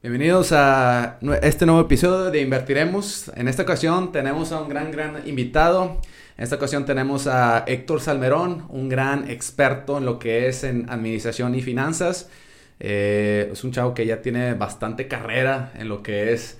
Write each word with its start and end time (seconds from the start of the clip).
Bienvenidos 0.00 0.52
a 0.52 1.18
este 1.42 1.66
nuevo 1.66 1.80
episodio 1.80 2.30
de 2.30 2.40
Invertiremos. 2.40 3.32
En 3.34 3.48
esta 3.48 3.64
ocasión 3.64 4.12
tenemos 4.12 4.52
a 4.52 4.60
un 4.60 4.68
gran, 4.68 4.92
gran 4.92 5.26
invitado. 5.26 6.00
En 6.36 6.44
esta 6.44 6.54
ocasión 6.54 6.84
tenemos 6.84 7.26
a 7.26 7.64
Héctor 7.66 8.00
Salmerón, 8.00 8.64
un 8.68 8.88
gran 8.88 9.28
experto 9.28 9.98
en 9.98 10.04
lo 10.04 10.20
que 10.20 10.46
es 10.46 10.62
en 10.62 10.88
administración 10.88 11.56
y 11.56 11.62
finanzas. 11.62 12.30
Eh, 12.78 13.50
es 13.52 13.64
un 13.64 13.72
chavo 13.72 13.92
que 13.92 14.06
ya 14.06 14.22
tiene 14.22 14.54
bastante 14.54 15.08
carrera 15.08 15.72
en 15.76 15.88
lo 15.88 16.00
que 16.00 16.32
es 16.32 16.58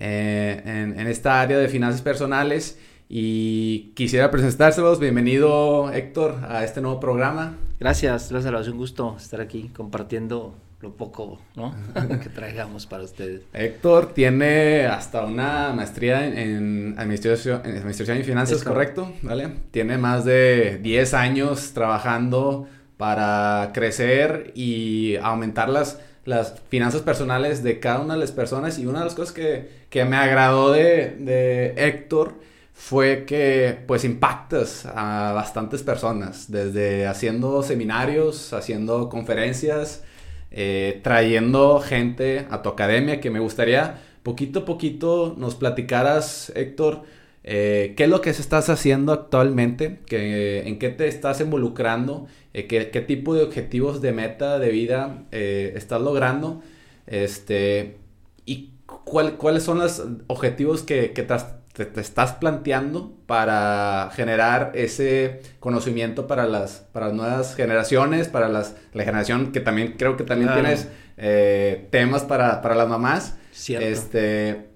eh, 0.00 0.60
en, 0.64 1.06
esta 1.06 1.40
área 1.40 1.58
de 1.58 1.68
finanzas 1.68 2.02
personales. 2.02 2.76
Y 3.08 3.92
quisiera 3.94 4.32
presentárselos. 4.32 4.98
Bienvenido, 4.98 5.92
Héctor, 5.92 6.40
a 6.48 6.64
este 6.64 6.80
nuevo 6.80 6.98
programa. 6.98 7.56
Gracias, 7.78 8.32
gracias, 8.32 8.62
es 8.62 8.68
un 8.68 8.78
gusto 8.78 9.14
estar 9.16 9.40
aquí 9.40 9.70
compartiendo 9.76 10.56
lo 10.80 10.96
poco 10.96 11.38
¿no? 11.56 11.74
que 12.22 12.28
traigamos 12.28 12.86
para 12.86 13.04
ustedes. 13.04 13.42
Héctor 13.52 14.14
tiene 14.14 14.86
hasta 14.86 15.24
una 15.24 15.72
maestría 15.74 16.26
en, 16.26 16.94
administración, 16.98 17.60
en 17.64 17.76
administración 17.76 18.18
y 18.18 18.22
finanzas, 18.22 18.64
¿correcto? 18.64 19.12
¿Vale? 19.22 19.50
Tiene 19.70 19.98
más 19.98 20.24
de 20.24 20.78
10 20.82 21.14
años 21.14 21.72
trabajando 21.74 22.66
para 22.96 23.70
crecer 23.74 24.52
y 24.54 25.16
aumentar 25.16 25.68
las, 25.68 26.00
las 26.24 26.60
finanzas 26.68 27.02
personales 27.02 27.62
de 27.62 27.78
cada 27.78 28.00
una 28.00 28.14
de 28.14 28.20
las 28.20 28.32
personas. 28.32 28.78
Y 28.78 28.86
una 28.86 29.00
de 29.00 29.04
las 29.06 29.14
cosas 29.14 29.34
que, 29.34 29.68
que 29.90 30.04
me 30.04 30.16
agradó 30.16 30.72
de, 30.72 31.16
de 31.18 31.74
Héctor 31.76 32.34
fue 32.72 33.24
que 33.26 33.78
pues 33.86 34.04
impactas 34.04 34.86
a 34.86 35.32
bastantes 35.34 35.82
personas, 35.82 36.50
desde 36.50 37.06
haciendo 37.06 37.62
seminarios, 37.62 38.54
haciendo 38.54 39.10
conferencias, 39.10 40.02
eh, 40.50 41.00
trayendo 41.02 41.80
gente 41.80 42.46
a 42.50 42.62
tu 42.62 42.68
academia, 42.68 43.20
que 43.20 43.30
me 43.30 43.40
gustaría 43.40 44.00
poquito 44.22 44.60
a 44.60 44.64
poquito 44.64 45.34
nos 45.38 45.54
platicaras, 45.54 46.52
Héctor, 46.54 47.02
eh, 47.44 47.94
qué 47.96 48.04
es 48.04 48.10
lo 48.10 48.20
que 48.20 48.30
estás 48.30 48.68
haciendo 48.68 49.12
actualmente, 49.12 50.00
que, 50.06 50.68
en 50.68 50.78
qué 50.78 50.90
te 50.90 51.08
estás 51.08 51.40
involucrando, 51.40 52.26
eh, 52.52 52.66
qué, 52.66 53.00
tipo 53.00 53.34
de 53.34 53.44
objetivos 53.44 54.02
de 54.02 54.12
meta 54.12 54.58
de 54.58 54.70
vida 54.70 55.24
estás 55.30 56.00
logrando, 56.00 56.62
este, 57.06 57.96
y 58.44 58.72
cuáles 58.86 59.62
son 59.62 59.78
los 59.78 60.02
objetivos 60.26 60.82
que, 60.82 61.12
que 61.12 61.22
te, 61.22 61.34
estás 61.78 62.32
planteando 62.34 63.14
para 63.26 64.10
generar 64.14 64.72
ese 64.74 65.40
conocimiento 65.60 66.26
para 66.26 66.46
las, 66.46 66.86
para 66.92 67.06
las 67.06 67.14
nuevas 67.14 67.54
generaciones, 67.54 68.28
para 68.28 68.48
las, 68.48 68.76
la 68.92 69.04
generación 69.04 69.52
que 69.52 69.60
también 69.60 69.94
creo 69.96 70.16
que 70.16 70.24
también 70.24 70.52
tienes 70.52 70.88
eh, 71.16 71.88
temas 71.90 72.24
para, 72.24 72.60
para, 72.60 72.74
las 72.74 72.88
mamás. 72.88 73.36
Cierto. 73.52 73.86
Este, 73.86 74.68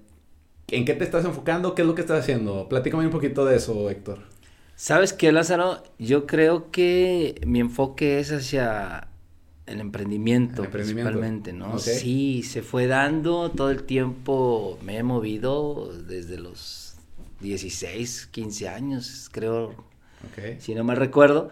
¿En 0.67 0.85
qué 0.85 0.93
te 0.93 1.03
estás 1.03 1.25
enfocando? 1.25 1.75
¿Qué 1.75 1.81
es 1.83 1.87
lo 1.87 1.95
que 1.95 2.01
estás 2.01 2.21
haciendo? 2.21 2.67
Platícame 2.69 3.05
un 3.05 3.11
poquito 3.11 3.45
de 3.45 3.57
eso, 3.57 3.89
Héctor. 3.89 4.19
¿Sabes 4.75 5.13
qué, 5.13 5.31
Lázaro? 5.31 5.83
Yo 5.99 6.25
creo 6.25 6.71
que 6.71 7.41
mi 7.45 7.59
enfoque 7.59 8.19
es 8.19 8.31
hacia 8.31 9.07
el 9.65 9.79
emprendimiento, 9.79 10.63
principalmente, 10.69 11.53
¿no? 11.53 11.79
Sí, 11.79 12.43
se 12.43 12.61
fue 12.61 12.87
dando 12.87 13.51
todo 13.51 13.71
el 13.71 13.83
tiempo, 13.83 14.77
me 14.83 14.97
he 14.97 15.03
movido 15.03 15.91
desde 16.07 16.37
los 16.37 16.84
16, 17.41 18.27
15 18.27 18.67
años, 18.69 19.29
creo, 19.31 19.75
si 20.59 20.75
no 20.75 20.83
me 20.83 20.95
recuerdo. 20.95 21.49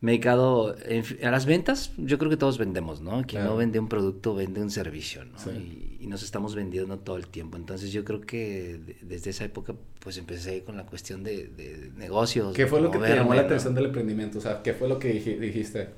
Me 0.00 0.10
he 0.10 0.14
dedicado 0.14 0.74
a 1.22 1.30
las 1.30 1.46
ventas, 1.46 1.92
yo 1.96 2.18
creo 2.18 2.28
que 2.28 2.36
todos 2.36 2.58
vendemos, 2.58 3.00
¿no? 3.00 3.22
Quien 3.22 3.44
no 3.44 3.56
vende 3.56 3.78
un 3.78 3.88
producto 3.88 4.34
vende 4.34 4.60
un 4.60 4.72
servicio, 4.72 5.24
¿no? 5.24 5.38
Y, 5.52 6.08
nos 6.08 6.24
estamos 6.24 6.56
vendiendo 6.56 6.98
todo 6.98 7.16
el 7.16 7.28
tiempo. 7.28 7.56
Entonces 7.56 7.92
yo 7.92 8.04
creo 8.04 8.20
que 8.20 8.80
desde 9.00 9.30
esa 9.30 9.44
época 9.44 9.74
pues 10.00 10.18
empecé 10.18 10.64
con 10.64 10.76
la 10.76 10.84
cuestión 10.84 11.22
de, 11.22 11.92
negocios. 11.96 12.52
¿Qué 12.52 12.66
fue 12.66 12.80
lo 12.80 12.90
que 12.90 12.98
te 12.98 13.14
llamó 13.14 13.32
la 13.34 13.42
atención 13.42 13.74
del 13.76 13.86
emprendimiento? 13.86 14.38
O 14.38 14.40
sea, 14.40 14.60
¿qué 14.62 14.74
fue 14.74 14.88
lo 14.88 14.98
que 14.98 15.12
dijiste? 15.12 15.90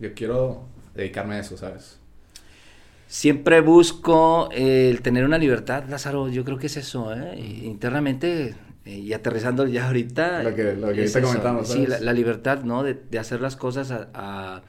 Yo 0.00 0.14
quiero 0.14 0.64
dedicarme 0.94 1.34
a 1.34 1.40
eso, 1.40 1.58
¿sabes? 1.58 1.98
Siempre 3.12 3.60
busco 3.60 4.48
el 4.52 5.02
tener 5.02 5.26
una 5.26 5.36
libertad, 5.36 5.84
Lázaro, 5.86 6.30
yo 6.30 6.46
creo 6.46 6.56
que 6.56 6.68
es 6.68 6.78
eso, 6.78 7.14
¿eh? 7.14 7.38
Internamente 7.62 8.54
eh, 8.86 8.98
y 9.00 9.12
aterrizando 9.12 9.66
ya 9.66 9.88
ahorita. 9.88 10.42
Lo 10.42 10.54
que, 10.54 10.72
lo 10.72 10.94
que 10.94 11.12
comentamos. 11.20 11.68
Sí, 11.68 11.86
la, 11.86 12.12
libertad, 12.14 12.62
¿no? 12.62 12.82
De, 12.82 12.94
de, 12.94 13.18
hacer 13.18 13.42
las 13.42 13.54
cosas 13.54 13.90
a, 13.90 14.62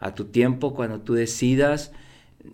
a, 0.00 0.14
tu 0.14 0.24
tiempo, 0.24 0.72
cuando 0.72 1.02
tú 1.02 1.12
decidas. 1.12 1.92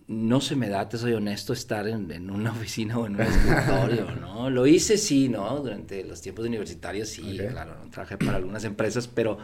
No 0.09 0.41
se 0.41 0.57
me 0.57 0.69
da, 0.69 0.89
te 0.89 0.99
soy 0.99 1.13
honesto, 1.13 1.53
estar 1.53 1.87
en, 1.87 2.11
en 2.11 2.31
una 2.31 2.51
oficina 2.51 2.99
o 2.99 3.07
en 3.07 3.15
un 3.15 3.21
escritorio, 3.21 4.11
¿no? 4.21 4.51
Lo 4.51 4.67
hice, 4.67 4.99
sí, 4.99 5.29
¿no? 5.29 5.61
Durante 5.61 6.03
los 6.03 6.21
tiempos 6.21 6.47
universitarios, 6.47 7.11
sí, 7.11 7.39
claro, 7.49 7.77
trabajé 7.93 8.19
para 8.19 8.39
algunas 8.39 8.65
empresas, 8.65 9.07
pero 9.07 9.39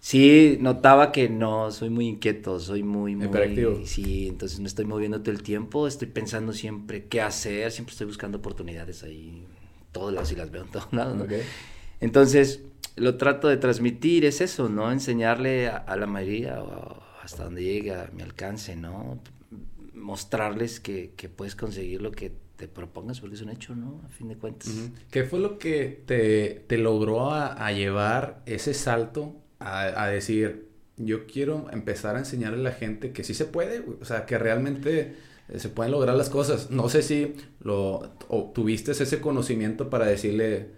sí 0.00 0.58
notaba 0.60 1.12
que 1.12 1.28
no, 1.28 1.70
soy 1.70 1.90
muy 1.90 2.08
inquieto, 2.08 2.60
soy 2.60 2.82
muy, 2.82 3.16
muy... 3.16 3.28
Sí, 3.86 4.28
entonces 4.28 4.60
me 4.60 4.68
estoy 4.68 4.84
moviendo 4.84 5.20
todo 5.20 5.32
el 5.32 5.42
tiempo, 5.42 5.86
estoy 5.86 6.08
pensando 6.08 6.52
siempre 6.52 7.06
qué 7.06 7.20
hacer, 7.20 7.70
siempre 7.72 7.92
estoy 7.92 8.06
buscando 8.06 8.38
oportunidades 8.38 9.02
ahí 9.02 9.44
todos 9.92 10.12
lados 10.12 10.30
y 10.32 10.36
las 10.36 10.50
veo 10.50 10.62
en 10.62 10.70
todos 10.70 10.92
lados, 10.92 11.16
¿no? 11.16 11.26
Entonces, 12.00 12.62
lo 12.96 13.16
trato 13.16 13.48
de 13.48 13.56
transmitir, 13.56 14.24
es 14.24 14.40
eso, 14.40 14.68
¿no? 14.68 14.92
Enseñarle 14.92 15.68
a, 15.68 15.96
la 15.96 16.06
mayoría, 16.06 16.62
hasta 17.22 17.44
donde 17.44 17.62
llegue 17.62 17.94
a 17.94 18.10
mi 18.12 18.22
alcance, 18.22 18.76
¿no? 18.76 19.18
Mostrarles 19.94 20.80
que, 20.80 21.12
que, 21.16 21.28
puedes 21.28 21.56
conseguir 21.56 22.02
lo 22.02 22.12
que 22.12 22.32
te 22.56 22.68
propongas, 22.68 23.20
porque 23.20 23.36
es 23.36 23.42
un 23.42 23.50
hecho, 23.50 23.74
¿no? 23.74 24.02
A 24.04 24.08
fin 24.08 24.28
de 24.28 24.36
cuentas. 24.36 24.70
¿Qué 25.10 25.24
fue 25.24 25.40
lo 25.40 25.58
que 25.58 26.02
te, 26.06 26.64
te 26.66 26.78
logró 26.78 27.30
a, 27.30 27.52
a, 27.54 27.72
llevar 27.72 28.42
ese 28.46 28.74
salto 28.74 29.34
a, 29.58 30.04
a, 30.04 30.08
decir, 30.08 30.68
yo 30.96 31.26
quiero 31.26 31.66
empezar 31.72 32.16
a 32.16 32.20
enseñarle 32.20 32.60
a 32.60 32.62
la 32.62 32.72
gente 32.72 33.12
que 33.12 33.24
sí 33.24 33.34
se 33.34 33.44
puede, 33.44 33.84
o 34.00 34.04
sea, 34.04 34.26
que 34.26 34.38
realmente 34.38 35.14
eh, 35.48 35.58
se 35.58 35.68
pueden 35.68 35.92
lograr 35.92 36.16
las 36.16 36.30
cosas. 36.30 36.70
No 36.70 36.88
sé 36.88 37.02
si 37.02 37.34
lo 37.60 38.10
tuviste 38.54 38.92
ese 38.92 39.20
conocimiento 39.20 39.90
para 39.90 40.06
decirle, 40.06 40.70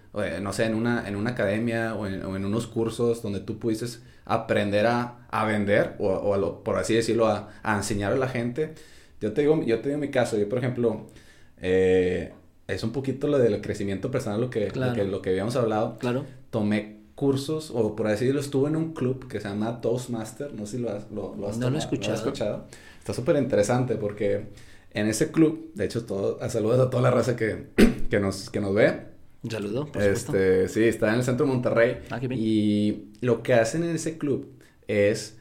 no 0.43 0.53
sé, 0.53 0.65
en 0.65 0.75
una, 0.75 1.09
en 1.09 1.17
una 1.17 1.31
academia 1.31 1.95
o 1.95 2.07
en, 2.07 2.45
unos 2.45 2.67
cursos 2.67 3.23
donde 3.23 3.41
tú 3.41 3.59
pudiste 3.59 3.87
aprender 4.25 4.87
a, 4.87 5.27
a 5.31 5.45
vender 5.47 5.95
o, 5.99 6.09
o 6.09 6.65
por 6.65 6.77
así 6.77 6.95
decirlo, 6.95 7.29
a, 7.29 7.51
a, 7.63 7.77
enseñar 7.77 8.13
a 8.13 8.17
la 8.17 8.29
gente. 8.29 8.75
Yo 9.21 9.33
te 9.33 9.41
digo, 9.41 9.63
yo 9.65 9.81
te 9.81 9.89
digo 9.89 10.01
mi 10.01 10.11
caso, 10.11 10.37
yo 10.37 10.49
por 10.49 10.59
ejemplo, 10.59 11.07
eh, 11.61 12.33
es 12.67 12.83
un 12.85 12.93
poquito 12.93 13.27
lo 13.27 13.39
del 13.39 13.61
crecimiento 13.61 14.11
personal, 14.11 14.41
lo 14.41 14.51
que, 14.51 14.71
lo 14.71 14.93
que, 14.93 15.05
lo 15.05 15.23
que 15.23 15.31
habíamos 15.31 15.57
hablado. 15.57 15.99
Claro. 15.99 16.27
Tomé 16.51 16.98
cursos, 17.19 17.73
o 17.75 17.97
por 17.97 18.07
así 18.07 18.27
decirlo, 18.27 18.41
estuve 18.41 18.69
en 18.69 18.77
un 18.77 18.95
club 18.95 19.27
que 19.27 19.41
se 19.41 19.49
llama 19.49 19.81
Toastmaster, 19.81 20.55
no 20.55 20.67
sé 20.67 20.77
si 20.77 20.83
lo 20.83 20.91
has, 20.93 21.11
lo, 21.11 21.49
has, 21.49 21.59
no 21.59 21.69
lo 21.69 21.75
he 21.75 21.81
escuchado. 21.81 22.11
¿lo 22.11 22.15
has 22.15 22.21
escuchado? 22.21 22.65
Está 23.01 23.13
súper 23.13 23.37
interesante 23.37 23.97
porque 23.97 24.45
en 24.93 25.09
ese 25.09 25.33
club, 25.33 25.73
de 25.75 25.87
hecho, 25.87 26.05
todo, 26.05 26.39
saludos 26.49 26.79
a 26.79 26.91
toda 26.91 27.03
la 27.03 27.11
raza 27.11 27.35
que, 27.35 27.71
que, 28.09 28.21
nos, 28.21 28.51
que 28.51 28.61
nos 28.61 28.73
ve. 28.73 29.01
Un 29.43 29.51
saludo, 29.51 29.91
por 29.91 30.01
este, 30.01 30.69
Sí, 30.69 30.85
está 30.85 31.09
en 31.09 31.17
el 31.17 31.25
centro 31.25 31.45
de 31.45 31.53
Monterrey. 31.53 31.99
Ah, 32.09 32.21
qué 32.21 32.29
bien. 32.29 32.41
Y 32.41 33.11
lo 33.21 33.43
que 33.43 33.55
hacen 33.55 33.83
en 33.83 33.97
ese 33.97 34.17
club 34.17 34.53
es 34.87 35.39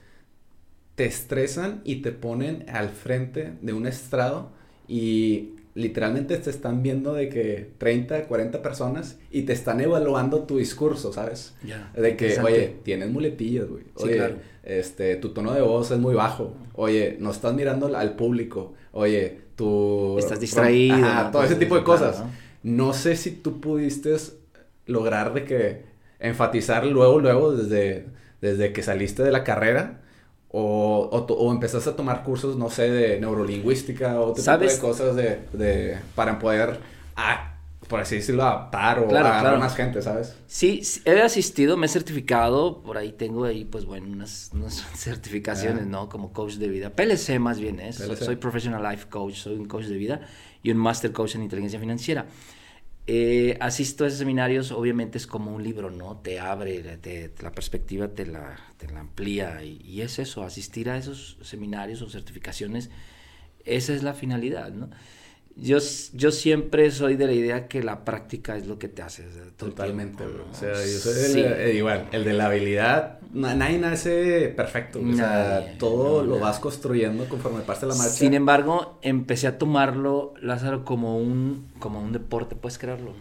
te 0.96 1.06
estresan 1.06 1.82
y 1.84 1.98
te 1.98 2.12
ponen 2.12 2.66
al 2.70 2.90
frente 2.90 3.54
de 3.62 3.74
un 3.74 3.86
estrado 3.86 4.50
y 4.88 5.57
literalmente 5.78 6.36
te 6.38 6.50
están 6.50 6.82
viendo 6.82 7.14
de 7.14 7.30
que 7.30 7.70
30, 7.78 8.24
40 8.24 8.64
personas 8.64 9.20
y 9.30 9.44
te 9.44 9.54
están 9.54 9.80
evaluando 9.80 10.44
tu 10.44 10.58
discurso, 10.58 11.14
¿sabes? 11.14 11.54
De 11.96 12.18
que, 12.18 12.40
oye, 12.40 12.78
tienes 12.84 13.10
muletillas, 13.10 13.68
güey. 13.68 13.84
Oye, 13.94 14.16
claro. 14.16 14.36
este, 14.64 15.18
tu 15.18 15.30
tono 15.30 15.54
de 15.54 15.62
voz 15.62 15.92
es 15.92 16.00
muy 16.00 16.16
bajo. 16.16 16.56
Oye, 16.74 17.18
no 17.20 17.30
estás 17.30 17.54
mirando 17.54 17.96
al 17.96 18.16
público. 18.16 18.74
Oye, 18.92 19.38
tú... 19.56 20.18
Estás 20.18 20.40
distraído. 20.40 20.96
Ajá, 20.96 21.30
todo 21.32 21.44
ese 21.44 21.56
tipo 21.56 21.76
de 21.76 21.84
cosas. 21.84 22.24
¿no? 22.64 22.94
sé 22.94 23.16
si 23.16 23.30
tú 23.30 23.62
pudiste 23.62 24.16
lograr 24.88 25.36
de 25.36 25.44
que 25.44 25.84
enfatizar 26.20 26.88
luego, 26.88 27.20
luego, 27.20 27.56
desde, 27.56 28.08
desde 28.42 28.74
que 28.74 28.82
saliste 28.82 29.22
de 29.22 29.32
la 29.32 29.44
carrera 29.44 30.02
o, 30.50 31.10
o, 31.12 31.52
empezaste 31.52 31.90
a 31.90 31.96
tomar 31.96 32.24
cursos, 32.24 32.56
no 32.56 32.70
sé, 32.70 32.90
de 32.90 33.20
neurolingüística 33.20 34.20
o 34.20 34.32
otro 34.32 34.44
tipo 34.44 34.58
de 34.58 34.80
cosas 34.80 35.16
de, 35.16 35.42
de, 35.54 35.98
para 36.16 36.40
poder, 36.40 36.80
ah, 37.16 37.58
por 37.88 38.00
así 38.00 38.16
decirlo, 38.16 38.44
adaptar 38.44 39.00
o 39.00 39.08
claro, 39.08 39.56
a 39.56 39.58
más 39.58 39.76
gente, 39.76 40.02
¿sabes? 40.02 40.36
Sí, 40.48 40.82
he 41.06 41.22
asistido, 41.22 41.76
me 41.76 41.88
he 41.88 41.90
certificado, 41.90 42.82
por 42.82 42.98
ahí 42.98 43.12
tengo 43.12 43.44
ahí, 43.44 43.66
pues 43.66 43.86
bueno, 43.86 44.08
unas, 44.08 44.52
unas 44.54 44.86
certificaciones, 44.96 45.86
¿no? 45.86 46.08
Como 46.08 46.32
coach 46.32 46.54
de 46.54 46.70
vida. 46.70 46.92
PLC 46.92 47.40
más 47.40 47.60
bien 47.60 47.80
es, 47.80 47.98
soy 47.98 48.38
Professional 48.38 48.84
Life 48.84 49.08
Coach, 49.10 49.36
soy 49.36 49.56
un 49.56 49.66
coach 49.66 49.86
de 49.86 49.98
vida 49.98 50.22
y 50.64 50.72
un 50.72 50.78
Master 50.78 51.12
Coach 51.12 51.36
en 51.36 51.44
Inteligencia 51.44 51.80
Financiera. 51.80 52.26
Eh, 53.10 53.58
asisto 53.62 54.04
a 54.04 54.08
esos 54.08 54.20
seminarios, 54.20 54.72
obviamente 54.74 55.18
es 55.18 55.28
como 55.28 55.56
un 55.56 55.64
libro, 55.64 55.90
¿no? 55.90 56.18
Te 56.18 56.42
abre, 56.42 56.82
te, 56.98 57.32
la 57.42 57.54
perspectiva 57.54 58.10
te 58.10 58.26
la, 58.26 58.60
te 58.76 58.88
la 58.90 59.00
amplía 59.00 59.64
y, 59.64 60.02
es 60.02 60.20
eso, 60.20 60.44
asistir 60.44 60.90
a 60.90 60.98
esos 60.98 61.38
seminarios 61.42 62.02
o 62.02 62.10
certificaciones, 62.10 62.90
esa 63.64 63.94
es 63.94 64.04
la 64.04 64.14
finalidad, 64.14 64.74
¿no? 64.74 64.90
Yo, 65.60 65.78
yo 66.14 66.32
siempre 66.32 66.92
soy 66.92 67.16
de 67.16 67.26
la 67.26 67.34
idea 67.34 67.68
que 67.68 67.82
la 67.82 68.06
práctica 68.06 68.56
es 68.58 68.68
lo 68.68 68.78
que 68.78 68.88
te 68.88 69.02
hace. 69.02 69.26
Totalmente, 69.58 70.24
O 70.24 70.54
sea, 70.54 70.74
yo 70.74 71.00
soy 71.00 71.42
eh, 71.42 71.74
igual, 71.76 72.08
el 72.12 72.24
de 72.24 72.34
la 72.34 72.46
habilidad, 72.46 73.20
nadie 73.34 73.80
nace 73.80 74.54
perfecto. 74.56 75.00
o 75.00 75.14
sea, 75.16 75.78
todo 75.80 76.24
lo 76.24 76.40
vas 76.40 76.60
construyendo 76.60 77.28
conforme 77.28 77.62
pasa 77.62 77.88
la 77.88 77.96
marcha. 77.96 78.12
Sin 78.12 78.34
embargo, 78.34 79.00
empecé 79.02 79.48
a 79.48 79.58
tomarlo, 79.58 80.34
Lázaro, 80.42 80.86
como 80.86 81.18
un, 81.18 81.68
como 81.80 82.02
un 82.02 82.14
deporte, 82.14 82.56
puedes 82.56 82.78
creerlo. 82.78 83.14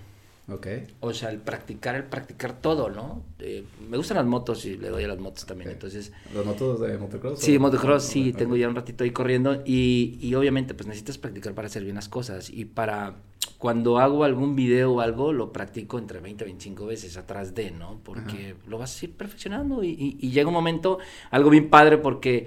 Ok. 0.48 0.66
O 1.00 1.12
sea, 1.12 1.30
el 1.30 1.38
practicar, 1.38 1.96
el 1.96 2.04
practicar 2.04 2.60
todo, 2.60 2.88
¿no? 2.88 3.24
Eh, 3.40 3.64
me 3.88 3.96
gustan 3.96 4.16
las 4.16 4.26
motos 4.26 4.64
y 4.64 4.76
le 4.76 4.90
doy 4.90 5.02
a 5.02 5.08
las 5.08 5.18
motos 5.18 5.44
también, 5.44 5.70
entonces... 5.70 6.12
¿Las 6.32 6.44
motos 6.44 6.80
de 6.80 6.96
motocross? 6.98 7.40
Sí, 7.40 7.58
motocross, 7.58 8.04
sí, 8.04 8.32
tengo 8.32 8.56
ya 8.56 8.68
un 8.68 8.76
ratito 8.76 9.02
ahí 9.02 9.10
corriendo 9.10 9.62
y, 9.64 10.18
y, 10.20 10.34
obviamente 10.36 10.74
pues 10.74 10.86
necesitas 10.86 11.18
practicar 11.18 11.54
para 11.54 11.66
hacer 11.66 11.82
bien 11.82 11.96
las 11.96 12.08
cosas 12.08 12.48
y 12.48 12.64
para 12.64 13.16
cuando 13.58 13.98
hago 13.98 14.22
algún 14.22 14.54
video 14.54 14.92
o 14.92 15.00
algo 15.00 15.32
lo 15.32 15.52
practico 15.52 15.98
entre 15.98 16.20
20 16.20 16.44
y 16.44 16.46
25 16.46 16.86
veces 16.86 17.16
atrás 17.16 17.54
de, 17.54 17.72
¿no? 17.72 18.00
Porque 18.04 18.54
lo 18.66 18.78
vas 18.78 19.00
a 19.00 19.04
ir 19.04 19.16
perfeccionando 19.16 19.82
y, 19.82 20.16
y, 20.20 20.30
llega 20.30 20.46
un 20.46 20.54
momento, 20.54 20.98
algo 21.30 21.50
bien 21.50 21.70
padre 21.70 21.98
porque 21.98 22.46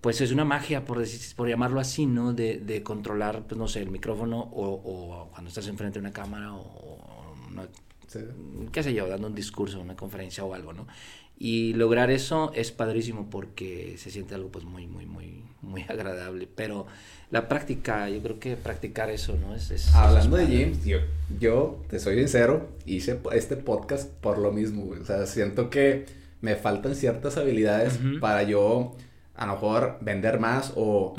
pues 0.00 0.20
es 0.20 0.32
una 0.32 0.44
magia, 0.44 0.84
por, 0.84 0.98
decir, 0.98 1.34
por 1.34 1.48
llamarlo 1.48 1.80
así, 1.80 2.06
¿no? 2.06 2.32
De, 2.32 2.58
de 2.58 2.82
controlar, 2.82 3.42
pues 3.46 3.58
no 3.58 3.68
sé, 3.68 3.80
el 3.80 3.90
micrófono 3.90 4.38
o, 4.38 4.66
o 4.66 5.28
cuando 5.30 5.48
estás 5.48 5.66
enfrente 5.66 5.98
de 5.98 6.00
una 6.00 6.12
cámara 6.12 6.54
o 6.54 7.03
qué 8.72 8.82
sé 8.82 8.94
yo, 8.94 9.08
dando 9.08 9.26
un 9.26 9.34
discurso, 9.34 9.80
una 9.80 9.96
conferencia 9.96 10.44
o 10.44 10.54
algo, 10.54 10.72
¿no? 10.72 10.86
Y 11.36 11.72
lograr 11.72 12.10
eso 12.10 12.52
es 12.54 12.70
padrísimo 12.70 13.28
porque 13.28 13.96
se 13.98 14.10
siente 14.10 14.36
algo 14.36 14.50
pues 14.50 14.64
muy, 14.64 14.86
muy, 14.86 15.04
muy, 15.06 15.42
muy 15.62 15.82
agradable. 15.88 16.48
Pero 16.54 16.86
la 17.30 17.48
práctica, 17.48 18.08
yo 18.08 18.22
creo 18.22 18.38
que 18.38 18.56
practicar 18.56 19.10
eso, 19.10 19.36
¿no? 19.36 19.54
Es, 19.54 19.94
Hablando 19.94 20.36
de 20.36 20.46
James, 20.46 20.84
yo, 20.84 20.98
yo, 21.40 21.82
te 21.88 21.98
soy 21.98 22.16
sincero, 22.16 22.68
hice 22.86 23.18
este 23.32 23.56
podcast 23.56 24.10
por 24.10 24.38
lo 24.38 24.52
mismo, 24.52 24.92
O 25.00 25.04
sea, 25.04 25.26
siento 25.26 25.70
que 25.70 26.06
me 26.40 26.56
faltan 26.56 26.94
ciertas 26.94 27.36
habilidades 27.36 27.98
para 28.20 28.42
yo 28.42 28.94
a 29.36 29.46
lo 29.46 29.54
mejor 29.54 29.98
vender 30.00 30.38
más 30.38 30.72
o 30.76 31.14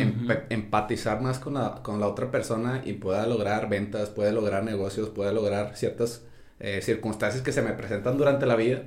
empatizar 0.50 1.22
más 1.22 1.40
con 1.40 1.56
la, 1.56 1.82
con 1.84 2.00
la 2.00 2.08
otra 2.08 2.32
persona 2.32 2.82
y 2.86 2.94
pueda 2.94 3.28
lograr 3.28 3.68
ventas, 3.68 4.10
puede 4.10 4.32
lograr 4.32 4.64
negocios, 4.64 5.10
puede 5.10 5.34
lograr 5.34 5.76
ciertas 5.76 6.24
eh, 6.60 6.82
circunstancias 6.82 7.44
que 7.44 7.52
se 7.52 7.62
me 7.62 7.74
presentan 7.74 8.18
durante 8.18 8.46
la 8.46 8.56
vida. 8.56 8.84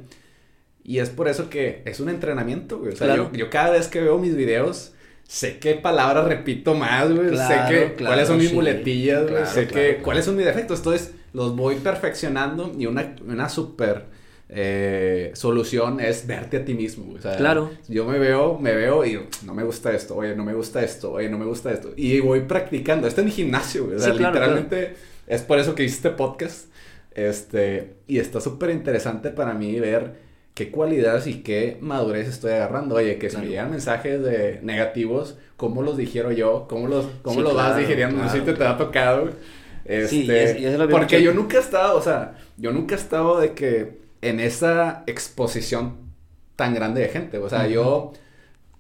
Y 0.83 1.01
es 1.01 1.11
por 1.11 1.29
eso 1.29 1.51
que 1.51 1.83
es 1.85 2.01
un 2.01 2.09
entrenamiento, 2.09 2.79
güey. 2.79 2.95
O 2.95 2.97
sea, 2.97 3.15
yo, 3.15 3.31
yo, 3.33 3.51
cada 3.51 3.71
vez 3.71 3.89
que 3.89 4.01
veo 4.01 4.17
mis 4.17 4.35
videos, 4.35 4.95
sé 5.25 5.59
qué 5.59 5.75
palabras 5.75 6.25
repito 6.25 6.75
más, 6.75 7.13
güey. 7.13 7.37
sé 7.37 7.61
que, 7.69 8.05
cuáles 8.05 8.29
son 8.29 8.39
mis 8.39 8.55
muletillas, 8.55 9.31
güey. 9.31 9.45
sé 9.45 9.67
que, 9.67 9.97
cuáles 10.03 10.25
son 10.25 10.37
mis 10.37 10.47
defectos. 10.47 10.79
Entonces, 10.79 11.13
los 11.35 11.55
voy 11.55 11.75
perfeccionando 11.77 12.75
y 12.79 12.87
una, 12.87 13.15
una 13.27 13.51
súper 13.51 14.07
eh, 14.51 15.31
solución 15.35 16.01
es 16.01 16.27
verte 16.27 16.59
a 16.59 16.65
ti 16.65 16.75
mismo. 16.75 17.15
O 17.15 17.21
sea, 17.21 17.37
claro. 17.37 17.71
Yo 17.89 18.07
me 18.07 18.19
veo, 18.19 18.59
me 18.59 18.75
veo 18.75 19.05
y 19.05 19.21
no 19.45 19.55
me 19.55 19.63
gusta 19.63 19.93
esto, 19.93 20.17
oye, 20.17 20.35
no 20.35 20.45
me 20.45 20.55
gusta 20.55 20.83
esto, 20.83 21.13
oye, 21.13 21.29
no 21.29 21.39
me 21.39 21.45
gusta 21.45 21.71
esto. 21.71 21.93
Y 21.97 22.21
voy 22.21 22.41
practicando. 22.41 23.07
Esto 23.07 23.21
en 23.21 23.27
mi 23.27 23.33
gimnasio. 23.33 23.91
O 23.95 23.99
sea, 23.99 24.15
literalmente 24.15 24.95
es 25.27 25.43
por 25.43 25.59
eso 25.59 25.75
que 25.75 25.85
hice 25.85 25.97
este 25.97 26.11
podcast. 26.11 26.69
Este, 27.15 27.97
y 28.07 28.21
está 28.21 28.41
súper 28.41 28.71
interesante 28.71 29.31
para 29.31 29.53
mí 29.53 29.79
ver 29.81 30.29
qué 30.55 30.71
cualidades 30.71 31.27
y 31.27 31.43
qué 31.43 31.77
madurez 31.81 32.29
estoy 32.29 32.53
agarrando. 32.53 32.95
Oye, 32.95 33.19
que 33.19 33.29
si 33.29 33.37
me 33.37 33.49
llegan 33.49 33.71
mensajes 33.71 34.23
de 34.23 34.61
negativos, 34.63 35.37
¿cómo 35.57 35.83
los 35.83 35.97
digiero 35.97 36.33
yo? 36.33 36.67
¿Cómo 36.69 36.89
los, 36.89 37.07
cómo 37.23 37.43
los 37.43 37.55
vas 37.55 37.77
digiriendo? 37.77 38.23
no 38.23 38.31
sé 38.31 38.39
si 38.39 38.45
te, 38.45 38.55
te 38.55 38.65
ha 38.65 38.79
tocado. 38.79 39.31
Este, 39.85 40.77
porque 40.91 41.23
yo 41.23 41.33
nunca 41.33 41.57
he 41.57 41.61
estado, 41.61 41.97
o 41.97 42.03
sea, 42.03 42.37
yo 42.59 42.73
nunca 42.73 42.95
he 42.95 42.99
estado 42.99 43.41
de 43.41 43.53
que 43.53 44.08
en 44.23 44.41
esa 44.41 45.05
exposición 45.07 45.97
tan 46.57 46.75
grande 46.75 47.03
de 47.03 47.09
gente. 47.09 47.39
O 47.39 47.49
sea, 47.49 47.67
yo 47.67 48.13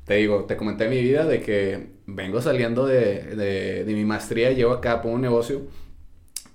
te 0.05 0.14
digo, 0.14 0.44
te 0.44 0.56
comenté 0.56 0.88
mi 0.88 1.00
vida 1.00 1.25
de 1.25 1.40
que 1.40 1.90
vengo 2.06 2.40
saliendo 2.40 2.87
de, 2.87 3.23
de, 3.37 3.85
de 3.85 3.94
mi 3.94 4.05
maestría, 4.05 4.52
llevo 4.52 4.73
acá 4.73 5.02
por 5.02 5.12
un 5.12 5.20
negocio 5.20 5.67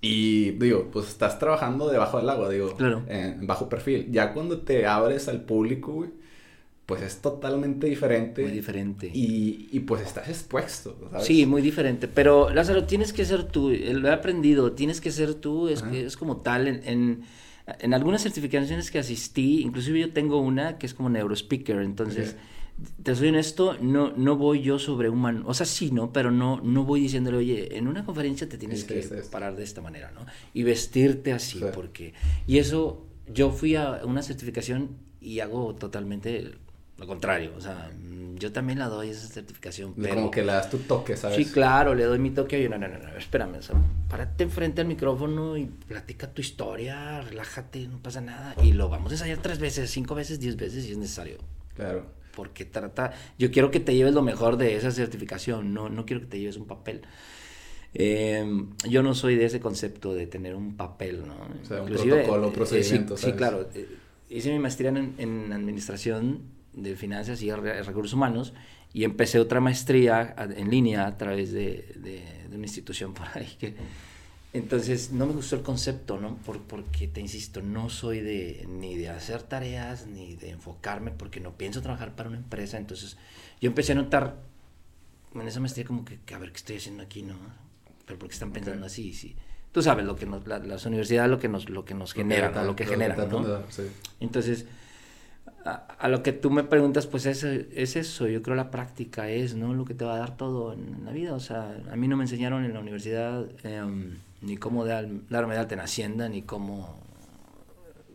y 0.06 0.51
digo, 0.51 0.89
pues 0.91 1.07
estás 1.07 1.39
trabajando 1.39 1.88
debajo 1.88 2.18
del 2.18 2.30
agua, 2.30 2.50
digo, 2.50 2.75
en 3.07 3.47
bajo 3.47 3.69
perfil. 3.69 4.12
Ya 4.12 4.33
cuando 4.33 4.59
te 4.59 4.85
abres 4.85 5.30
al 5.30 5.45
público, 5.45 5.94
güey, 5.94 6.09
pues 6.85 7.01
es 7.03 7.21
totalmente 7.21 7.88
diferente. 7.88 8.41
Muy 8.41 8.51
diferente. 8.51 9.09
Y, 9.13 9.69
y 9.71 9.80
pues 9.80 10.01
estás 10.01 10.27
expuesto, 10.27 10.97
¿sabes? 11.09 11.25
Sí, 11.25 11.45
muy 11.45 11.62
diferente. 11.62 12.09
Pero 12.09 12.50
Lázaro, 12.50 12.83
tienes 12.83 13.13
que 13.13 13.24
ser 13.24 13.45
tú, 13.45 13.69
lo 13.69 14.09
he 14.09 14.12
aprendido, 14.12 14.74
tienes 14.74 15.00
que 15.00 15.09
ser 15.09 15.35
tú, 15.35 15.69
es, 15.69 15.81
es 15.94 16.18
como 16.18 16.41
tal 16.41 16.68
en, 16.68 16.81
en, 16.83 17.21
en, 17.65 17.94
algunas 17.94 18.24
certificaciones 18.24 18.92
que 18.92 19.00
asistí, 19.00 19.62
inclusive 19.62 20.00
yo 20.00 20.12
tengo 20.12 20.39
una 20.39 20.77
que 20.77 20.86
es 20.86 20.94
como 20.94 21.10
neurospeaker, 21.10 21.77
entonces 21.81 22.36
te 23.04 23.15
soy 23.15 23.30
honesto, 23.30 23.77
no, 23.80 24.12
no 24.15 24.36
voy 24.36 24.62
yo 24.62 24.80
sobre 24.80 25.10
un 25.10 25.19
man, 25.19 25.44
o 25.45 25.54
sea, 25.54 25.65
sí, 25.65 25.92
¿no? 25.92 26.12
Pero 26.12 26.31
no, 26.31 26.60
no 26.62 26.83
voy 26.83 27.01
diciéndole, 27.01 27.38
oye, 27.38 27.77
en 27.77 27.88
una 27.88 28.04
conferencia 28.04 28.50
te 28.50 28.57
tienes 28.57 28.83
que 28.83 29.01
parar 29.31 29.56
de 29.56 29.63
esta 29.63 29.81
manera, 29.81 30.12
¿no? 30.12 30.25
Y 30.54 30.63
vestirte 30.63 31.33
así, 31.33 31.62
porque... 31.74 32.13
Y 32.48 32.57
eso, 32.57 33.06
yo 33.31 33.51
fui 33.51 33.75
a 33.75 34.01
una 34.04 34.24
certificación 34.24 34.98
y 35.21 35.39
hago 35.39 35.75
totalmente 35.75 36.56
lo 36.98 37.07
contrario, 37.07 37.54
o 37.57 37.62
sea, 37.62 37.92
yo 38.36 38.51
también 38.51 38.80
la 38.80 38.88
doy 38.88 39.10
esa 39.10 39.28
certificación, 39.28 39.94
pero... 39.95 40.16
Como 40.16 40.31
que 40.31 40.42
le 40.42 40.54
das 40.54 40.69
tu 40.69 40.78
toque, 40.80 41.18
¿sabes? 41.18 41.38
Sí, 41.38 41.45
claro, 41.45 41.95
le 41.95 42.04
doy 42.04 42.19
mi 42.19 42.31
toque, 42.31 42.57
oye, 42.57 42.69
no, 42.69 42.78
no, 42.78 42.88
no, 42.88 42.98
no 42.98 43.18
espérame, 43.18 43.56
o 43.56 43.62
sea, 43.62 43.75
párate 44.10 44.44
enfrente 44.44 44.81
al 44.81 44.88
micrófono 44.88 45.57
y 45.57 45.66
platica 45.66 46.31
tu 46.31 46.42
historia, 46.42 47.22
relájate, 47.22 47.88
no 47.88 48.00
pasa 48.00 48.22
nada, 48.22 48.56
y 48.62 48.74
lo 48.74 48.90
vamos 48.90 49.12
a 49.12 49.16
ensayar 49.16 49.40
tres 49.40 49.60
veces, 49.60 49.90
cinco 49.90 50.16
veces, 50.16 50.40
diez 50.40 50.56
veces 50.56 50.86
si 50.86 50.92
es 50.92 50.98
necesario. 50.98 51.38
Claro 51.75 52.06
porque 52.36 52.66
trata, 52.66 53.13
yo 53.38 53.51
quiero 53.51 53.72
que 53.72 53.80
te 53.80 53.95
lleves 53.95 54.13
lo 54.13 54.22
mejor 54.22 54.57
de 54.57 54.75
esa 54.75 54.92
certificación, 54.92 55.74
no, 55.74 55.90
no 55.90 56.06
quiero 56.06 56.22
que 56.22 56.28
te 56.28 56.40
lleves 56.40 56.57
un 56.57 56.66
papel. 56.66 57.01
Em, 57.94 58.72
yo 58.90 59.04
no 59.04 59.13
soy 59.13 59.36
de 59.36 59.45
ese 59.45 59.60
concepto 59.60 60.16
de 60.16 60.25
tener 60.25 60.56
un 60.56 60.75
papel, 60.75 61.28
¿no? 61.28 61.36
O 61.62 61.66
sea, 61.66 61.84
un 61.84 61.90
protocolo, 61.90 62.48
un 62.48 62.54
procedimiento. 62.54 63.18
sí, 63.18 63.34
claro. 63.34 63.69
Eh, 63.75 63.88
hice 64.30 64.51
mi 64.51 64.60
maestría 64.60 64.90
en, 64.90 65.13
en, 65.18 65.54
administración 65.54 66.42
de 66.73 66.95
finanzas 66.95 67.41
y 67.41 67.51
recursos 67.51 68.13
humanos 68.13 68.53
y 68.93 69.03
empecé 69.03 69.39
otra 69.39 69.59
maestría 69.59 70.35
en 70.37 70.69
línea 70.69 71.07
a 71.07 71.17
través 71.17 71.51
de, 71.51 71.93
de, 71.95 72.23
de 72.49 72.55
una 72.55 72.65
institución 72.65 73.13
por 73.13 73.27
ahí 73.35 73.55
que 73.59 73.75
entonces 74.53 75.11
no 75.11 75.25
me 75.25 75.33
gustó 75.33 75.56
el 75.56 75.63
concepto, 75.63 76.19
¿no? 76.19 76.37
Por, 76.37 76.61
porque 76.61 77.07
te 77.07 77.19
insisto, 77.19 77.63
no 77.63 77.89
soy 77.89 78.19
de 78.19 78.68
ni 78.69 78.95
de 78.95 79.09
hacer 79.09 79.42
tareas 79.42 80.06
ni 80.06 80.35
de 80.35 80.51
enfocarme 80.51 81.09
porque 81.09 81.39
no 81.39 81.57
pienso 81.57 81.81
trabajar 81.81 82.15
para 82.15 82.30
una 82.30 82.37
empresa. 82.37 82.77
Entonces 82.77 83.18
yo 83.59 83.68
empecé 83.68 83.94
a 83.94 83.95
notar 83.95 84.35
en 85.33 85.47
esa 85.47 85.59
maestría 85.59 85.87
como 85.87 86.06
que, 86.06 86.19
a 86.31 86.37
ver 86.37 86.51
qué 86.51 86.57
estoy 86.57 86.77
haciendo 86.77 87.01
aquí, 87.01 87.23
¿no? 87.23 87.33
Pero 88.06 88.19
porque 88.19 88.33
están 88.33 88.51
pensando 88.51 88.85
así, 88.85 89.13
sí. 89.13 89.35
Tú 89.71 89.81
sabes 89.81 90.06
lo 90.06 90.15
que 90.15 90.27
nos, 90.27 90.45
las 90.45 90.85
universidades 90.85 91.31
lo 91.31 91.39
que 91.39 91.49
nos, 91.49 91.68
lo 91.68 91.83
que 91.83 91.95
nos 91.95 92.13
generan, 92.13 92.53
lo, 92.53 92.63
lo 92.63 92.75
que 92.75 92.85
generan, 92.85 93.27
¿no? 93.27 93.63
Entonces, 94.19 94.68
a, 95.65 96.07
lo 96.09 96.23
que 96.23 96.33
tú 96.33 96.49
me 96.51 96.63
preguntas, 96.63 97.07
pues 97.07 97.25
es, 97.25 97.43
es 97.43 97.95
eso, 97.95 98.27
yo 98.27 98.41
creo 98.41 98.55
la 98.55 98.71
práctica 98.71 99.29
es, 99.29 99.55
¿no? 99.55 99.73
Lo 99.73 99.85
que 99.85 99.93
te 99.93 100.05
va 100.05 100.15
a 100.15 100.19
dar 100.19 100.37
todo 100.37 100.73
en, 100.73 101.05
la 101.05 101.11
vida. 101.11 101.33
O 101.33 101.39
sea, 101.39 101.77
a 101.91 101.95
mí 101.95 102.07
no 102.07 102.17
me 102.17 102.23
enseñaron 102.23 102.65
en 102.65 102.73
la 102.73 102.79
universidad... 102.79 103.45
Em, 103.63 104.17
ni 104.43 104.57
cómo 104.57 104.85
dar, 104.85 105.07
darme 105.29 105.55
de 105.55 105.61
alta 105.61 105.73
en 105.73 105.79
Hacienda, 105.79 106.29
ni 106.29 106.41
cómo 106.41 106.97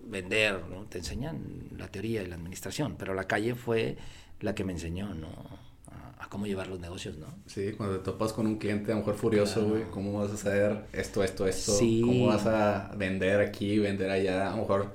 vender, 0.07 0.61
¿no? 0.71 0.85
Te 0.85 0.99
enseñan 0.99 1.41
la 1.77 1.89
teoría 1.89 2.23
y 2.23 2.27
la 2.27 2.37
administración, 2.37 2.97
pero 2.99 3.15
la 3.15 3.25
calle 3.25 3.55
fue 3.55 3.97
la 4.41 4.55
que 4.55 4.65
me 4.65 4.73
enseñó, 4.73 5.15
¿no? 5.15 5.29
A, 6.19 6.29
cómo 6.29 6.47
llevar 6.47 6.69
los 6.69 6.79
negocios, 6.79 7.17
¿no? 7.17 7.27
Sí, 7.47 7.73
cuando 7.73 7.99
te 7.99 8.05
topas 8.05 8.35
con 8.35 8.47
un 8.47 8.59
cliente 8.59 8.93
a 8.93 8.95
lo 8.95 9.01
mejor 9.01 9.15
furioso, 9.15 9.67
güey, 9.67 9.85
¿cómo 9.91 10.21
vas 10.21 10.31
a 10.31 10.35
hacer 10.35 10.85
esto, 10.93 11.25
esto, 11.25 11.47
esto? 11.47 11.73
¿Cómo 12.03 12.27
vas 12.27 12.45
a 12.45 12.93
vender 12.97 13.41
aquí, 13.41 13.79
vender 13.79 14.11
allá? 14.11 14.49
A 14.49 14.51
lo 14.51 14.59
mejor 14.59 14.93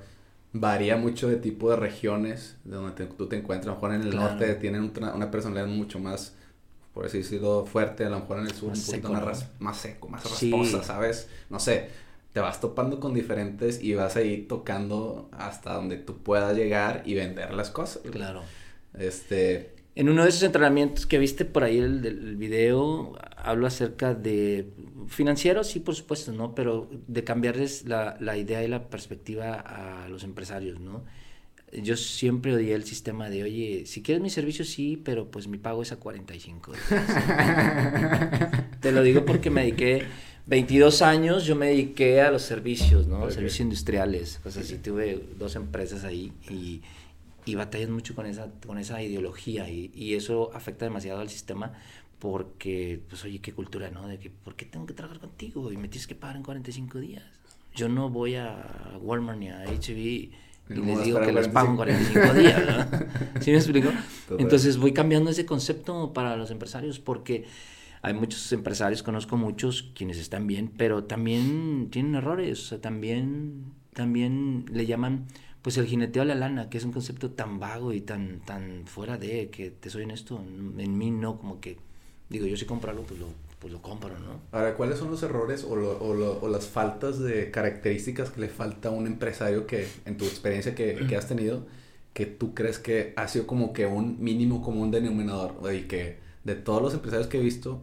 varía 0.54 0.96
mucho 0.96 1.28
de 1.28 1.36
tipo 1.36 1.68
de 1.68 1.76
regiones 1.76 2.56
de 2.64 2.76
donde 2.76 3.06
tú 3.06 3.26
te 3.26 3.36
encuentras. 3.36 3.66
A 3.66 3.70
lo 3.70 3.74
mejor 3.74 3.94
en 3.94 4.02
el 4.08 4.16
norte 4.16 4.54
tienen 4.54 4.90
una 5.14 5.30
personalidad 5.30 5.66
mucho 5.66 5.98
más 5.98 6.34
por 6.94 7.06
así 7.06 7.18
decirlo, 7.18 7.66
fuerte, 7.66 8.04
a 8.04 8.08
lo 8.08 8.20
mejor 8.20 8.38
en 8.38 8.46
el 8.46 8.54
sur 8.54 8.72
un 8.72 8.80
poquito 8.80 9.12
más, 9.12 9.48
más, 9.58 9.76
seco, 9.76 10.08
más 10.08 10.22
rasposa, 10.22 10.84
¿sabes? 10.84 11.28
No 11.50 11.58
sé, 11.58 11.88
te 12.32 12.38
vas 12.38 12.60
topando 12.60 13.00
con 13.00 13.12
diferentes 13.12 13.82
y 13.82 13.94
vas 13.94 14.14
a 14.14 14.22
ir 14.22 14.46
tocando 14.46 15.28
hasta 15.32 15.74
donde 15.74 15.96
tú 15.96 16.18
puedas 16.18 16.56
llegar 16.56 17.02
y 17.04 17.14
vender 17.14 17.52
las 17.52 17.70
cosas. 17.70 18.00
Claro. 18.12 18.42
Este... 18.96 19.73
En 19.96 20.08
uno 20.08 20.24
de 20.24 20.28
esos 20.28 20.42
entrenamientos 20.42 21.06
que 21.06 21.18
viste 21.18 21.44
por 21.44 21.62
ahí 21.62 21.78
el, 21.78 22.04
el 22.04 22.36
video, 22.36 23.16
hablo 23.36 23.66
acerca 23.66 24.14
de 24.14 24.66
financieros, 25.06 25.68
sí, 25.68 25.80
por 25.80 25.94
supuesto, 25.94 26.32
¿no? 26.32 26.54
Pero 26.54 26.90
de 27.06 27.22
cambiarles 27.22 27.86
la, 27.86 28.16
la 28.20 28.36
idea 28.36 28.64
y 28.64 28.68
la 28.68 28.88
perspectiva 28.88 29.54
a 29.54 30.08
los 30.08 30.24
empresarios, 30.24 30.80
¿no? 30.80 31.04
yo 31.82 31.96
siempre 31.96 32.54
odié 32.54 32.74
el 32.74 32.84
sistema 32.84 33.28
de, 33.28 33.42
oye, 33.42 33.84
si 33.86 34.02
quieres 34.02 34.22
mi 34.22 34.30
servicio, 34.30 34.64
sí, 34.64 35.00
pero 35.02 35.30
pues 35.30 35.48
mi 35.48 35.58
pago 35.58 35.82
es 35.82 35.92
a 35.92 35.96
45. 35.96 36.72
Te 38.80 38.92
lo 38.92 39.02
digo 39.02 39.24
porque 39.24 39.50
me 39.50 39.62
dediqué 39.62 40.04
22 40.46 41.02
años 41.02 41.46
yo 41.46 41.56
me 41.56 41.68
dediqué 41.68 42.20
a 42.20 42.30
los 42.30 42.42
servicios, 42.42 43.06
¿no? 43.06 43.30
Servicios 43.30 43.60
industriales, 43.60 44.40
cosas 44.42 44.64
así. 44.64 44.78
Tuve 44.78 45.20
dos 45.38 45.56
empresas 45.56 46.04
ahí 46.04 46.32
y, 46.50 46.82
y 47.44 47.54
batallas 47.54 47.90
mucho 47.90 48.14
con 48.14 48.26
esa, 48.26 48.50
con 48.66 48.78
esa 48.78 49.02
ideología 49.02 49.68
y, 49.68 49.90
y, 49.94 50.14
eso 50.14 50.50
afecta 50.54 50.84
demasiado 50.84 51.20
al 51.20 51.28
sistema 51.28 51.72
porque, 52.18 53.02
pues, 53.08 53.24
oye, 53.24 53.40
qué 53.40 53.52
cultura, 53.52 53.90
¿no? 53.90 54.08
De 54.08 54.18
que, 54.18 54.30
¿por 54.30 54.56
qué 54.56 54.64
tengo 54.64 54.86
que 54.86 54.94
trabajar 54.94 55.20
contigo? 55.20 55.70
Y 55.70 55.76
me 55.76 55.88
tienes 55.88 56.06
que 56.06 56.14
pagar 56.14 56.36
en 56.36 56.42
45 56.42 56.98
días. 57.00 57.24
Yo 57.74 57.88
no 57.88 58.08
voy 58.08 58.36
a 58.36 58.98
Walmart 59.02 59.38
ni 59.38 59.50
a 59.50 59.64
HB 59.64 59.98
y 60.70 60.74
les 60.76 61.04
digo 61.04 61.20
que 61.20 61.32
les 61.32 61.48
pago 61.48 61.70
en 61.70 61.76
45 61.76 62.34
días, 62.34 62.62
¿no? 62.66 63.40
¿Sí 63.40 63.50
me 63.50 63.58
explico? 63.58 63.90
Entonces 64.38 64.78
voy 64.78 64.92
cambiando 64.92 65.30
ese 65.30 65.44
concepto 65.44 66.12
para 66.12 66.36
los 66.36 66.50
empresarios 66.50 66.98
porque 66.98 67.44
hay 68.00 68.14
muchos 68.14 68.50
empresarios, 68.52 69.02
conozco 69.02 69.36
muchos 69.36 69.90
quienes 69.94 70.18
están 70.18 70.46
bien, 70.46 70.70
pero 70.76 71.04
también 71.04 71.88
tienen 71.90 72.14
errores, 72.14 72.60
o 72.60 72.68
sea, 72.68 72.80
también, 72.80 73.64
también 73.92 74.66
le 74.72 74.86
llaman 74.86 75.26
pues 75.64 75.78
el 75.78 75.86
jineteo 75.86 76.20
a 76.20 76.26
la 76.26 76.34
lana, 76.34 76.68
que 76.68 76.76
es 76.76 76.84
un 76.84 76.92
concepto 76.92 77.30
tan 77.30 77.58
vago 77.58 77.94
y 77.94 78.02
tan, 78.02 78.40
tan 78.40 78.86
fuera 78.86 79.16
de, 79.16 79.48
que 79.48 79.70
te 79.70 79.88
soy 79.88 80.02
honesto, 80.02 80.38
en 80.76 80.98
mí 80.98 81.10
no, 81.10 81.38
como 81.38 81.58
que, 81.58 81.78
digo, 82.28 82.44
yo 82.44 82.54
si 82.58 82.66
compro 82.66 82.90
algo, 82.90 83.04
pues 83.04 83.18
lo, 83.18 83.28
pues 83.60 83.72
lo 83.72 83.80
compro, 83.80 84.10
¿no? 84.18 84.42
Ahora, 84.52 84.74
¿cuáles 84.74 84.98
son 84.98 85.10
los 85.10 85.22
errores 85.22 85.64
o, 85.64 85.74
lo, 85.74 85.92
o, 85.92 86.40
o, 86.42 86.48
las 86.50 86.66
faltas 86.66 87.18
de 87.18 87.50
características 87.50 88.28
que 88.28 88.42
le 88.42 88.48
falta 88.50 88.90
a 88.90 88.92
un 88.92 89.06
empresario 89.06 89.66
que, 89.66 89.88
en 90.04 90.18
tu 90.18 90.26
experiencia 90.26 90.74
que, 90.74 91.06
que 91.08 91.16
has 91.16 91.28
tenido, 91.28 91.64
que 92.12 92.26
tú 92.26 92.52
crees 92.52 92.78
que 92.78 93.14
ha 93.16 93.26
sido 93.26 93.46
como 93.46 93.72
que 93.72 93.86
un 93.86 94.22
mínimo 94.22 94.60
común 94.60 94.90
denominador, 94.90 95.54
y 95.74 95.84
que 95.84 96.18
de 96.44 96.56
todos 96.56 96.82
los 96.82 96.92
empresarios 96.92 97.26
que 97.26 97.38
he 97.38 97.42
visto, 97.42 97.80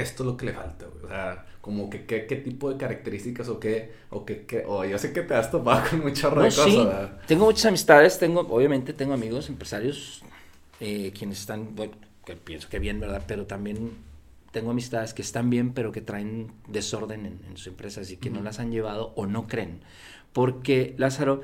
esto 0.00 0.22
es 0.22 0.26
lo 0.26 0.36
que 0.36 0.46
le 0.46 0.52
falta, 0.52 0.86
O 1.02 1.08
sea, 1.08 1.46
como 1.60 1.90
que 1.90 2.06
qué, 2.06 2.26
qué 2.26 2.36
tipo 2.36 2.70
de 2.70 2.76
características 2.76 3.48
o 3.48 3.58
qué, 3.58 3.92
o 4.10 4.24
qué, 4.24 4.64
o 4.66 4.84
yo 4.84 4.98
sé 4.98 5.12
que 5.12 5.22
te 5.22 5.34
has 5.34 5.50
topado 5.50 5.88
con 5.90 6.00
muchas 6.00 6.32
no, 6.32 6.42
cosas. 6.42 6.64
Sí. 6.64 6.88
Tengo 7.26 7.46
muchas 7.46 7.66
amistades, 7.66 8.18
tengo, 8.18 8.40
obviamente 8.40 8.92
tengo 8.92 9.14
amigos, 9.14 9.48
empresarios, 9.48 10.22
eh, 10.80 11.12
quienes 11.16 11.40
están, 11.40 11.74
bueno, 11.74 11.94
que 12.24 12.36
pienso 12.36 12.68
que 12.68 12.78
bien, 12.78 13.00
¿verdad? 13.00 13.22
Pero 13.26 13.46
también 13.46 13.92
tengo 14.52 14.70
amistades 14.70 15.12
que 15.12 15.22
están 15.22 15.50
bien, 15.50 15.72
pero 15.72 15.92
que 15.92 16.00
traen 16.00 16.52
desorden 16.68 17.26
en, 17.26 17.40
en 17.48 17.56
sus 17.56 17.68
empresas 17.68 18.10
y 18.10 18.16
que 18.16 18.30
no 18.30 18.42
las 18.42 18.60
han 18.60 18.70
llevado 18.70 19.12
o 19.16 19.26
no 19.26 19.46
creen. 19.46 19.80
Porque, 20.32 20.94
Lázaro, 20.98 21.42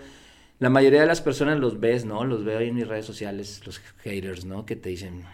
la 0.59 0.71
mayoría 0.71 1.01
de 1.01 1.07
las 1.07 1.21
personas 1.21 1.59
los 1.59 1.81
ves, 1.81 2.05
¿no? 2.05 2.25
Los 2.25 2.45
veo 2.45 2.61
ahí 2.61 2.69
en 2.69 2.77
mis 2.77 2.87
redes 2.87 3.05
sociales, 3.05 3.63
los 3.67 3.81
haters, 4.05 4.45
¿no? 4.45 4.65
Que 4.65 4.77
te 4.77 4.91
dicen, 4.91 5.25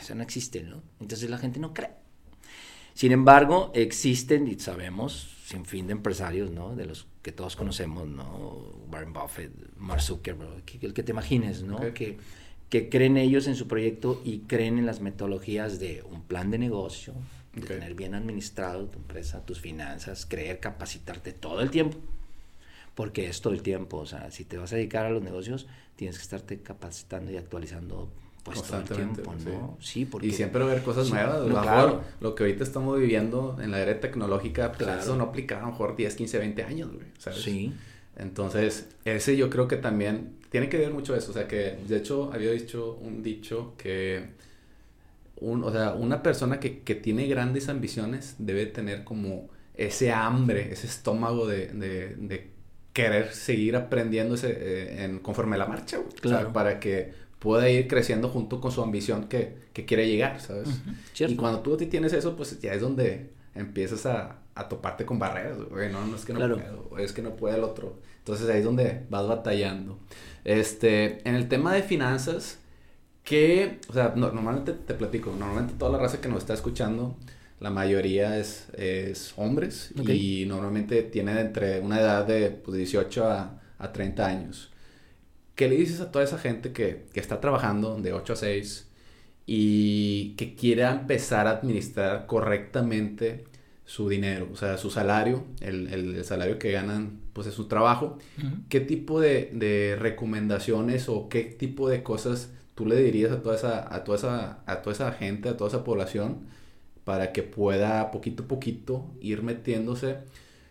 eso 0.00 0.14
no 0.14 0.22
existe, 0.22 0.62
¿no? 0.62 0.80
Entonces 1.00 1.28
la 1.28 1.38
gente 1.38 1.58
no 1.58 1.74
cree. 1.74 1.90
Sin 2.98 3.12
embargo, 3.12 3.70
existen, 3.76 4.48
y 4.48 4.58
sabemos, 4.58 5.30
sin 5.44 5.64
fin 5.64 5.86
de 5.86 5.92
empresarios, 5.92 6.50
¿no? 6.50 6.74
De 6.74 6.84
los 6.84 7.06
que 7.22 7.30
todos 7.30 7.54
conocemos, 7.54 8.08
¿no? 8.08 8.72
Warren 8.90 9.12
Buffett, 9.12 9.52
Mark 9.76 10.02
Zuckerberg, 10.02 10.64
el 10.82 10.92
que 10.92 11.04
te 11.04 11.12
imagines, 11.12 11.62
¿no? 11.62 11.78
Que, 11.94 12.18
que 12.68 12.88
creen 12.88 13.16
ellos 13.16 13.46
en 13.46 13.54
su 13.54 13.68
proyecto 13.68 14.20
y 14.24 14.40
creen 14.40 14.78
en 14.78 14.86
las 14.86 15.00
metodologías 15.00 15.78
de 15.78 16.02
un 16.10 16.22
plan 16.22 16.50
de 16.50 16.58
negocio, 16.58 17.14
de 17.54 17.60
tener 17.60 17.94
bien 17.94 18.16
administrado 18.16 18.88
tu 18.88 18.98
empresa, 18.98 19.46
tus 19.46 19.60
finanzas, 19.60 20.26
creer, 20.26 20.58
capacitarte 20.58 21.32
todo 21.32 21.60
el 21.60 21.70
tiempo. 21.70 21.98
Porque 22.96 23.28
es 23.28 23.40
todo 23.40 23.52
el 23.52 23.62
tiempo, 23.62 23.98
o 23.98 24.06
sea, 24.06 24.32
si 24.32 24.44
te 24.44 24.58
vas 24.58 24.72
a 24.72 24.74
dedicar 24.74 25.06
a 25.06 25.10
los 25.10 25.22
negocios, 25.22 25.68
tienes 25.94 26.16
que 26.16 26.22
estarte 26.22 26.62
capacitando 26.62 27.30
y 27.30 27.36
actualizando 27.36 28.10
pues 28.48 28.62
todo 28.62 28.78
el 28.78 28.84
tiempo, 28.84 29.34
¿no? 29.44 29.76
Sí, 29.80 30.04
porque... 30.04 30.26
Y 30.26 30.32
siempre 30.32 30.64
ver 30.64 30.82
cosas 30.82 31.10
nuevas. 31.10 31.46
lo, 31.46 31.60
mejor, 31.60 32.02
lo 32.20 32.34
que 32.34 32.44
ahorita 32.44 32.64
estamos 32.64 32.98
viviendo 32.98 33.56
en 33.60 33.70
la 33.70 33.80
era 33.80 33.98
tecnológica, 34.00 34.72
pues 34.72 34.88
eso 35.02 35.16
no 35.16 35.24
aplicaba 35.24 35.62
a 35.62 35.64
lo 35.66 35.72
mejor 35.72 35.96
10, 35.96 36.14
15, 36.14 36.38
20 36.38 36.62
años, 36.62 36.92
güey, 36.92 37.06
¿sabes? 37.18 37.40
Sí. 37.42 37.72
Entonces, 38.16 38.88
ese 39.04 39.36
yo 39.36 39.48
creo 39.48 39.68
que 39.68 39.76
también 39.76 40.38
tiene 40.50 40.68
que 40.68 40.78
ver 40.78 40.92
mucho 40.92 41.14
eso. 41.14 41.30
O 41.30 41.34
sea, 41.34 41.46
que 41.46 41.78
de 41.86 41.96
hecho 41.96 42.30
había 42.32 42.50
dicho 42.50 42.98
un 43.00 43.22
dicho 43.22 43.74
que, 43.78 44.30
un, 45.36 45.62
o 45.62 45.70
sea, 45.70 45.94
una 45.94 46.22
persona 46.22 46.58
que, 46.58 46.80
que 46.80 46.94
tiene 46.94 47.26
grandes 47.28 47.68
ambiciones 47.68 48.36
debe 48.38 48.66
tener 48.66 49.04
como 49.04 49.48
ese 49.74 50.12
hambre, 50.12 50.72
ese 50.72 50.88
estómago 50.88 51.46
de, 51.46 51.68
de, 51.68 52.16
de 52.16 52.50
querer 52.92 53.32
seguir 53.32 53.76
aprendiendo 53.76 54.34
ese, 54.34 54.50
eh, 54.50 55.04
en, 55.04 55.20
conforme 55.20 55.54
a 55.54 55.60
la 55.60 55.66
marcha, 55.66 55.98
güey. 55.98 56.10
Claro. 56.20 56.38
O 56.38 56.40
sea, 56.40 56.52
para 56.52 56.80
que 56.80 57.12
puede 57.38 57.72
ir 57.72 57.88
creciendo 57.88 58.28
junto 58.28 58.60
con 58.60 58.72
su 58.72 58.82
ambición 58.82 59.28
que, 59.28 59.56
que 59.72 59.84
quiere 59.84 60.08
llegar, 60.08 60.40
¿sabes? 60.40 60.68
Y 61.18 61.36
cuando 61.36 61.60
tú 61.60 61.76
tienes 61.76 62.12
eso, 62.12 62.36
pues 62.36 62.60
ya 62.60 62.72
es 62.72 62.80
donde 62.80 63.30
empiezas 63.54 64.06
a, 64.06 64.38
a 64.54 64.68
toparte 64.68 65.04
con 65.06 65.18
barreras, 65.18 65.58
güey, 65.70 65.90
no, 65.92 66.04
no 66.06 66.16
es 66.16 66.24
que 66.24 66.32
no 66.32 66.40
puedo, 66.40 66.98
es 66.98 67.12
que 67.12 67.22
no 67.22 67.36
puede 67.36 67.56
el 67.56 67.64
otro. 67.64 67.98
Entonces 68.18 68.48
ahí 68.48 68.58
es 68.58 68.64
donde 68.64 69.04
vas 69.08 69.26
batallando. 69.26 69.98
Este, 70.44 71.28
en 71.28 71.34
el 71.34 71.48
tema 71.48 71.72
de 71.74 71.82
finanzas, 71.82 72.58
que, 73.22 73.78
o 73.88 73.92
sea, 73.92 74.14
normalmente 74.16 74.72
te 74.72 74.94
platico, 74.94 75.34
normalmente 75.38 75.74
toda 75.78 75.92
la 75.92 75.98
raza 75.98 76.20
que 76.20 76.28
nos 76.28 76.38
está 76.38 76.54
escuchando, 76.54 77.16
la 77.60 77.70
mayoría 77.70 78.38
es, 78.38 78.68
es 78.76 79.34
hombres 79.36 79.92
y 80.06 80.44
normalmente 80.46 81.02
tienen 81.02 81.38
entre 81.38 81.80
una 81.80 82.00
edad 82.00 82.26
de 82.26 82.50
pues, 82.50 82.76
18 82.78 83.24
a, 83.30 83.60
a 83.78 83.92
30 83.92 84.26
años. 84.26 84.72
¿Qué 85.58 85.68
le 85.68 85.74
dices 85.74 86.00
a 86.00 86.12
toda 86.12 86.24
esa 86.24 86.38
gente 86.38 86.72
que, 86.72 87.06
que 87.12 87.18
está 87.18 87.40
trabajando 87.40 87.96
de 88.00 88.12
8 88.12 88.32
a 88.32 88.36
6 88.36 88.88
y 89.44 90.34
que 90.36 90.54
quiera 90.54 90.92
empezar 90.92 91.48
a 91.48 91.50
administrar 91.50 92.26
correctamente 92.26 93.44
su 93.84 94.08
dinero, 94.08 94.48
o 94.52 94.56
sea, 94.56 94.78
su 94.78 94.88
salario, 94.88 95.46
el, 95.60 95.88
el, 95.88 96.24
salario 96.24 96.60
que 96.60 96.70
ganan, 96.70 97.22
pues 97.32 97.48
es 97.48 97.54
su 97.54 97.66
trabajo. 97.66 98.18
¿Qué 98.68 98.78
tipo 98.78 99.20
de, 99.20 99.50
de, 99.52 99.96
recomendaciones 99.98 101.08
o 101.08 101.28
qué 101.28 101.42
tipo 101.42 101.88
de 101.88 102.04
cosas 102.04 102.52
tú 102.76 102.86
le 102.86 102.94
dirías 102.94 103.32
a 103.32 103.42
toda 103.42 103.56
esa, 103.56 103.92
a 103.92 104.04
toda 104.04 104.16
esa, 104.16 104.58
a 104.64 104.80
toda 104.82 104.94
esa 104.94 105.10
gente, 105.10 105.48
a 105.48 105.56
toda 105.56 105.70
esa 105.70 105.82
población, 105.82 106.46
para 107.02 107.32
que 107.32 107.42
pueda 107.42 108.12
poquito 108.12 108.44
a 108.44 108.46
poquito 108.46 109.10
ir 109.20 109.42
metiéndose 109.42 110.18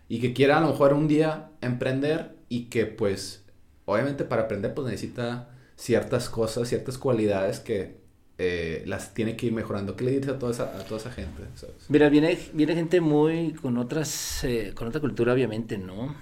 y 0.07 0.21
que 0.21 0.31
quiera 0.31 0.59
a 0.59 0.61
lo 0.61 0.67
mejor 0.69 0.93
un 0.93 1.09
día 1.09 1.49
emprender 1.59 2.37
y 2.47 2.65
que 2.69 2.85
pues 2.85 3.43
obviamente 3.87 4.25
para 4.25 4.43
aprender 4.43 4.73
pues 4.73 4.85
necesita 4.85 5.49
ciertas 5.75 6.29
cosas, 6.29 6.67
ciertas 6.67 6.97
cualidades 6.97 7.59
que 7.59 7.97
eh, 8.37 8.83
las 8.85 9.13
tiene 9.13 9.35
que 9.35 9.47
ir 9.47 9.53
mejorando. 9.53 9.95
¿Qué 9.95 10.03
le 10.03 10.11
dices 10.11 10.29
a 10.29 10.39
toda 10.39 10.51
esa, 10.51 10.77
a 10.77 10.83
toda 10.83 10.99
esa 10.99 11.11
gente? 11.11 11.43
Mira, 11.89 12.09
viene, 12.09 12.37
viene 12.53 12.75
gente 12.75 13.01
muy 13.01 13.53
con 13.53 13.77
otras, 13.77 14.43
eh, 14.43 14.73
con 14.75 14.87
otra 14.87 15.01
cultura 15.01 15.33
obviamente, 15.33 15.77
¿no? 15.77 16.15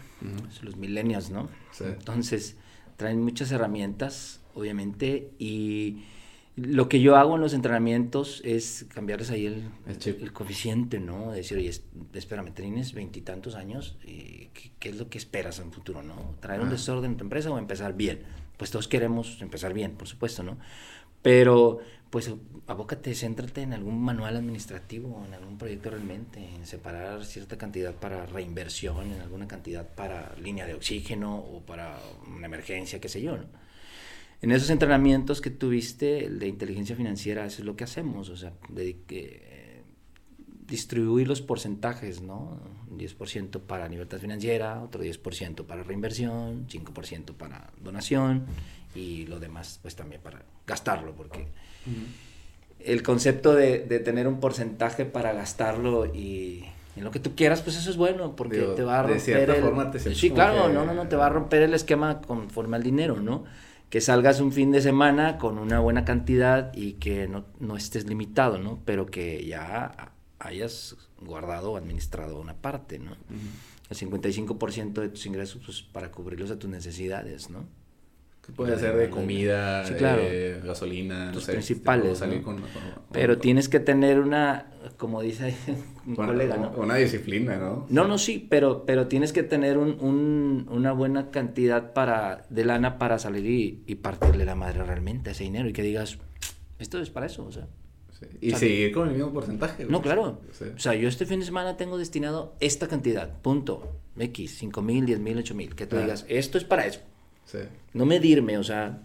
Los 0.61 0.77
millennials, 0.77 1.29
¿no? 1.29 1.49
Entonces, 1.79 2.55
traen 2.95 3.21
muchas 3.21 3.51
herramientas, 3.51 4.41
obviamente, 4.53 5.31
y 5.39 6.05
lo 6.55 6.87
que 6.87 7.01
yo 7.01 7.17
hago 7.17 7.35
en 7.35 7.41
los 7.41 7.53
entrenamientos 7.53 8.41
es 8.45 8.85
cambiarles 8.93 9.29
ahí 9.29 9.45
el, 9.45 9.69
el, 10.05 10.31
coeficiente, 10.31 10.99
¿no? 10.99 11.31
Decir, 11.33 11.57
oye, 11.57 11.71
espérame, 12.13 12.53
tienes 12.53 12.93
veintitantos 12.93 13.55
años, 13.55 13.97
¿qué, 14.01 14.71
¿qué, 14.79 14.89
es 14.89 14.95
lo 14.95 15.09
que 15.09 15.17
esperas 15.17 15.59
en 15.59 15.67
el 15.67 15.73
futuro, 15.73 16.01
no? 16.01 16.35
¿Traer 16.39 16.61
un 16.61 16.69
desorden 16.69 17.11
en 17.11 17.17
tu 17.17 17.25
empresa 17.25 17.51
o 17.51 17.57
empezar 17.57 17.95
bien? 17.95 18.21
Pues 18.57 18.71
todos 18.71 18.87
queremos 18.87 19.41
empezar 19.41 19.73
bien, 19.73 19.95
por 19.95 20.07
supuesto, 20.07 20.43
¿no? 20.43 20.57
Pero, 21.21 21.79
pues, 22.09 22.31
abócate, 22.67 23.13
céntrate 23.15 23.63
en 23.63 23.73
algún 23.73 24.01
manual 24.01 24.37
administrativo, 24.37 25.25
en 25.27 25.33
algún 25.33 25.57
proyecto 25.57 25.89
realmente, 25.89 26.39
en 26.55 26.65
separar 26.65 27.25
cierta 27.25 27.57
cantidad 27.57 27.93
para 27.93 28.27
reinversión, 28.27 29.11
en 29.11 29.21
alguna 29.21 29.47
cantidad 29.47 29.85
para 29.89 30.33
línea 30.41 30.65
de 30.65 30.75
oxígeno 30.75 31.37
o 31.37 31.61
para 31.61 31.99
una 32.27 32.45
emergencia, 32.45 33.01
qué 33.01 33.09
sé 33.09 33.21
yo, 33.21 33.35
¿no? 33.35 33.64
En 34.45 34.51
esos 34.51 34.69
entrenamientos 34.69 35.41
que 35.41 35.49
tuviste 35.49 36.29
de 36.29 36.47
inteligencia 36.47 36.95
financiera, 36.95 37.47
eso 37.47 37.63
es 37.63 37.65
lo 37.65 37.75
que 37.75 37.83
hacemos, 37.83 38.29
o 38.29 38.37
sea, 38.37 38.53
de, 38.69 38.95
que, 39.07 39.81
distribuir 40.67 41.27
los 41.27 41.41
porcentajes, 41.41 42.21
¿no? 42.21 42.59
10% 42.95 43.59
para 43.61 43.89
libertad 43.89 44.19
financiera, 44.19 44.83
otro 44.83 45.03
10% 45.03 45.65
para 45.65 45.81
reinversión, 45.81 46.67
5% 46.67 47.33
para 47.33 47.71
donación 47.81 48.45
y 48.93 49.25
lo 49.25 49.39
demás 49.39 49.79
pues 49.81 49.95
también 49.95 50.21
para 50.21 50.43
gastarlo, 50.67 51.13
porque 51.15 51.47
el 52.81 53.01
concepto 53.01 53.55
de, 53.55 53.79
de, 53.79 53.99
tener 53.99 54.27
un 54.27 54.39
porcentaje 54.39 55.05
para 55.05 55.33
gastarlo 55.33 56.05
y 56.05 56.65
en 56.95 57.03
lo 57.03 57.09
que 57.09 57.19
tú 57.19 57.33
quieras, 57.33 57.63
pues 57.63 57.77
eso 57.77 57.89
es 57.89 57.97
bueno, 57.97 58.35
porque 58.35 58.59
te 58.75 58.83
va 58.83 58.99
a 58.99 59.01
romper... 59.01 59.17
De 59.17 59.23
cierta 59.23 59.55
forma 59.55 59.89
te 59.89 60.13
Sí, 60.13 60.29
claro, 60.29 60.69
no, 60.69 60.85
no, 60.85 60.93
no, 60.93 61.07
te 61.07 61.15
va 61.15 61.25
a 61.25 61.29
romper 61.29 61.63
el 61.63 61.73
esquema 61.73 62.21
conforme 62.21 62.77
al 62.77 62.83
dinero, 62.83 63.19
¿no? 63.19 63.43
Que 63.95 64.01
salgas 64.01 64.41
un 64.41 64.51
fin 64.51 64.73
de 64.73 64.81
semana 64.81 65.37
con 65.37 65.57
una 65.57 65.79
buena 65.79 66.03
cantidad 66.03 66.69
y 66.73 66.95
que 66.95 67.29
no, 67.29 67.45
no 67.61 67.77
estés 67.77 68.05
limitado, 68.05 68.57
¿no? 68.57 68.81
Pero 68.83 69.05
que 69.05 69.45
ya 69.45 70.11
hayas 70.37 70.97
guardado 71.21 71.71
o 71.71 71.77
administrado 71.77 72.41
una 72.41 72.55
parte, 72.55 72.99
¿no? 72.99 73.15
El 73.89 73.97
55% 73.97 74.91
de 74.95 75.07
tus 75.07 75.25
ingresos 75.25 75.61
pues, 75.63 75.81
para 75.81 76.11
cubrirlos 76.11 76.51
a 76.51 76.59
tus 76.59 76.69
necesidades, 76.69 77.49
¿no? 77.49 77.69
Puede 78.53 78.77
ser 78.77 78.95
de 78.95 79.09
comida, 79.09 79.83
de 79.83 80.61
gasolina, 80.63 81.31
Tus 81.31 81.45
principales. 81.45 82.23
Pero 83.11 83.37
tienes 83.37 83.69
que 83.69 83.79
tener 83.79 84.19
una, 84.19 84.71
como 84.97 85.21
dice 85.21 85.55
un 86.05 86.15
colega, 86.15 86.57
¿no? 86.57 86.71
Una 86.71 86.95
disciplina, 86.95 87.57
¿no? 87.57 87.85
No, 87.89 88.07
no, 88.07 88.17
sí, 88.17 88.45
pero, 88.49 88.85
pero 88.85 89.07
tienes 89.07 89.33
que 89.33 89.43
tener 89.43 89.77
un, 89.77 90.67
una 90.69 90.91
buena 90.91 91.31
cantidad 91.31 91.93
para, 91.93 92.45
de 92.49 92.65
lana 92.65 92.97
para 92.97 93.17
salir 93.19 93.45
y, 93.45 93.83
y, 93.87 93.95
partirle 93.95 94.45
la 94.45 94.55
madre 94.55 94.83
realmente 94.83 95.29
a 95.29 95.33
ese 95.33 95.43
dinero 95.43 95.67
y 95.67 95.73
que 95.73 95.81
digas, 95.81 96.19
esto 96.77 96.99
es 96.99 97.09
para 97.09 97.25
eso, 97.25 97.45
o 97.45 97.51
sea. 97.51 97.67
Y 98.39 98.51
seguir 98.51 98.91
con 98.93 99.09
el 99.09 99.15
mismo 99.15 99.33
porcentaje. 99.33 99.85
No, 99.85 100.01
claro. 100.01 100.41
O 100.75 100.79
sea, 100.79 100.93
yo 100.95 101.07
este 101.09 101.25
fin 101.25 101.39
de 101.39 101.45
semana 101.45 101.77
tengo 101.77 101.97
destinado 101.97 102.55
esta 102.59 102.87
cantidad, 102.87 103.41
punto. 103.41 103.99
X, 104.17 104.55
5 104.59 104.81
mil, 104.81 105.05
10 105.05 105.19
mil, 105.19 105.37
8 105.37 105.55
mil. 105.55 105.75
Que 105.75 105.85
tú 105.85 105.97
digas, 105.97 106.25
esto 106.29 106.57
es 106.57 106.63
para 106.63 106.85
eso. 106.85 107.01
No 107.93 108.05
medirme, 108.05 108.57
o 108.57 108.63
sea, 108.63 108.99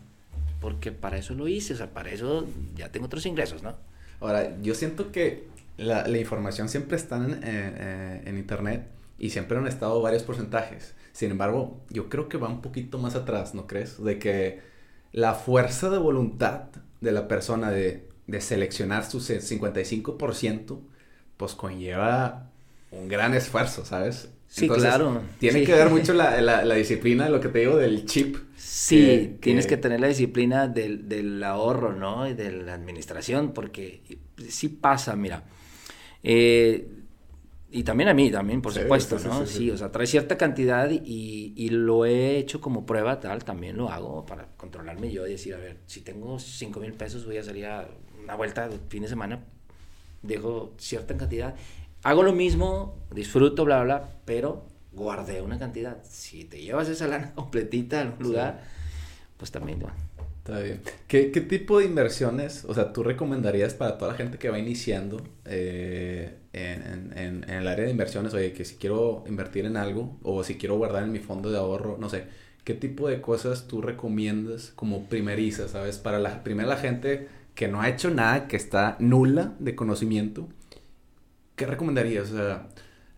porque 0.61 0.92
para 0.92 1.18
eso 1.18 1.35
lo 1.35 1.49
hice, 1.49 1.75
o 1.75 1.76
sea, 1.76 1.90
para 1.90 2.11
eso 2.11 2.47
ya 2.75 2.90
tengo 2.90 3.06
otros 3.06 3.26
ingresos, 3.26 3.62
¿no? 3.62 3.75
Ahora, 4.20 4.61
yo 4.61 4.75
siento 4.75 5.12
que 5.12 5.49
la, 5.76 6.06
la 6.06 6.18
información 6.18 6.68
siempre 6.68 6.97
está 6.97 7.16
en, 7.16 7.40
eh, 7.42 8.23
en, 8.26 8.37
internet 8.37 8.87
y 9.18 9.30
siempre 9.30 9.56
han 9.56 9.66
estado 9.66 10.00
varios 10.02 10.23
porcentajes. 10.23 10.94
Sin 11.12 11.30
embargo, 11.30 11.80
yo 11.88 12.09
creo 12.09 12.28
que 12.28 12.37
va 12.37 12.49
un 12.49 12.61
poquito 12.61 12.99
más 12.99 13.14
atrás, 13.14 13.54
¿no 13.54 13.66
crees? 13.66 14.02
De 14.02 14.18
que 14.18 14.61
la 15.12 15.35
fuerza 15.35 15.88
de 15.90 15.99
voluntad 15.99 16.64
de 17.00 17.12
la 17.12 17.28
persona 17.28 17.70
de, 17.70 18.09
de 18.26 18.40
seleccionar 18.40 19.04
su 19.04 19.20
55%, 19.20 20.80
pues 21.37 21.54
conlleva 21.54 22.50
un 22.90 23.09
gran 23.09 23.35
esfuerzo, 23.35 23.85
¿sabes? 23.85 24.28
Sí, 24.50 24.69
claro. 24.69 25.23
Tiene 25.38 25.62
que 25.62 25.73
ver 25.73 25.90
mucho 25.90 26.12
la, 26.12 26.40
la, 26.40 26.75
disciplina, 26.75 27.28
lo 27.28 27.40
que 27.40 27.49
te 27.49 27.61
digo, 27.61 27.76
del 27.76 28.04
chip. 28.04 28.37
Sí, 28.57 29.37
tienes 29.40 29.69
que... 29.69 29.76
tener 29.76 30.00
la 30.00 30.09
disciplina 30.09 30.66
del, 30.66 31.09
del, 31.09 31.42
ahorro, 31.45 31.95
¿no? 31.95 32.28
Y 32.28 32.35
de 32.35 32.50
la 32.50 32.75
administración, 32.75 33.52
porque 33.52 34.02
sí 34.49 34.69
pasa, 34.69 35.14
mira. 35.14 35.45
Eh, 36.25 36.88
y 37.71 37.85
también 37.85 38.09
a 38.09 38.14
mí, 38.14 38.28
también, 38.33 38.61
por 38.61 38.73
supuesto, 38.73 39.21
¿no? 39.21 39.47
Sí, 39.47 39.71
o 39.71 39.76
sea, 39.76 39.92
trae 39.92 40.09
cierta 40.09 40.37
cantidad 40.37 40.90
y, 40.90 41.54
y, 41.57 41.69
lo 41.69 42.04
he 42.04 42.37
hecho 42.37 42.61
como 42.61 42.85
prueba, 42.85 43.21
tal, 43.21 43.45
también 43.45 43.76
lo 43.76 43.88
hago 43.88 44.26
para 44.26 44.49
controlarme 44.57 45.12
yo 45.12 45.28
y 45.28 45.30
decir, 45.30 45.54
a 45.54 45.59
ver, 45.59 45.76
si 45.87 46.00
tengo 46.00 46.40
5 46.40 46.80
mil 46.80 46.95
pesos, 46.95 47.25
voy 47.25 47.37
a 47.37 47.45
salir 47.45 47.66
a 47.66 47.88
una 48.21 48.35
vuelta 48.35 48.69
de 48.69 48.80
fin 48.88 49.04
de 49.04 49.09
semana, 49.09 49.45
dejo 50.23 50.75
cierta 50.76 51.16
cantidad 51.16 51.54
hago 52.02 52.23
lo 52.23 52.33
mismo, 52.33 52.97
disfruto, 53.14 53.64
bla, 53.64 53.83
bla, 53.83 54.11
pero 54.25 54.64
guardé 54.92 55.42
una 55.42 55.59
cantidad. 55.59 56.02
Si 56.04 56.45
te 56.45 56.61
llevas 56.61 56.88
esa 56.88 57.07
lana 57.07 57.33
completita 57.35 58.02
a 58.02 58.04
un 58.04 58.23
lugar, 58.23 58.62
pues 59.37 59.50
también 59.50 59.83
va. 59.85 59.95
Está 60.38 60.59
bien. 60.61 60.80
¿Qué, 61.07 61.28
tipo 61.28 61.78
de 61.78 61.85
inversiones, 61.85 62.64
o 62.64 62.73
sea, 62.73 62.92
tú 62.92 63.02
recomendarías 63.02 63.75
para 63.75 63.99
toda 63.99 64.12
la 64.12 64.16
gente 64.16 64.38
que 64.38 64.49
va 64.49 64.59
iniciando 64.59 65.23
eh, 65.45 66.38
en, 66.52 67.12
en, 67.16 67.49
el 67.49 67.69
área 67.69 67.85
de 67.85 67.90
inversiones? 67.90 68.33
Oye, 68.33 68.52
que 68.52 68.64
si 68.64 68.76
quiero 68.76 69.23
invertir 69.28 69.66
en 69.66 69.76
algo 69.76 70.19
o 70.23 70.42
si 70.42 70.57
quiero 70.57 70.78
guardar 70.78 71.04
en 71.04 71.12
mi 71.12 71.19
fondo 71.19 71.50
de 71.50 71.59
ahorro, 71.59 71.99
no 72.00 72.09
sé, 72.09 72.25
¿qué 72.64 72.73
tipo 72.75 73.07
de 73.07 73.21
cosas 73.21 73.69
tú 73.69 73.83
recomiendas 73.83 74.73
como 74.75 75.09
primeriza, 75.09 75.69
sabes? 75.69 75.99
Para 75.99 76.19
la 76.19 76.42
primera 76.42 76.69
la 76.69 76.76
gente 76.76 77.28
que 77.54 77.69
no 77.69 77.83
ha 77.83 77.90
hecho 77.90 78.11
nada, 78.11 78.49
que 78.49 78.57
está 78.57 78.97
nula 78.99 79.54
de 79.59 79.76
conocimiento 79.76 80.49
¿qué 81.61 81.67
recomendarías? 81.67 82.31
O 82.31 82.37
sea, 82.37 82.69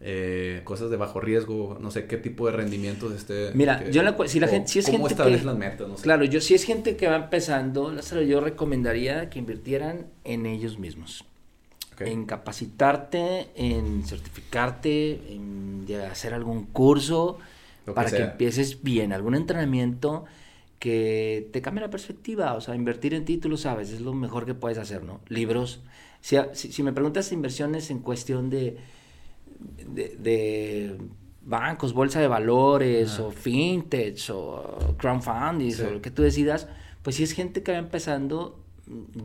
eh, 0.01 0.63
cosas 0.65 0.91
de 0.91 0.97
bajo 0.97 1.21
riesgo, 1.21 1.79
no 1.81 1.93
sé 1.93 2.07
qué 2.07 2.17
tipo 2.17 2.47
de 2.47 2.53
rendimientos 2.53 3.13
este. 3.13 3.53
Mira, 3.55 3.89
yo 3.89 4.03
la, 4.03 4.17
si 4.27 4.41
la 4.41 4.49
gente, 4.49 4.69
si 4.69 4.81
es 4.81 4.87
¿cómo 4.87 5.07
gente 5.07 5.23
que, 5.23 5.31
las 5.45 5.57
metas? 5.57 5.89
No 5.89 5.97
sé. 5.97 6.03
Claro, 6.03 6.25
yo 6.25 6.41
si 6.41 6.55
es 6.55 6.65
gente 6.65 6.97
que 6.97 7.07
va 7.07 7.15
empezando, 7.15 7.95
yo 8.01 8.41
recomendaría 8.41 9.31
que 9.31 9.39
invirtieran 9.39 10.07
en 10.25 10.47
ellos 10.47 10.81
mismos. 10.81 11.25
En 12.01 12.25
capacitarte, 12.27 13.51
en 13.55 14.05
certificarte, 14.05 15.21
en 15.35 15.87
hacer 16.11 16.35
algún 16.35 16.65
curso 16.65 17.39
para 17.95 18.11
que, 18.11 18.23
empieces 18.23 18.83
bien, 18.83 19.13
algún 19.13 19.37
entrenamiento 19.37 20.25
que 20.81 21.49
te 21.53 21.63
cambie 21.63 21.81
la 21.81 21.91
perspectiva, 21.91 22.55
o 22.55 22.61
sea, 22.61 22.75
invertir 22.75 23.15
en 23.15 23.25
títulos, 23.25 23.61
sabes, 23.61 23.93
es 23.93 24.01
lo 24.01 24.15
mejor 24.15 24.47
que 24.47 24.55
puedes 24.55 24.79
hacer, 24.79 25.05
¿no? 25.05 25.21
Libros, 25.29 25.81
si, 26.23 26.39
si, 26.55 26.83
me 26.85 26.93
preguntas 26.93 27.33
inversiones 27.33 27.91
en 27.91 27.99
cuestión 27.99 28.49
de, 28.49 28.79
de, 29.89 30.97
bancos, 31.43 31.93
bolsa 31.93 32.21
de 32.21 32.29
valores, 32.29 33.19
o 33.19 33.33
fintech, 33.33 34.31
o 34.31 34.95
crowdfunding, 34.97 35.75
o 35.85 35.91
lo 35.91 36.01
que 36.01 36.13
tú 36.13 36.23
decidas, 36.23 36.69
pues 37.03 37.17
si 37.17 37.25
es 37.25 37.33
gente 37.33 37.65
que 37.65 37.73
va 37.73 37.79
empezando, 37.79 38.65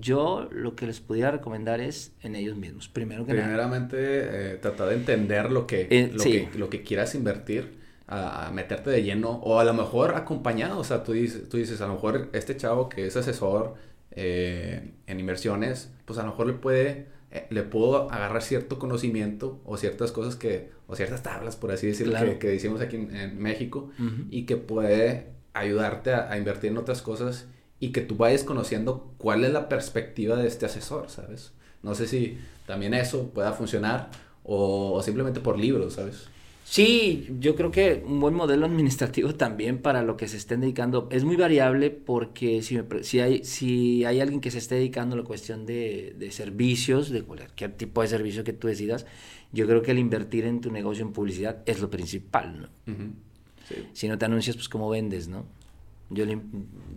yo 0.01 0.49
lo 0.51 0.75
que 0.75 0.87
les 0.87 0.99
pudiera 0.99 1.29
recomendar 1.29 1.81
es 1.81 2.13
en 2.23 2.35
ellos 2.35 2.57
mismos, 2.57 2.87
primero 2.89 3.27
que 3.27 3.33
Primeramente, 3.33 3.97
eh, 3.99 4.57
tratar 4.57 4.89
de 4.89 4.95
entender 4.95 5.51
lo 5.51 5.67
que, 5.67 5.87
eh, 5.91 6.11
lo, 6.11 6.23
que 6.23 6.49
lo 6.55 6.69
que 6.69 6.81
quieras 6.81 7.15
invertir. 7.15 7.77
A, 8.09 8.51
meterte 8.53 8.89
de 8.89 9.03
lleno 9.03 9.31
o 9.31 9.59
a 9.59 9.65
lo 9.65 9.73
mejor 9.73 10.15
acompañado, 10.15 10.79
o 10.79 10.83
sea, 10.85 11.03
tú 11.03 11.11
dices, 11.11 11.49
tú 11.49 11.57
dices, 11.57 11.81
a 11.81 11.87
lo 11.87 11.95
mejor 11.95 12.29
este 12.31 12.55
chavo 12.55 12.87
que 12.87 13.05
es 13.05 13.17
asesor 13.17 13.75
eh, 14.11 14.93
en 15.05 15.19
inversiones, 15.19 15.91
pues 16.05 16.19
a 16.19 16.23
lo 16.23 16.29
mejor 16.29 16.47
le 16.47 16.53
puede, 16.53 17.07
eh, 17.31 17.47
le 17.49 17.63
puedo 17.63 18.11
agarrar 18.11 18.41
cierto 18.41 18.79
conocimiento 18.79 19.61
o 19.65 19.77
ciertas 19.77 20.11
cosas 20.11 20.35
que, 20.35 20.71
o 20.87 20.95
ciertas 20.95 21.23
tablas, 21.23 21.55
por 21.55 21.71
así 21.71 21.87
decirlo, 21.87 22.17
que, 22.19 22.39
que, 22.39 22.47
decimos 22.49 22.81
aquí 22.81 22.95
en, 22.95 23.39
México, 23.39 23.91
y 24.29 24.45
que 24.45 24.57
puede 24.57 25.27
ayudarte 25.53 26.13
a, 26.13 26.37
invertir 26.37 26.71
en 26.71 26.77
otras 26.77 27.01
cosas 27.01 27.47
y 27.79 27.91
que 27.91 28.01
tú 28.01 28.15
vayas 28.15 28.43
conociendo 28.43 29.13
cuál 29.17 29.43
es 29.43 29.51
la 29.51 29.69
perspectiva 29.69 30.35
de 30.35 30.47
este 30.47 30.65
asesor, 30.65 31.09
¿sabes? 31.09 31.53
No 31.83 31.93
sé 31.93 32.07
si 32.07 32.37
también 32.65 32.93
eso 32.93 33.29
pueda 33.29 33.53
funcionar 33.53 34.09
o, 34.43 34.93
o 34.93 35.03
simplemente 35.03 35.39
por 35.39 35.59
libros, 35.59 35.93
¿sabes? 35.93 36.27
Sí, 36.69 37.29
yo 37.39 37.55
creo 37.55 37.71
que 37.71 38.03
un 38.05 38.19
buen 38.19 38.33
modelo 38.33 38.65
administrativo 38.65 39.33
también 39.33 39.81
para 39.81 40.03
lo 40.03 40.17
que 40.17 40.27
se 40.27 40.35
estén 40.35 40.59
dedicando 40.59 41.07
es 41.11 41.23
muy 41.23 41.37
variable 41.37 41.91
porque 41.91 42.61
si, 42.61 42.77
si, 43.03 43.19
hay, 43.21 43.45
si 43.45 44.03
hay 44.03 44.19
alguien 44.19 44.41
que 44.41 44.51
se 44.51 44.57
esté 44.57 44.75
dedicando 44.75 45.15
a 45.15 45.19
la 45.19 45.23
cuestión 45.23 45.65
de, 45.65 46.13
de, 46.19 46.29
servicios, 46.29 47.09
de 47.09 47.23
cualquier 47.23 47.71
tipo 47.71 48.01
de 48.01 48.09
servicio 48.09 48.43
que 48.43 48.51
tú 48.51 48.67
decidas, 48.67 49.05
yo 49.53 49.65
creo 49.65 49.81
que 49.81 49.91
el 49.91 49.97
invertir 49.97 50.43
en 50.43 50.59
tu 50.59 50.69
negocio 50.69 51.05
en 51.05 51.13
publicidad 51.13 51.63
es 51.65 51.79
lo 51.79 51.89
principal, 51.89 52.61
¿no? 52.63 52.95
Si 53.93 54.09
no 54.09 54.17
te 54.17 54.25
anuncias, 54.25 54.57
pues 54.57 54.67
cómo 54.67 54.89
vendes, 54.89 55.29
¿no? 55.29 55.45
Yo, 56.09 56.25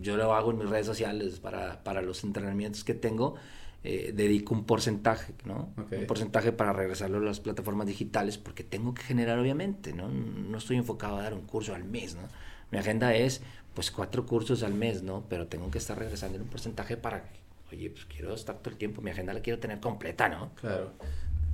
yo 0.01 0.17
lo 0.17 0.33
hago 0.33 0.51
en 0.51 0.57
mis 0.57 0.69
redes 0.69 0.85
sociales 0.85 1.39
para, 1.39 1.81
para 1.81 2.01
los 2.01 2.25
entrenamientos 2.25 2.83
que 2.83 2.93
tengo 2.93 3.35
eh, 3.83 4.11
dedico 4.15 4.53
un 4.53 4.65
porcentaje, 4.65 5.33
¿no? 5.43 5.73
Un 5.77 6.05
porcentaje 6.05 6.51
para 6.51 6.71
regresarlo 6.71 7.17
a 7.17 7.21
las 7.21 7.39
plataformas 7.39 7.87
digitales 7.87 8.37
porque 8.37 8.63
tengo 8.63 8.93
que 8.93 9.01
generar, 9.01 9.39
obviamente, 9.39 9.91
¿no? 9.91 10.07
No 10.07 10.57
estoy 10.59 10.77
enfocado 10.77 11.17
a 11.17 11.23
dar 11.23 11.33
un 11.33 11.41
curso 11.41 11.73
al 11.73 11.83
mes, 11.83 12.13
¿no? 12.13 12.21
Mi 12.69 12.77
agenda 12.77 13.15
es, 13.15 13.41
pues, 13.73 13.89
cuatro 13.89 14.27
cursos 14.27 14.61
al 14.61 14.75
mes, 14.75 15.01
¿no? 15.01 15.25
Pero 15.27 15.47
tengo 15.47 15.71
que 15.71 15.79
estar 15.79 15.97
regresando 15.97 16.35
en 16.35 16.43
un 16.43 16.47
porcentaje 16.47 16.95
para, 16.95 17.25
oye, 17.71 17.89
pues 17.89 18.05
quiero 18.05 18.35
estar 18.35 18.59
todo 18.59 18.69
el 18.69 18.77
tiempo, 18.77 19.01
mi 19.01 19.09
agenda 19.09 19.33
la 19.33 19.41
quiero 19.41 19.59
tener 19.59 19.79
completa, 19.79 20.29
¿no? 20.29 20.53
Claro. 20.55 20.93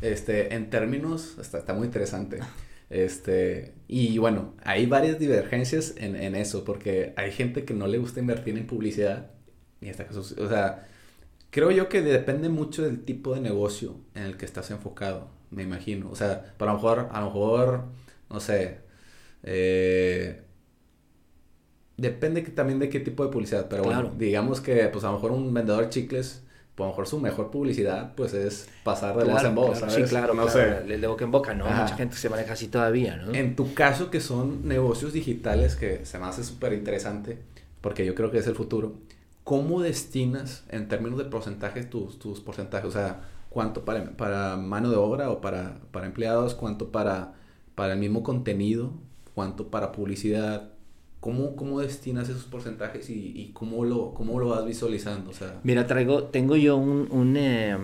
Este, 0.01 0.53
en 0.53 0.69
términos, 0.69 1.37
está, 1.39 1.59
está 1.59 1.73
muy 1.73 1.85
interesante. 1.85 2.39
Este, 2.89 3.73
y 3.87 4.17
bueno, 4.17 4.53
hay 4.63 4.85
varias 4.85 5.17
divergencias 5.17 5.93
en, 5.97 6.17
en, 6.17 6.35
eso, 6.35 6.65
porque 6.65 7.13
hay 7.15 7.31
gente 7.31 7.63
que 7.63 7.73
no 7.73 7.87
le 7.87 7.97
gusta 7.97 8.19
invertir 8.19 8.57
en 8.57 8.67
publicidad. 8.67 9.31
Y 9.79 9.87
esta 9.87 10.07
cosa, 10.07 10.41
o 10.41 10.49
sea, 10.49 10.87
Creo 11.57 11.71
yo 11.71 11.89
que 11.89 12.03
depende 12.03 12.49
mucho 12.49 12.83
del 12.83 13.03
tipo 13.03 13.33
de 13.33 13.41
negocio 13.41 13.95
en 14.13 14.21
el 14.21 14.37
que 14.37 14.45
estás 14.45 14.69
enfocado, 14.69 15.27
me 15.49 15.63
imagino. 15.63 16.07
O 16.11 16.15
sea, 16.15 16.53
para 16.55 16.71
lo 16.71 16.77
mejor, 16.77 17.09
a 17.11 17.19
lo 17.19 17.25
mejor, 17.25 17.85
no 18.29 18.39
sé, 18.39 18.81
eh, 19.41 20.43
depende 21.97 22.43
que, 22.43 22.51
también 22.51 22.77
de 22.77 22.89
qué 22.89 22.99
tipo 22.99 23.25
de 23.25 23.31
publicidad, 23.31 23.69
pero 23.71 23.81
bueno, 23.85 24.13
digamos 24.19 24.61
que 24.61 24.87
pues 24.89 25.03
a 25.03 25.07
lo 25.07 25.13
mejor 25.13 25.31
un 25.31 25.51
vendedor 25.51 25.85
de 25.85 25.89
chicles, 25.89 26.43
pues 26.75 26.85
a 26.85 26.89
lo 26.89 26.91
mejor 26.91 27.07
su 27.07 27.19
mejor 27.19 27.49
publicidad 27.49 28.13
pues 28.13 28.35
es 28.35 28.69
pasar 28.83 29.17
de 29.17 29.23
voz 29.23 29.43
en 29.43 29.55
voz, 29.55 29.79
¿sabes? 29.79 29.95
Sí, 29.95 30.03
claro, 30.03 30.35
no 30.35 30.47
sé. 30.47 30.83
De 30.83 31.07
boca 31.07 31.25
en 31.25 31.31
boca, 31.31 31.55
¿no? 31.55 31.65
Mucha 31.65 31.95
gente 31.95 32.17
se 32.17 32.29
maneja 32.29 32.53
así 32.53 32.67
todavía, 32.67 33.15
¿no? 33.15 33.33
En 33.33 33.55
tu 33.55 33.73
caso 33.73 34.11
que 34.11 34.21
son 34.21 34.67
negocios 34.67 35.11
digitales 35.11 35.75
que 35.75 36.05
se 36.05 36.19
me 36.19 36.27
hace 36.27 36.43
súper 36.43 36.73
interesante, 36.73 37.39
porque 37.81 38.05
yo 38.05 38.13
creo 38.13 38.29
que 38.29 38.37
es 38.37 38.45
el 38.45 38.53
futuro 38.53 39.06
¿cómo 39.47 39.81
destinas 39.81 40.65
en 40.67 40.89
términos 40.89 41.17
de 41.17 41.23
porcentajes 41.23 41.89
tus, 41.89 42.19
tus 42.19 42.41
porcentajes? 42.41 42.89
O 42.89 42.91
sea, 42.91 43.21
¿cuánto 43.49 43.85
para, 43.85 44.17
para 44.17 44.57
mano 44.57 44.89
de 44.89 44.97
obra 44.97 45.29
o 45.31 45.39
para, 45.39 45.79
para 45.93 46.05
empleados? 46.05 46.53
¿Cuánto 46.53 46.91
para, 46.91 47.33
para 47.73 47.93
el 47.93 47.99
mismo 47.99 48.23
contenido? 48.23 48.91
¿Cuánto 49.33 49.69
para 49.69 49.93
publicidad? 49.93 50.73
¿Cómo, 51.21 51.55
cómo 51.55 51.79
destinas 51.79 52.27
esos 52.27 52.43
porcentajes 52.43 53.09
y, 53.09 53.31
y 53.39 53.51
cómo, 53.53 53.85
lo, 53.85 54.13
cómo 54.13 54.37
lo 54.37 54.49
vas 54.49 54.65
visualizando? 54.65 55.29
O 55.29 55.33
sea, 55.33 55.61
Mira, 55.63 55.87
traigo, 55.87 56.25
tengo 56.25 56.57
yo 56.57 56.75
un, 56.75 57.07
un, 57.09 57.37
eh, 57.37 57.77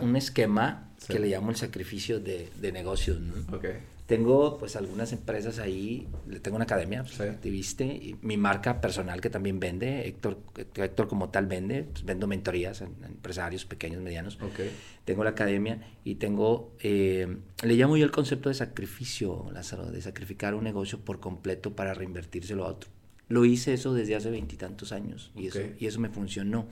un 0.00 0.16
esquema 0.16 0.88
que 1.06 1.18
le 1.18 1.28
llamo 1.28 1.50
el 1.50 1.56
sacrificio 1.56 2.18
de, 2.18 2.48
de 2.58 2.72
negocios. 2.72 3.20
¿no? 3.20 3.60
Tengo 4.10 4.58
pues 4.58 4.74
algunas 4.74 5.12
empresas 5.12 5.60
ahí, 5.60 6.08
le 6.28 6.40
tengo 6.40 6.56
una 6.56 6.64
academia, 6.64 7.04
pues, 7.04 7.20
activiste, 7.20 7.84
y 7.84 8.16
mi 8.22 8.36
marca 8.36 8.80
personal 8.80 9.20
que 9.20 9.30
también 9.30 9.60
vende, 9.60 10.08
Héctor, 10.08 10.36
Héctor 10.74 11.06
como 11.06 11.28
tal 11.28 11.46
vende, 11.46 11.84
pues, 11.84 12.04
vendo 12.04 12.26
mentorías 12.26 12.82
a, 12.82 12.86
empresarios 12.86 13.64
pequeños, 13.66 14.02
medianos. 14.02 14.36
Okay. 14.42 14.72
Tengo 15.04 15.22
la 15.22 15.30
academia 15.30 15.80
y 16.02 16.16
tengo, 16.16 16.72
eh, 16.80 17.36
le 17.62 17.74
llamo 17.74 17.96
yo 17.96 18.04
el 18.04 18.10
concepto 18.10 18.48
de 18.48 18.56
sacrificio, 18.56 19.48
Lázaro, 19.52 19.92
de 19.92 20.02
sacrificar 20.02 20.56
un 20.56 20.64
negocio 20.64 20.98
por 20.98 21.20
completo 21.20 21.76
para 21.76 21.94
reinvertírselo 21.94 22.64
a 22.64 22.70
otro. 22.70 22.90
Lo 23.28 23.44
hice 23.44 23.74
eso 23.74 23.94
desde 23.94 24.16
hace 24.16 24.28
veintitantos 24.32 24.90
años 24.90 25.30
y, 25.36 25.46
eso, 25.46 25.60
y 25.78 25.86
eso 25.86 26.00
me 26.00 26.08
funcionó. 26.08 26.66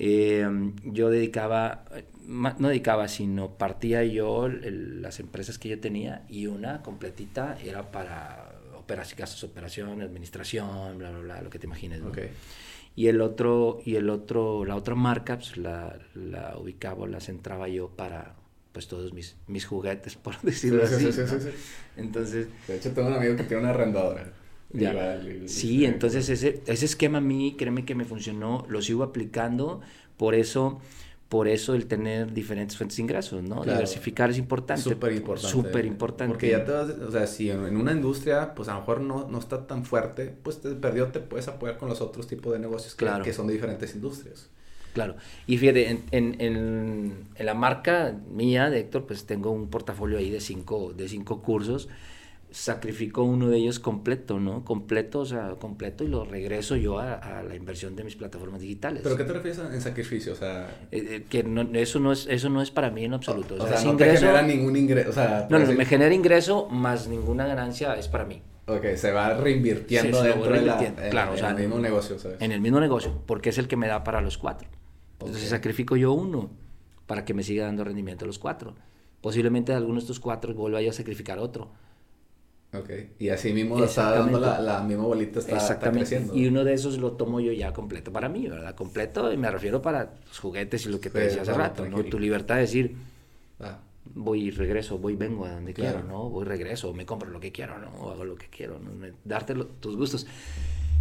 Eh, 0.00 0.46
yo 0.84 1.10
dedicaba, 1.10 1.84
no 2.24 2.68
dedicaba, 2.68 3.08
sino 3.08 3.58
partía 3.58 4.04
yo 4.04 4.48
las 4.48 5.18
empresas 5.18 5.58
que 5.58 5.68
yo 5.68 5.80
tenía 5.80 6.24
y 6.28 6.46
una 6.46 6.82
completita 6.82 7.58
era 7.64 7.90
para 7.90 8.52
operaciones, 8.76 9.18
gastos, 9.18 9.42
operación, 9.42 10.00
administración, 10.00 10.98
bla, 10.98 11.10
bla, 11.10 11.18
bla, 11.18 11.42
lo 11.42 11.50
que 11.50 11.58
te 11.58 11.66
imagines. 11.66 12.00
Y 12.94 13.08
el 13.08 13.20
otro, 13.20 13.80
y 13.84 13.96
el 13.96 14.08
otro, 14.08 14.64
la 14.64 14.76
otra 14.76 14.94
marca, 14.94 15.36
pues 15.36 15.56
la, 15.56 15.98
la 16.14 16.56
ubicaba, 16.56 17.06
la 17.08 17.20
centraba 17.20 17.68
yo 17.68 17.88
para 17.88 18.36
pues 18.70 18.86
todos 18.86 19.12
mis, 19.12 19.34
mis 19.48 19.66
juguetes, 19.66 20.14
por 20.22 20.40
decirlo 20.42 20.84
así. 20.84 21.10
Entonces. 21.96 22.46
De 22.68 22.76
hecho, 22.76 22.92
tengo 22.92 23.08
un 23.08 23.14
amigo 23.14 23.34
que 23.34 23.42
tiene 23.42 23.64
una 23.64 23.70
arrendadora. 23.70 24.32
Sí, 25.46 25.84
entonces 25.84 26.28
ese, 26.28 26.62
ese 26.66 26.84
esquema 26.84 27.18
a 27.18 27.20
mí, 27.20 27.54
créeme 27.56 27.84
que 27.84 27.94
me 27.94 28.04
funcionó, 28.04 28.66
lo 28.68 28.82
sigo 28.82 29.02
aplicando, 29.02 29.80
por 30.16 30.34
eso, 30.34 30.80
por 31.28 31.48
eso 31.48 31.74
el 31.74 31.86
tener 31.86 32.32
diferentes 32.32 32.76
fuentes 32.76 32.96
de 32.96 33.02
ingresos, 33.02 33.42
¿no? 33.42 33.64
Diversificar 33.64 34.30
es 34.30 34.38
importante. 34.38 34.82
Súper 34.82 35.12
importante. 35.12 35.50
Súper 35.50 35.84
importante. 35.86 36.32
Porque 36.32 36.50
ya 36.50 36.64
te 36.64 36.72
vas, 36.72 36.90
o 36.90 37.10
sea, 37.10 37.26
si 37.26 37.50
en, 37.50 37.76
una 37.76 37.92
industria, 37.92 38.54
pues 38.54 38.68
a 38.68 38.74
lo 38.74 38.80
mejor 38.80 39.00
no, 39.00 39.28
no 39.28 39.38
está 39.38 39.66
tan 39.66 39.84
fuerte, 39.84 40.34
pues 40.42 40.60
te 40.60 40.70
perdió, 40.70 41.08
te 41.08 41.20
puedes 41.20 41.48
apoyar 41.48 41.78
con 41.78 41.88
los 41.88 42.00
otros 42.00 42.26
tipos 42.26 42.52
de 42.52 42.58
negocios 42.58 42.94
que, 42.94 43.08
que 43.24 43.32
son 43.32 43.46
de 43.46 43.54
diferentes 43.54 43.94
industrias. 43.94 44.50
Claro. 44.92 45.16
Y 45.46 45.58
fíjate, 45.58 45.90
en, 45.90 46.02
en, 46.10 46.40
en, 46.40 47.26
en, 47.34 47.46
la 47.46 47.54
marca 47.54 48.16
mía 48.30 48.68
de 48.68 48.80
Héctor, 48.80 49.06
pues 49.06 49.26
tengo 49.26 49.50
un 49.50 49.68
portafolio 49.68 50.18
ahí 50.18 50.30
de 50.30 50.40
cinco, 50.40 50.92
de 50.92 51.08
cinco 51.08 51.40
cursos 51.40 51.88
sacrifico 52.50 53.22
uno 53.22 53.48
de 53.48 53.58
ellos 53.58 53.78
completo, 53.78 54.40
¿no? 54.40 54.64
Completo, 54.64 55.20
o 55.20 55.26
sea, 55.26 55.50
completo 55.58 56.04
y 56.04 56.08
lo 56.08 56.24
regreso 56.24 56.76
yo 56.76 56.98
a, 56.98 57.42
la 57.46 57.54
inversión 57.54 57.94
de 57.94 58.04
mis 58.04 58.16
plataformas 58.16 58.60
digitales. 58.60 59.02
¿Pero 59.02 59.16
qué 59.16 59.24
te 59.24 59.32
refieres 59.32 59.58
en 59.58 59.80
sacrificio? 59.80 60.32
O 60.32 60.36
sea... 60.36 60.68
Eh, 60.90 61.06
eh, 61.10 61.24
que 61.28 61.44
eso, 61.74 62.00
no 62.00 62.12
es, 62.12 62.26
eso 62.28 62.48
no 62.48 62.62
es 62.62 62.70
para 62.70 62.90
mí 62.90 63.04
en 63.04 63.14
absoluto. 63.14 63.56
O, 63.58 63.66
sea, 63.66 63.82
no 63.82 63.96
te 63.96 64.16
genera 64.16 64.42
ningún 64.42 64.76
ingreso, 64.76 65.10
o 65.10 65.12
sea... 65.12 65.46
No, 65.50 65.58
no, 65.58 65.72
me 65.72 65.84
genera 65.84 66.14
ingreso 66.14 66.68
más 66.68 67.08
ninguna 67.08 67.46
ganancia 67.46 67.94
es 67.94 68.08
para 68.08 68.24
mí. 68.24 68.42
Ok, 68.66 68.84
se 68.96 69.12
va 69.12 69.34
reinvirtiendo 69.34 70.22
dentro 70.22 70.52
de 70.52 70.60
la, 70.62 70.76
claro, 71.10 71.34
en, 71.36 71.44
el 71.44 71.56
mismo 71.56 71.78
negocio, 71.78 72.18
¿sabes? 72.18 72.40
En 72.40 72.52
el 72.52 72.60
mismo 72.60 72.80
negocio, 72.80 73.22
porque 73.24 73.48
es 73.48 73.58
el 73.58 73.66
que 73.66 73.76
me 73.76 73.88
da 73.88 74.04
para 74.04 74.20
los 74.20 74.36
cuatro. 74.36 74.68
Entonces 75.20 75.48
sacrifico 75.48 75.96
yo 75.96 76.12
uno 76.12 76.50
para 77.06 77.24
que 77.24 77.32
me 77.32 77.42
siga 77.42 77.64
dando 77.64 77.84
rendimiento 77.84 78.26
los 78.26 78.38
cuatro. 78.38 78.74
Posiblemente 79.22 79.72
de 79.72 79.78
alguno 79.78 79.94
de 79.94 80.00
estos 80.00 80.20
cuatro 80.20 80.54
vuelva 80.54 80.82
yo 80.82 80.90
a 80.90 80.92
sacrificar 80.92 81.38
otro 81.38 81.72
Ok, 82.74 82.90
y 83.18 83.30
así 83.30 83.54
mismo 83.54 83.82
está 83.82 84.10
dando 84.10 84.38
la, 84.38 84.60
la, 84.60 84.82
misma 84.82 85.04
bolita, 85.04 85.38
está, 85.38 85.56
Exactamente. 85.56 86.00
creciendo. 86.00 86.34
Y 86.34 86.48
uno 86.48 86.64
de 86.64 86.74
esos 86.74 86.98
lo 86.98 87.12
tomo 87.12 87.40
yo 87.40 87.50
ya 87.52 87.72
completo 87.72 88.12
para 88.12 88.28
mí, 88.28 88.46
¿verdad? 88.46 88.74
Completo, 88.74 89.32
y 89.32 89.38
me 89.38 89.50
refiero 89.50 89.80
para 89.80 90.12
los 90.26 90.38
juguetes 90.38 90.84
y 90.84 90.90
lo 90.90 91.00
que 91.00 91.08
te 91.08 91.18
decía 91.18 91.42
hace 91.42 91.54
rato, 91.54 91.86
¿no? 91.88 92.04
Tu 92.04 92.18
libertad 92.18 92.56
de 92.56 92.60
decir, 92.62 92.94
ah. 93.60 93.78
voy 94.14 94.48
y 94.48 94.50
regreso, 94.50 94.98
voy 94.98 95.14
y 95.14 95.16
vengo 95.16 95.46
a 95.46 95.52
donde 95.52 95.72
quiero, 95.72 96.02
¿no? 96.02 96.28
Voy 96.28 96.44
y 96.44 96.48
regreso, 96.48 96.92
me 96.92 97.06
compro 97.06 97.30
lo 97.30 97.40
que 97.40 97.52
quiero, 97.52 97.78
¿no? 97.78 98.10
hago 98.10 98.24
lo 98.24 98.36
que 98.36 98.48
quiero, 98.48 98.78
¿no? 98.78 98.90
Darte 99.24 99.54
tus 99.80 99.96
gustos. 99.96 100.26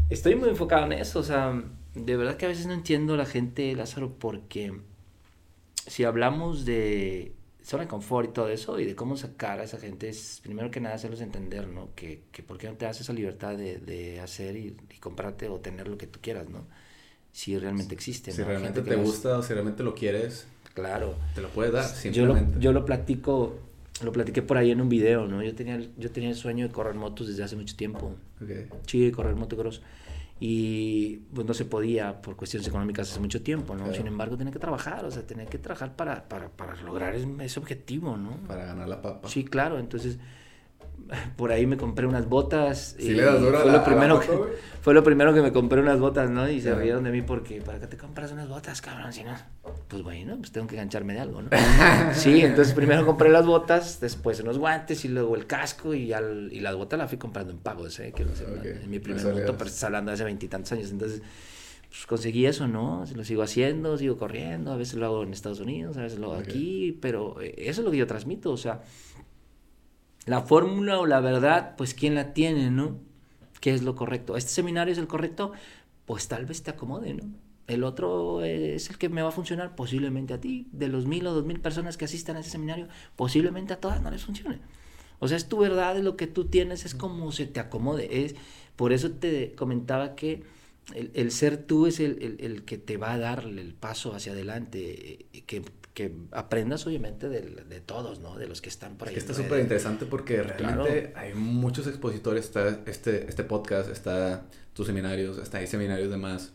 Estoy 0.10 0.36
muy 0.36 0.48
enfocado 0.48 0.86
en 0.86 0.94
eso, 0.94 1.20
o 1.20 1.24
sea, 1.24 1.62
de 1.96 2.16
verdad 2.16 2.38
que 2.38 2.46
a 2.46 2.50
veces 2.50 2.66
no 2.66 2.74
entiendo 2.74 3.18
la 3.18 3.26
gente, 3.26 3.76
Lázaro, 3.76 4.14
porque 4.18 4.72
si 5.86 6.06
hablamos 6.06 6.64
de 6.64 7.34
zona 7.68 7.84
de 7.84 7.90
confort 7.90 8.30
y 8.30 8.34
todo 8.34 8.50
eso, 8.50 8.80
y 8.80 8.86
de 8.86 8.96
cómo 8.96 9.18
sacar 9.18 9.60
a 9.60 9.64
esa 9.64 9.78
gente, 9.78 10.08
es 10.08 10.40
primero 10.42 10.72
que 10.72 10.80
nada 10.80 10.96
hacerlos 10.96 11.20
entender, 11.20 11.68
¿no? 11.68 11.90
Que, 11.96 12.22
que 12.32 12.42
por 12.42 12.58
qué 12.58 12.68
no 12.68 12.76
te 12.76 12.86
das 12.86 13.02
esa 13.02 13.12
libertad 13.12 13.58
de, 13.58 13.78
de 13.80 14.22
hacer 14.22 14.56
y, 14.56 14.78
comprarte 15.02 15.50
o 15.50 15.60
tener 15.60 15.90
lo 15.90 15.98
que 15.98 16.08
tú 16.08 16.20
quieras, 16.22 16.50
¿no? 16.50 16.66
Si 17.34 17.58
realmente 17.58 17.94
existe, 17.94 18.32
Si 18.32 18.42
realmente 18.42 18.82
te 18.82 18.96
gusta 18.96 19.38
o 19.38 19.44
si 19.44 19.54
realmente 19.54 19.84
lo 19.84 19.94
quieres. 19.94 20.48
Claro. 20.74 21.16
Te 21.36 21.42
lo 21.42 21.50
puedes 21.50 21.74
dar, 21.74 21.84
simplemente. 21.84 22.54
Yo 22.54 22.56
lo, 22.56 22.60
yo 22.60 22.72
lo 22.72 22.86
platico, 22.86 23.60
lo 24.02 24.12
platiqué 24.14 24.42
por 24.42 24.58
ahí 24.58 24.72
en 24.72 24.80
un 24.80 24.88
video, 24.88 25.28
¿no? 25.28 25.44
Yo 25.44 25.54
tenía, 25.54 25.78
yo 25.98 26.10
tenía 26.10 26.30
el 26.30 26.36
sueño 26.36 26.68
de 26.68 26.74
correr 26.74 26.96
motos 26.96 27.28
desde 27.28 27.44
hace 27.44 27.58
mucho 27.58 27.76
tiempo. 27.76 28.16
Okay. 28.42 28.68
Sí, 28.86 29.06
de 29.06 29.12
correr 29.12 29.36
motocross 29.36 29.82
y 30.40 31.18
pues 31.34 31.48
no 31.48 31.54
se 31.54 31.66
podía 31.66 32.22
por 32.22 32.36
cuestiones 32.36 32.68
económicas 32.68 33.10
hace 33.10 33.20
mucho 33.20 33.42
tiempo, 33.42 33.76
¿no? 33.76 33.92
Sin 33.94 34.08
embargo, 34.08 34.38
tenía 34.38 34.54
que 34.54 34.60
trabajar, 34.60 35.06
o 35.06 35.12
sea, 35.12 35.26
tenía 35.26 35.46
que 35.46 35.58
trabajar 35.58 35.96
para, 35.96 36.28
para, 36.28 36.50
para 36.50 36.76
lograr 36.82 37.16
ese 37.16 37.60
objetivo, 37.60 38.18
¿no? 38.18 38.38
Para 38.48 38.66
ganar 38.66 38.88
la 38.88 39.02
papa. 39.02 39.28
Sí, 39.28 39.44
claro, 39.44 39.80
entonces 39.80 40.20
por 41.36 41.52
ahí 41.52 41.66
me 41.66 41.78
compré 41.78 42.06
unas 42.06 42.28
botas. 42.28 42.96
y 43.00 43.10
le 43.10 43.24
das 43.24 43.40
duro 43.40 43.60
fue, 43.60 43.72
lo 43.72 43.84
primero 43.84 44.20
que, 44.20 44.28
fue 44.82 44.94
lo 44.94 45.04
primero 45.04 45.34
que 45.34 45.42
me 45.42 45.52
compré 45.52 45.82
unas 45.82 46.00
botas, 46.00 46.30
¿no? 46.30 46.50
Y 46.50 46.62
se 46.62 46.74
rieron 46.76 47.04
de 47.04 47.12
mí 47.12 47.22
porque, 47.22 47.62
¿para 47.62 47.80
qué 47.80 47.88
te 47.88 47.98
compras 47.98 48.32
unas 48.32 48.50
botas, 48.50 48.82
cabrón? 48.82 49.14
Si 49.14 49.24
no, 49.24 49.36
pues 49.88 50.04
bueno, 50.04 50.38
pues 50.38 50.52
tengo 50.52 50.68
que 50.68 50.76
engancharme 50.76 51.14
de 51.14 51.20
algo, 51.20 51.42
¿no? 51.42 51.50
sí, 52.14 52.42
entonces 52.42 52.74
primero 52.74 53.06
compré 53.06 53.30
las 53.30 53.46
botas, 53.46 54.00
después 54.00 54.40
unos 54.42 54.58
guantes 54.58 55.06
y 55.06 55.08
luego 55.08 55.36
el 55.36 55.48
casco 55.48 55.94
y, 55.94 56.14
al, 56.14 56.50
y 56.52 56.60
las 56.60 56.76
botas 56.76 57.00
las 57.00 57.10
fui 57.10 57.18
comprando 57.18 57.54
en 57.54 57.60
pagos, 57.60 58.00
¿eh? 58.00 58.12
Que 58.16 58.26
no 58.26 58.36
sé, 58.36 58.46
en 58.84 58.90
mi 58.90 59.00
primer 59.00 59.24
moto, 59.24 59.56
pero 59.58 59.68
estás 59.68 59.84
hablando 59.86 60.12
de 60.12 60.16
hace 60.16 60.24
veintitantos 60.24 60.72
años, 60.72 60.92
entonces 60.92 61.22
pues 61.90 62.06
conseguí 62.06 62.46
eso, 62.46 62.68
¿no? 62.68 63.06
Lo 63.16 63.24
sigo 63.24 63.44
haciendo, 63.44 63.98
sigo 63.98 64.18
corriendo, 64.18 64.72
a 64.72 64.76
veces 64.76 64.96
lo 64.96 65.06
hago 65.06 65.24
en 65.24 65.32
Estados 65.32 65.62
Unidos, 65.62 65.98
a 65.98 66.02
veces 66.02 66.20
lo 66.20 66.32
hago 66.32 66.42
aquí, 66.42 66.98
pero 67.02 67.42
eh, 67.42 67.56
eso 67.58 67.82
es 67.82 67.86
lo 67.86 67.92
que 67.92 67.98
yo 67.98 68.08
transmito, 68.08 68.52
o 68.52 68.58
sea, 68.58 68.82
la 70.28 70.42
fórmula 70.42 71.00
o 71.00 71.06
la 71.06 71.22
verdad, 71.22 71.76
pues 71.78 71.94
quién 71.94 72.14
la 72.14 72.34
tiene, 72.34 72.70
¿no? 72.70 73.00
¿Qué 73.62 73.74
es 73.74 73.82
lo 73.82 73.96
correcto? 73.96 74.38
¿Este 74.38 74.52
seminario 74.52 74.92
es 74.92 75.00
el 75.00 75.08
correcto? 75.08 75.54
Pues 76.06 76.28
tal 76.28 76.46
vez 76.46 76.62
te 76.62 76.70
acomode, 76.70 77.14
¿no? 77.14 77.24
El 77.66 77.84
otro 77.84 78.44
es 78.44 78.90
el 78.90 78.98
que 78.98 79.10
me 79.10 79.22
va 79.22 79.30
a 79.30 79.32
funcionar 79.32 79.76
posiblemente 79.76 80.34
a 80.34 80.40
ti. 80.40 80.68
De 80.72 80.90
los 80.90 81.06
mil 81.06 81.26
o 81.28 81.34
dos 81.34 81.46
mil 81.46 81.60
personas 81.60 81.98
que 81.98 82.06
asistan 82.06 82.38
a 82.38 82.42
ese 82.42 82.50
seminario, 82.50 82.88
posiblemente 83.16 83.74
a 83.74 83.80
todas 83.80 84.02
no 84.02 84.12
les 84.12 84.24
funcione. 84.24 84.60
O 85.20 85.28
sea, 85.28 85.38
es 85.38 85.48
tu 85.50 85.58
verdad, 85.58 85.98
lo 85.98 86.18
que 86.18 86.28
tú 86.28 86.46
tienes, 86.46 86.86
es 86.86 86.94
como 86.94 87.32
se 87.32 87.48
te 87.48 87.60
acomode. 87.60 88.26
Es, 88.26 88.36
por 88.76 88.94
eso 88.94 89.12
te 89.12 89.56
comentaba 89.56 90.16
que 90.16 90.44
el, 90.94 91.32
ser 91.32 91.58
tú 91.58 91.88
es 91.88 92.00
el, 92.00 92.38
el, 92.40 92.64
que 92.64 92.78
te 92.78 92.98
va 92.98 93.14
a 93.14 93.18
dar 93.18 93.46
el 93.46 93.74
paso 93.74 94.14
hacia 94.14 94.34
adelante, 94.34 95.26
eh, 95.34 95.42
que 95.46 95.64
que 95.98 96.14
aprendas 96.30 96.86
obviamente 96.86 97.28
de, 97.28 97.42
de, 97.42 97.82
todos, 97.82 98.20
¿no? 98.20 98.38
De 98.38 98.46
los 98.46 98.62
que 98.62 98.70
están 98.70 98.98
por 98.98 99.08
ahí. 99.08 99.16
está 99.16 99.34
súper 99.34 99.62
interesante 99.62 100.06
porque 100.06 100.44
realmente 100.44 101.12
hay 101.16 101.34
muchos 101.34 101.88
expositores, 101.88 102.46
está 102.46 102.82
este, 102.86 103.28
este 103.28 103.44
podcast, 103.44 103.90
está 103.90 104.46
tus 104.74 104.86
seminarios, 104.86 105.40
está 105.40 105.58
ahí 105.58 105.66
seminarios 105.66 106.12
demás, 106.12 106.54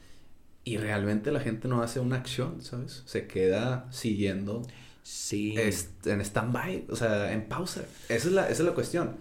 y 0.63 0.77
realmente 0.77 1.33
la 1.33 1.41
gente 1.41 1.67
no 1.67 1.83
hace 1.83 1.99
una 1.99 2.19
acción, 2.19 2.63
¿sabes? 2.63 3.03
Se 3.05 3.27
queda 3.27 3.89
siguiendo 3.91 4.63
sí. 5.03 5.57
en 5.59 6.21
stand-by, 6.21 6.87
o 6.89 6.95
sea, 6.95 7.33
en 7.33 7.49
pausa. 7.49 7.83
Esa 8.09 8.29
es, 8.29 8.33
la, 8.33 8.43
esa 8.45 8.63
es 8.63 8.69
la 8.69 8.75
cuestión. 8.75 9.17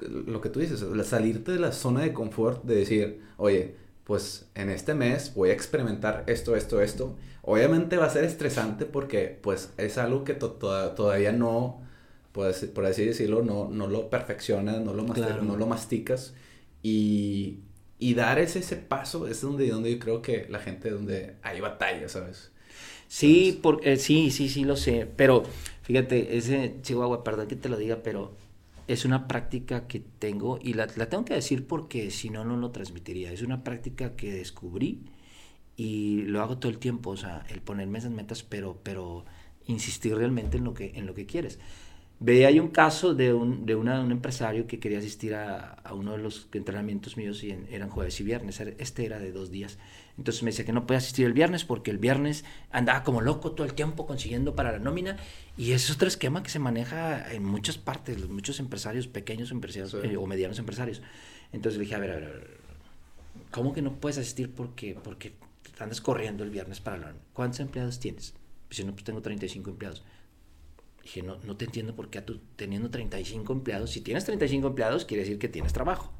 Lo 0.00 0.40
que 0.40 0.48
tú 0.48 0.58
dices, 0.58 0.84
salirte 1.04 1.52
de 1.52 1.60
la 1.60 1.70
zona 1.70 2.00
de 2.00 2.12
confort 2.12 2.64
de 2.64 2.74
decir, 2.74 3.20
oye, 3.36 3.76
pues 4.02 4.46
en 4.56 4.68
este 4.68 4.94
mes 4.94 5.32
voy 5.32 5.50
a 5.50 5.52
experimentar 5.52 6.24
esto, 6.26 6.56
esto, 6.56 6.82
esto 6.82 7.16
Obviamente 7.46 7.96
va 7.98 8.06
a 8.06 8.10
ser 8.10 8.24
estresante 8.24 8.86
porque 8.86 9.38
pues 9.42 9.72
es 9.76 9.98
algo 9.98 10.24
que 10.24 10.34
todavía 10.34 11.32
no, 11.32 11.82
pues, 12.32 12.64
por 12.66 12.86
así 12.86 13.04
decirlo, 13.04 13.42
no, 13.42 13.68
no 13.68 13.86
lo 13.86 14.08
perfeccionas, 14.10 14.80
no 14.80 14.94
lo, 14.94 15.02
no 15.04 15.56
lo 15.56 15.66
masticas 15.66 16.34
y, 16.82 17.60
y 17.98 18.14
dar 18.14 18.38
ese, 18.38 18.60
ese 18.60 18.76
paso 18.76 19.26
es 19.28 19.40
donde, 19.42 19.68
donde 19.68 19.92
yo 19.92 19.98
creo 19.98 20.22
que 20.22 20.46
la 20.48 20.58
gente, 20.58 20.90
donde 20.90 21.36
hay 21.42 21.60
batalla, 21.60 22.08
¿sabes? 22.08 22.50
Sí, 23.08 23.58
porque, 23.62 23.96
sí, 23.96 24.30
sí, 24.30 24.48
sí, 24.48 24.64
lo 24.64 24.76
sé, 24.76 25.06
pero 25.16 25.44
fíjate, 25.82 26.36
ese 26.36 26.76
Chihuahua, 26.82 27.22
perdón 27.24 27.48
que 27.48 27.56
te 27.56 27.68
lo 27.68 27.76
diga, 27.76 28.02
pero 28.02 28.36
es 28.88 29.04
una 29.04 29.28
práctica 29.28 29.86
que 29.86 30.00
tengo 30.00 30.58
y 30.60 30.74
la, 30.74 30.88
la 30.96 31.08
tengo 31.08 31.24
que 31.24 31.34
decir 31.34 31.66
porque 31.66 32.10
si 32.10 32.30
no, 32.30 32.44
no 32.44 32.56
lo 32.56 32.70
transmitiría. 32.70 33.32
Es 33.32 33.42
una 33.42 33.64
práctica 33.64 34.16
que 34.16 34.32
descubrí 34.32 35.04
y 35.76 36.22
lo 36.22 36.42
hago 36.42 36.58
todo 36.58 36.70
el 36.70 36.78
tiempo, 36.78 37.10
o 37.10 37.16
sea, 37.16 37.44
el 37.48 37.60
ponerme 37.60 37.98
esas 37.98 38.12
metas, 38.12 38.42
pero, 38.42 38.78
pero 38.82 39.24
insistir 39.66 40.14
realmente 40.14 40.58
en 40.58 40.64
lo 40.64 40.74
que, 40.74 40.92
en 40.94 41.06
lo 41.06 41.14
que 41.14 41.26
quieres. 41.26 41.58
Veía 42.20 42.48
hay 42.48 42.60
un 42.60 42.68
caso 42.68 43.12
de, 43.12 43.34
un, 43.34 43.66
de 43.66 43.74
una, 43.74 44.00
un 44.00 44.12
empresario 44.12 44.66
que 44.66 44.78
quería 44.78 44.98
asistir 44.98 45.34
a, 45.34 45.72
a, 45.72 45.94
uno 45.94 46.12
de 46.12 46.18
los 46.18 46.48
entrenamientos 46.52 47.16
míos 47.16 47.42
y 47.42 47.50
eran 47.70 47.90
jueves 47.90 48.18
y 48.20 48.24
viernes, 48.24 48.60
este 48.60 49.04
era 49.04 49.18
de 49.18 49.32
dos 49.32 49.50
días. 49.50 49.78
Entonces 50.16 50.44
me 50.44 50.50
decía 50.50 50.64
que 50.64 50.72
no 50.72 50.86
podía 50.86 50.98
asistir 50.98 51.26
el 51.26 51.32
viernes 51.32 51.64
porque 51.64 51.90
el 51.90 51.98
viernes 51.98 52.44
andaba 52.70 53.02
como 53.02 53.20
loco 53.20 53.52
todo 53.52 53.66
el 53.66 53.74
tiempo 53.74 54.06
consiguiendo 54.06 54.54
para 54.54 54.70
la 54.70 54.78
nómina 54.78 55.16
y 55.56 55.72
ese 55.72 55.86
es 55.86 55.96
otro 55.96 56.06
esquema 56.06 56.44
que 56.44 56.50
se 56.50 56.60
maneja 56.60 57.32
en 57.32 57.44
muchas 57.44 57.78
partes, 57.78 58.20
los 58.20 58.30
muchos 58.30 58.60
empresarios, 58.60 59.08
pequeños 59.08 59.50
empresarios 59.50 59.92
eh, 59.94 60.16
o 60.16 60.24
medianos 60.26 60.60
empresarios. 60.60 61.02
Entonces 61.52 61.78
le 61.78 61.84
dije, 61.84 61.96
a 61.96 61.98
ver, 61.98 62.12
a 62.12 62.14
ver, 62.14 62.24
a 62.24 62.28
ver, 62.28 62.58
¿cómo 63.50 63.72
que 63.72 63.82
no 63.82 63.94
puedes 63.94 64.18
asistir 64.18 64.52
porque, 64.52 64.96
porque 65.02 65.32
andas 65.82 66.00
corriendo 66.00 66.44
el 66.44 66.50
viernes 66.50 66.80
para 66.80 66.98
la 66.98 67.06
nómina? 67.06 67.24
¿Cuántos 67.32 67.60
empleados 67.60 67.98
tienes? 67.98 68.34
Pues 68.68 68.78
yo 68.78 68.86
no, 68.86 68.92
pues 68.92 69.04
tengo 69.04 69.20
35 69.20 69.70
empleados. 69.70 70.04
Dije, 71.02 71.22
no, 71.22 71.38
no 71.44 71.56
te 71.56 71.66
entiendo 71.66 71.94
por 71.94 72.08
qué 72.08 72.22
tú, 72.22 72.40
teniendo 72.56 72.90
35 72.90 73.52
empleados, 73.52 73.90
si 73.90 74.00
tienes 74.00 74.24
35 74.24 74.68
empleados, 74.68 75.04
quiere 75.04 75.22
decir 75.22 75.38
que 75.38 75.48
tienes 75.48 75.72
trabajo. 75.72 76.12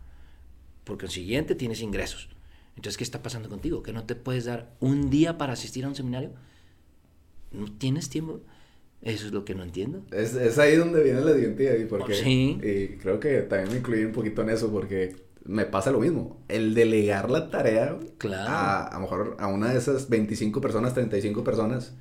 Por 0.84 0.98
consiguiente, 0.98 1.54
tienes 1.54 1.80
ingresos. 1.80 2.28
Entonces, 2.76 2.98
¿qué 2.98 3.04
está 3.04 3.22
pasando 3.22 3.48
contigo? 3.48 3.82
¿Que 3.82 3.92
no 3.92 4.04
te 4.04 4.14
puedes 4.14 4.44
dar 4.44 4.74
un 4.80 5.08
día 5.08 5.38
para 5.38 5.54
asistir 5.54 5.84
a 5.84 5.88
un 5.88 5.94
seminario? 5.94 6.32
¿No 7.52 7.70
tienes 7.72 8.10
tiempo? 8.10 8.40
Eso 9.00 9.26
es 9.26 9.32
lo 9.32 9.44
que 9.44 9.54
no 9.54 9.62
entiendo. 9.62 10.02
Es, 10.12 10.34
es 10.34 10.58
ahí 10.58 10.76
donde 10.76 11.02
viene 11.02 11.20
la 11.20 11.32
identidad 11.32 11.76
y 11.76 11.84
porque 11.84 12.14
sí. 12.14 12.58
y 12.62 12.96
creo 12.96 13.20
que 13.20 13.42
también 13.42 13.70
me 13.70 13.78
incluí 13.78 14.04
un 14.04 14.12
poquito 14.12 14.42
en 14.42 14.50
eso 14.50 14.72
porque 14.72 15.14
me 15.44 15.66
pasa 15.66 15.90
lo 15.90 16.00
mismo. 16.00 16.38
El 16.48 16.74
delegar 16.74 17.30
la 17.30 17.50
tarea 17.50 17.96
claro. 18.18 18.50
a, 18.50 18.86
a 18.86 18.94
lo 18.94 19.00
mejor 19.00 19.36
a 19.38 19.46
una 19.46 19.70
de 19.70 19.78
esas 19.78 20.08
25 20.08 20.60
personas, 20.60 20.94
35 20.94 21.44
personas, 21.44 21.94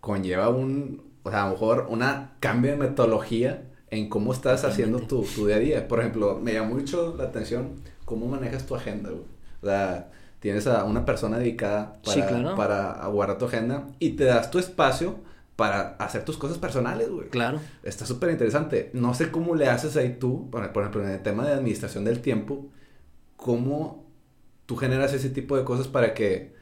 conlleva 0.00 0.48
un, 0.48 1.02
o 1.22 1.30
sea, 1.30 1.42
a 1.42 1.46
lo 1.46 1.52
mejor 1.52 1.86
una 1.88 2.32
cambio 2.40 2.72
de 2.72 2.76
metodología 2.78 3.64
en 3.90 4.08
cómo 4.08 4.32
estás 4.32 4.64
haciendo 4.64 5.00
tu, 5.00 5.22
tu, 5.22 5.46
día 5.46 5.56
a 5.56 5.60
día. 5.60 5.88
Por 5.88 6.00
ejemplo, 6.00 6.38
me 6.42 6.52
llama 6.52 6.74
mucho 6.74 7.14
la 7.16 7.24
atención 7.24 7.80
cómo 8.04 8.26
manejas 8.26 8.66
tu 8.66 8.74
agenda, 8.74 9.10
güey. 9.10 9.24
O 9.62 9.66
sea, 9.66 10.10
tienes 10.40 10.66
a 10.66 10.84
una 10.84 11.04
persona 11.04 11.38
dedicada 11.38 12.00
para, 12.04 12.54
para 12.54 13.06
guardar 13.08 13.38
tu 13.38 13.46
agenda 13.46 13.88
y 13.98 14.10
te 14.10 14.24
das 14.24 14.50
tu 14.50 14.58
espacio 14.58 15.16
para 15.58 15.96
hacer 15.98 16.24
tus 16.24 16.36
cosas 16.36 16.56
personales, 16.56 17.10
güey. 17.10 17.30
Claro. 17.30 17.58
Está 17.82 18.06
súper 18.06 18.30
interesante. 18.30 18.90
No 18.92 19.12
sé 19.12 19.32
cómo 19.32 19.56
le 19.56 19.66
haces 19.66 19.96
ahí 19.96 20.16
tú, 20.16 20.48
por 20.52 20.62
ejemplo, 20.62 21.02
en 21.02 21.10
el 21.10 21.20
tema 21.20 21.44
de 21.44 21.52
administración 21.52 22.04
del 22.04 22.20
tiempo, 22.20 22.68
cómo 23.34 24.06
tú 24.66 24.76
generas 24.76 25.12
ese 25.14 25.30
tipo 25.30 25.56
de 25.56 25.64
cosas 25.64 25.88
para 25.88 26.14
que 26.14 26.54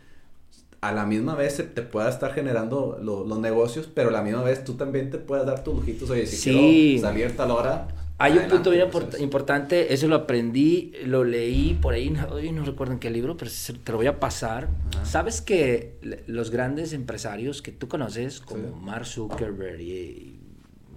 a 0.81 0.93
la 0.93 1.05
misma 1.05 1.35
vez 1.35 1.57
te 1.75 1.83
pueda 1.83 2.09
estar 2.09 2.33
generando 2.33 2.99
los 2.99 3.39
negocios, 3.39 3.87
pero 3.87 4.09
a 4.09 4.13
la 4.13 4.23
misma 4.23 4.43
vez 4.43 4.65
tú 4.65 4.79
también 4.79 5.11
te 5.11 5.19
puedas 5.19 5.45
dar 5.45 5.63
tus 5.63 5.75
lujitos. 5.75 6.09
Oye, 6.09 6.27
si 6.27 6.51
quiero 6.51 7.03
salir 7.03 7.37
tal 7.37 7.51
hora, 7.51 7.89
hay 8.19 8.39
un 8.39 8.49
punto 8.49 8.71
bien 8.71 8.89
importante, 9.19 9.93
eso 9.93 10.09
lo 10.09 10.17
aprendí, 10.17 10.93
lo 11.05 11.23
leí 11.23 11.75
por 11.75 11.93
ahí, 11.93 12.09
no, 12.09 12.27
no 12.27 12.65
recuerdo 12.65 12.95
en 12.95 12.99
qué 12.99 13.11
libro, 13.11 13.37
pero 13.37 13.51
te 13.85 13.93
lo 13.93 13.99
voy 13.99 14.07
a 14.07 14.19
pasar. 14.19 14.71
¿Sabes 15.05 15.43
que 15.43 15.99
los 16.27 16.51
grandes 16.51 16.95
empresarios 16.95 17.61
que 17.61 17.73
tú 17.73 17.89
conoces, 17.89 18.41
como 18.41 18.75
Mark 18.75 19.05
Zuckerberg 19.05 19.81
y 19.81 20.41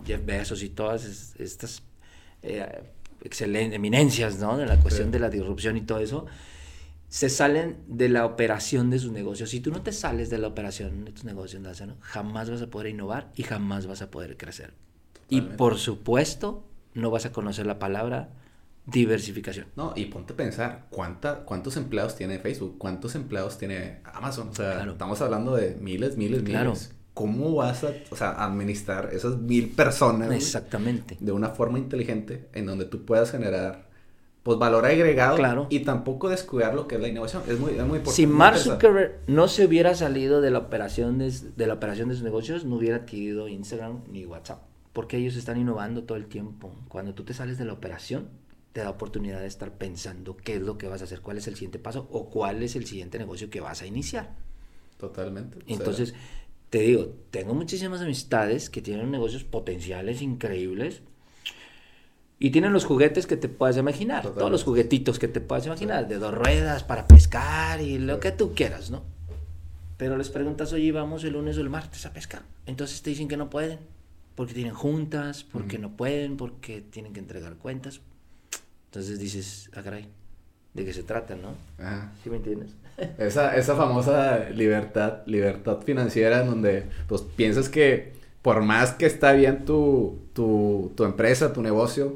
Jeff 0.06 0.26
Bezos 0.26 0.64
y 0.64 0.70
todas 0.70 1.36
estas 1.38 1.84
eh, 2.42 2.84
excelentes 3.22 3.76
eminencias, 3.76 4.40
¿no? 4.40 4.58
De 4.58 4.66
la 4.66 4.80
cuestión 4.80 5.12
de 5.12 5.20
la 5.20 5.30
disrupción 5.30 5.76
y 5.76 5.82
todo 5.82 6.00
eso, 6.00 6.26
se 7.10 7.30
salen 7.30 7.80
de 7.88 8.08
la 8.08 8.26
operación 8.26 8.90
de 8.90 9.00
sus 9.00 9.12
negocios. 9.12 9.50
Si 9.50 9.60
tú 9.60 9.72
no 9.72 9.82
te 9.82 9.92
sales 9.92 10.30
de 10.30 10.38
la 10.38 10.48
operación 10.48 11.04
de 11.04 11.12
tus 11.12 11.26
negocios, 11.26 11.62
jamás 12.00 12.50
vas 12.50 12.62
a 12.62 12.68
poder 12.68 12.88
innovar 12.88 13.30
y 13.36 13.44
jamás 13.44 13.88
vas 13.88 14.02
a 14.02 14.10
poder 14.10 14.38
crecer. 14.38 14.74
Y 15.28 15.42
por 15.42 15.78
supuesto, 15.78 16.69
no 16.94 17.12
vas 17.12 17.26
a 17.26 17.32
conocer 17.32 17.66
la 17.66 17.80
palabra 17.80 18.30
diversificación. 18.86 19.68
No, 19.76 19.94
y 19.96 20.06
ponte 20.06 20.34
a 20.34 20.36
pensar, 20.36 20.88
¿cuánta, 20.90 21.40
¿cuántos 21.46 21.78
empleados 21.78 22.16
tiene 22.16 22.40
Facebook? 22.40 22.78
¿Cuántos 22.78 23.16
empleados 23.16 23.58
tiene 23.58 24.00
Amazon? 24.04 24.50
O 24.50 24.56
sea, 24.56 24.84
estamos 24.84 25.22
hablando 25.22 25.56
de 25.56 25.76
miles, 25.80 26.18
miles, 26.18 26.44
claro. 26.44 26.72
miles. 26.72 26.94
¿Cómo 27.14 27.56
vas 27.56 27.84
a 27.84 27.92
o 28.12 28.16
sea, 28.16 28.32
administrar 28.44 29.10
esas 29.14 29.38
mil 29.38 29.70
personas? 29.70 30.32
Exactamente. 30.32 31.18
De 31.20 31.32
una 31.32 31.50
forma 31.50 31.78
inteligente 31.78 32.48
en 32.54 32.66
donde 32.66 32.86
tú 32.86 33.06
puedas 33.06 33.32
generar 33.32 33.90
pues 34.42 34.58
valor 34.58 34.86
agregado 34.86 35.36
claro. 35.36 35.68
y 35.70 35.82
tampoco 35.82 36.30
descuidar 36.30 36.74
lo 36.74 36.88
que 36.88 36.96
es 36.96 37.02
la 37.02 37.10
innovación. 37.10 37.44
Es 37.48 37.60
muy, 37.60 37.72
es 37.72 37.78
muy 37.80 37.98
importante. 37.98 38.12
Si 38.14 38.26
Mark 38.26 38.58
Zuckerberg 38.58 39.20
no 39.28 39.50
se 39.50 39.66
hubiera 39.66 39.96
salido 39.96 40.40
de 40.40 40.50
la 40.50 40.60
operación 40.60 41.18
de, 41.18 41.30
de 41.58 41.68
la 41.68 41.74
operación 41.74 42.08
de 42.08 42.16
sus 42.16 42.24
negocios, 42.24 42.64
no 42.64 42.78
hubiera 42.78 42.98
adquirido 42.98 43.50
Instagram 43.50 44.00
ni 44.10 44.26
WhatsApp 44.26 44.62
porque 44.94 45.18
ellos 45.18 45.36
están 45.36 45.60
innovando 45.60 46.04
todo 46.04 46.18
el 46.18 46.28
tiempo. 46.28 46.74
Cuando 46.88 47.14
tú 47.14 47.24
te 47.24 47.34
sales 47.34 47.58
de 47.58 47.66
la 47.66 47.74
operación, 47.74 48.30
te 48.74 48.82
da 48.82 48.90
oportunidad 48.90 49.42
de 49.42 49.48
estar 49.48 49.78
pensando 49.78 50.38
qué 50.38 50.56
es 50.56 50.62
lo 50.62 50.78
que 50.78 50.88
vas 50.88 51.02
a 51.02 51.06
hacer, 51.06 51.22
cuál 51.22 51.38
es 51.38 51.48
el 51.48 51.56
siguiente 51.56 51.80
paso 51.80 52.08
o 52.12 52.30
cuál 52.30 52.64
es 52.64 52.76
el 52.76 52.86
siguiente 52.86 53.18
negocio 53.18 53.50
que 53.50 53.62
vas 53.62 53.82
a 53.82 53.88
iniciar. 53.88 54.36
Totalmente. 54.98 55.60
Entonces, 55.68 56.14
te 56.70 56.80
digo, 56.80 57.14
tengo 57.32 57.54
muchísimas 57.54 58.02
amistades 58.02 58.70
que 58.70 58.82
tienen 58.82 59.10
negocios 59.12 59.44
potenciales 59.44 60.22
increíbles 60.22 61.02
y 62.38 62.52
tienen 62.52 62.74
los 62.74 62.86
juguetes 62.86 63.28
que 63.28 63.38
te 63.38 63.50
puedas 63.50 63.78
imaginar, 63.78 64.24
todos 64.34 64.52
los 64.52 64.64
juguetitos 64.64 65.20
que 65.20 65.28
te 65.28 65.42
puedas 65.42 65.66
imaginar, 65.66 66.08
de 66.08 66.20
dos 66.20 66.34
ruedas 66.34 66.84
para 66.84 67.08
pescar 67.08 67.82
y 67.82 67.98
lo 67.98 68.20
que 68.20 68.32
tú 68.32 68.54
quieras, 68.54 68.92
¿no? 68.92 69.04
Pero 69.98 70.16
les 70.16 70.30
preguntas, 70.30 70.72
oye, 70.72 70.92
vamos 70.94 71.24
el 71.26 71.34
lunes 71.34 71.58
o 71.58 71.62
el 71.62 71.70
martes 71.70 72.06
a 72.06 72.14
pescar. 72.14 72.44
Entonces 72.66 73.02
te 73.02 73.10
dicen 73.10 73.28
que 73.28 73.36
no 73.36 73.50
pueden 73.50 73.80
porque 74.40 74.54
tienen 74.54 74.74
juntas, 74.74 75.44
porque 75.44 75.78
no 75.78 75.98
pueden, 75.98 76.38
porque 76.38 76.80
tienen 76.80 77.12
que 77.12 77.20
entregar 77.20 77.56
cuentas. 77.56 78.00
Entonces 78.86 79.20
dices, 79.20 79.70
ah, 79.76 79.82
caray, 79.84 80.08
¿de 80.74 80.86
qué 80.86 80.94
se 80.94 81.04
trata, 81.04 81.36
no? 81.36 81.56
Ah. 81.78 82.14
¿Sí 82.24 82.30
me 82.30 82.38
entiendes? 82.38 82.72
Esa, 83.18 83.58
esa 83.58 83.76
famosa 83.76 84.50
libertad, 84.52 85.24
libertad 85.26 85.80
financiera 85.82 86.40
en 86.40 86.48
donde 86.48 86.86
pues 87.10 87.22
piensas 87.22 87.68
que 87.68 88.14
por 88.42 88.62
más 88.62 88.94
que 88.94 89.08
está 89.08 89.34
bien 89.34 89.66
tu, 89.66 90.18
tu, 90.32 90.94
tu 90.96 91.04
empresa, 91.04 91.52
tu 91.52 91.62
negocio, 91.62 92.16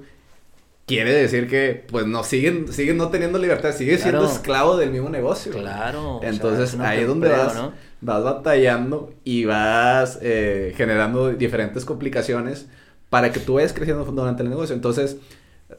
quiere 0.86 1.14
decir 1.14 1.50
que 1.50 1.86
pues 1.92 2.08
no 2.08 2.24
siguen 2.24 2.72
siguen 2.72 2.96
no 2.96 3.10
teniendo 3.10 3.38
libertad, 3.38 3.74
sigues 3.74 4.02
siendo 4.02 4.26
esclavo 4.26 4.78
del 4.78 4.92
mismo 4.92 5.10
negocio. 5.10 5.52
Claro. 5.52 6.22
Entonces 6.24 6.80
ahí 6.80 7.02
es 7.02 7.08
donde 7.08 7.28
vas, 7.28 7.72
vas 8.04 8.24
batallando 8.24 9.14
y 9.24 9.46
vas 9.46 10.20
eh, 10.22 10.74
generando 10.76 11.32
diferentes 11.32 11.86
complicaciones 11.86 12.68
para 13.10 13.32
que 13.32 13.40
tú 13.40 13.56
vayas 13.56 13.74
creciendo 13.74 14.04
durante 14.06 14.44
el 14.44 14.50
negocio. 14.50 14.76
Entonces, 14.76 15.18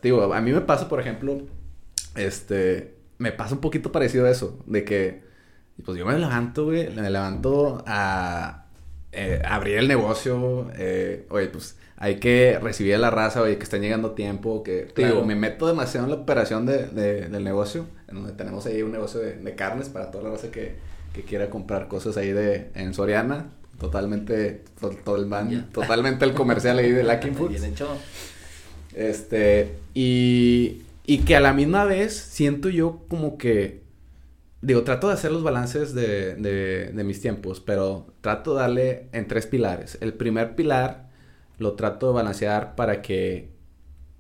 digo, 0.03 0.33
a 0.33 0.41
mí 0.41 0.53
me 0.53 0.63
pasa, 0.63 0.89
por 0.89 1.01
ejemplo, 1.01 1.43
este, 2.17 2.95
me 3.19 3.33
pasa 3.33 3.55
un 3.55 3.61
poquito 3.61 3.93
parecido 3.93 4.27
a 4.27 4.31
eso, 4.31 4.59
de 4.67 4.85
que, 4.85 5.23
pues 5.85 5.99
yo 5.99 6.07
me 6.07 6.19
levanto, 6.19 6.65
güey, 6.65 6.89
me 6.91 7.11
levanto 7.11 7.83
a 7.87 8.67
eh, 9.13 9.43
abrir 9.45 9.79
el 9.79 9.89
negocio, 9.89 10.71
eh, 10.77 11.27
oye, 11.29 11.49
pues 11.49 11.77
hay 11.97 12.17
que 12.17 12.59
recibir 12.61 12.95
a 12.95 12.99
la 12.99 13.11
raza, 13.11 13.43
oye, 13.43 13.59
que 13.59 13.65
están 13.65 13.83
llegando 13.83 14.13
tiempo, 14.13 14.63
que, 14.63 14.89
digo, 14.97 15.25
me 15.25 15.35
meto 15.35 15.67
demasiado 15.67 16.07
en 16.07 16.11
la 16.11 16.17
operación 16.17 16.65
de, 16.65 16.87
del 16.87 17.45
negocio, 17.45 17.87
en 18.09 18.17
donde 18.17 18.33
tenemos 18.33 18.65
ahí 18.67 18.83
un 18.83 18.93
negocio 18.93 19.21
de, 19.21 19.37
de 19.37 19.55
carnes 19.55 19.89
para 19.89 20.11
toda 20.11 20.25
la 20.25 20.31
raza 20.31 20.51
que 20.51 20.94
que 21.15 21.23
quiera 21.23 21.49
comprar 21.49 21.89
cosas 21.89 22.19
ahí 22.19 22.33
de 22.33 22.71
en 22.75 22.93
Soriana, 22.93 23.53
totalmente 23.81 24.65
todo, 25.05 25.17
el 25.17 25.27
man, 25.27 25.71
totalmente 25.73 26.27
el 26.27 26.35
comercial 26.35 26.79
ahí 26.79 26.91
de 26.91 27.05
Lucky 27.05 27.31
Foods. 27.31 27.61
Bien 27.61 27.65
hecho. 27.65 27.89
Este, 28.95 29.77
y 29.95 30.83
y 31.07 31.19
que 31.19 31.37
a 31.37 31.41
la 31.41 31.53
misma 31.53 31.85
vez 31.85 32.17
siento 32.17 32.69
yo 32.69 33.01
como 33.09 33.37
que 33.37 33.83
digo, 34.63 34.83
trato 34.83 35.09
de 35.09 35.15
hacer 35.15 35.31
los 35.31 35.43
balances 35.43 35.95
de, 35.95 36.37
de, 36.37 36.91
de 36.93 37.05
mis 37.05 37.21
tiempos, 37.21 37.61
pero 37.61 38.07
trato 38.23 38.55
de 38.55 38.61
darle 38.63 39.09
en 39.13 39.29
tres 39.29 39.47
pilares. 39.47 39.99
El 40.01 40.15
primer 40.15 40.57
pilar 40.57 41.11
lo 41.59 41.75
trato 41.75 42.09
de 42.09 42.15
balancear 42.15 42.75
para 42.75 43.03
que 43.03 43.51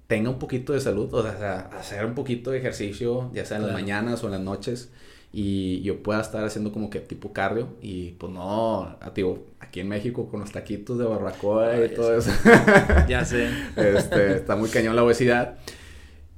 tenga 0.06 0.28
un 0.28 0.38
poquito 0.38 0.74
de 0.74 0.80
salud, 0.80 1.12
o 1.14 1.22
sea, 1.22 1.70
hacer 1.78 2.04
un 2.04 2.14
poquito 2.14 2.50
de 2.50 2.58
ejercicio, 2.58 3.30
ya 3.32 3.46
sea 3.46 3.56
en 3.56 3.64
las 3.64 3.72
mañanas 3.72 4.22
o 4.22 4.26
en 4.26 4.32
las 4.32 4.40
noches 4.42 4.90
y 5.36 5.82
yo 5.82 6.00
pueda 6.00 6.20
estar 6.20 6.44
haciendo 6.44 6.70
como 6.70 6.90
que 6.90 7.00
tipo 7.00 7.32
cardio 7.32 7.70
y 7.82 8.12
pues 8.12 8.32
no, 8.32 8.96
digo, 9.16 9.46
aquí 9.58 9.80
en 9.80 9.88
México 9.88 10.28
con 10.28 10.38
los 10.38 10.52
taquitos 10.52 10.96
de 10.96 11.04
barbacoa 11.04 11.84
y 11.84 11.88
todo 11.92 12.16
eso. 12.16 12.30
ya 13.08 13.24
sé. 13.24 13.48
Este, 13.74 14.36
está 14.36 14.54
muy 14.54 14.68
cañón 14.68 14.94
la 14.94 15.02
obesidad. 15.02 15.58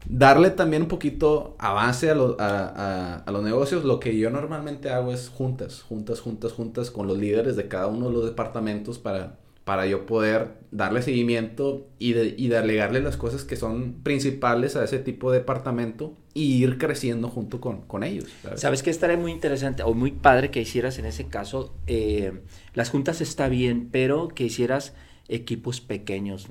Darle 0.09 0.49
también 0.49 0.83
un 0.83 0.89
poquito 0.89 1.57
avance 1.59 2.09
a, 2.09 2.15
a, 2.15 3.17
a, 3.17 3.31
los 3.33 3.43
negocios. 3.43 3.85
Lo 3.85 4.01
que 4.01 4.17
yo 4.17 4.31
normalmente 4.31 4.89
hago 4.89 5.13
es 5.13 5.29
juntas, 5.29 5.83
juntas, 5.83 6.21
juntas, 6.21 6.53
juntas 6.53 6.91
con 6.91 7.07
los 7.07 7.19
líderes 7.19 7.55
de 7.57 7.69
cada 7.69 7.89
uno 7.89 8.07
de 8.07 8.15
los 8.15 8.25
departamentos 8.25 8.99
para 8.99 9.37
para 9.65 9.85
yo 9.85 10.07
poder 10.07 10.59
darle 10.71 11.03
seguimiento 11.03 11.89
y, 11.99 12.13
de, 12.13 12.37
y 12.39 12.47
delegarle 12.47 13.01
las 13.01 13.17
cosas 13.17 13.43
que 13.43 13.57
son 13.57 13.95
principales 14.05 14.77
a 14.77 14.85
ese 14.85 15.01
tipo 15.01 15.33
de 15.33 15.41
departamento 15.41 16.15
y 16.37 16.63
ir 16.63 16.77
creciendo 16.77 17.31
junto 17.31 17.63
con, 17.63 17.81
con 17.87 18.05
ellos. 18.05 18.27
¿Sabes, 18.57 18.83
qué 18.83 18.91
estaría 18.91 19.17
muy 19.17 19.33
interesante 19.33 19.83
o 19.83 19.95
muy 19.95 20.13
padre 20.13 20.51
que 20.51 20.61
hicieras 20.61 20.99
en 20.99 21.07
ese 21.07 21.29
caso? 21.29 21.75
Eh, 21.87 22.43
las 22.75 22.91
juntas 22.91 23.23
está 23.23 23.49
bien, 23.49 23.89
pero 23.91 24.29
que 24.29 24.45
hicieras 24.45 24.93
equipos 25.29 25.81
pequeños, 25.81 26.47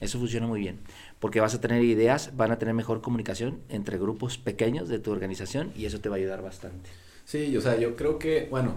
Eso 0.00 0.18
funciona 0.20 0.46
muy 0.46 0.60
bien, 0.60 0.78
porque 1.18 1.40
vas 1.40 1.52
a 1.52 1.60
tener 1.60 1.82
ideas, 1.82 2.36
van 2.36 2.52
a 2.52 2.60
tener 2.60 2.74
mejor 2.74 3.00
comunicación 3.00 3.58
entre 3.68 3.98
grupos 3.98 4.38
pequeños 4.38 4.88
de 4.88 5.00
tu 5.00 5.10
organización 5.10 5.72
y 5.76 5.86
eso 5.86 5.98
te 5.98 6.08
va 6.08 6.14
a 6.14 6.18
ayudar 6.18 6.40
bastante. 6.40 6.88
Sí, 7.24 7.56
o 7.56 7.60
sea, 7.60 7.76
yo 7.76 7.96
creo 7.96 8.20
que, 8.20 8.46
bueno, 8.48 8.76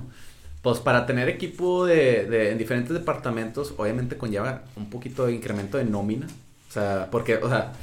pues 0.63 0.79
para 0.79 1.05
tener 1.05 1.29
equipo 1.29 1.85
de, 1.85 2.25
de, 2.25 2.49
en 2.49 2.57
diferentes 2.57 2.93
departamentos, 2.93 3.75
obviamente 3.77 4.17
conlleva 4.17 4.63
un 4.75 4.89
poquito 4.89 5.27
de 5.27 5.33
incremento 5.33 5.77
de 5.77 5.85
nómina. 5.85 6.25
O 6.67 6.73
sea, 6.73 7.09
porque, 7.11 7.35
o 7.35 7.47
sea, 7.47 7.73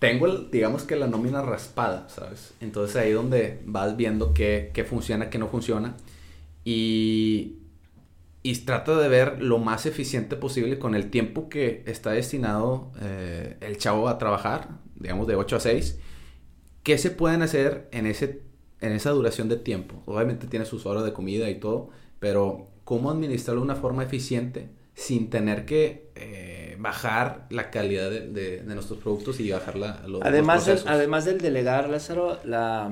tengo, 0.00 0.26
digamos 0.26 0.82
que 0.82 0.96
la 0.96 1.06
nómina 1.06 1.42
raspada, 1.42 2.08
¿sabes? 2.08 2.54
Entonces 2.60 2.96
ahí 2.96 3.12
donde 3.12 3.60
vas 3.64 3.96
viendo 3.96 4.34
qué, 4.34 4.72
qué 4.74 4.82
funciona, 4.82 5.30
qué 5.30 5.38
no 5.38 5.46
funciona. 5.46 5.96
Y, 6.64 7.58
y 8.42 8.56
trata 8.64 8.98
de 8.98 9.08
ver 9.08 9.40
lo 9.40 9.58
más 9.58 9.86
eficiente 9.86 10.34
posible 10.34 10.80
con 10.80 10.96
el 10.96 11.10
tiempo 11.10 11.48
que 11.48 11.84
está 11.86 12.10
destinado 12.10 12.90
eh, 13.00 13.56
el 13.60 13.78
chavo 13.78 14.08
a 14.08 14.18
trabajar, 14.18 14.80
digamos 14.96 15.28
de 15.28 15.36
8 15.36 15.56
a 15.56 15.60
6. 15.60 15.98
¿Qué 16.82 16.98
se 16.98 17.10
pueden 17.12 17.42
hacer 17.42 17.88
en 17.92 18.06
ese 18.06 18.50
en 18.80 18.92
esa 18.92 19.10
duración 19.10 19.48
de 19.48 19.56
tiempo. 19.56 20.02
Obviamente 20.06 20.46
tiene 20.46 20.64
sus 20.64 20.86
horas 20.86 21.04
de 21.04 21.12
comida 21.12 21.50
y 21.50 21.56
todo, 21.56 21.90
pero 22.18 22.68
cómo 22.84 23.10
administrarlo 23.10 23.60
de 23.60 23.66
una 23.66 23.76
forma 23.76 24.02
eficiente 24.02 24.70
sin 24.94 25.30
tener 25.30 25.64
que 25.66 26.10
eh, 26.14 26.59
bajar 26.80 27.46
la 27.50 27.70
calidad 27.70 28.10
de, 28.10 28.62
nuestros 28.64 28.98
productos 29.00 29.38
y 29.40 29.50
bajar 29.50 29.76
la, 29.76 30.02
los, 30.06 30.22
además 30.22 30.66
además 30.86 31.24
del 31.26 31.40
delegar, 31.40 31.88
Lázaro, 31.90 32.40
la, 32.44 32.90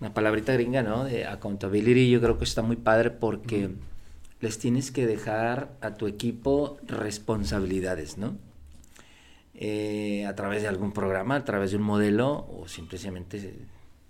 la, 0.00 0.12
palabrita 0.12 0.52
gringa, 0.54 0.82
¿no? 0.82 1.04
De 1.04 1.24
accountability, 1.26 2.10
yo 2.10 2.20
creo 2.20 2.38
que 2.38 2.44
está 2.44 2.62
muy 2.62 2.76
padre 2.76 3.10
porque 3.10 3.70
les 4.40 4.58
tienes 4.58 4.90
que 4.90 5.06
dejar 5.06 5.70
a 5.80 5.94
tu 5.94 6.08
equipo 6.08 6.78
responsabilidades, 6.86 8.18
¿no? 8.18 8.36
Eh, 9.54 10.24
a 10.26 10.34
través 10.34 10.62
de 10.62 10.68
algún 10.68 10.92
programa, 10.92 11.36
a 11.36 11.44
través 11.44 11.70
de 11.70 11.76
un 11.76 11.82
modelo 11.82 12.48
o 12.50 12.66
simplemente 12.66 13.54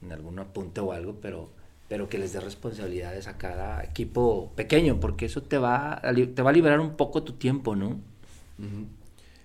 en 0.00 0.12
algún 0.12 0.38
apunte 0.38 0.80
o 0.80 0.92
algo, 0.92 1.18
pero, 1.20 1.50
pero 1.88 2.08
que 2.08 2.18
les 2.18 2.32
dé 2.32 2.40
responsabilidades 2.40 3.26
a 3.26 3.36
cada 3.36 3.82
equipo 3.84 4.52
pequeño, 4.54 4.98
porque 5.00 5.26
eso 5.26 5.42
te 5.42 5.58
va, 5.58 5.94
a, 5.94 6.14
te 6.14 6.42
va 6.42 6.50
a 6.50 6.52
liberar 6.52 6.80
un 6.80 6.96
poco 6.96 7.22
tu 7.22 7.34
tiempo, 7.34 7.76
¿no? 7.76 7.98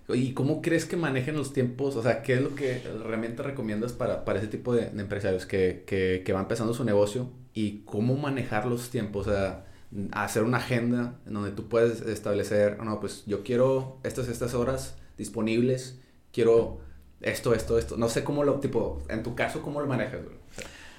¿Y 0.07 0.33
cómo 0.33 0.61
crees 0.61 0.85
que 0.85 0.97
manejen 0.97 1.35
los 1.35 1.51
tiempos? 1.51 1.95
O 1.95 2.03
sea, 2.03 2.21
¿qué 2.21 2.35
es 2.35 2.41
lo 2.41 2.53
que 2.53 2.81
realmente 3.03 3.41
recomiendas 3.41 3.91
para, 3.91 4.23
para 4.23 4.37
ese 4.37 4.47
tipo 4.47 4.73
de, 4.73 4.87
empresarios 4.99 5.47
que, 5.47 5.83
que, 5.87 6.21
que, 6.23 6.33
van 6.33 6.43
empezando 6.43 6.73
su 6.75 6.83
negocio? 6.83 7.29
¿Y 7.53 7.79
cómo 7.85 8.15
manejar 8.15 8.67
los 8.67 8.91
tiempos? 8.91 9.27
O 9.27 9.31
sea, 9.31 9.65
hacer 10.11 10.43
una 10.43 10.57
agenda 10.57 11.15
en 11.25 11.33
donde 11.33 11.51
tú 11.51 11.67
puedes 11.67 12.01
establecer, 12.01 12.81
no, 12.83 12.99
pues 12.99 13.23
yo 13.25 13.43
quiero 13.43 13.99
estas, 14.03 14.27
estas 14.27 14.53
horas 14.53 14.95
disponibles, 15.17 15.99
quiero 16.31 16.81
esto, 17.21 17.55
esto, 17.55 17.79
esto. 17.79 17.97
No 17.97 18.07
sé 18.07 18.23
cómo 18.23 18.43
lo, 18.43 18.59
tipo, 18.59 19.01
en 19.09 19.23
tu 19.23 19.33
caso, 19.33 19.61
¿cómo 19.61 19.81
lo 19.81 19.87
manejas, 19.87 20.21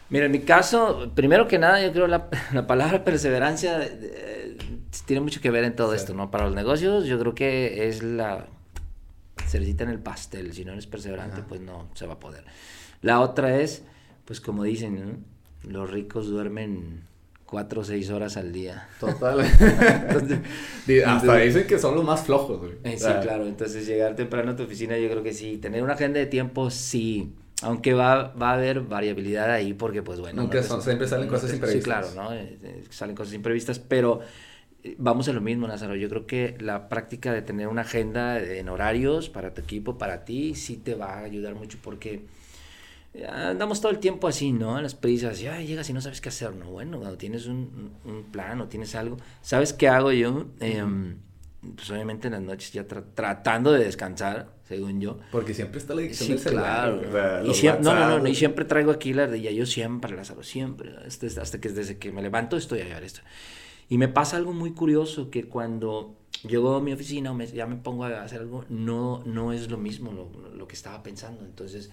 Mira, 0.09 0.27
en 0.27 0.33
mi 0.33 0.40
caso, 0.40 1.11
primero 1.16 1.49
que 1.49 1.59
nada, 1.59 1.85
yo 1.85 1.92
creo 1.92 2.07
la, 2.07 2.29
la 2.53 2.66
palabra 2.66 3.05
perseverancia 3.05 3.88
tiene 5.05 5.21
mucho 5.21 5.40
que 5.40 5.51
ver 5.51 5.64
en 5.64 5.75
todo 5.77 5.95
esto, 5.95 6.14
¿no? 6.14 6.31
Para 6.31 6.47
los 6.47 6.55
negocios, 6.55 7.07
yo 7.07 7.19
creo 7.19 7.35
que 7.35 7.88
es 7.88 8.03
la 8.03 8.47
cerecita 9.47 9.85
en 9.85 9.91
el 9.91 9.99
pastel. 9.99 10.53
Si 10.53 10.65
no 10.65 10.73
eres 10.73 10.87
perseverante, 10.87 11.43
pues 11.43 11.61
no 11.61 11.89
se 11.95 12.07
va 12.07 12.15
a 12.15 12.21
poder. 12.21 12.45
La 13.03 13.21
otra 13.21 13.61
es, 13.61 13.83
pues 14.25 14.41
como 14.41 14.65
dicen, 14.65 15.25
los 15.63 15.91
ricos 15.91 16.29
duermen 16.29 17.05
cuatro 17.47 17.81
o 17.83 17.85
seis 17.85 18.11
horas 18.11 18.37
al 18.37 18.53
día. 18.53 18.89
Total. 19.01 19.41
Hasta 21.07 21.37
dicen 21.37 21.67
que 21.67 21.79
son 21.79 21.95
los 21.95 22.05
más 22.05 22.25
flojos, 22.25 22.59
güey. 22.59 22.73
Eh, 22.85 22.99
sí, 22.99 23.09
claro. 23.23 23.47
Entonces, 23.47 23.87
llegar 23.87 24.17
temprano 24.17 24.53
a 24.53 24.57
tu 24.57 24.65
oficina, 24.65 24.99
yo 24.99 25.09
creo 25.09 25.23
que 25.23 25.33
sí. 25.33 25.57
Tener 25.59 25.83
una 25.83 25.95
agenda 25.95 26.19
de 26.19 26.27
tiempo, 26.27 26.71
sí. 26.71 27.33
Aunque 27.63 27.95
va, 27.95 28.35
va 28.35 28.51
a 28.51 28.55
haber 28.55 28.81
variabilidad 28.83 29.51
ahí, 29.51 29.73
porque, 29.73 30.03
pues 30.03 30.21
bueno. 30.21 30.43
Aunque 30.43 30.63
siempre 30.63 31.09
salen 31.09 31.29
cosas 31.29 31.53
imprevistas. 31.53 32.09
Sí, 32.09 32.13
claro, 32.13 32.31
¿no? 32.31 32.35
Eh, 32.35 32.59
eh, 32.63 32.85
salen 32.91 33.17
cosas 33.17 33.33
imprevistas, 33.35 33.79
pero 33.79 34.21
vamos 34.99 35.29
a 35.29 35.33
lo 35.33 35.40
mismo, 35.40 35.66
Lázaro. 35.66 35.96
Yo 35.96 36.09
creo 36.09 36.27
que 36.27 36.57
la 36.61 36.88
práctica 36.88 37.33
de 37.33 37.42
tener 37.42 37.68
una 37.68 37.83
agenda 37.83 38.38
en 38.40 38.68
horarios 38.68 39.29
para 39.29 39.55
tu 39.55 39.61
equipo, 39.61 39.99
para 39.99 40.25
ti, 40.25 40.55
sí 40.55 40.77
te 40.77 40.94
va 40.94 41.14
a 41.14 41.25
ayudar 41.25 41.55
mucho, 41.55 41.79
porque 41.83 42.22
andamos 43.25 43.81
todo 43.81 43.92
el 43.92 43.99
tiempo 43.99 44.29
así, 44.29 44.53
¿no? 44.53 44.81
las 44.81 44.94
prisas, 44.94 45.40
ya 45.40 45.61
llegas 45.61 45.88
y 45.88 45.92
no 45.92 46.01
sabes 46.01 46.20
qué 46.20 46.29
hacer, 46.29 46.55
¿no? 46.55 46.70
Bueno, 46.70 46.99
cuando 46.99 47.16
tienes 47.16 47.46
un, 47.46 47.92
un 48.05 48.25
plan 48.25 48.61
o 48.61 48.68
tienes 48.68 48.94
algo, 48.94 49.16
¿sabes 49.42 49.72
qué 49.72 49.88
hago 49.88 50.12
yo? 50.12 50.46
Em, 50.61 51.16
pues 51.75 51.90
obviamente 51.90 52.29
en 52.29 52.35
las 52.35 52.42
noches 52.42 52.72
ya 52.72 52.87
tratando 52.87 53.72
de 53.72 53.85
descansar, 53.85 54.51
según 54.68 55.01
yo. 55.01 55.18
Porque 55.33 55.55
siempre 55.55 55.79
está 55.79 55.94
la 55.94 56.03
adicción 56.03 56.38
sí, 56.38 56.44
claro. 56.44 57.01
y 57.44 57.55
siempre, 57.55 57.83
no, 57.83 57.94
no, 57.94 58.18
no, 58.18 58.29
y 58.29 58.35
siempre 58.35 58.64
traigo 58.64 58.90
aquí 58.90 59.12
la 59.12 59.35
ya 59.35 59.51
yo 59.51 59.66
siempre, 59.66 60.14
Lázaro, 60.14 60.42
siempre, 60.42 60.94
este, 61.07 61.27
hasta 61.27 61.61
que 61.61 61.70
desde 61.70 61.99
que 61.99 62.12
me 62.12 62.22
levanto 62.22 62.57
estoy 62.57 62.81
a 62.83 62.85
ver 62.85 63.05
esto. 63.05 63.20
Y 63.88 63.99
me 63.99 64.09
pasa 64.09 64.37
algo 64.37 64.53
muy 64.53 64.72
curioso, 64.72 65.31
que 65.31 65.44
cuando 65.44 66.16
llego 66.46 66.75
a 66.75 66.81
mi 66.81 66.92
oficina 66.92 67.33
o 67.33 67.38
ya 67.38 67.66
me 67.66 67.77
pongo 67.77 68.05
a 68.05 68.22
hacer 68.22 68.40
algo, 68.40 68.64
no, 68.68 69.22
no 69.25 69.53
es 69.53 69.70
lo 69.70 69.79
mismo 69.79 70.12
lo, 70.12 70.51
lo 70.51 70.68
que 70.68 70.75
estaba 70.75 71.03
pensando. 71.03 71.44
Entonces, 71.44 71.90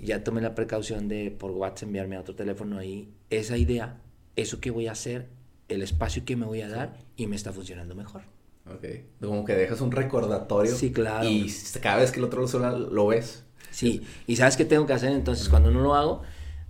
ya 0.00 0.24
tomé 0.24 0.40
la 0.40 0.54
precaución 0.54 1.08
de 1.08 1.30
por 1.30 1.50
WhatsApp 1.50 1.88
enviarme 1.88 2.16
a 2.16 2.20
otro 2.20 2.34
teléfono 2.34 2.78
ahí 2.78 3.12
esa 3.30 3.56
idea, 3.56 4.00
eso 4.36 4.60
que 4.60 4.70
voy 4.70 4.86
a 4.86 4.92
hacer, 4.92 5.28
el 5.68 5.82
espacio 5.82 6.24
que 6.24 6.36
me 6.36 6.46
voy 6.46 6.62
a 6.62 6.68
dar 6.68 6.98
y 7.16 7.26
me 7.26 7.36
está 7.36 7.52
funcionando 7.52 7.94
mejor. 7.94 8.22
Ok, 8.66 8.84
como 9.20 9.44
que 9.44 9.54
dejas 9.54 9.80
un 9.80 9.92
recordatorio. 9.92 10.74
Sí, 10.74 10.92
claro. 10.92 11.28
Y 11.28 11.50
cada 11.80 11.98
vez 11.98 12.10
que 12.10 12.18
el 12.18 12.24
otro 12.24 12.46
lo, 12.46 12.78
lo 12.78 13.06
ves. 13.06 13.44
Sí, 13.70 14.02
y 14.26 14.36
¿sabes 14.36 14.56
qué 14.56 14.64
tengo 14.64 14.86
que 14.86 14.92
hacer? 14.92 15.12
Entonces, 15.12 15.48
cuando 15.48 15.70
no 15.70 15.80
lo 15.80 15.94
hago, 15.94 16.22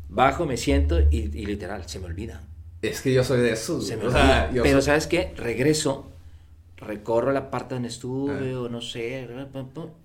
bajo, 0.08 0.46
me 0.46 0.56
siento 0.56 1.00
y, 1.00 1.28
literal, 1.28 1.88
se 1.88 1.98
me 1.98 2.06
olvida. 2.06 2.42
Es 2.82 3.00
que 3.00 3.12
yo 3.12 3.24
soy 3.24 3.40
de 3.40 3.52
eso. 3.52 3.80
Se 3.80 3.96
me 3.96 4.06
olvida. 4.06 4.50
Pero 4.62 4.80
¿sabes 4.80 5.06
qué? 5.06 5.34
Regreso, 5.36 6.10
recorro 6.76 7.32
la 7.32 7.50
parte 7.50 7.74
donde 7.74 7.88
estuve 7.88 8.52
ah. 8.52 8.60
o 8.60 8.68
no 8.68 8.80
sé, 8.80 9.28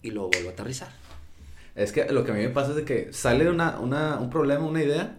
y 0.02 0.12
lo 0.12 0.30
vuelvo 0.30 0.50
a 0.50 0.54
aterrizar. 0.54 0.90
Es 1.76 1.92
que 1.92 2.06
lo 2.12 2.24
que 2.24 2.32
a 2.32 2.34
mí 2.36 2.42
me 2.42 2.50
pasa 2.50 2.72
es 2.72 2.76
de 2.76 2.86
que 2.86 3.14
sale 3.14 3.50
una, 3.50 3.80
una, 3.80 4.18
un 4.20 4.30
problema, 4.30 4.66
una 4.66 4.84
idea, 4.84 5.18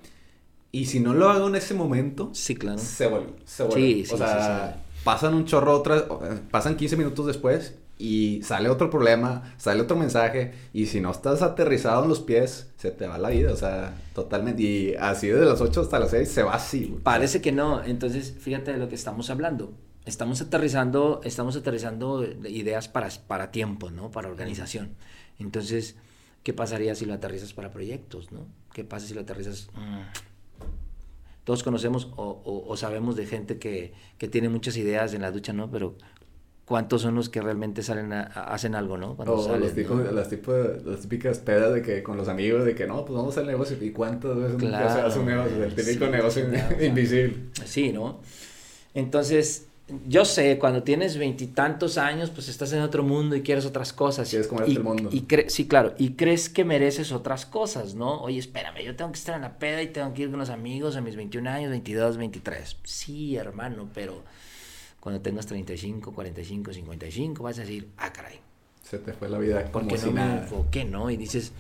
y 0.71 0.87
si 0.87 1.01
no 1.01 1.15
lo 1.15 1.29
hago 1.29 1.49
en 1.49 1.57
ese 1.57 1.75
momento, 1.75 2.31
sí, 2.33 2.55
claro. 2.55 2.79
se 2.79 3.07
vuelve. 3.07 3.33
Se 3.45 3.65
vuelve. 3.65 3.81
Sí, 3.81 4.07
sí, 4.07 4.15
o 4.15 4.17
sea, 4.17 4.83
pasan 5.03 5.35
un 5.35 5.45
chorro, 5.45 5.77
otra, 5.77 6.07
pasan 6.51 6.77
15 6.77 6.97
minutos 6.97 7.27
después 7.27 7.75
y 7.99 8.43
sale 8.43 8.69
otro 8.69 8.91
problema, 8.91 9.55
sale 9.57 9.83
otro 9.83 9.97
mensaje, 9.97 10.53
y 10.73 10.87
si 10.87 11.01
no 11.01 11.11
estás 11.11 11.43
aterrizado 11.43 12.03
en 12.03 12.09
los 12.09 12.21
pies, 12.21 12.71
se 12.77 12.91
te 12.91 13.07
va 13.07 13.19
la 13.19 13.31
vida, 13.31 13.53
o 13.53 13.57
sea, 13.57 13.95
totalmente. 14.15 14.63
Y 14.63 14.95
así 14.95 15.29
desde 15.29 15.47
las 15.47 15.61
8 15.61 15.81
hasta 15.81 15.99
las 15.99 16.11
6 16.11 16.29
se 16.29 16.43
va 16.43 16.55
así. 16.55 16.97
Parece 17.03 17.41
que 17.41 17.53
no, 17.53 17.83
entonces 17.85 18.35
fíjate 18.39 18.73
de 18.73 18.79
lo 18.79 18.89
que 18.89 18.95
estamos 18.95 19.31
hablando. 19.31 19.73
Estamos 20.05 20.41
aterrizando, 20.41 21.21
estamos 21.25 21.57
aterrizando 21.57 22.25
ideas 22.47 22.89
para, 22.89 23.09
para 23.27 23.51
tiempo, 23.51 23.91
¿no? 23.91 24.11
Para 24.11 24.29
organización. 24.29 24.97
Entonces, 25.39 25.97
¿Qué 26.45 26.53
pasaría 26.53 26.95
si 26.95 27.07
lo 27.07 27.15
aterrizas 27.15 27.55
para 27.55 27.71
proyectos, 27.71 28.31
no? 28.31 28.47
¿Qué 28.75 28.85
pasa 28.85 29.07
si 29.07 29.15
lo 29.15 29.23
aterrizas? 29.23 29.71
Mm. 29.75 30.03
Todos 31.45 31.63
conocemos 31.63 32.11
o, 32.17 32.75
sabemos 32.77 33.17
de 33.17 33.27
gente 33.27 33.59
que, 33.59 33.95
tiene 34.31 34.51
muchas 34.51 34.77
ideas 34.77 35.15
en 35.15 35.23
la 35.23 35.31
ducha, 35.31 35.55
¿no? 35.55 35.71
Pero 35.71 35.97
¿cuántos 36.65 37.03
son 37.03 37.15
los 37.15 37.29
que 37.29 37.41
realmente 37.41 37.83
salen 37.83 38.13
a, 38.13 38.23
hacen 38.23 38.75
algo, 38.75 38.97
no? 38.97 39.17
Cuando 39.17 39.35
o 39.35 39.37
los 39.37 39.61
las, 40.13 40.29
típicas 41.01 41.39
pedas 41.39 41.75
de 41.75 41.83
que 41.83 42.03
con 42.03 42.17
los 42.17 42.29
amigos, 42.29 42.65
de 42.65 42.75
que 42.75 42.87
no, 42.87 43.05
pues 43.05 43.17
vamos 43.17 43.37
al 43.39 43.47
negocio. 43.47 43.77
¿Y 43.81 43.91
cuántas 43.91 44.37
veces 44.37 44.57
claro, 44.57 44.93
se 44.93 45.01
hace 45.01 45.19
un 45.19 45.27
negocio? 45.27 45.65
El 45.65 45.75
típico 45.75 46.07
negocio 46.07 46.47
invisible. 46.81 47.37
Sí, 47.65 47.93
¿no? 47.93 48.21
Entonces, 48.95 49.67
yo 50.07 50.25
sé, 50.25 50.59
cuando 50.59 50.83
tienes 50.83 51.19
veintitantos 51.19 51.99
años, 51.99 52.31
pues 52.31 52.49
estás 52.49 52.73
en 52.73 52.81
otro 52.81 53.03
mundo 53.03 53.37
y 53.37 53.43
quieres 53.43 53.67
otras 53.67 53.93
cosas. 53.93 54.31
Quieres 54.31 54.47
comerte 54.47 54.73
el 54.73 54.83
mundo. 54.83 55.11
Y 55.13 55.27
sí, 55.49 55.69
claro, 55.69 55.95
y 55.99 56.11
crees 56.13 56.49
que 56.49 56.65
mereces 56.65 57.13
otras 57.13 57.45
cosas, 57.45 57.95
¿no? 57.95 58.23
Oye, 58.23 58.39
espérame, 58.39 58.83
yo 58.83 58.97
tengo 58.97 59.13
que 59.13 59.19
estar 59.19 59.35
en 59.35 59.43
la 59.43 59.59
peda 59.59 59.83
y 59.83 59.89
tengo 59.89 60.15
que 60.15 60.23
ir 60.23 60.31
con 60.31 60.39
los 60.39 60.49
amigos 60.49 60.97
a 60.97 61.03
mis 61.03 61.17
21 61.17 61.51
años, 61.51 61.71
22, 61.71 62.17
23. 62.17 62.77
Sí, 62.85 63.37
hermano, 63.37 63.91
pero 63.93 64.23
cuando 65.05 65.21
tengas 65.21 65.45
35, 65.45 66.15
45, 66.15 66.73
55, 66.73 67.43
vas 67.43 67.59
a 67.59 67.61
decir, 67.61 67.91
ah, 67.99 68.11
caray. 68.11 68.41
Se 68.83 68.99
te 68.99 69.13
fue 69.13 69.29
la 69.29 69.39
vida 69.39 69.69
Porque 69.71 69.99
no 69.99 70.13
me 70.13 70.39
enfoqué, 70.39 70.87
¿no? 70.87 71.11
Y 71.11 71.19
dices, 71.19 71.53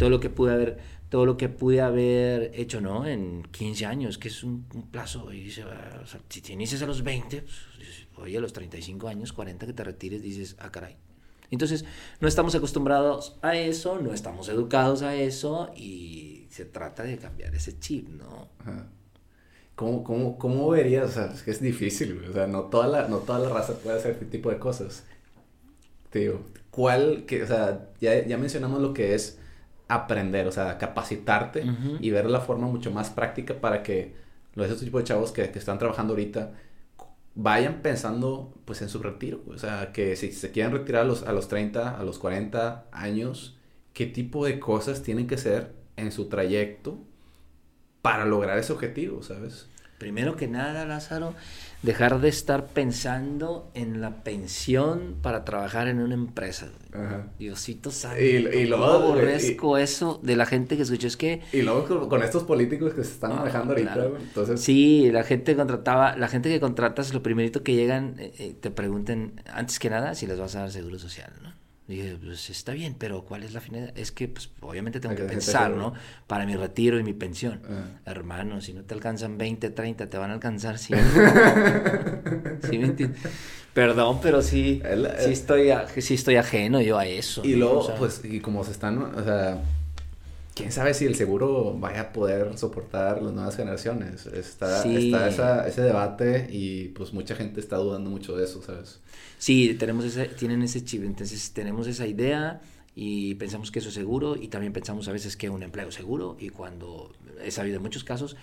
todo 0.00 0.10
lo 0.10 0.18
que 0.18 0.30
pude 0.30 0.52
haber 0.52 0.78
todo 1.08 1.24
lo 1.24 1.36
que 1.36 1.48
pude 1.48 1.80
haber 1.80 2.50
hecho, 2.54 2.80
¿no? 2.80 3.06
En 3.06 3.44
15 3.52 3.86
años, 3.86 4.18
que 4.18 4.26
es 4.26 4.42
un, 4.42 4.64
plazo. 4.90 5.32
Y 5.32 5.44
dice, 5.44 5.62
ah, 5.62 6.00
o 6.02 6.06
sea, 6.06 6.20
si 6.28 6.40
te 6.40 6.54
inicias 6.54 6.82
a 6.82 6.86
los 6.86 7.04
20, 7.04 7.42
pues, 7.42 8.08
oye, 8.16 8.36
a 8.36 8.40
los 8.40 8.52
35 8.52 9.06
años, 9.06 9.32
40 9.32 9.64
que 9.64 9.72
te 9.72 9.84
retires, 9.84 10.20
dices, 10.20 10.56
ah, 10.58 10.72
caray. 10.72 10.96
Entonces, 11.52 11.84
no 12.18 12.26
estamos 12.26 12.56
acostumbrados 12.56 13.36
a 13.42 13.56
eso, 13.56 14.00
no 14.00 14.12
estamos 14.12 14.48
educados 14.48 15.02
a 15.02 15.14
eso 15.14 15.70
y 15.76 16.48
se 16.50 16.64
trata 16.64 17.04
de 17.04 17.16
cambiar 17.16 17.54
ese 17.54 17.78
chip, 17.78 18.08
¿no? 18.08 18.48
¿Cómo, 19.76 20.02
cómo, 20.02 20.38
cómo 20.38 20.70
verías? 20.70 21.10
O 21.10 21.12
sea, 21.12 21.26
es 21.26 21.42
que 21.42 21.50
es 21.50 21.60
difícil, 21.60 22.24
o 22.28 22.32
sea, 22.32 22.46
no 22.46 22.62
toda, 22.64 22.88
la, 22.88 23.08
no 23.08 23.18
toda 23.18 23.38
la 23.38 23.50
raza 23.50 23.74
puede 23.74 23.98
hacer 23.98 24.12
este 24.12 24.24
tipo 24.24 24.50
de 24.50 24.58
cosas. 24.58 25.04
Tío, 26.10 26.40
¿cuál, 26.70 27.24
que, 27.26 27.42
o 27.42 27.46
sea, 27.46 27.90
ya, 28.00 28.26
ya 28.26 28.38
mencionamos 28.38 28.80
lo 28.80 28.94
que 28.94 29.14
es 29.14 29.38
aprender, 29.86 30.46
o 30.46 30.52
sea, 30.52 30.78
capacitarte 30.78 31.64
y 32.00 32.10
ver 32.10 32.24
la 32.26 32.40
forma 32.40 32.66
mucho 32.66 32.90
más 32.90 33.10
práctica 33.10 33.60
para 33.60 33.82
que 33.82 34.14
los 34.54 34.66
esos 34.66 34.80
tipos 34.80 35.02
de 35.02 35.08
chavos 35.08 35.30
que, 35.30 35.50
que, 35.50 35.58
están 35.58 35.78
trabajando 35.78 36.14
ahorita 36.14 36.54
vayan 37.34 37.82
pensando 37.82 38.54
pues 38.64 38.80
en 38.80 38.88
su 38.88 39.00
retiro, 39.00 39.42
o 39.46 39.58
sea, 39.58 39.92
que 39.92 40.16
si 40.16 40.32
se 40.32 40.50
quieren 40.52 40.72
retirar 40.72 41.02
a 41.02 41.04
los, 41.04 41.22
a 41.22 41.32
los 41.32 41.48
30, 41.48 41.98
a 41.98 42.02
los 42.02 42.18
40 42.18 42.86
años, 42.92 43.58
qué 43.92 44.06
tipo 44.06 44.46
de 44.46 44.58
cosas 44.58 45.02
tienen 45.02 45.26
que 45.26 45.36
ser 45.36 45.74
en 45.96 46.12
su 46.12 46.28
trayecto 46.30 46.98
para 48.06 48.24
lograr 48.24 48.56
ese 48.56 48.72
objetivo, 48.72 49.20
¿sabes? 49.20 49.66
Primero 49.98 50.36
que 50.36 50.46
nada, 50.46 50.84
Lázaro, 50.84 51.34
dejar 51.82 52.20
de 52.20 52.28
estar 52.28 52.66
pensando 52.66 53.68
en 53.74 54.00
la 54.00 54.22
pensión 54.22 55.16
para 55.22 55.44
trabajar 55.44 55.88
en 55.88 55.98
una 55.98 56.14
empresa. 56.14 56.68
Diosito 57.36 57.90
sabe. 57.90 58.24
Y, 58.24 58.66
luego 58.66 58.84
aborrezco 58.84 59.76
eso 59.76 60.20
de 60.22 60.36
la 60.36 60.46
gente 60.46 60.76
que 60.76 60.84
escucha. 60.84 61.08
Es 61.08 61.16
que. 61.16 61.42
Y 61.52 61.62
luego 61.62 62.08
con 62.08 62.22
estos 62.22 62.44
políticos 62.44 62.94
que 62.94 63.02
se 63.02 63.10
están 63.10 63.34
manejando 63.34 63.72
ahorita, 63.72 64.06
entonces. 64.20 64.60
Sí, 64.60 65.10
la 65.10 65.24
gente 65.24 65.56
contrataba, 65.56 66.16
la 66.16 66.28
gente 66.28 66.48
que 66.48 66.60
contratas, 66.60 67.12
lo 67.12 67.24
primerito 67.24 67.64
que 67.64 67.74
llegan, 67.74 68.14
eh, 68.20 68.32
eh, 68.38 68.54
te 68.60 68.70
pregunten, 68.70 69.42
antes 69.52 69.80
que 69.80 69.90
nada, 69.90 70.14
si 70.14 70.28
les 70.28 70.38
vas 70.38 70.54
a 70.54 70.60
dar 70.60 70.70
seguro 70.70 71.00
social, 71.00 71.32
¿no? 71.42 71.65
Dije, 71.88 72.18
pues 72.22 72.50
está 72.50 72.72
bien, 72.72 72.96
pero 72.98 73.22
¿cuál 73.22 73.44
es 73.44 73.52
la 73.52 73.60
finalidad? 73.60 73.96
Es 73.96 74.10
que, 74.10 74.26
pues, 74.26 74.50
obviamente 74.60 74.98
tengo 74.98 75.14
que 75.14 75.22
pensar, 75.22 75.70
¿no? 75.70 75.94
Para 76.26 76.44
mi 76.44 76.56
retiro 76.56 76.98
y 76.98 77.04
mi 77.04 77.12
pensión. 77.12 77.60
Ah. 77.70 78.10
Hermano, 78.10 78.60
si 78.60 78.72
no 78.72 78.82
te 78.82 78.94
alcanzan 78.94 79.38
20, 79.38 79.70
30, 79.70 80.08
te 80.08 80.18
van 80.18 80.30
a 80.30 80.34
alcanzar 80.34 80.78
100. 80.78 80.98
¿Sí 82.68 82.78
me 82.78 82.86
entiendes? 82.86 83.20
Perdón, 83.72 84.18
pero 84.20 84.42
sí, 84.42 84.82
sí, 85.18 85.30
estoy, 85.30 85.70
sí 85.98 86.14
estoy 86.14 86.36
ajeno 86.36 86.80
yo 86.80 86.98
a 86.98 87.06
eso. 87.06 87.44
Y 87.44 87.54
luego, 87.54 87.94
pues, 87.98 88.22
y 88.24 88.40
como 88.40 88.64
se 88.64 88.72
están, 88.72 88.98
o 88.98 89.22
sea, 89.22 89.62
quién 90.56 90.72
sabe 90.72 90.94
si 90.94 91.04
el 91.04 91.14
seguro 91.14 91.76
vaya 91.78 92.00
a 92.00 92.12
poder 92.12 92.56
soportar 92.56 93.22
las 93.22 93.34
nuevas 93.34 93.56
generaciones. 93.56 94.24
Está, 94.24 94.82
está 94.84 95.28
esa, 95.28 95.68
ese 95.68 95.82
debate 95.82 96.48
y 96.50 96.88
pues 96.88 97.12
mucha 97.12 97.36
gente 97.36 97.60
está 97.60 97.76
dudando 97.76 98.08
mucho 98.08 98.34
de 98.34 98.44
eso, 98.44 98.62
¿sabes? 98.62 99.00
Sí, 99.38 99.76
tenemos 99.78 100.06
ese, 100.06 100.24
tienen 100.24 100.62
ese 100.62 100.82
chip, 100.82 101.04
entonces 101.04 101.52
tenemos 101.52 101.86
esa 101.86 102.06
idea 102.06 102.62
y 102.94 103.34
pensamos 103.34 103.70
que 103.70 103.80
eso 103.80 103.90
es 103.90 103.94
seguro 103.94 104.34
y 104.34 104.48
también 104.48 104.72
pensamos 104.72 105.06
a 105.08 105.12
veces 105.12 105.36
que 105.36 105.46
es 105.46 105.52
un 105.52 105.62
empleo 105.62 105.92
seguro 105.92 106.38
y 106.40 106.48
cuando 106.48 107.12
he 107.44 107.50
sabido 107.50 107.76
en 107.76 107.82
muchos 107.82 108.02
casos, 108.02 108.34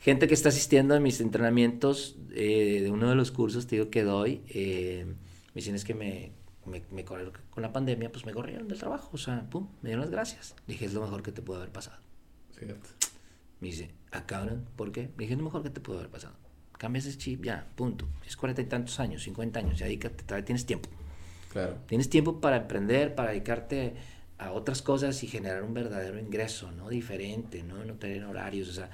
gente 0.00 0.26
que 0.26 0.34
está 0.34 0.48
asistiendo 0.48 0.96
a 0.96 1.00
mis 1.00 1.20
entrenamientos 1.20 2.16
eh, 2.34 2.80
de 2.82 2.90
uno 2.90 3.08
de 3.08 3.14
los 3.14 3.30
cursos, 3.30 3.68
te 3.68 3.76
digo 3.76 3.88
que 3.88 4.02
doy, 4.02 4.40
eh, 4.48 5.06
me 5.06 5.60
dicen 5.60 5.76
es 5.76 5.84
que 5.84 5.94
me, 5.94 6.32
me, 6.66 6.82
me 6.90 7.04
con 7.04 7.62
la 7.62 7.72
pandemia, 7.72 8.10
pues 8.10 8.26
me 8.26 8.32
corrieron 8.32 8.68
del 8.68 8.78
trabajo, 8.78 9.10
o 9.12 9.18
sea, 9.18 9.48
pum, 9.50 9.68
me 9.82 9.90
dieron 9.90 10.02
las 10.02 10.10
gracias. 10.10 10.54
Dije, 10.66 10.84
es 10.84 10.94
lo 10.94 11.00
mejor 11.00 11.22
que 11.22 11.32
te 11.32 11.42
pudo 11.42 11.58
haber 11.58 11.70
pasado. 11.70 12.00
Fíjate. 12.54 12.88
Me 13.60 13.68
dice, 13.68 13.90
acaban, 14.10 14.66
¿por 14.76 14.92
qué? 14.92 15.10
Me 15.16 15.24
dije, 15.24 15.34
es 15.34 15.38
lo 15.38 15.44
mejor 15.44 15.62
que 15.62 15.70
te 15.70 15.80
pudo 15.80 15.98
haber 15.98 16.10
pasado 16.10 16.34
cambias 16.82 17.06
ese 17.06 17.16
chip, 17.16 17.44
ya, 17.44 17.64
punto. 17.76 18.08
Es 18.26 18.36
cuarenta 18.36 18.60
y 18.60 18.64
tantos 18.64 18.98
años, 18.98 19.22
cincuenta 19.22 19.60
años, 19.60 19.78
ya 19.78 19.86
dedícate, 19.86 20.24
todavía 20.24 20.44
tienes 20.44 20.66
tiempo. 20.66 20.88
Claro. 21.52 21.76
Tienes 21.86 22.10
tiempo 22.10 22.40
para 22.40 22.56
emprender, 22.56 23.14
para 23.14 23.30
dedicarte 23.30 23.94
a 24.36 24.50
otras 24.50 24.82
cosas 24.82 25.22
y 25.22 25.28
generar 25.28 25.62
un 25.62 25.74
verdadero 25.74 26.18
ingreso, 26.18 26.72
¿no? 26.72 26.88
Diferente, 26.88 27.62
¿no? 27.62 27.84
No 27.84 27.94
tener 27.94 28.24
horarios, 28.24 28.68
o 28.68 28.72
sea, 28.72 28.90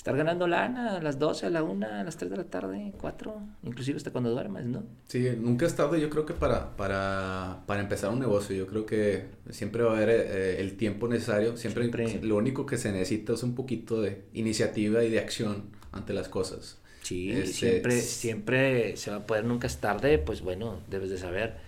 estar 0.00 0.16
ganando 0.16 0.46
lana 0.46 0.96
a 0.96 1.02
las 1.02 1.18
12, 1.18 1.44
a 1.44 1.50
la 1.50 1.62
1, 1.62 1.86
a 1.86 2.04
las 2.04 2.16
3 2.16 2.30
de 2.30 2.36
la 2.38 2.44
tarde, 2.44 2.94
4, 2.98 3.42
inclusive 3.64 3.98
hasta 3.98 4.10
cuando 4.10 4.30
duermes, 4.30 4.64
¿no? 4.64 4.82
Sí, 5.06 5.28
nunca 5.38 5.66
es 5.66 5.76
tarde 5.76 6.00
yo 6.00 6.08
creo 6.08 6.24
que 6.24 6.32
para, 6.32 6.74
para, 6.74 7.64
para 7.66 7.82
empezar 7.82 8.08
un 8.08 8.18
negocio, 8.18 8.56
yo 8.56 8.66
creo 8.66 8.86
que 8.86 9.26
siempre 9.50 9.82
va 9.82 9.92
a 9.92 9.96
haber 9.96 10.08
eh, 10.08 10.60
el 10.62 10.78
tiempo 10.78 11.06
necesario, 11.06 11.54
siempre, 11.58 11.84
siempre, 11.92 12.26
lo 12.26 12.36
único 12.36 12.64
que 12.64 12.78
se 12.78 12.90
necesita 12.92 13.34
es 13.34 13.42
un 13.42 13.54
poquito 13.54 14.00
de 14.00 14.24
iniciativa 14.32 15.04
y 15.04 15.10
de 15.10 15.18
acción 15.18 15.64
ante 15.92 16.14
las 16.14 16.30
cosas. 16.30 16.78
Sí, 17.02 17.30
este, 17.32 17.52
siempre, 17.52 18.00
siempre 18.00 18.96
se 18.96 19.10
va 19.10 19.18
a 19.18 19.26
poder, 19.26 19.44
nunca 19.44 19.66
es 19.66 19.80
tarde, 19.80 20.16
pues 20.16 20.40
bueno, 20.40 20.80
debes 20.88 21.10
de 21.10 21.18
saber. 21.18 21.58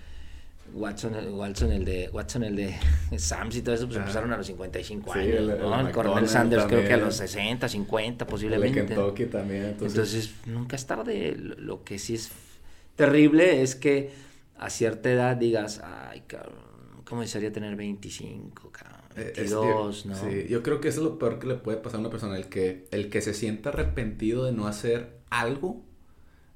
Watson, 0.75 1.15
Watson 1.35 1.73
el 1.73 1.85
de 1.85 2.09
Watson 2.13 2.45
el 2.45 2.57
de 2.57 2.75
Sams 3.19 3.57
y 3.57 3.63
todo 3.63 3.75
eso 3.75 3.87
pues 3.87 3.99
ah. 3.99 4.01
empezaron 4.01 4.33
a 4.33 4.37
los 4.37 4.47
55 4.47 5.13
años 5.13 5.37
el, 5.37 5.51
el 5.51 5.93
Coronel 5.93 6.29
Sanders 6.29 6.65
creo 6.65 6.87
que 6.87 6.93
a 6.93 6.97
los 6.97 7.17
60 7.17 7.69
50 7.69 8.27
posiblemente 8.27 8.81
el 8.81 8.87
Kentucky 8.87 9.27
también 9.27 9.65
entonces... 9.65 10.35
nunca 10.47 10.77
es 10.77 10.87
tarde. 10.87 11.37
Lo 11.37 11.85
que 11.85 11.99
sí 11.99 12.15
es 12.15 12.31
terrible 12.97 13.63
es 13.63 13.75
que 13.75 14.11
a 14.59 14.71
cierta 14.71 15.11
edad 15.11 15.37
digas 15.37 15.81
ay 15.85 16.23
cabrón 16.27 16.73
cómo 17.05 17.23
desearía 17.23 17.53
tener 17.53 17.77
25 17.77 18.71
cabrón 18.71 19.03
22, 19.15 20.07
¿no? 20.07 20.15
Sí, 20.15 20.47
yo 20.49 20.63
creo 20.63 20.81
que 20.81 20.89
eso 20.89 21.01
es 21.01 21.05
lo 21.05 21.19
peor 21.19 21.39
que 21.39 21.47
le 21.47 21.55
puede 21.57 21.79
pasar 21.79 21.99
a 21.99 22.01
una 22.01 22.11
persona, 22.11 22.37
el 22.37 22.47
que, 22.47 22.87
el 22.91 23.11
que 23.11 23.21
se 23.21 23.35
sienta 23.35 23.69
arrepentido 23.69 24.45
de 24.45 24.53
no 24.53 24.67
hacer 24.67 25.19
algo 25.31 25.83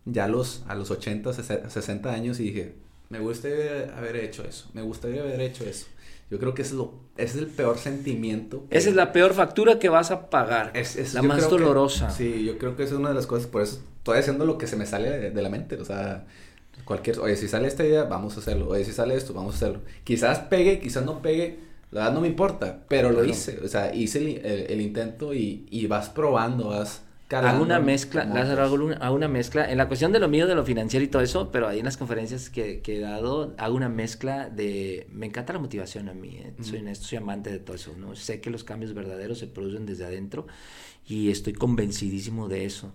ya 0.05 0.25
a 0.25 0.29
los, 0.29 0.64
a 0.69 0.75
los 0.75 0.91
80, 0.91 1.33
60 1.33 2.12
años 2.12 2.41
y 2.41 2.45
dije, 2.45 2.75
me 3.09 3.21
gustaría 3.21 3.97
haber 3.97 4.17
hecho 4.17 4.45
eso, 4.45 4.69
me 4.73 4.83
gustaría 4.83 5.23
haber 5.23 5.41
hecho 5.41 5.65
eso. 5.65 5.87
Yo 6.29 6.41
creo 6.41 6.55
que 6.55 6.63
es, 6.63 6.73
lo, 6.73 6.93
es 7.17 7.37
el 7.37 7.47
peor 7.47 7.79
sentimiento. 7.79 8.65
Esa 8.71 8.89
es 8.89 8.97
la 8.97 9.13
peor 9.13 9.33
factura 9.33 9.79
que 9.79 9.89
vas 9.89 10.11
a 10.11 10.29
pagar. 10.29 10.73
Es, 10.75 11.15
la 11.15 11.23
más 11.23 11.49
dolorosa. 11.49 12.11
sí, 12.11 12.45
yo 12.45 12.59
creo 12.59 12.77
que 12.77 12.83
es 12.83 12.91
una 12.91 13.11
de 13.11 13.15
las 13.15 13.29
cosas, 13.29 13.47
por 13.47 13.63
eso 13.63 13.81
estoy 13.99 14.19
haciendo 14.19 14.45
lo 14.45 14.59
que 14.59 14.67
se 14.67 14.77
me 14.77 14.87
sale 14.87 15.31
de, 15.31 15.43
la 15.43 15.49
mente. 15.49 15.77
O 15.77 15.85
sea, 15.85 16.27
cualquier, 16.85 17.21
oye, 17.21 17.37
si 17.37 17.47
sale 17.47 17.69
esta 17.69 17.85
idea, 17.85 18.05
vamos 18.05 18.37
a 18.37 18.41
hacerlo. 18.41 18.69
Oye, 18.69 18.85
si 18.85 18.93
sale 18.93 19.15
esto, 19.15 19.35
vamos 19.35 19.55
a 19.55 19.57
hacerlo. 19.57 19.83
Quizás 20.03 20.41
pegue, 20.41 20.81
quizás 20.81 21.05
no 21.05 21.23
pegue, 21.23 21.61
la 21.93 22.01
verdad 22.01 22.15
no 22.15 22.21
me 22.23 22.29
importa, 22.29 22.81
pero 22.89 23.13
lo 23.13 23.25
hice. 23.25 23.61
O 23.65 23.69
sea, 23.69 23.95
hice 23.95 24.19
el, 24.19 24.45
el, 24.69 24.81
intento 24.81 25.33
y, 25.33 25.67
y 25.71 25.87
vas 25.87 26.09
probando, 26.09 26.71
vas 26.71 27.03
Hago 27.29 27.62
una 27.62 27.81
mezcla, 27.81 28.22
hago 28.22 28.74
una, 28.77 29.11
una, 29.11 29.27
mezcla, 29.27 29.68
en 29.68 29.79
la 29.79 29.89
cuestión 29.89 30.12
de 30.12 30.20
lo 30.20 30.29
mío, 30.29 30.47
de 30.47 30.55
lo 30.55 30.64
financiero 30.64 31.05
y 31.05 31.09
todo 31.09 31.22
eso, 31.22 31.51
pero 31.51 31.66
ahí 31.66 31.81
en 31.81 31.85
las 31.85 31.97
conferencias 31.97 32.51
que, 32.51 32.81
que 32.81 32.99
he 32.99 33.01
dado, 33.01 33.53
hago 33.59 33.74
una 33.74 33.89
mezcla 33.89 34.49
de, 34.49 35.09
me 35.11 35.27
encanta 35.27 35.53
la 35.53 35.59
motivación 35.59 36.09
a 36.09 36.14
mí, 36.14 36.39
eh, 36.39 36.55
soy 36.62 36.83
soy 36.95 37.18
amante 37.18 37.51
de 37.51 37.59
todo 37.59 37.74
eso, 37.74 37.95
¿no? 37.99 38.14
Sé 38.14 38.41
que 38.41 38.51
los 38.51 38.62
cambios 38.62 38.95
verdaderos 38.95 39.39
se 39.39 39.49
producen 39.49 39.87
desde 39.87 40.05
adentro 40.05 40.47
y 41.05 41.31
estoy 41.31 41.53
convencidísimo 41.53 42.49
de 42.49 42.64
eso. 42.64 42.93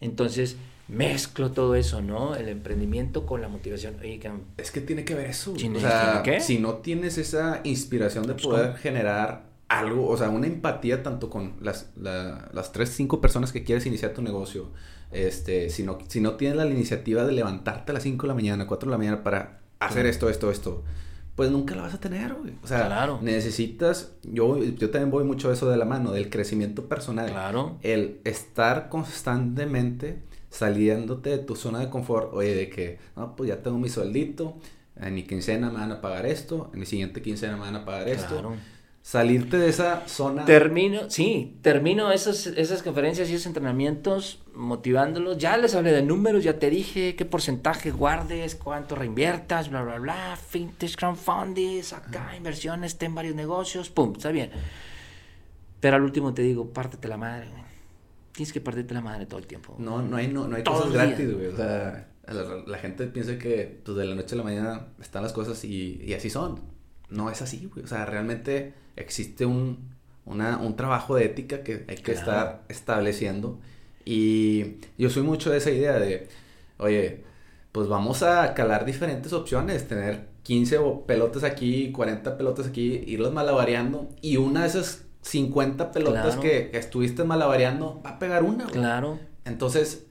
Entonces, 0.00 0.56
mezclo 0.88 1.52
todo 1.52 1.74
eso, 1.74 2.02
¿no? 2.02 2.34
El 2.34 2.48
emprendimiento 2.48 3.26
con 3.26 3.40
la 3.40 3.48
motivación. 3.48 3.96
es 4.56 4.70
que 4.70 4.80
tiene 4.80 5.04
que 5.04 5.14
ver 5.14 5.30
eso. 5.30 5.52
o 5.52 5.80
sea, 5.80 6.22
si 6.40 6.58
no 6.58 6.76
tienes 6.76 7.18
esa 7.18 7.60
inspiración 7.64 8.26
de 8.26 8.34
pues, 8.34 8.46
poder 8.46 8.76
generar 8.76 9.47
algo, 9.68 10.08
o 10.08 10.16
sea, 10.16 10.30
una 10.30 10.46
empatía 10.46 11.02
tanto 11.02 11.28
con 11.28 11.54
las, 11.60 11.90
las 11.96 12.72
tres, 12.72 12.90
cinco 12.90 13.20
personas 13.20 13.52
que 13.52 13.64
quieres 13.64 13.84
iniciar 13.86 14.14
tu 14.14 14.22
negocio. 14.22 14.70
Este, 15.12 15.70
si 15.70 15.82
no, 15.82 15.98
si 16.08 16.20
no 16.20 16.34
tienes 16.34 16.56
la 16.56 16.66
iniciativa 16.66 17.24
de 17.24 17.32
levantarte 17.32 17.92
a 17.92 17.94
las 17.94 18.02
5 18.02 18.22
de 18.22 18.28
la 18.28 18.34
mañana, 18.34 18.66
4 18.66 18.88
de 18.88 18.90
la 18.90 18.98
mañana 18.98 19.22
para 19.22 19.60
hacer 19.78 20.06
esto, 20.06 20.28
esto, 20.28 20.50
esto, 20.50 20.84
pues 21.34 21.50
nunca 21.50 21.74
la 21.74 21.82
vas 21.82 21.94
a 21.94 22.00
tener, 22.00 22.34
güey. 22.34 22.54
O 22.62 22.66
sea, 22.66 23.18
necesitas, 23.22 24.12
yo, 24.22 24.62
yo 24.62 24.90
también 24.90 25.10
voy 25.10 25.24
mucho 25.24 25.52
eso 25.52 25.70
de 25.70 25.76
la 25.76 25.84
mano, 25.84 26.12
del 26.12 26.30
crecimiento 26.30 26.88
personal. 26.88 27.30
Claro. 27.30 27.78
El 27.82 28.20
estar 28.24 28.88
constantemente 28.88 30.22
saliéndote 30.50 31.30
de 31.30 31.38
tu 31.38 31.56
zona 31.56 31.78
de 31.78 31.90
confort, 31.90 32.32
oye, 32.34 32.54
de 32.54 32.68
que, 32.68 32.98
no, 33.16 33.36
pues 33.36 33.48
ya 33.48 33.62
tengo 33.62 33.78
mi 33.78 33.88
sueldito, 33.88 34.58
en 34.96 35.14
mi 35.14 35.24
quincena 35.24 35.70
me 35.70 35.78
van 35.78 35.92
a 35.92 36.00
pagar 36.00 36.26
esto, 36.26 36.70
en 36.72 36.80
mi 36.80 36.86
siguiente 36.86 37.22
quincena 37.22 37.54
me 37.54 37.60
van 37.60 37.76
a 37.76 37.84
pagar 37.84 38.08
esto 38.08 38.56
salirte 39.02 39.56
de 39.56 39.68
esa 39.68 40.06
zona. 40.06 40.44
Termino, 40.44 41.08
sí, 41.08 41.56
termino 41.62 42.12
esas, 42.12 42.46
esas 42.46 42.82
conferencias 42.82 43.30
y 43.30 43.34
esos 43.34 43.46
entrenamientos 43.46 44.42
motivándolos. 44.54 45.38
Ya 45.38 45.56
les 45.56 45.74
hablé 45.74 45.92
de 45.92 46.02
números, 46.02 46.44
ya 46.44 46.58
te 46.58 46.68
dije 46.68 47.16
qué 47.16 47.24
porcentaje 47.24 47.90
guardes, 47.90 48.54
cuánto 48.54 48.96
reinviertas, 48.96 49.70
bla, 49.70 49.82
bla, 49.82 49.98
bla, 49.98 50.36
fintech, 50.36 50.94
crowdfunding, 50.96 51.82
acá, 51.96 52.34
inversiones, 52.36 52.98
ten 52.98 53.14
varios 53.14 53.34
negocios, 53.34 53.88
pum, 53.88 54.12
está 54.16 54.30
bien. 54.30 54.50
Pero 55.80 55.96
al 55.96 56.02
último 56.02 56.34
te 56.34 56.42
digo, 56.42 56.70
pártete 56.70 57.08
la 57.08 57.16
madre, 57.16 57.48
Tienes 58.32 58.52
que 58.52 58.60
partirte 58.60 58.94
la 58.94 59.00
madre 59.00 59.26
todo 59.26 59.40
el 59.40 59.48
tiempo. 59.48 59.74
No, 59.78 60.00
no 60.00 60.16
hay, 60.16 60.28
no, 60.28 60.46
no 60.46 60.54
hay 60.54 60.62
cosas 60.62 60.92
gratis, 60.92 61.34
güey. 61.34 61.46
O 61.48 61.56
sea, 61.56 62.08
la, 62.66 62.78
gente 62.78 63.08
piensa 63.08 63.36
que 63.36 63.80
pues, 63.84 63.96
de 63.96 64.04
la 64.04 64.14
noche 64.14 64.36
a 64.36 64.38
la 64.38 64.44
mañana 64.44 64.86
están 65.00 65.24
las 65.24 65.32
cosas 65.32 65.64
y, 65.64 66.00
y 66.04 66.14
así 66.14 66.30
son. 66.30 66.60
No 67.10 67.30
es 67.30 67.42
así, 67.42 67.68
güey. 67.72 67.84
O 67.84 67.88
sea, 67.88 68.06
realmente 68.06 68.74
existe 69.00 69.46
un, 69.46 69.94
un 70.24 70.76
trabajo 70.76 71.16
de 71.16 71.24
ética 71.24 71.62
que 71.62 71.84
hay 71.88 71.96
que 71.96 72.12
estar 72.12 72.62
estableciendo. 72.68 73.58
Y 74.04 74.76
yo 74.96 75.10
soy 75.10 75.22
mucho 75.22 75.50
de 75.50 75.58
esa 75.58 75.70
idea 75.70 75.98
de, 75.98 76.28
oye, 76.78 77.24
pues 77.72 77.88
vamos 77.88 78.22
a 78.22 78.54
calar 78.54 78.84
diferentes 78.84 79.32
opciones, 79.32 79.86
tener 79.86 80.28
15 80.42 80.78
pelotas 81.06 81.44
aquí, 81.44 81.92
40 81.92 82.36
pelotas 82.38 82.66
aquí, 82.66 83.04
irlos 83.06 83.32
malabareando 83.32 84.08
y 84.22 84.38
una 84.38 84.62
de 84.62 84.68
esas 84.68 85.04
50 85.22 85.92
pelotas 85.92 86.36
que, 86.36 86.70
estuviste 86.72 87.24
malabareando 87.24 88.00
va 88.04 88.10
a 88.10 88.18
pegar 88.18 88.42
una. 88.42 88.66
Claro. 88.66 89.18
Entonces, 89.44 90.06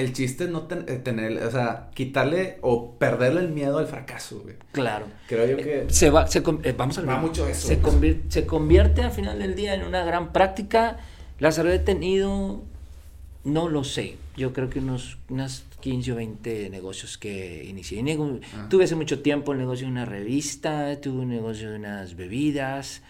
el 0.00 0.12
chiste 0.12 0.44
es 0.44 0.50
no 0.50 0.66
eh, 0.70 1.00
tener, 1.02 1.42
o 1.42 1.50
sea, 1.50 1.90
quitarle 1.94 2.58
o 2.60 2.92
perderle 2.92 3.40
el 3.40 3.48
miedo 3.48 3.78
al 3.78 3.86
fracaso, 3.86 4.40
güey. 4.42 4.56
Claro. 4.72 5.06
Creo 5.26 5.46
yo 5.46 5.56
que... 5.56 5.86
Se 5.88 6.10
va, 6.10 6.26
se, 6.26 6.38
eh, 6.38 6.74
vamos 6.76 6.98
a 6.98 7.02
Va 7.02 7.18
mucho 7.18 7.46
eso. 7.48 7.68
Se, 7.68 7.80
convierte, 7.80 8.30
se 8.30 8.46
convierte 8.46 9.02
al 9.02 9.12
final 9.12 9.38
del 9.38 9.54
día 9.54 9.74
en 9.74 9.82
una 9.82 10.04
gran 10.04 10.32
práctica. 10.32 10.98
Las 11.38 11.58
habré 11.58 11.78
tenido, 11.78 12.62
no 13.44 13.68
lo 13.68 13.84
sé, 13.84 14.16
yo 14.36 14.52
creo 14.52 14.70
que 14.70 14.78
unos, 14.78 15.18
unas 15.28 15.64
15 15.80 16.12
o 16.12 16.16
20 16.16 16.70
negocios 16.70 17.18
que 17.18 17.64
inicié. 17.64 18.02
Ah. 18.54 18.66
Tuve 18.68 18.84
hace 18.84 18.94
mucho 18.94 19.20
tiempo 19.20 19.52
el 19.52 19.58
negocio 19.58 19.86
de 19.86 19.92
una 19.92 20.04
revista, 20.04 21.00
tuve 21.00 21.20
un 21.20 21.28
negocio 21.28 21.70
de 21.70 21.76
unas 21.76 22.16
bebidas, 22.16 23.02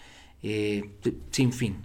eh, 0.43 0.91
sin 1.31 1.51
fin. 1.51 1.77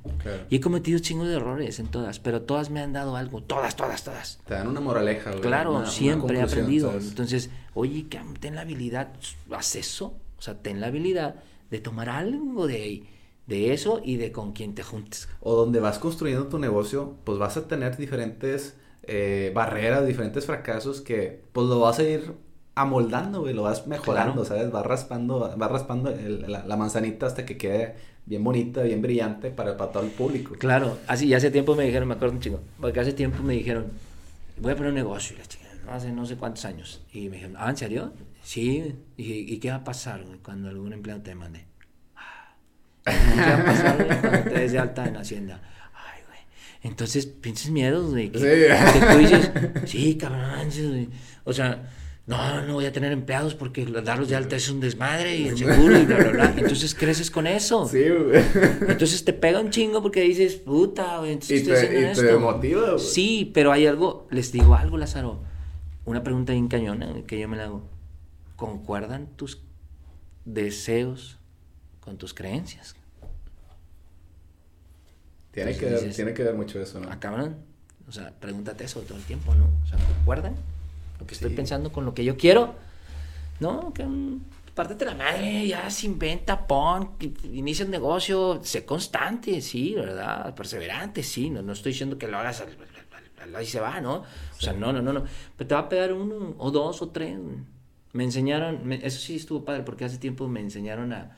Y 0.50 0.56
he 0.56 0.60
cometido 0.60 0.98
chingos 0.98 1.28
de 1.28 1.34
errores 1.34 1.78
en 1.78 1.88
todas, 1.88 2.18
pero 2.18 2.42
todas 2.42 2.70
me 2.70 2.80
han 2.80 2.92
dado 2.92 3.16
algo, 3.16 3.42
todas, 3.42 3.76
todas, 3.76 4.04
todas. 4.04 4.40
Te 4.46 4.54
dan 4.54 4.68
una 4.68 4.80
moraleja, 4.80 5.30
güey. 5.30 5.42
Claro, 5.42 5.86
siempre 5.86 6.38
he 6.38 6.42
aprendido. 6.42 6.92
Entonces, 6.92 7.50
oye, 7.74 8.06
ten 8.40 8.54
la 8.54 8.62
habilidad, 8.62 9.12
haz 9.50 9.76
eso, 9.76 10.14
o 10.38 10.42
sea, 10.42 10.58
ten 10.58 10.80
la 10.80 10.88
habilidad 10.88 11.36
de 11.70 11.80
tomar 11.80 12.08
algo 12.08 12.66
de 12.66 13.04
de 13.46 13.72
eso 13.72 14.00
y 14.02 14.16
de 14.16 14.32
con 14.32 14.52
quién 14.52 14.74
te 14.74 14.82
juntes. 14.82 15.28
O 15.40 15.56
donde 15.56 15.80
vas 15.80 15.98
construyendo 15.98 16.46
tu 16.46 16.58
negocio, 16.58 17.16
pues 17.24 17.38
vas 17.38 17.56
a 17.56 17.66
tener 17.66 17.96
diferentes 17.96 18.76
eh, 19.02 19.50
barreras, 19.54 20.06
diferentes 20.06 20.46
fracasos 20.46 21.00
que 21.00 21.42
pues 21.52 21.66
lo 21.66 21.80
vas 21.80 21.98
a 21.98 22.04
ir 22.04 22.32
amoldando, 22.74 23.40
güey, 23.40 23.54
lo 23.54 23.62
vas 23.62 23.86
mejorando, 23.86 24.44
¿sabes? 24.44 24.70
Vas 24.70 24.86
raspando, 24.86 25.54
vas 25.56 25.70
raspando 25.70 26.14
la, 26.46 26.76
manzanita 26.76 27.26
hasta 27.26 27.44
que 27.44 27.56
quede 27.58 27.96
bien 28.24 28.42
bonita, 28.42 28.82
bien 28.82 29.02
brillante 29.02 29.50
para, 29.50 29.76
para 29.76 29.92
todo 29.92 30.02
el 30.04 30.10
público. 30.10 30.54
Claro, 30.58 30.98
así, 31.06 31.26
y 31.26 31.34
hace 31.34 31.50
tiempo 31.50 31.74
me 31.74 31.84
dijeron, 31.84 32.08
me 32.08 32.14
acuerdo 32.14 32.34
un 32.34 32.40
chingo, 32.40 32.60
porque 32.80 33.00
hace 33.00 33.12
tiempo 33.12 33.42
me 33.42 33.54
dijeron, 33.54 33.86
voy 34.58 34.72
a 34.72 34.76
poner 34.76 34.90
un 34.90 34.94
negocio, 34.94 35.36
y 35.36 35.40
la 35.40 35.46
chica, 35.46 35.66
hace 35.90 36.12
no 36.12 36.24
sé 36.24 36.36
cuántos 36.36 36.64
años, 36.64 37.02
y 37.12 37.28
me 37.28 37.36
dijeron, 37.36 37.56
ah, 37.58 37.68
¿en 37.68 37.76
serio? 37.76 38.12
Sí, 38.42 38.94
y, 39.16 39.32
¿y 39.54 39.58
qué 39.58 39.70
va 39.70 39.76
a 39.76 39.84
pasar 39.84 40.24
cuando 40.42 40.68
algún 40.68 40.92
empleado 40.92 41.20
te 41.20 41.34
mande? 41.34 41.66
Ah, 42.16 42.54
¿Qué 43.04 43.10
va 43.40 43.56
a 43.56 43.64
pasar 43.64 44.20
cuando 44.20 44.50
te 44.50 44.60
des 44.60 44.72
de 44.72 44.78
alta 44.78 45.06
en 45.06 45.16
Hacienda? 45.16 45.62
Ay, 45.94 46.22
güey. 46.26 46.40
Entonces, 46.82 47.26
pinches 47.26 47.70
miedos, 47.70 48.10
güey. 48.10 48.30
Que, 48.30 48.38
sí. 48.38 48.98
que 48.98 49.06
tú 49.06 49.18
dices, 49.18 49.50
sí, 49.84 50.16
cabrón, 50.16 51.10
o 51.44 51.52
sea 51.52 51.88
no, 52.24 52.62
no 52.62 52.74
voy 52.74 52.86
a 52.86 52.92
tener 52.92 53.10
empleados 53.10 53.54
porque 53.54 53.84
darlos 53.84 54.28
de 54.28 54.36
alta 54.36 54.54
es 54.54 54.70
un 54.70 54.78
desmadre 54.78 55.36
y 55.36 55.48
el 55.48 55.58
seguro 55.58 55.98
y 55.98 56.04
bla, 56.04 56.16
bla, 56.18 56.30
bla. 56.30 56.54
Entonces 56.56 56.94
creces 56.94 57.30
con 57.30 57.48
eso. 57.48 57.88
Sí, 57.88 58.04
güey. 58.08 58.42
Entonces 58.88 59.24
te 59.24 59.32
pega 59.32 59.58
un 59.58 59.70
chingo 59.70 60.02
porque 60.02 60.20
dices, 60.20 60.54
puta, 60.54 61.18
güey, 61.18 61.32
entonces 61.32 61.62
y 61.62 61.66
te, 61.66 62.10
y 62.10 62.14
te 62.14 62.36
motiva, 62.36 62.92
güey. 62.92 63.04
Sí, 63.04 63.50
pero 63.52 63.72
hay 63.72 63.86
algo, 63.86 64.28
les 64.30 64.52
digo 64.52 64.74
algo, 64.74 64.98
Lázaro. 64.98 65.42
Una 66.04 66.22
pregunta 66.22 66.52
bien 66.52 66.68
cañona 66.68 67.12
que 67.26 67.40
yo 67.40 67.48
me 67.48 67.56
la 67.56 67.64
hago. 67.64 67.82
¿Concuerdan 68.54 69.26
tus 69.36 69.60
deseos 70.44 71.38
con 72.00 72.18
tus 72.18 72.34
creencias? 72.34 72.94
Tiene, 75.50 75.76
que, 75.76 75.86
ver, 75.86 76.14
tiene 76.14 76.32
que 76.32 76.44
ver 76.44 76.54
mucho 76.54 76.80
eso, 76.80 76.98
¿no? 76.98 77.10
Acaban, 77.10 77.56
o 78.08 78.12
sea, 78.12 78.32
pregúntate 78.40 78.84
eso 78.84 79.00
todo 79.00 79.18
el 79.18 79.24
tiempo, 79.24 79.54
¿no? 79.54 79.68
O 79.82 79.86
sea, 79.86 79.98
¿concuerdan? 79.98 80.54
Lo 81.22 81.26
que 81.26 81.34
estoy 81.34 81.50
pensando 81.50 81.92
con 81.92 82.04
lo 82.04 82.14
que 82.14 82.24
yo 82.24 82.36
quiero. 82.36 82.74
No, 83.60 83.92
que 83.94 84.04
pártete 84.74 85.04
la 85.04 85.14
madre, 85.14 85.66
ya 85.66 85.88
se 85.90 86.06
inventa, 86.06 86.66
pon, 86.66 87.12
inicia 87.44 87.84
un 87.84 87.90
negocio, 87.90 88.60
sé 88.62 88.84
constante, 88.84 89.60
sí, 89.60 89.94
¿verdad? 89.94 90.54
Perseverante, 90.54 91.22
sí, 91.22 91.50
no, 91.50 91.62
no 91.62 91.72
estoy 91.72 91.92
diciendo 91.92 92.18
que 92.18 92.26
lo 92.26 92.38
hagas 92.38 92.64
ahí 93.54 93.66
se 93.66 93.80
va, 93.80 94.00
¿no? 94.00 94.14
O 94.16 94.60
sea, 94.60 94.72
no, 94.72 94.92
no, 94.92 95.02
no, 95.02 95.12
no. 95.12 95.24
Pero 95.56 95.68
te 95.68 95.74
va 95.74 95.82
a 95.82 95.88
pegar 95.88 96.12
uno, 96.12 96.54
o 96.58 96.70
dos, 96.70 97.02
o 97.02 97.10
tres. 97.10 97.38
Me 98.12 98.24
enseñaron, 98.24 98.92
eso 98.92 99.18
sí 99.18 99.36
estuvo 99.36 99.64
padre, 99.64 99.82
porque 99.82 100.04
hace 100.04 100.18
tiempo 100.18 100.48
me 100.48 100.60
enseñaron 100.60 101.12
a, 101.12 101.36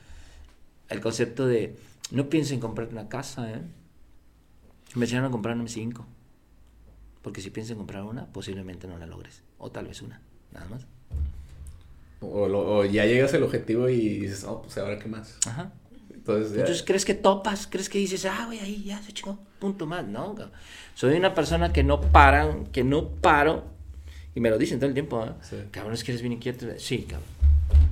el 0.89 1.01
concepto 1.01 1.45
de, 1.45 1.77
no 2.11 2.29
pienses 2.29 2.53
en 2.53 2.59
comprarte 2.59 2.93
una 2.93 3.09
casa, 3.09 3.51
¿eh? 3.51 3.61
Me 4.95 5.05
enseñaron 5.05 5.29
a 5.29 5.31
comprarme 5.31 5.67
cinco. 5.67 6.05
Porque 7.25 7.41
si 7.41 7.49
piensas 7.49 7.71
en 7.71 7.77
comprar 7.77 8.03
una, 8.03 8.27
posiblemente 8.27 8.87
no 8.87 8.99
la 8.99 9.07
logres. 9.07 9.41
O 9.57 9.71
tal 9.71 9.87
vez 9.87 9.99
una, 10.03 10.21
nada 10.51 10.67
más. 10.67 10.85
O, 12.21 12.85
ya 12.85 13.03
llegas 13.05 13.33
al 13.33 13.41
objetivo 13.41 13.89
y 13.89 14.19
dices, 14.19 14.43
oh, 14.43 14.61
pues 14.61 14.77
ahora 14.77 14.99
qué 14.99 15.09
más. 15.09 15.39
Ajá. 15.47 15.71
Entonces, 16.13 16.51
Entonces, 16.51 16.83
crees 16.85 17.03
que 17.03 17.15
topas, 17.15 17.65
crees 17.65 17.89
que 17.89 17.97
dices, 17.97 18.25
ah, 18.25 18.43
güey, 18.45 18.59
ahí 18.59 18.83
ya 18.83 19.01
se 19.01 19.11
chingó, 19.11 19.39
punto 19.57 19.87
más, 19.87 20.05
¿no? 20.05 20.35
Soy 20.93 21.17
una 21.17 21.33
persona 21.33 21.73
que 21.73 21.83
no 21.83 21.99
para, 21.99 22.63
que 22.71 22.83
no 22.83 23.07
paro, 23.09 23.63
y 24.35 24.39
me 24.39 24.51
lo 24.51 24.59
dicen 24.59 24.77
todo 24.77 24.89
el 24.89 24.93
tiempo, 24.93 25.25
¿eh? 25.25 25.31
Sí. 25.41 25.55
Cabrón, 25.71 25.95
es 25.95 26.03
que 26.03 26.11
eres 26.11 26.21
bien 26.21 26.33
inquieto. 26.33 26.67
Sí, 26.77 27.07
cabrón. 27.09 27.27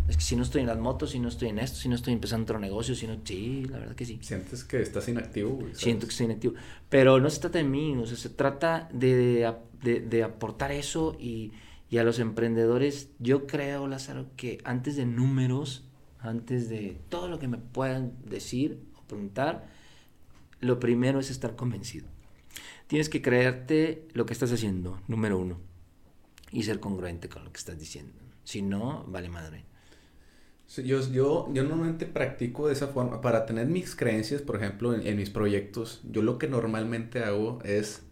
Es 0.08 0.18
que 0.18 0.24
si 0.24 0.36
no 0.36 0.44
estoy 0.44 0.62
en 0.62 0.68
las 0.68 0.78
motos, 0.78 1.12
si 1.12 1.20
no 1.20 1.30
estoy 1.30 1.50
en 1.50 1.60
esto, 1.60 1.78
si 1.78 1.88
no 1.88 1.96
estoy 1.96 2.14
empezando 2.14 2.44
otro 2.44 2.60
negocio, 2.60 2.94
si 2.94 3.08
no... 3.08 3.18
Sí, 3.24 3.66
la 3.70 3.80
verdad 3.80 3.96
que 3.96 4.06
sí. 4.06 4.20
Sientes 4.22 4.64
que 4.64 4.82
estás 4.82 5.08
inactivo, 5.08 5.52
güey. 5.52 5.74
Siento 5.76 6.06
que 6.06 6.12
estoy 6.12 6.26
inactivo. 6.26 6.56
Pero 6.90 7.20
no 7.20 7.30
se 7.30 7.40
trata 7.40 7.60
de 7.60 7.64
mí, 7.64 7.96
o 7.96 8.06
sea, 8.06 8.18
se 8.18 8.30
trata 8.30 8.90
de, 8.92 9.50
de, 9.82 10.24
aportar 10.24 10.72
eso 10.74 11.16
y, 11.20 11.54
y, 11.90 12.00
a 12.00 12.04
los 12.04 12.20
emprendedores, 12.20 13.10
yo 13.20 13.48
creo, 13.48 13.88
Lázaro, 13.88 14.28
que 14.36 14.60
antes 14.66 14.98
de 14.98 15.06
números, 15.06 15.86
antes 16.20 16.68
de 16.68 17.00
todo 17.08 17.30
lo 17.30 17.40
que 17.40 17.48
me 17.48 17.58
puedan 17.58 18.14
decir 18.26 18.80
o 18.98 19.04
preguntar, 19.04 19.68
lo 20.60 20.80
primero 20.80 21.20
es 21.20 21.30
estar 21.30 21.56
convencido. 21.56 22.08
Tienes 22.88 23.08
que 23.08 23.22
creerte 23.22 24.08
lo 24.14 24.26
que 24.26 24.34
estás 24.34 24.52
haciendo, 24.52 25.02
número 25.08 25.40
uno, 25.40 25.60
y 26.52 26.64
ser 26.64 26.82
congruente 26.82 27.30
con 27.30 27.46
lo 27.46 27.52
que 27.52 27.58
estás 27.58 27.80
diciendo. 27.80 28.22
Si 28.44 28.62
no, 28.62 29.06
vale 29.08 29.30
madre. 29.30 29.73
Yo, 30.78 31.00
yo, 31.12 31.50
yo 31.54 31.64
normalmente 31.64 32.06
practico 32.06 32.68
de 32.68 32.74
esa 32.74 32.88
forma. 32.88 33.22
Para 33.22 33.46
tener 33.46 33.68
mis 33.68 33.96
creencias, 33.96 34.42
por 34.42 34.56
ejemplo, 34.56 34.94
en, 34.96 35.18
mis 35.18 35.30
proyectos, 35.30 36.02
yo 36.10 36.22
lo 36.22 36.38
que 36.38 36.48
normalmente 36.48 37.24
hago 37.24 37.60
es. 37.64 38.04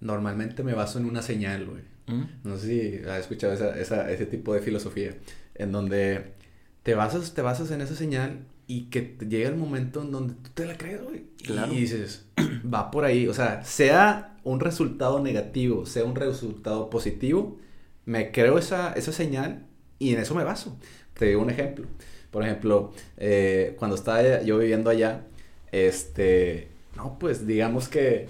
Normalmente 0.00 0.62
me 0.62 0.74
baso 0.74 0.98
en 0.98 1.06
una 1.06 1.22
señal, 1.22 1.66
güey. 1.66 1.82
¿Mm? 2.06 2.24
No 2.42 2.58
sé 2.58 2.66
si 2.66 3.08
has 3.08 3.20
escuchado 3.20 3.52
esa, 3.52 3.78
esa, 3.78 4.10
ese 4.10 4.26
tipo 4.26 4.54
de 4.54 4.60
filosofía. 4.60 5.16
En 5.54 5.72
donde 5.72 6.34
te 6.82 6.94
basas, 6.94 7.34
te 7.34 7.42
basas 7.42 7.70
en 7.70 7.80
esa 7.80 7.94
señal 7.94 8.46
y 8.66 8.84
que 8.84 9.16
llega 9.28 9.48
el 9.48 9.56
momento 9.56 10.02
en 10.02 10.10
donde 10.10 10.34
tú 10.34 10.50
te 10.54 10.66
la 10.66 10.76
crees, 10.76 11.02
güey. 11.02 11.24
Claro. 11.42 11.72
Y 11.72 11.80
dices, 11.80 12.26
va 12.72 12.90
por 12.90 13.04
ahí. 13.04 13.28
O 13.28 13.34
sea, 13.34 13.64
sea 13.64 14.36
un 14.44 14.60
resultado 14.60 15.22
negativo, 15.22 15.86
sea 15.86 16.04
un 16.04 16.14
resultado 16.14 16.90
positivo, 16.90 17.58
me 18.04 18.30
creo 18.30 18.58
esa, 18.58 18.92
esa 18.92 19.12
señal 19.12 19.66
y 19.98 20.12
en 20.12 20.20
eso 20.20 20.34
me 20.34 20.44
baso. 20.44 20.78
Te 21.14 21.26
digo 21.26 21.42
un 21.42 21.50
ejemplo. 21.50 21.86
Por 22.30 22.42
ejemplo, 22.42 22.92
eh, 23.16 23.74
cuando 23.78 23.96
estaba 23.96 24.42
yo 24.42 24.58
viviendo 24.58 24.90
allá, 24.90 25.22
este, 25.70 26.68
no, 26.96 27.18
pues 27.18 27.46
digamos 27.46 27.88
que 27.88 28.28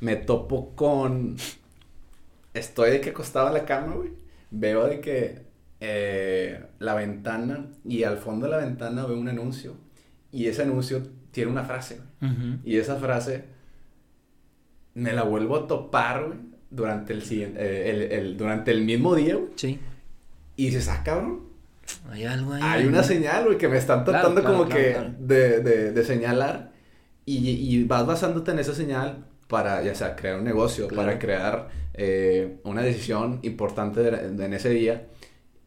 me 0.00 0.16
topo 0.16 0.74
con, 0.74 1.36
estoy 2.52 2.90
de 2.90 3.00
que 3.00 3.10
acostado 3.10 3.48
en 3.48 3.54
la 3.54 3.64
cama, 3.64 3.94
güey, 3.94 4.10
veo 4.50 4.86
de 4.86 5.00
que 5.00 5.42
eh, 5.80 6.64
la 6.78 6.94
ventana 6.94 7.66
y 7.84 8.02
al 8.02 8.18
fondo 8.18 8.46
de 8.46 8.52
la 8.52 8.58
ventana 8.58 9.06
veo 9.06 9.18
un 9.18 9.28
anuncio 9.28 9.74
y 10.32 10.46
ese 10.46 10.62
anuncio 10.62 11.02
tiene 11.30 11.50
una 11.50 11.64
frase, 11.64 12.00
y 12.64 12.76
esa 12.76 12.96
frase 12.96 13.44
me 14.94 15.12
la 15.12 15.22
vuelvo 15.22 15.56
a 15.56 15.66
topar, 15.66 16.26
güey, 16.26 16.38
durante 16.70 17.12
el, 17.12 17.22
eh, 17.30 18.08
el, 18.10 18.36
durante 18.36 18.70
el 18.70 18.82
mismo 18.82 19.14
día, 19.14 19.36
güey. 19.36 19.50
Sí. 19.56 19.78
Y 20.56 20.66
dices, 20.66 20.88
ah, 20.88 21.02
cabrón, 21.04 21.43
hay 22.10 22.24
algo 22.24 22.52
ahí. 22.52 22.62
Hay 22.62 22.86
una 22.86 23.02
señal, 23.02 23.44
güey, 23.44 23.58
que 23.58 23.68
me 23.68 23.78
están 23.78 24.04
tratando 24.04 24.42
como 24.42 24.68
que 24.68 24.96
de, 25.18 25.60
de, 25.60 25.92
de, 25.92 26.04
señalar. 26.04 26.72
Y, 27.26 27.48
y, 27.48 27.84
vas 27.84 28.06
basándote 28.06 28.50
en 28.50 28.58
esa 28.58 28.74
señal 28.74 29.24
para, 29.48 29.82
ya 29.82 29.94
sea, 29.94 30.14
crear 30.14 30.38
un 30.38 30.44
negocio, 30.44 30.88
para 30.88 31.18
crear 31.18 31.68
eh, 31.94 32.58
una 32.64 32.82
decisión 32.82 33.40
importante 33.42 34.06
en 34.08 34.52
ese 34.52 34.70
día. 34.70 35.06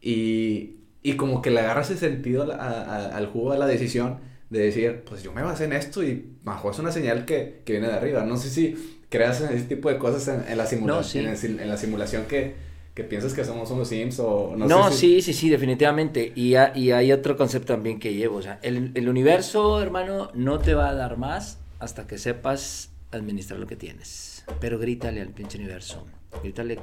Y, 0.00 0.76
y, 1.02 1.14
como 1.16 1.42
que 1.42 1.50
le 1.50 1.60
agarras 1.60 1.90
ese 1.90 2.08
sentido 2.08 2.52
al 2.52 3.26
jugo 3.26 3.52
de 3.52 3.58
la 3.58 3.66
decisión 3.66 4.18
de 4.50 4.60
decir, 4.60 5.02
pues 5.06 5.22
yo 5.22 5.32
me 5.32 5.42
basé 5.42 5.64
en 5.64 5.72
esto 5.74 6.02
y 6.02 6.36
bajo 6.42 6.70
es 6.70 6.78
una 6.78 6.92
señal 6.92 7.24
que, 7.24 7.62
que 7.64 7.72
viene 7.72 7.88
de 7.88 7.94
arriba. 7.94 8.24
No 8.24 8.36
sé 8.36 8.48
si 8.48 8.98
creas 9.10 9.40
ese 9.40 9.64
tipo 9.64 9.88
de 9.88 9.98
cosas 9.98 10.28
en, 10.48 10.56
la, 10.56 10.66
simulación 10.66 11.26
en 11.26 11.68
la 11.68 11.76
simulación 11.76 12.24
que 12.26 12.67
que 12.98 13.04
piensas 13.04 13.32
que 13.32 13.44
somos 13.44 13.70
unos 13.70 13.86
Sims 13.86 14.18
o 14.18 14.56
no, 14.56 14.66
no 14.66 14.90
sí, 14.90 15.22
sí, 15.22 15.32
sí, 15.32 15.48
definitivamente. 15.48 16.32
Y, 16.34 16.54
y, 16.74 16.90
hay 16.90 17.12
otro 17.12 17.36
concepto 17.36 17.72
también 17.72 18.00
que 18.00 18.12
llevo. 18.12 18.38
O 18.38 18.42
sea, 18.42 18.58
el, 18.60 18.90
el, 18.92 19.08
universo, 19.08 19.80
hermano, 19.80 20.32
no 20.34 20.58
te 20.58 20.74
va 20.74 20.88
a 20.88 20.94
dar 20.94 21.16
más 21.16 21.60
hasta 21.78 22.08
que 22.08 22.18
sepas 22.18 22.90
administrar 23.12 23.60
lo 23.60 23.68
que 23.68 23.76
tienes. 23.76 24.44
Pero 24.58 24.80
grítale 24.80 25.20
al 25.20 25.28
pinche 25.28 25.58
universo. 25.58 26.08
Grítale 26.42 26.80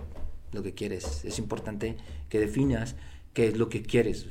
lo 0.53 0.63
que 0.63 0.73
quieres. 0.73 1.25
Es 1.25 1.37
importante 1.37 1.97
que 2.29 2.39
definas 2.39 2.95
qué 3.33 3.49
es 3.49 3.57
lo 3.57 3.67
que 3.67 3.81
quieres. 3.81 4.27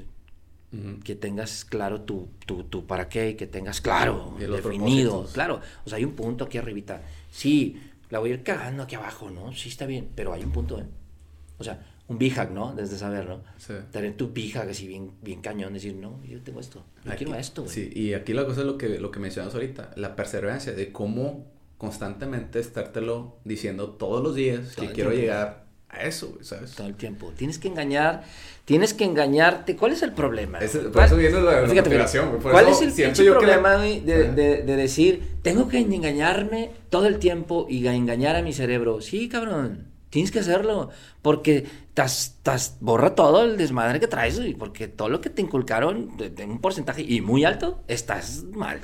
Que 1.04 1.14
tengas 1.14 1.66
claro 1.66 2.00
tu, 2.00 2.30
tu, 2.46 2.64
tu, 2.64 2.86
para 2.86 3.10
qué 3.10 3.28
y 3.28 3.34
que 3.34 3.46
tengas 3.46 3.82
claro, 3.82 4.34
definido. 4.38 5.28
Claro, 5.34 5.60
o 5.84 5.88
sea, 5.90 5.98
hay 5.98 6.04
un 6.06 6.12
punto 6.12 6.44
aquí 6.44 6.56
arribita. 6.56 7.02
Sí, 7.30 7.78
la 8.08 8.20
voy 8.20 8.30
a 8.30 8.34
ir 8.34 8.42
cagando 8.42 8.84
aquí 8.84 8.94
abajo, 8.94 9.30
¿no? 9.30 9.52
Sí, 9.52 9.68
está 9.68 9.84
bien, 9.84 10.08
pero 10.14 10.32
hay 10.32 10.42
un 10.42 10.50
punto, 10.50 10.80
¿eh? 10.80 10.86
O 11.58 11.64
sea, 11.64 11.84
un 12.08 12.18
b 12.18 12.32
¿no? 12.52 12.74
Desde 12.74 12.98
saber, 12.98 13.26
¿no? 13.26 13.42
Sí. 13.56 13.74
Tener 13.90 14.16
tu 14.16 14.32
b 14.32 14.52
así 14.58 14.86
bien, 14.86 15.12
bien 15.22 15.40
cañón, 15.40 15.72
decir, 15.72 15.94
no, 15.94 16.22
yo 16.24 16.40
tengo 16.42 16.60
esto, 16.60 16.84
yo 17.04 17.12
quiero 17.16 17.34
esto, 17.34 17.62
güey. 17.62 17.74
Sí, 17.74 17.90
y 17.94 18.14
aquí 18.14 18.32
la 18.32 18.44
cosa 18.44 18.60
es 18.60 18.66
lo 18.66 18.76
que, 18.76 18.98
lo 18.98 19.10
que 19.10 19.20
mencionas 19.20 19.54
ahorita, 19.54 19.92
la 19.96 20.14
perseverancia, 20.16 20.72
de 20.72 20.92
cómo 20.92 21.46
constantemente 21.78 22.60
estártelo 22.60 23.36
diciendo 23.44 23.90
todos 23.90 24.22
los 24.22 24.34
días 24.34 24.76
que 24.76 24.92
quiero 24.92 25.12
llegar 25.12 25.64
a 25.88 26.02
eso, 26.02 26.36
¿sabes? 26.40 26.74
Todo 26.74 26.86
el 26.86 26.94
tiempo. 26.94 27.32
Tienes 27.36 27.58
que 27.58 27.68
engañar, 27.68 28.24
tienes 28.64 28.94
que 28.94 29.04
engañarte. 29.04 29.76
¿Cuál 29.76 29.92
es 29.92 30.02
el 30.02 30.12
problema? 30.12 30.58
por 30.92 31.04
eso 31.04 31.16
viene 31.16 31.40
la, 31.40 31.62
motivación, 31.62 32.38
¿Cuál 32.40 32.68
es 32.68 32.80
el 32.98 33.32
problema 33.32 33.76
de, 33.76 34.00
de, 34.00 34.62
de, 34.62 34.76
decir, 34.76 35.22
tengo 35.42 35.68
que 35.68 35.78
engañarme 35.78 36.70
todo 36.90 37.06
el 37.06 37.18
tiempo 37.18 37.66
y 37.68 37.86
engañar 37.86 38.36
a 38.36 38.42
mi 38.42 38.52
cerebro? 38.52 39.00
Sí, 39.00 39.28
cabrón. 39.28 39.93
Tienes 40.14 40.30
que 40.30 40.38
hacerlo, 40.38 40.90
porque 41.22 41.66
estás, 41.88 42.26
estás, 42.36 42.76
borra 42.78 43.16
todo 43.16 43.42
el 43.42 43.56
desmadre 43.56 43.98
que 43.98 44.06
traes, 44.06 44.38
y 44.38 44.54
porque 44.54 44.86
todo 44.86 45.08
lo 45.08 45.20
que 45.20 45.28
te 45.28 45.42
inculcaron 45.42 46.16
en 46.20 46.50
un 46.50 46.60
porcentaje 46.60 47.02
y 47.02 47.20
muy 47.20 47.44
alto, 47.44 47.82
estás 47.88 48.44
mal. 48.44 48.78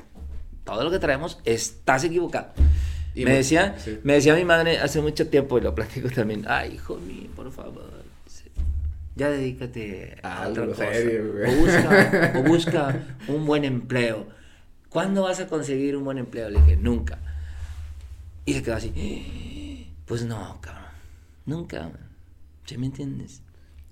Todo 0.64 0.82
lo 0.82 0.90
que 0.90 0.98
traemos, 0.98 1.38
estás 1.44 2.02
equivocado. 2.02 2.48
Y 3.14 3.24
me, 3.24 3.34
decía, 3.34 3.76
me 4.02 4.14
decía 4.14 4.34
mi 4.34 4.44
madre 4.44 4.78
hace 4.78 5.00
mucho 5.00 5.28
tiempo, 5.28 5.56
y 5.58 5.60
lo 5.60 5.72
platico 5.72 6.10
también, 6.10 6.46
ay, 6.48 6.72
hijo 6.74 6.96
mío, 6.96 7.30
por 7.36 7.52
favor, 7.52 7.88
ya 9.14 9.30
dedícate 9.30 10.16
a 10.24 10.48
otra 10.48 10.66
cosa. 10.66 10.86
o, 10.86 11.52
busca, 11.60 12.32
o 12.38 12.42
busca 12.42 13.06
un 13.28 13.46
buen 13.46 13.64
empleo. 13.64 14.26
¿Cuándo 14.88 15.22
vas 15.22 15.38
a 15.38 15.46
conseguir 15.46 15.94
un 15.94 16.02
buen 16.02 16.18
empleo? 16.18 16.50
Le 16.50 16.58
dije, 16.58 16.76
nunca. 16.76 17.20
Y 18.44 18.54
se 18.54 18.64
quedó 18.64 18.74
así, 18.74 19.94
pues 20.06 20.24
no, 20.24 20.58
cabrón 20.60 20.89
Nunca, 21.46 21.90
¿sí 22.64 22.78
me 22.78 22.86
entiendes? 22.86 23.42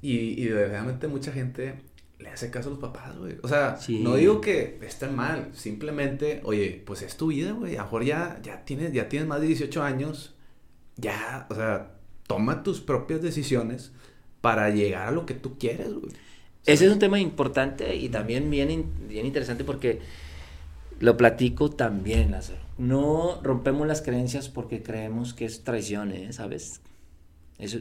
Y, 0.00 0.40
y 0.40 0.48
realmente 0.48 1.08
mucha 1.08 1.32
gente 1.32 1.80
le 2.18 2.30
hace 2.30 2.50
caso 2.50 2.68
a 2.68 2.72
los 2.72 2.80
papás, 2.80 3.16
güey. 3.16 3.36
O 3.42 3.48
sea, 3.48 3.78
no 3.88 4.16
digo 4.16 4.40
que 4.40 4.78
estén 4.82 5.14
mal, 5.14 5.50
simplemente, 5.52 6.40
oye, 6.44 6.82
pues 6.84 7.02
es 7.02 7.16
tu 7.16 7.28
vida, 7.28 7.52
güey. 7.52 7.76
A 7.76 7.78
lo 7.78 7.84
mejor 7.84 8.04
ya, 8.04 8.40
ya, 8.42 8.64
tienes, 8.64 8.92
ya 8.92 9.08
tienes 9.08 9.28
más 9.28 9.40
de 9.40 9.46
18 9.46 9.82
años, 9.82 10.34
ya, 10.96 11.46
o 11.50 11.54
sea, 11.54 11.92
toma 12.26 12.62
tus 12.62 12.80
propias 12.80 13.22
decisiones 13.22 13.92
para 14.40 14.70
llegar 14.70 15.08
a 15.08 15.10
lo 15.12 15.26
que 15.26 15.34
tú 15.34 15.58
quieres, 15.58 15.92
güey. 15.92 16.12
Ese 16.66 16.86
es 16.86 16.92
un 16.92 16.98
tema 16.98 17.18
importante 17.18 17.96
y 17.96 18.08
también 18.08 18.50
bien, 18.50 18.92
bien 19.08 19.24
interesante 19.24 19.64
porque 19.64 20.00
lo 21.00 21.16
platico 21.16 21.70
también, 21.70 22.32
Lázaro. 22.32 22.58
No 22.76 23.40
rompemos 23.42 23.86
las 23.86 24.02
creencias 24.02 24.48
porque 24.48 24.82
creemos 24.82 25.32
que 25.32 25.46
es 25.46 25.64
traición, 25.64 26.12
¿eh? 26.12 26.32
¿sabes? 26.32 26.82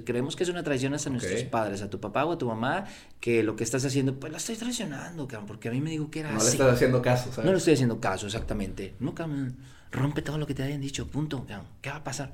Creemos 0.05 0.36
que 0.36 0.43
es 0.43 0.49
una 0.49 0.63
traición 0.63 0.93
hacia 0.93 1.11
nuestros 1.11 1.43
padres, 1.43 1.82
a 1.82 1.89
tu 1.89 1.99
papá 1.99 2.25
o 2.25 2.32
a 2.32 2.38
tu 2.38 2.47
mamá, 2.47 2.86
que 3.19 3.43
lo 3.43 3.55
que 3.55 3.63
estás 3.63 3.86
haciendo, 3.86 4.19
pues 4.19 4.32
la 4.32 4.39
estoy 4.39 4.55
traicionando, 4.55 5.28
cabrón, 5.28 5.47
porque 5.47 5.69
a 5.69 5.71
mí 5.71 5.82
me 5.82 5.91
dijo 5.91 6.09
que 6.09 6.21
era 6.21 6.32
no 6.32 6.38
así. 6.38 6.45
No 6.45 6.49
le 6.49 6.53
estás 6.53 6.73
haciendo 6.75 7.01
caso, 7.01 7.32
¿sabes? 7.32 7.45
No 7.45 7.51
le 7.51 7.57
estoy 7.59 7.73
haciendo 7.73 7.99
caso, 7.99 8.25
exactamente. 8.25 8.95
No, 8.99 9.13
cabrón, 9.13 9.55
rompe 9.91 10.21
todo 10.21 10.38
lo 10.38 10.47
que 10.47 10.55
te 10.55 10.63
hayan 10.63 10.82
dicho, 10.82 11.07
punto, 11.07 11.45
cabrón. 11.47 11.67
¿Qué 11.82 11.89
va 11.89 11.97
a 11.97 12.03
pasar? 12.03 12.34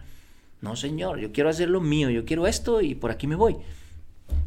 No, 0.62 0.78
señor, 0.78 1.20
yo 1.20 1.34
quiero 1.34 1.50
hacer 1.50 1.70
lo 1.70 1.82
mío, 1.82 2.10
yo 2.10 2.24
quiero 2.24 2.48
esto 2.48 2.82
y 2.82 2.96
por 2.96 3.12
aquí 3.12 3.28
me 3.28 3.36
voy. 3.36 3.58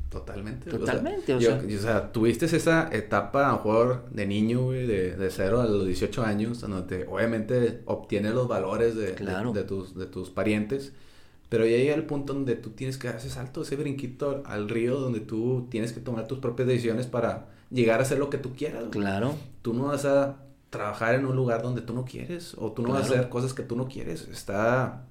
Totalmente. 0.09 0.71
Totalmente, 0.71 1.35
o 1.35 1.41
sea, 1.41 1.57
o 1.63 1.79
sea, 1.79 2.13
tuviste 2.13 2.47
esa 2.47 2.89
etapa, 2.91 3.47
a 3.47 3.53
lo 3.53 3.57
mejor, 3.59 4.09
de 4.11 4.25
niño, 4.25 4.63
güey, 4.63 4.87
de, 4.87 5.15
de 5.15 5.31
0 5.31 5.61
a 5.61 5.67
los 5.67 5.85
18 5.85 6.25
años, 6.25 6.61
donde 6.63 7.07
obviamente 7.07 7.83
obtienes 7.85 8.33
los 8.33 8.49
valores 8.49 8.95
de, 8.97 9.13
de, 9.13 9.65
tus, 9.65 9.95
de 9.95 10.07
tus 10.07 10.31
parientes 10.31 10.95
pero 11.49 11.65
ya 11.65 11.77
llega 11.77 11.95
el 11.95 12.05
punto 12.05 12.35
donde 12.35 12.57
tú 12.57 12.71
tienes 12.71 12.99
que 12.99 13.09
hacer 13.09 13.31
salto, 13.31 13.63
ese 13.63 13.77
brinquito 13.77 14.43
al 14.47 14.69
río, 14.69 14.99
donde 14.99 15.21
tú 15.21 15.67
tienes 15.71 15.93
que 15.93 16.01
tomar 16.01 16.27
tus 16.27 16.39
propias 16.39 16.69
decisiones 16.69 17.07
para 17.07 17.49
llegar 17.71 18.01
a 18.01 18.03
hacer 18.03 18.19
lo 18.19 18.31
que 18.31 18.39
tú 18.39 18.55
quieras. 18.55 18.85
Claro. 18.91 19.35
Tú 19.63 19.73
no 19.73 19.85
vas 19.85 20.05
a 20.05 20.37
trabajar 20.71 21.15
en 21.15 21.27
un 21.27 21.37
lugar 21.37 21.63
donde 21.63 21.83
tú 21.83 21.95
no 21.95 22.05
quieres, 22.05 22.55
o 22.59 22.73
tú 22.73 22.83
no 22.83 22.93
vas 22.93 23.11
a 23.11 23.15
hacer 23.15 23.29
cosas 23.29 23.55
que 23.55 23.63
tú 23.63 23.77
no 23.77 23.89
quieres. 23.89 24.29
Está. 24.29 25.05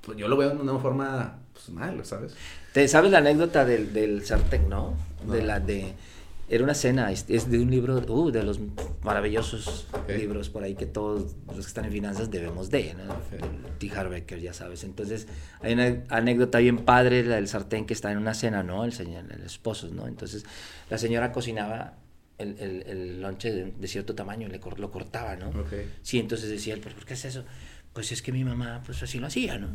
Pues 0.00 0.18
yo 0.18 0.26
lo 0.26 0.36
veo 0.36 0.50
de 0.50 0.56
una 0.56 0.78
forma 0.78 1.38
pues, 1.52 1.70
mal, 1.70 2.04
¿sabes? 2.04 2.34
¿Te 2.72 2.88
sabes 2.88 3.12
la 3.12 3.18
anécdota 3.18 3.64
del, 3.64 3.92
del 3.92 4.24
Sartec, 4.24 4.66
no? 4.66 4.94
De 5.30 5.42
la 5.42 5.60
de 5.60 5.94
era 6.48 6.64
una 6.64 6.74
cena, 6.74 7.10
es, 7.10 7.26
de 7.26 7.58
un 7.58 7.70
libro, 7.70 7.96
uh, 7.96 8.30
de 8.30 8.42
los 8.42 8.60
maravillosos 9.02 9.86
libros 10.08 10.50
por 10.50 10.62
ahí 10.62 10.74
que 10.74 10.86
todos 10.86 11.34
los 11.46 11.56
que 11.56 11.60
están 11.62 11.84
en 11.86 11.92
finanzas 11.92 12.30
debemos 12.30 12.70
de, 12.70 12.94
¿no? 12.94 13.14
T. 13.78 13.90
Harbecker, 13.90 14.40
ya 14.40 14.52
sabes. 14.52 14.84
Entonces, 14.84 15.28
hay 15.60 15.72
una 15.72 16.02
anécdota 16.08 16.58
bien 16.58 16.78
padre, 16.84 17.24
la 17.24 17.36
del 17.36 17.48
sartén 17.48 17.86
que 17.86 17.94
está 17.94 18.12
en 18.12 18.18
una 18.18 18.34
cena, 18.34 18.62
¿no? 18.62 18.84
El, 18.84 18.92
señor, 18.92 19.24
el 19.32 19.42
esposo, 19.42 19.88
¿no? 19.88 20.06
Entonces, 20.06 20.44
la 20.90 20.98
señora 20.98 21.32
cocinaba 21.32 21.94
el, 22.38 22.56
el, 22.58 22.82
el 22.86 23.20
lonche 23.22 23.50
de, 23.52 23.88
cierto 23.88 24.14
tamaño, 24.14 24.48
le 24.48 24.60
lo 24.76 24.90
cortaba, 24.90 25.36
¿no? 25.36 25.52
Sí, 26.02 26.18
entonces 26.18 26.50
decía 26.50 26.74
él, 26.74 26.80
¿pero 26.82 26.94
por 26.94 27.04
qué 27.04 27.14
es 27.14 27.24
eso? 27.24 27.44
Pues 27.92 28.12
es 28.12 28.22
que 28.22 28.32
mi 28.32 28.44
mamá, 28.44 28.82
pues 28.84 29.02
así 29.02 29.18
lo 29.18 29.26
hacía, 29.26 29.58
¿no? 29.58 29.68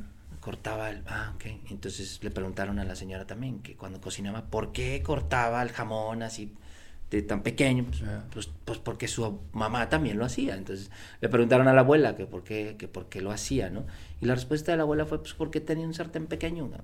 Cortaba 0.47 0.89
el... 0.89 1.03
Ah, 1.07 1.33
ok. 1.35 1.43
Entonces 1.71 2.23
le 2.23 2.31
preguntaron 2.31 2.79
a 2.79 2.85
la 2.85 2.95
señora 2.95 3.27
también 3.27 3.59
que 3.59 3.75
cuando 3.75 3.99
cocinaba, 3.99 4.45
¿por 4.45 4.71
qué 4.71 5.03
cortaba 5.03 5.61
el 5.61 5.71
jamón 5.73 6.23
así 6.23 6.53
de 7.11 7.21
tan 7.21 7.43
pequeño, 7.43 7.85
pues, 7.85 8.03
pues, 8.31 8.49
pues, 8.63 8.79
porque 8.79 9.09
su 9.09 9.41
mamá 9.51 9.89
también 9.89 10.17
lo 10.17 10.23
hacía. 10.23 10.55
Entonces 10.55 10.89
le 11.19 11.27
preguntaron 11.27 11.67
a 11.67 11.73
la 11.73 11.81
abuela 11.81 12.15
que 12.15 12.25
por 12.25 12.45
qué, 12.45 12.75
que 12.79 12.87
por 12.87 13.09
qué 13.09 13.19
lo 13.19 13.31
hacía, 13.31 13.69
¿no? 13.69 13.85
Y 14.21 14.25
la 14.25 14.35
respuesta 14.35 14.71
de 14.71 14.77
la 14.77 14.83
abuela 14.83 15.05
fue, 15.05 15.19
pues 15.19 15.33
porque 15.33 15.59
tenía 15.59 15.85
un 15.85 15.93
sartén 15.93 16.27
pequeño, 16.27 16.69
¿no? 16.69 16.77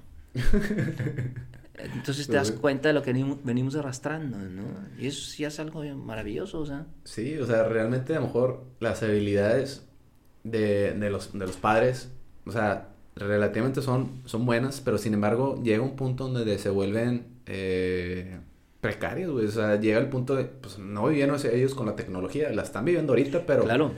Entonces 1.96 2.28
te 2.28 2.34
das 2.34 2.52
cuenta 2.52 2.90
de 2.90 2.94
lo 2.94 3.02
que 3.02 3.14
venimos 3.44 3.78
arrastrando, 3.78 4.38
¿no? 4.38 4.64
Y 5.00 5.08
eso 5.08 5.26
sí 5.26 5.46
es 5.46 5.58
algo 5.60 5.84
maravilloso, 5.96 6.60
o 6.60 6.66
sea. 6.66 6.86
Sí, 7.06 7.38
o 7.38 7.46
sea, 7.46 7.64
realmente 7.64 8.14
a 8.14 8.20
lo 8.20 8.26
mejor 8.26 8.66
las 8.82 9.04
habilidades 9.04 9.88
de, 10.44 10.94
de, 10.94 11.10
los, 11.10 11.32
de 11.32 11.46
los 11.46 11.56
padres, 11.56 12.12
o 12.46 12.52
sea, 12.52 12.93
relativamente 13.16 13.82
son, 13.82 14.22
son 14.26 14.46
buenas, 14.46 14.82
pero 14.82 14.98
sin 14.98 15.14
embargo 15.14 15.62
llega 15.64 15.84
un 15.84 15.96
punto 15.96 16.28
donde 16.28 16.58
se 16.58 16.70
vuelven... 16.70 17.28
Eh, 17.46 18.40
precarios, 18.84 19.32
güey. 19.32 19.46
O 19.48 19.52
sea, 19.52 19.80
llega 19.80 19.98
el 19.98 20.10
punto 20.10 20.36
de, 20.36 20.44
pues 20.44 20.78
no 20.78 21.08
vivieron 21.08 21.40
ellos 21.52 21.74
con 21.74 21.88
la 21.88 21.96
tecnología, 21.96 22.52
la 22.52 22.62
están 22.62 22.86
viviendo 22.86 23.14
ahorita, 23.14 23.46
pero 23.48 23.64
claro. 23.64 23.94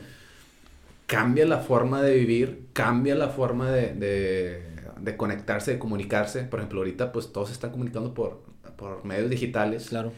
cambia 1.07 1.45
la 1.45 1.57
forma 1.57 2.01
de 2.03 2.15
vivir, 2.15 2.67
cambia 2.71 3.15
la 3.15 3.29
forma 3.29 3.71
de, 3.71 3.93
de, 3.95 4.63
de, 5.01 5.17
conectarse, 5.17 5.71
de 5.71 5.79
comunicarse. 5.79 6.43
Por 6.43 6.59
ejemplo, 6.59 6.79
ahorita 6.79 7.11
pues 7.11 7.33
todos 7.33 7.49
se 7.49 7.53
están 7.55 7.71
comunicando 7.71 8.13
por, 8.13 8.43
por 8.77 9.03
medios 9.03 9.29
digitales. 9.29 9.89
Claro. 9.89 10.13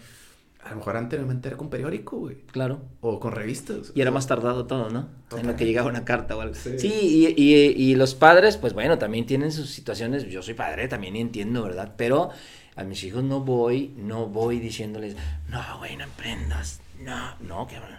A 0.67 0.71
lo 0.71 0.77
mejor 0.77 0.97
anteriormente 0.97 1.47
era 1.47 1.55
con 1.55 1.69
periódico, 1.69 2.17
güey. 2.17 2.35
Claro. 2.51 2.81
O 2.99 3.21
con 3.21 3.31
revistas. 3.31 3.93
Y 3.95 4.01
era 4.01 4.11
más 4.11 4.27
tardado 4.27 4.67
todo, 4.67 4.89
¿no? 4.89 5.07
En 5.37 5.47
lo 5.47 5.55
que 5.55 5.65
llegaba 5.65 5.87
una 5.87 6.03
carta 6.03 6.35
o 6.35 6.41
algo. 6.41 6.55
Sí, 6.55 6.91
y, 6.91 7.41
y, 7.41 7.91
y, 7.91 7.95
los 7.95 8.15
padres, 8.15 8.57
pues 8.57 8.73
bueno, 8.73 8.97
también 8.97 9.25
tienen 9.25 9.53
sus 9.53 9.69
situaciones. 9.69 10.25
Yo 10.25 10.41
soy 10.41 10.55
padre, 10.55 10.89
también 10.89 11.15
entiendo, 11.15 11.63
¿verdad? 11.63 11.93
Pero 11.95 12.31
a 12.75 12.83
mis 12.83 13.01
hijos 13.05 13.23
no 13.23 13.39
voy, 13.39 13.93
no 13.95 14.27
voy 14.27 14.59
diciéndoles, 14.59 15.15
no, 15.47 15.77
güey, 15.77 15.95
no 15.95 16.03
emprendas. 16.03 16.81
No, 17.01 17.35
no, 17.39 17.65
cabrón. 17.65 17.97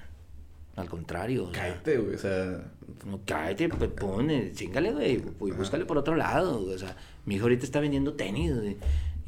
Al 0.77 0.91
contrario. 0.91 1.49
Cállate, 1.53 1.97
güey, 1.97 2.17
o 2.17 2.19
sea. 2.19 2.65
No, 3.07 3.21
cállate, 3.25 3.71
pues 3.71 3.91
pone, 3.93 4.53
chingale, 4.53 4.93
güey, 4.93 5.15
y 5.15 5.51
búscale 5.53 5.87
por 5.87 5.97
otro 5.97 6.17
lado. 6.17 6.61
O 6.61 6.79
sea, 6.79 6.95
mi 7.25 7.37
hijo 7.37 7.45
ahorita 7.45 7.65
está 7.65 7.81
vendiendo 7.81 8.13
tenis, 8.13 8.55
güey. 8.55 8.77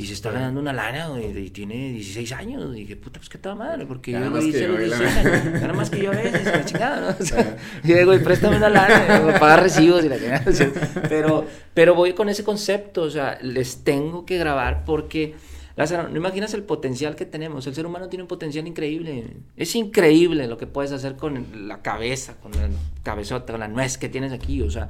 Y 0.01 0.07
se 0.07 0.15
está 0.15 0.31
ganando 0.31 0.61
una 0.61 0.73
lana, 0.73 1.11
y 1.21 1.51
tiene 1.51 1.93
16 1.93 2.33
años. 2.33 2.75
Y 2.75 2.81
dije, 2.81 2.97
puta, 2.97 3.21
pues 3.21 3.29
qué 3.29 3.37
toda 3.37 3.55
madre, 3.55 3.85
porque 3.85 4.13
yo 4.13 4.31
lo 4.31 4.41
hice 4.41 4.65
a 4.65 4.69
los 4.69 4.79
16 4.79 5.17
años. 5.19 5.61
Gana 5.61 5.75
más 5.75 5.91
que 5.91 6.03
yo 6.03 6.11
a 6.11 6.15
veces, 6.15 6.43
la 6.47 6.65
chingada, 6.65 7.01
¿no? 7.03 7.17
O 7.21 7.27
sea, 7.27 7.59
y 7.85 7.93
digo, 7.93 8.15
y 8.15 8.19
préstame 8.21 8.57
una 8.57 8.71
lana, 8.71 9.21
para 9.21 9.39
pagar 9.39 9.63
recibos 9.63 10.03
y 10.03 10.09
la 10.09 10.19
chingada. 10.19 10.45
Pero, 11.11 11.45
pero 11.75 11.95
voy 11.95 12.15
con 12.15 12.31
ese 12.31 12.45
concepto, 12.45 13.03
o 13.03 13.11
sea, 13.11 13.39
les 13.43 13.85
tengo 13.85 14.25
que 14.25 14.39
grabar 14.39 14.87
porque, 14.87 15.35
Lázaro, 15.77 16.09
no 16.09 16.17
imaginas 16.17 16.55
el 16.55 16.63
potencial 16.63 17.15
que 17.15 17.27
tenemos. 17.27 17.67
El 17.67 17.75
ser 17.75 17.85
humano 17.85 18.09
tiene 18.09 18.23
un 18.23 18.29
potencial 18.29 18.67
increíble. 18.67 19.37
Es 19.59 19.75
increíble 19.75 20.47
lo 20.47 20.57
que 20.57 20.67
puedes 20.67 20.93
hacer 20.93 21.17
con 21.17 21.69
la 21.69 21.83
cabeza, 21.83 22.37
con 22.41 22.53
la 22.53 22.71
cabezota, 23.03 23.53
con 23.53 23.61
la 23.61 23.69
nuez 23.69 23.99
que 23.99 24.09
tienes 24.09 24.33
aquí, 24.33 24.63
o 24.63 24.71
sea 24.71 24.89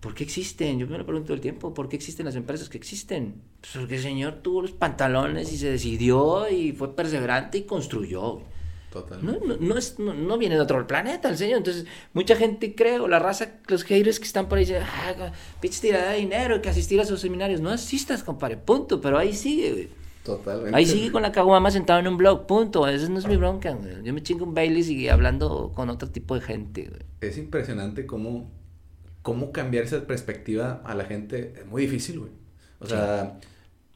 ¿Por 0.00 0.14
qué 0.14 0.24
existen? 0.24 0.78
Yo 0.78 0.86
me 0.86 0.98
lo 0.98 1.04
pregunto 1.04 1.28
todo 1.28 1.34
el 1.34 1.40
tiempo, 1.40 1.72
¿por 1.74 1.88
qué 1.88 1.96
existen 1.96 2.26
las 2.26 2.36
empresas 2.36 2.68
que 2.68 2.78
existen? 2.78 3.40
Pues 3.60 3.72
porque 3.76 3.96
el 3.96 4.02
señor 4.02 4.34
tuvo 4.42 4.62
los 4.62 4.72
pantalones 4.72 5.52
y 5.52 5.58
se 5.58 5.70
decidió 5.70 6.48
y 6.50 6.72
fue 6.72 6.94
perseverante 6.94 7.58
y 7.58 7.62
construyó. 7.62 8.42
Totalmente. 8.92 9.46
No, 9.46 9.56
no, 9.56 9.76
es, 9.76 9.98
no, 9.98 10.38
viene 10.38 10.54
de 10.54 10.60
otro 10.60 10.86
planeta 10.86 11.28
el 11.28 11.36
señor. 11.36 11.58
Entonces, 11.58 11.86
mucha 12.12 12.36
gente 12.36 12.74
cree, 12.74 12.98
o 12.98 13.08
la 13.08 13.18
raza, 13.18 13.54
los 13.68 13.84
haters 13.84 14.18
que 14.18 14.26
están 14.26 14.48
por 14.48 14.58
ahí 14.58 14.64
dicen, 14.64 14.82
ah, 14.82 15.32
pinche 15.60 15.80
tirada 15.80 16.12
de 16.12 16.18
dinero, 16.18 16.62
que 16.62 16.68
asistir 16.68 17.00
a 17.00 17.04
sus 17.04 17.20
seminarios. 17.20 17.60
No 17.60 17.70
asistas, 17.70 18.22
compadre, 18.22 18.56
punto. 18.56 19.00
Pero 19.00 19.18
ahí 19.18 19.34
sigue, 19.34 19.72
güey. 19.72 19.88
Totalmente. 20.24 20.76
Ahí 20.76 20.86
sigue 20.86 21.12
con 21.12 21.22
la 21.22 21.30
caguama 21.30 21.70
sentado 21.70 22.00
en 22.00 22.08
un 22.08 22.16
blog, 22.16 22.46
punto. 22.46 22.86
Esa 22.88 23.08
no 23.08 23.18
es 23.18 23.26
mi 23.26 23.36
bronca, 23.36 23.72
güey. 23.72 24.02
Yo 24.02 24.12
me 24.12 24.22
chingo 24.22 24.44
un 24.44 24.54
baile 24.54 24.80
y 24.80 24.84
sigue 24.84 25.10
hablando 25.10 25.72
con 25.74 25.90
otro 25.90 26.08
tipo 26.10 26.34
de 26.34 26.40
gente, 26.40 26.88
güey. 26.88 27.02
Es 27.20 27.38
impresionante 27.38 28.06
cómo 28.06 28.50
cómo 29.26 29.50
cambiar 29.50 29.82
esa 29.82 30.06
perspectiva 30.06 30.80
a 30.84 30.94
la 30.94 31.04
gente 31.04 31.52
es 31.56 31.66
muy 31.66 31.82
difícil, 31.82 32.20
güey. 32.20 32.30
O 32.78 32.86
sea, 32.86 33.40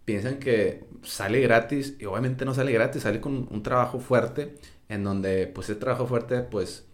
piensan 0.04 0.40
que 0.40 0.82
sale 1.04 1.40
gratis 1.40 1.94
y 2.00 2.06
obviamente 2.06 2.44
no 2.44 2.52
sale 2.52 2.72
gratis, 2.72 3.04
sale 3.04 3.20
con 3.20 3.46
un 3.48 3.62
trabajo 3.62 4.00
fuerte 4.00 4.56
en 4.88 5.04
donde 5.04 5.46
pues 5.46 5.70
ese 5.70 5.78
trabajo 5.78 6.08
fuerte 6.08 6.40
pues 6.40 6.84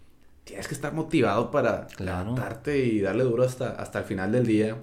tienes 0.45 0.69
que 0.69 0.75
estar 0.75 0.93
motivado 0.93 1.51
para 1.51 1.87
levantarte 1.99 2.85
y 2.85 3.01
darle 3.01 3.25
duro 3.25 3.43
hasta, 3.43 3.71
hasta 3.71 4.01
el 4.01 4.05
final 4.05 4.33
del 4.33 4.45
día. 4.45 4.77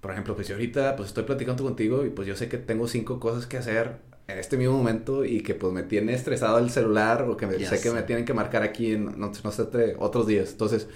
Por 0.00 0.10
ejemplo, 0.10 0.34
pues 0.34 0.48
yo 0.48 0.56
ahorita 0.56 0.96
pues 0.96 1.10
estoy 1.10 1.22
platicando 1.22 1.62
contigo 1.62 2.04
y 2.04 2.10
pues 2.10 2.26
yo 2.26 2.34
sé 2.34 2.48
que 2.48 2.58
tengo 2.58 2.88
cinco 2.88 3.20
cosas 3.20 3.46
que 3.46 3.58
hacer 3.58 3.98
en 4.26 4.36
este 4.36 4.56
mismo 4.56 4.76
momento 4.76 5.24
y 5.24 5.42
que 5.42 5.54
pues 5.54 5.72
me 5.72 5.84
tiene 5.84 6.12
estresado 6.12 6.58
el 6.58 6.70
celular 6.70 7.22
o 7.22 7.36
que 7.36 7.46
me, 7.46 7.56
sé, 7.64 7.80
que 7.80 7.92
me 7.92 8.02
tienen 8.02 8.24
que 8.24 8.34
marcar 8.34 8.64
aquí 8.64 8.94
en, 8.94 9.16
no, 9.16 9.30
no 9.44 9.52
sé, 9.52 9.94
otros 10.00 10.26
días. 10.26 10.50
Entonces, 10.50 10.88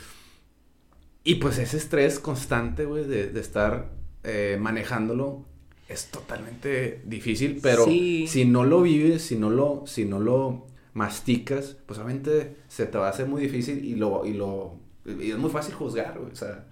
y 1.25 1.37
pues 1.37 1.59
ese 1.59 1.77
estrés 1.77 2.19
constante, 2.19 2.85
güey, 2.85 3.05
de, 3.05 3.29
de, 3.29 3.41
estar 3.41 3.91
eh, 4.25 4.59
manejándolo 4.61 5.45
es 5.89 6.07
totalmente 6.07 7.03
difícil, 7.05 7.61
pero 7.63 7.85
si 7.85 8.45
no 8.47 8.65
lo 8.65 8.83
vives, 8.83 9.23
si 9.23 9.37
no 9.37 9.51
lo, 9.51 9.85
si 9.87 10.05
no 10.05 10.19
lo 10.19 10.67
masticas, 10.95 11.77
pues 11.87 11.99
obviamente 11.99 12.57
se 12.69 12.87
te 12.87 12.99
va 12.99 13.07
a 13.07 13.11
hacer 13.11 13.27
muy 13.27 13.43
difícil 13.43 13.85
y 13.85 13.95
lo, 13.95 14.25
y 14.25 14.35
lo, 14.35 14.75
y 15.05 15.31
es 15.31 15.39
muy 15.39 15.51
fácil 15.51 15.75
juzgar, 15.75 16.19
güey, 16.19 16.33
o 16.33 16.37
sea... 16.37 16.65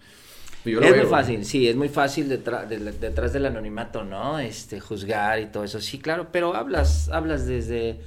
es 0.65 0.97
muy 0.97 1.07
fácil, 1.07 1.45
sí, 1.45 1.69
es 1.69 1.77
muy 1.77 1.89
fácil 1.89 2.29
detrás, 2.29 2.69
detrás 2.69 3.33
del 3.33 3.47
anonimato, 3.47 4.05
¿no? 4.05 4.39
Este, 4.39 4.81
juzgar 4.81 5.41
y 5.41 5.47
todo 5.47 5.65
eso, 5.65 5.81
sí, 5.81 5.99
claro, 5.99 6.29
pero 6.33 6.55
hablas, 6.55 7.09
hablas 7.11 7.47
desde 7.47 8.01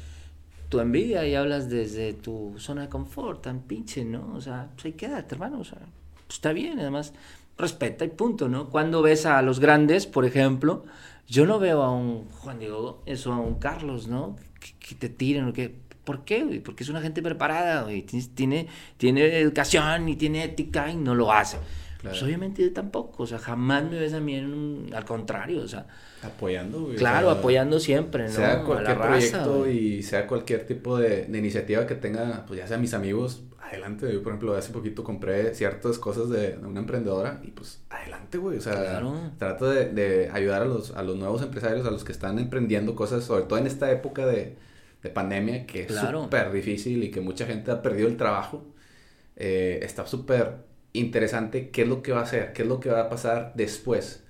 tu 0.69 0.79
envidia 0.79 1.27
y 1.27 1.35
hablas 1.35 1.69
desde 1.69 2.13
tu 2.13 2.55
zona 2.57 2.83
de 2.83 2.89
confort, 2.89 3.43
tan 3.43 3.61
pinche, 3.61 4.03
¿no? 4.03 4.33
O 4.35 4.41
sea, 4.41 4.69
pues 4.73 4.85
ahí 4.85 4.93
quédate, 4.93 5.35
hermano, 5.35 5.59
o 5.59 5.63
sea, 5.63 5.79
pues 6.33 6.37
está 6.37 6.53
bien, 6.53 6.79
además, 6.79 7.13
respeta 7.59 8.05
y 8.05 8.09
punto, 8.09 8.49
¿no? 8.49 8.69
Cuando 8.69 9.03
ves 9.03 9.27
a 9.27 9.41
los 9.43 9.59
grandes, 9.59 10.07
por 10.07 10.25
ejemplo, 10.25 10.83
yo 11.27 11.45
no 11.45 11.59
veo 11.59 11.83
a 11.83 11.91
un 11.91 12.27
Juan 12.29 12.57
Diego, 12.57 13.03
eso 13.05 13.33
a 13.33 13.39
un 13.39 13.59
Carlos, 13.59 14.07
¿no? 14.07 14.35
Que, 14.59 14.73
que 14.79 14.95
te 14.95 15.09
tiren 15.09 15.47
o 15.47 15.53
que 15.53 15.83
¿Por 16.03 16.25
qué? 16.25 16.61
Porque 16.65 16.83
es 16.83 16.89
una 16.89 17.01
gente 17.01 17.21
preparada, 17.21 17.87
Tiene, 18.35 18.67
tiene 18.97 19.39
educación 19.39 20.09
y 20.09 20.17
tiene 20.17 20.43
ética 20.43 20.89
y 20.89 20.97
no 20.97 21.15
lo 21.15 21.31
hace. 21.31 21.57
Pues 22.01 22.21
obviamente 22.21 22.61
yo 22.61 22.73
tampoco, 22.73 23.23
o 23.23 23.27
sea, 23.27 23.39
jamás 23.39 23.85
me 23.85 23.97
ves 23.97 24.13
a 24.13 24.19
mí 24.19 24.35
en 24.35 24.53
un, 24.53 24.93
al 24.93 25.05
contrario, 25.05 25.61
o 25.61 25.67
sea. 25.69 25.85
Apoyando, 26.21 26.81
güey. 26.81 26.97
Claro, 26.97 27.29
apoyando 27.29 27.79
siempre, 27.79 28.25
¿no? 28.25 28.31
Sea 28.31 28.63
cualquier 28.63 28.97
proyecto 28.97 29.69
y 29.69 30.03
sea 30.03 30.27
cualquier 30.27 30.65
tipo 30.65 30.97
de, 30.97 31.29
iniciativa 31.33 31.87
que 31.87 31.95
tenga, 31.95 32.43
pues 32.45 32.59
ya 32.59 32.67
sea 32.67 32.77
mis 32.77 32.93
amigos, 32.93 33.43
adelante. 33.63 34.11
Yo, 34.11 34.21
por 34.21 34.33
ejemplo, 34.33 34.55
hace 34.55 34.71
poquito 34.71 35.03
compré 35.03 35.53
ciertas 35.55 35.97
cosas 35.97 36.29
de, 36.29 36.57
una 36.63 36.79
emprendedora 36.79 37.41
y 37.43 37.51
pues 37.51 37.81
adelante, 37.89 38.37
güey. 38.37 38.57
O 38.57 38.61
sea, 38.61 39.01
trato 39.37 39.69
de, 39.69 39.89
de, 39.89 40.29
ayudar 40.31 40.61
a 40.63 40.65
los, 40.65 40.91
a 40.91 41.03
los 41.03 41.17
nuevos 41.17 41.41
empresarios, 41.41 41.85
a 41.85 41.91
los 41.91 42.03
que 42.03 42.11
están 42.11 42.39
emprendiendo 42.39 42.95
cosas, 42.95 43.23
sobre 43.23 43.43
todo 43.43 43.59
en 43.59 43.67
esta 43.67 43.91
época 43.91 44.25
de 44.25 44.57
de 45.03 45.09
pandemia, 45.09 45.67
que 45.67 45.83
es 45.83 45.93
súper 45.93 46.51
difícil 46.51 47.03
y 47.03 47.11
que 47.11 47.19
mucha 47.21 47.45
gente 47.45 47.71
ha 47.71 47.81
perdido 47.81 48.07
el 48.07 48.17
trabajo. 48.17 48.65
Eh, 49.35 49.79
está 49.83 50.07
súper 50.07 50.65
interesante 50.93 51.69
qué 51.69 51.83
es 51.83 51.87
lo 51.87 52.01
que 52.01 52.13
va 52.13 52.21
a 52.21 52.23
hacer, 52.23 52.53
qué 52.53 52.63
es 52.63 52.67
lo 52.67 52.79
que 52.79 52.89
va 52.89 53.01
a 53.01 53.09
pasar 53.09 53.53
después. 53.55 54.23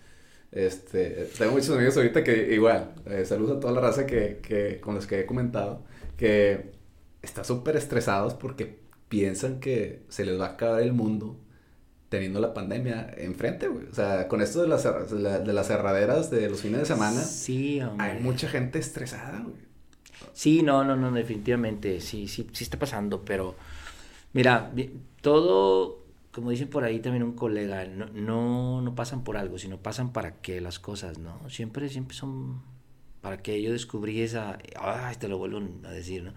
Este, 0.51 1.29
tengo 1.37 1.53
muchos 1.53 1.71
amigos 1.71 1.95
ahorita 1.97 2.23
que 2.23 2.53
igual, 2.53 2.93
eh, 3.05 3.25
saludos 3.25 3.57
a 3.57 3.59
toda 3.59 3.73
la 3.73 3.81
raza 3.81 4.05
que, 4.05 4.39
que, 4.41 4.79
con 4.79 4.95
los 4.95 5.07
que 5.07 5.21
he 5.21 5.25
comentado, 5.25 5.83
que 6.17 6.73
están 7.21 7.45
súper 7.45 7.75
estresados 7.77 8.33
porque 8.33 8.79
piensan 9.13 9.59
que 9.59 10.01
se 10.09 10.25
les 10.25 10.39
va 10.39 10.47
a 10.47 10.49
acabar 10.53 10.81
el 10.81 10.91
mundo 10.91 11.37
teniendo 12.09 12.39
la 12.39 12.51
pandemia 12.51 13.13
enfrente, 13.15 13.67
güey. 13.67 13.85
O 13.85 13.93
sea, 13.93 14.27
con 14.27 14.41
esto 14.41 14.63
de 14.63 14.67
las, 14.67 14.83
de 14.83 15.53
las 15.53 15.67
cerraderas 15.67 16.31
de 16.31 16.49
los 16.49 16.61
fines 16.61 16.79
de 16.79 16.85
semana, 16.87 17.21
sí, 17.21 17.79
hay 17.99 18.19
mucha 18.21 18.47
gente 18.49 18.79
estresada, 18.79 19.41
güey. 19.41 19.53
Sí, 20.33 20.63
no, 20.63 20.83
no, 20.83 20.95
no, 20.95 21.11
definitivamente, 21.11 22.01
sí, 22.01 22.27
sí, 22.27 22.47
sí 22.53 22.63
está 22.63 22.79
pasando, 22.79 23.23
pero 23.23 23.55
mira, 24.33 24.71
todo, 25.21 26.03
como 26.31 26.49
dicen 26.49 26.69
por 26.69 26.83
ahí 26.83 26.99
también 26.99 27.21
un 27.21 27.33
colega, 27.33 27.85
no, 27.85 28.07
no, 28.07 28.81
no 28.81 28.95
pasan 28.95 29.23
por 29.23 29.37
algo, 29.37 29.59
sino 29.59 29.77
pasan 29.77 30.11
para 30.11 30.41
que 30.41 30.59
las 30.59 30.79
cosas, 30.79 31.19
¿no? 31.19 31.47
Siempre, 31.51 31.87
siempre 31.87 32.15
son 32.15 32.63
para 33.21 33.43
que 33.43 33.61
yo 33.61 33.71
descubrí 33.71 34.21
esa, 34.21 34.57
ay, 34.75 35.15
te 35.17 35.27
lo 35.27 35.37
vuelvo 35.37 35.61
a 35.87 35.91
decir, 35.91 36.23
¿no? 36.23 36.33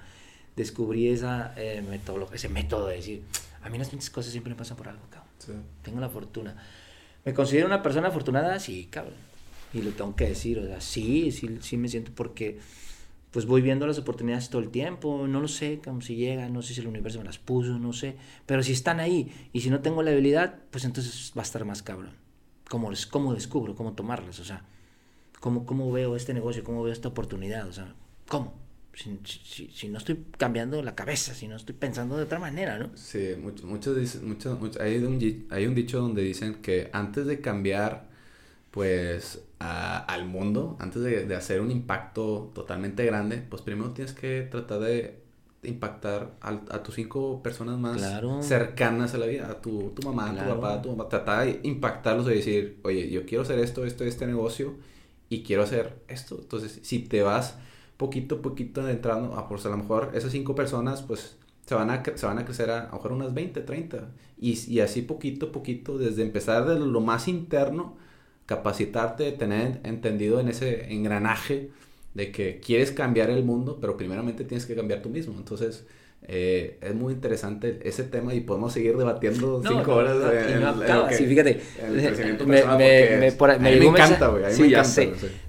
Descubrí 0.57 1.09
esa 1.09 1.53
eh, 1.57 1.85
ese 2.33 2.49
método 2.49 2.87
de 2.87 2.97
decir, 2.97 3.23
a 3.63 3.69
mí 3.69 3.79
las 3.79 3.89
cosas 4.11 4.33
siempre 4.33 4.51
me 4.51 4.57
pasan 4.57 4.77
por 4.77 4.89
algo, 4.89 5.03
cabrón. 5.11 5.65
Tengo 5.83 6.01
la 6.01 6.09
fortuna. 6.09 6.57
¿Me 7.25 7.35
considero 7.35 7.67
una 7.67 7.83
persona 7.83 8.09
afortunada? 8.09 8.59
Sí, 8.59 8.89
cabrón. 8.91 9.15
Y 9.75 9.83
lo 9.83 9.91
tengo 9.91 10.17
que 10.17 10.29
decir, 10.29 10.59
o 10.59 10.67
sea, 10.67 10.81
sí, 10.81 11.31
sí, 11.33 11.59
sí 11.61 11.77
me 11.77 11.89
siento 11.89 12.13
porque 12.15 12.59
pues 13.33 13.45
voy 13.45 13.61
viendo 13.61 13.87
las 13.87 13.99
oportunidades 13.99 14.49
todo 14.49 14.63
el 14.63 14.71
tiempo, 14.71 15.27
no 15.27 15.41
lo 15.41 15.49
sé, 15.49 15.81
como 15.85 16.01
si 16.01 16.17
llegan, 16.17 16.55
no 16.55 16.63
sé 16.63 16.73
si 16.73 16.81
el 16.81 16.87
universo 16.87 17.19
me 17.19 17.25
las 17.25 17.39
puso, 17.39 17.79
no 17.79 17.93
sé, 17.93 18.17
pero 18.47 18.63
si 18.63 18.73
están 18.73 18.99
ahí 18.99 19.31
y 19.53 19.61
si 19.61 19.69
no 19.69 19.81
tengo 19.81 20.03
la 20.03 20.13
habilidad, 20.13 20.61
pues 20.71 20.85
entonces 20.85 21.33
va 21.37 21.43
a 21.43 21.45
estar 21.45 21.65
más 21.67 21.83
cabrón. 21.83 22.13
¿Cómo, 22.71 22.91
cómo 23.11 23.35
descubro, 23.35 23.75
cómo 23.75 23.93
tomarlas? 23.93 24.39
O 24.41 24.45
sea, 24.45 24.65
¿cómo, 25.41 25.67
¿cómo 25.67 25.93
veo 25.93 26.17
este 26.17 26.33
negocio, 26.33 26.65
cómo 26.65 26.83
veo 26.83 26.93
esta 26.93 27.09
oportunidad? 27.09 27.69
O 27.69 27.73
sea, 27.73 27.95
¿cómo? 28.27 28.55
Si, 28.97 29.21
si, 29.25 29.71
si, 29.75 29.89
no 29.89 29.99
estoy 29.99 30.25
cambiando 30.39 30.83
la 30.83 30.95
cabeza, 30.95 31.35
si 31.35 31.47
no 31.47 31.57
estoy 31.57 31.75
pensando 31.75 32.17
de 32.17 32.23
otra 32.23 32.39
manera, 32.39 32.79
¿no? 32.79 32.91
Sí, 32.95 33.35
muchos, 33.39 33.67
muchos, 33.67 34.23
muchos, 34.23 34.81
hay, 34.81 34.97
un, 34.97 35.47
hay 35.51 35.67
un 35.67 35.75
dicho 35.75 36.01
donde 36.01 36.23
dicen 36.23 36.63
que 36.63 36.89
antes 36.95 37.27
de 37.27 37.43
cambiar, 37.43 38.09
pues 38.71 39.43
al 39.59 40.25
mundo, 40.25 40.79
antes 40.81 41.03
de, 41.03 41.35
hacer 41.37 41.61
un 41.61 41.71
impacto 41.71 42.51
totalmente 42.55 43.05
grande, 43.05 43.37
pues 43.37 43.61
primero 43.61 43.91
tienes 43.91 44.15
que 44.15 44.49
tratar 44.51 44.81
de 44.81 45.21
impactar 45.63 46.33
a, 46.41 46.83
tus 46.83 46.95
cinco 46.95 47.43
personas 47.43 47.79
más 47.79 48.01
cercanas 48.47 49.13
a 49.13 49.19
la 49.19 49.27
vida, 49.27 49.51
a 49.51 49.61
tu, 49.61 49.91
tu 49.91 50.07
mamá, 50.07 50.35
tu 50.35 50.49
papá, 50.49 50.81
tu 50.81 50.91
mamá, 50.91 51.09
tratar 51.11 51.45
de 51.45 51.61
impactarlos 51.65 52.31
y 52.31 52.37
decir, 52.37 52.79
oye, 52.83 53.11
yo 53.11 53.27
quiero 53.27 53.43
hacer 53.43 53.59
esto, 53.59 53.85
esto, 53.85 54.05
este 54.05 54.27
negocio 54.27 54.77
y 55.29 55.43
quiero 55.43 55.65
hacer 55.65 56.03
esto. 56.09 56.39
Entonces, 56.41 56.79
si 56.83 57.01
te 57.01 57.21
vas 57.21 57.59
poquito 57.97 58.37
a 58.37 58.43
poquito 58.43 58.89
entrando, 58.89 59.35
a, 59.37 59.49
pues 59.49 59.67
a 59.67 59.71
lo 59.71 59.77
mejor 59.79 60.11
esas 60.15 60.33
cinco 60.33 60.55
personas, 60.55 61.03
pues 61.03 61.37
se 61.67 61.75
van 61.75 61.91
a, 61.91 62.03
se 62.05 62.27
van 62.27 62.39
a 62.39 62.45
crecer 62.45 62.71
a, 62.71 62.83
a 62.83 62.87
lo 62.87 62.93
mejor 62.97 63.13
unas 63.13 63.35
20, 63.35 63.61
30. 63.63 64.11
Y, 64.39 64.59
y 64.73 64.81
así 64.81 65.03
poquito 65.03 65.47
a 65.47 65.53
poquito, 65.53 65.99
desde 65.99 66.23
empezar 66.23 66.67
de 66.67 66.79
lo 66.79 67.01
más 67.01 67.29
interno, 67.29 67.97
capacitarte, 68.47 69.33
tener 69.33 69.81
entendido 69.85 70.41
en 70.41 70.49
ese 70.49 70.93
engranaje 70.93 71.71
de 72.15 72.33
que 72.33 72.61
quieres 72.61 72.93
cambiar 72.93 73.31
el 73.31 73.45
mundo, 73.45 73.79
pero 73.81 73.97
primeramente 73.97 74.45
tienes 74.45 74.67
que 74.67 74.75
cambiar 74.77 75.03
tú 75.03 75.11
mismo. 75.11 75.35
Entonces, 75.37 75.87
eh, 76.29 76.79
es 76.81 76.95
muy 76.95 77.13
interesante 77.13 77.79
ese 77.85 78.03
tema 78.03 78.35
y 78.35 78.41
podemos 78.41 78.73
seguir 78.73 78.97
debatiendo 78.97 79.63
cinco 79.65 79.95
horas 79.95 80.17
en, 80.35 81.17
sí, 81.17 81.27
fíjate. 81.27 81.61
me, 82.45 82.59
encanta, 83.87 84.29
güey. 84.29 84.53
Sí, 84.53 84.63
me 84.63 84.69
encanta. 84.69 85.03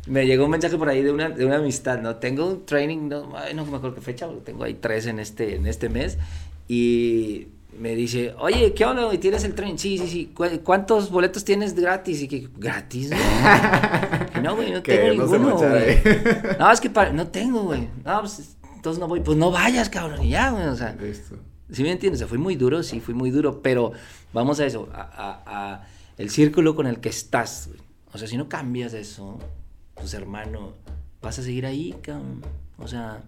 Me 0.08 0.28
llegó 0.28 0.46
un 0.46 0.52
mensaje 0.52 0.78
por 0.78 0.88
ahí 0.88 1.02
de 1.02 1.12
una, 1.12 1.30
de 1.30 1.46
una 1.46 1.58
amistad, 1.58 2.00
¿no? 2.00 2.18
Tengo 2.18 2.46
un 2.46 2.66
training, 2.66 3.10
no, 3.10 3.28
no 3.56 3.66
me 3.66 3.78
acuerdo 3.78 3.96
qué 3.96 4.02
fecha, 4.02 4.30
tengo 4.44 4.64
ahí 4.64 4.76
tres 4.76 5.08
en 5.08 5.20
este, 5.20 5.56
en 5.56 5.66
este 5.66 5.90
mes 5.90 6.20
y 6.68 7.48
me 7.80 7.96
dice, 7.96 8.34
oye, 8.40 8.74
¿qué 8.74 8.86
onda, 8.86 9.06
güey? 9.06 9.18
¿Tienes 9.18 9.44
el 9.44 9.54
tren? 9.54 9.78
Sí, 9.78 9.98
sí, 9.98 10.08
sí. 10.08 10.34
¿Cuántos 10.64 11.12
boletos 11.12 11.44
tienes 11.46 11.76
gratis? 11.76 12.22
Y 12.24 12.28
que, 12.28 12.50
¿gratis? 12.58 13.12
no, 14.44 14.56
güey, 14.56 14.72
no 14.72 14.82
tengo 14.82 15.10
ninguno, 15.10 15.58
güey. 15.58 16.02
No, 16.60 16.72
es 16.72 16.82
que 16.82 16.90
no 17.14 17.28
tengo, 17.28 17.64
güey. 17.64 17.88
No, 18.04 18.22
pues, 18.22 18.57
entonces 18.88 19.00
no 19.02 19.08
voy. 19.08 19.20
Pues 19.20 19.38
no 19.38 19.52
vayas, 19.52 19.90
cabrón, 19.90 20.24
y 20.24 20.30
ya, 20.30 20.52
güey, 20.52 20.66
o 20.66 20.76
sea. 20.76 20.94
Listo. 20.94 21.36
¿Sí 21.70 21.84
me 21.84 21.92
entiendes? 21.92 22.20
O 22.20 22.22
sea, 22.22 22.28
fui 22.28 22.38
muy 22.38 22.56
duro, 22.56 22.82
sí, 22.82 23.02
fui 23.02 23.14
muy 23.14 23.30
duro, 23.30 23.62
pero 23.62 23.92
vamos 24.32 24.60
a 24.62 24.66
eso, 24.66 24.88
a, 24.94 25.02
a, 25.02 25.74
a 25.74 25.88
el 26.18 26.30
círculo 26.30 26.76
con 26.76 26.88
el 26.88 27.00
que 27.00 27.10
estás, 27.10 27.68
güey. 27.68 27.82
O 28.14 28.18
sea, 28.18 28.28
si 28.28 28.38
no 28.38 28.48
cambias 28.48 28.94
eso, 28.94 29.38
pues 29.94 30.14
hermano, 30.14 30.74
vas 31.22 31.40
a 31.40 31.44
seguir 31.44 31.66
ahí, 31.66 31.94
cabrón. 32.02 32.42
O 32.78 32.88
sea, 32.88 33.22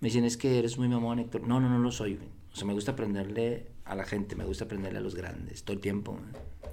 me 0.00 0.08
dicen, 0.08 0.24
es 0.24 0.38
que 0.38 0.58
eres 0.58 0.78
muy 0.78 0.88
mamón, 0.88 1.18
Héctor. 1.18 1.46
No, 1.46 1.60
no, 1.60 1.68
no 1.68 1.78
lo 1.78 1.92
soy, 1.92 2.14
güey. 2.14 2.28
O 2.52 2.56
sea, 2.56 2.66
me 2.66 2.72
gusta 2.72 2.92
aprenderle 2.92 3.66
a 3.84 3.94
la 3.94 4.04
gente, 4.04 4.34
me 4.34 4.44
gusta 4.44 4.64
aprenderle 4.64 4.98
a 4.98 5.02
los 5.02 5.14
grandes, 5.14 5.62
todo 5.62 5.74
el 5.74 5.80
tiempo. 5.80 6.18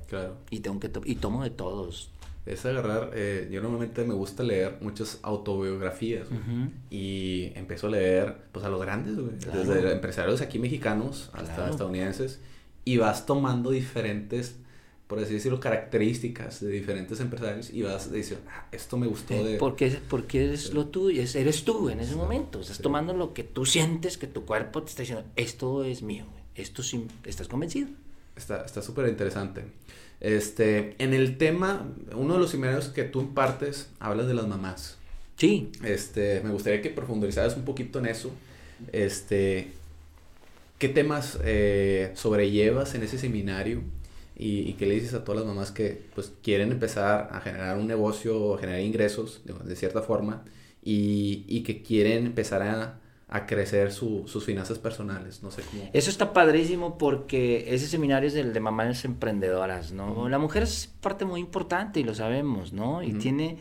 Claro. 0.07 0.37
Y, 0.49 0.61
tengo 0.61 0.79
que 0.79 0.89
y 1.05 1.15
tomo 1.15 1.43
de 1.43 1.49
todos. 1.49 2.09
Es 2.45 2.65
agarrar, 2.65 3.11
eh, 3.13 3.47
yo 3.51 3.61
normalmente 3.61 4.03
me 4.03 4.13
gusta 4.13 4.43
leer 4.43 4.77
muchas 4.81 5.19
autobiografías 5.21 6.27
y 6.89 7.51
empiezo 7.55 7.87
a 7.87 7.91
leer 7.91 8.35
pues 8.51 8.65
a 8.65 8.69
los 8.69 8.81
grandes, 8.81 9.15
güey, 9.15 9.35
desde 9.37 9.93
empresarios 9.93 10.41
aquí 10.41 10.59
mexicanos 10.59 11.29
hasta 11.33 11.69
estadounidenses. 11.69 12.41
Y 12.85 12.97
vas 12.97 13.25
tomando 13.25 13.71
diferentes 13.71 14.57
por 15.13 15.21
así 15.21 15.35
decirlo, 15.35 15.59
características 15.59 16.59
de 16.61 16.69
diferentes 16.69 17.19
empresarios 17.19 17.69
y 17.71 17.83
vas 17.83 18.07
a 18.07 18.09
decir, 18.09 18.39
ah, 18.49 18.65
esto 18.71 18.97
me 18.97 19.05
gustó 19.05 19.35
eh, 19.35 19.43
de... 19.43 19.57
Porque, 19.57 19.99
porque 20.09 20.45
eres 20.45 20.73
lo 20.73 20.87
tuyo, 20.87 21.21
eres 21.21 21.63
tú 21.63 21.89
en 21.89 21.99
ese 21.99 22.15
momento, 22.15 22.61
estás 22.61 22.79
tomando 22.79 23.13
lo 23.13 23.31
que 23.31 23.43
tú 23.43 23.65
sientes, 23.65 24.17
que 24.17 24.25
tu 24.25 24.45
cuerpo 24.45 24.81
te 24.81 24.89
está 24.89 25.03
diciendo, 25.03 25.23
esto 25.35 25.83
es 25.83 26.01
mío, 26.01 26.25
esto 26.55 26.81
sí, 26.81 27.05
estás 27.25 27.47
convencido. 27.47 27.89
Está 28.35 28.81
súper 28.81 29.07
interesante. 29.07 29.65
Este, 30.23 30.95
en 30.99 31.13
el 31.13 31.37
tema, 31.37 31.85
uno 32.15 32.35
de 32.35 32.39
los 32.39 32.49
seminarios 32.49 32.87
que 32.87 33.03
tú 33.03 33.19
impartes, 33.19 33.89
hablas 33.99 34.25
de 34.25 34.33
las 34.33 34.47
mamás. 34.47 34.97
Sí. 35.35 35.69
Este, 35.83 36.41
me 36.41 36.51
gustaría 36.51 36.81
que 36.81 36.89
profundizaras 36.89 37.57
un 37.57 37.65
poquito 37.65 37.99
en 37.99 38.05
eso. 38.05 38.31
Este, 38.93 39.67
¿qué 40.79 40.87
temas 40.87 41.37
eh, 41.43 42.13
sobrellevas 42.15 42.95
en 42.95 43.03
ese 43.03 43.17
seminario? 43.17 43.81
Y, 44.35 44.73
qué 44.73 44.85
le 44.85 44.95
dices 44.95 45.13
a 45.13 45.25
todas 45.25 45.41
las 45.41 45.47
mamás 45.47 45.71
que 45.71 46.01
pues 46.15 46.31
quieren 46.41 46.71
empezar 46.71 47.29
a 47.31 47.39
generar 47.41 47.77
un 47.77 47.87
negocio 47.87 48.41
o 48.41 48.57
generar 48.57 48.81
ingresos 48.81 49.41
de, 49.45 49.75
cierta 49.75 50.01
forma 50.01 50.43
y, 50.83 51.43
y, 51.47 51.61
que 51.63 51.83
quieren 51.83 52.25
empezar 52.25 52.63
a, 52.63 52.99
a 53.33 53.45
crecer 53.45 53.91
su, 53.91 54.23
sus 54.27 54.45
finanzas 54.45 54.77
personales, 54.79 55.41
no 55.41 55.51
sé 55.51 55.63
cómo. 55.63 55.89
Eso 55.91 56.09
está 56.09 56.33
padrísimo 56.33 56.97
porque 56.97 57.73
ese 57.73 57.87
seminario 57.87 58.27
es 58.27 58.35
el 58.35 58.53
de 58.53 58.59
mamás 58.59 59.05
emprendedoras, 59.05 59.91
¿no? 59.91 60.29
La 60.29 60.37
mujer 60.37 60.63
es 60.63 60.93
parte 61.01 61.25
muy 61.25 61.39
importante 61.39 61.99
y 61.99 62.03
lo 62.03 62.13
sabemos, 62.13 62.73
¿no? 62.73 63.01
Y 63.01 63.13
tiene, 63.13 63.57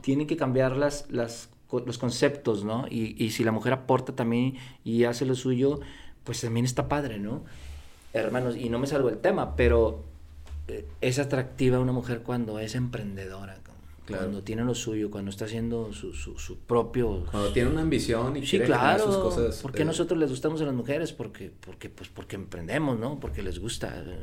tiene 0.00 0.28
que 0.28 0.36
cambiar 0.36 0.76
las, 0.76 1.10
las, 1.10 1.48
los 1.72 1.98
conceptos, 1.98 2.64
¿no? 2.64 2.86
Y, 2.88 3.22
y 3.22 3.30
si 3.30 3.42
la 3.42 3.50
mujer 3.50 3.72
aporta 3.72 4.14
también 4.14 4.54
y 4.84 5.02
hace 5.04 5.26
lo 5.26 5.34
suyo, 5.34 5.80
pues 6.22 6.40
también 6.40 6.64
está 6.64 6.88
padre, 6.88 7.18
¿no? 7.18 7.42
hermanos, 8.12 8.56
y 8.56 8.68
no 8.68 8.78
me 8.78 8.86
salgo 8.86 9.08
el 9.08 9.18
tema, 9.18 9.54
pero 9.56 10.04
eh, 10.66 10.86
es 11.00 11.18
atractiva 11.18 11.78
una 11.78 11.92
mujer 11.92 12.22
cuando 12.22 12.58
es 12.58 12.74
emprendedora, 12.74 13.58
cuando 14.08 14.42
tiene 14.42 14.64
lo 14.64 14.74
suyo, 14.74 15.10
cuando 15.10 15.30
está 15.30 15.44
haciendo 15.44 15.92
su, 15.92 16.12
su, 16.12 16.58
propio... 16.58 17.24
Cuando 17.30 17.52
tiene 17.52 17.70
una 17.70 17.82
ambición 17.82 18.36
y 18.36 18.46
sí, 18.46 18.58
claro, 18.60 19.04
sus 19.04 19.16
cosas. 19.16 19.56
¿Por 19.58 19.72
qué 19.72 19.84
nosotros 19.84 20.18
les 20.18 20.30
gustamos 20.30 20.60
a 20.62 20.64
las 20.64 20.74
mujeres? 20.74 21.12
Porque, 21.12 21.50
porque, 21.60 21.88
pues, 21.88 22.08
porque 22.08 22.36
emprendemos, 22.36 22.98
¿no? 22.98 23.20
Porque 23.20 23.42
les 23.42 23.58
gusta 23.58 24.02
eh, 24.06 24.16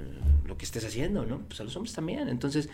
lo 0.46 0.58
que 0.58 0.66
estés 0.66 0.86
haciendo, 0.86 1.26
¿no? 1.26 1.42
Pues 1.48 1.60
a 1.62 1.64
los 1.64 1.76
hombres 1.76 1.94
también. 1.94 2.28
Entonces, 2.30 2.70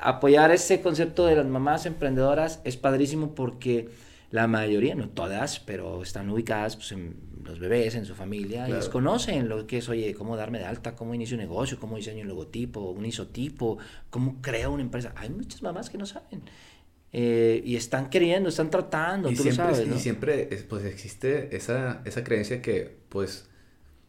apoyar 0.00 0.50
ese 0.50 0.80
concepto 0.80 1.26
de 1.26 1.36
las 1.36 1.46
mamás 1.46 1.86
emprendedoras 1.86 2.60
es 2.64 2.76
padrísimo 2.76 3.34
porque 3.34 3.90
la 4.34 4.48
mayoría, 4.48 4.96
no 4.96 5.10
todas, 5.10 5.60
pero 5.60 6.02
están 6.02 6.28
ubicadas 6.28 6.74
pues, 6.74 6.90
en 6.90 7.14
los 7.44 7.60
bebés, 7.60 7.94
en 7.94 8.04
su 8.04 8.16
familia, 8.16 8.68
y 8.68 8.72
desconocen 8.72 9.48
lo 9.48 9.64
que 9.68 9.78
es, 9.78 9.88
oye, 9.88 10.12
cómo 10.12 10.36
darme 10.36 10.58
de 10.58 10.64
alta, 10.64 10.96
cómo 10.96 11.14
inicio 11.14 11.36
un 11.36 11.42
negocio, 11.42 11.78
cómo 11.78 11.94
diseño 11.94 12.22
un 12.22 12.28
logotipo, 12.28 12.80
un 12.80 13.06
isotipo, 13.06 13.78
cómo 14.10 14.42
creo 14.42 14.72
una 14.72 14.82
empresa. 14.82 15.12
Hay 15.14 15.30
muchas 15.30 15.62
mamás 15.62 15.88
que 15.88 15.98
no 15.98 16.04
saben. 16.04 16.42
Eh, 17.12 17.62
y 17.64 17.76
están 17.76 18.10
queriendo, 18.10 18.48
están 18.48 18.70
tratando, 18.70 19.30
y 19.30 19.36
tú 19.36 19.44
siempre, 19.44 19.66
lo 19.68 19.72
sabes, 19.72 19.88
¿no? 19.88 19.94
Y 19.94 19.98
siempre 20.00 20.48
pues 20.68 20.84
existe 20.84 21.54
esa, 21.54 22.02
esa 22.04 22.24
creencia 22.24 22.60
que 22.60 23.04
pues 23.10 23.48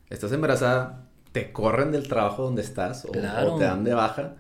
estás 0.10 0.32
embarazada, 0.32 1.08
te 1.34 1.52
corren 1.52 1.92
del 1.92 2.08
trabajo 2.08 2.42
donde 2.42 2.64
estás 2.64 3.06
o, 3.06 3.12
te 3.12 3.20
dan 3.20 3.84
de 3.84 3.94
baja 3.94 4.38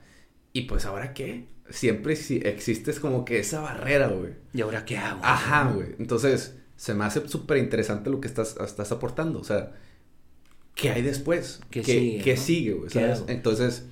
y 0.52 0.64
pues 0.64 0.88
ahora 0.88 1.14
qué? 1.14 1.46
Siempre 1.70 2.14
existe 2.14 2.94
como 2.96 3.26
que 3.26 3.40
esa 3.40 3.62
barrera, 3.62 4.08
güey. 4.08 4.34
¿Y 4.54 4.62
ahora 4.62 4.86
qué 4.86 4.98
hago? 4.98 5.20
Ajá, 5.24 5.72
güey. 5.72 5.96
Entonces, 5.98 6.56
se 6.76 6.94
me 6.94 7.06
hace 7.06 7.28
súper 7.28 7.58
interesante 7.58 8.10
lo 8.10 8.22
que 8.22 8.28
estás, 8.28 8.56
estás 8.58 8.92
aportando. 8.92 9.40
O 9.40 9.44
sea, 9.44 9.72
¿qué 10.76 10.92
hay 10.92 11.02
después? 11.02 11.62
¿Qué, 11.70 11.84
sigue? 12.38 12.74
güey? 12.74 12.90
Entonces, 13.28 13.86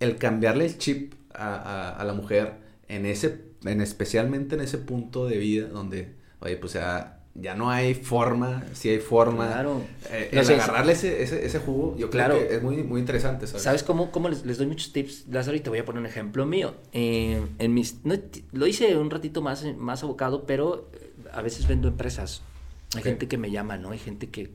el 0.00 0.16
cambiarle 0.16 0.66
el 0.66 0.78
chip 0.78 1.14
a, 1.34 2.02
la 2.04 2.12
mujer 2.14 2.54
en 2.88 3.06
ese, 3.06 3.44
en 3.64 3.80
especialmente 3.80 4.56
en 4.56 4.62
ese 4.62 4.78
punto 4.78 5.26
de 5.26 5.38
vida 5.38 5.68
donde, 5.68 6.14
oye, 6.40 6.56
pues 6.56 6.72
ya, 6.72 7.19
ya 7.34 7.54
no 7.54 7.70
hay 7.70 7.94
forma, 7.94 8.64
si 8.72 8.88
hay 8.88 8.98
forma. 8.98 9.46
Claro. 9.46 9.82
Eh, 10.10 10.30
agarrarle 10.34 10.92
ese, 10.92 11.22
ese, 11.22 11.58
jugo, 11.58 11.96
yo 11.96 12.10
claro. 12.10 12.36
creo 12.36 12.48
que 12.48 12.56
es 12.56 12.62
muy, 12.62 12.82
muy 12.82 13.00
interesante, 13.00 13.46
¿sabes? 13.46 13.62
¿Sabes 13.62 13.82
cómo, 13.82 14.10
cómo 14.10 14.28
les, 14.28 14.58
doy 14.58 14.66
muchos 14.66 14.92
tips? 14.92 15.26
Lázaro, 15.28 15.56
y 15.56 15.60
te 15.60 15.70
voy 15.70 15.78
a 15.78 15.84
poner 15.84 16.00
un 16.00 16.06
ejemplo 16.06 16.44
mío. 16.44 16.74
Eh, 16.92 17.40
en 17.58 17.74
mis, 17.74 17.98
lo 18.52 18.66
hice 18.66 18.96
un 18.96 19.10
ratito 19.10 19.42
más, 19.42 19.64
más 19.76 20.02
abocado, 20.02 20.44
pero 20.44 20.88
a 21.32 21.42
veces 21.42 21.66
vendo 21.66 21.88
empresas. 21.88 22.42
Hay 22.96 23.02
gente 23.02 23.28
que 23.28 23.38
me 23.38 23.50
llama, 23.50 23.78
¿no? 23.78 23.92
Hay 23.92 23.98
gente 23.98 24.28
que, 24.28 24.50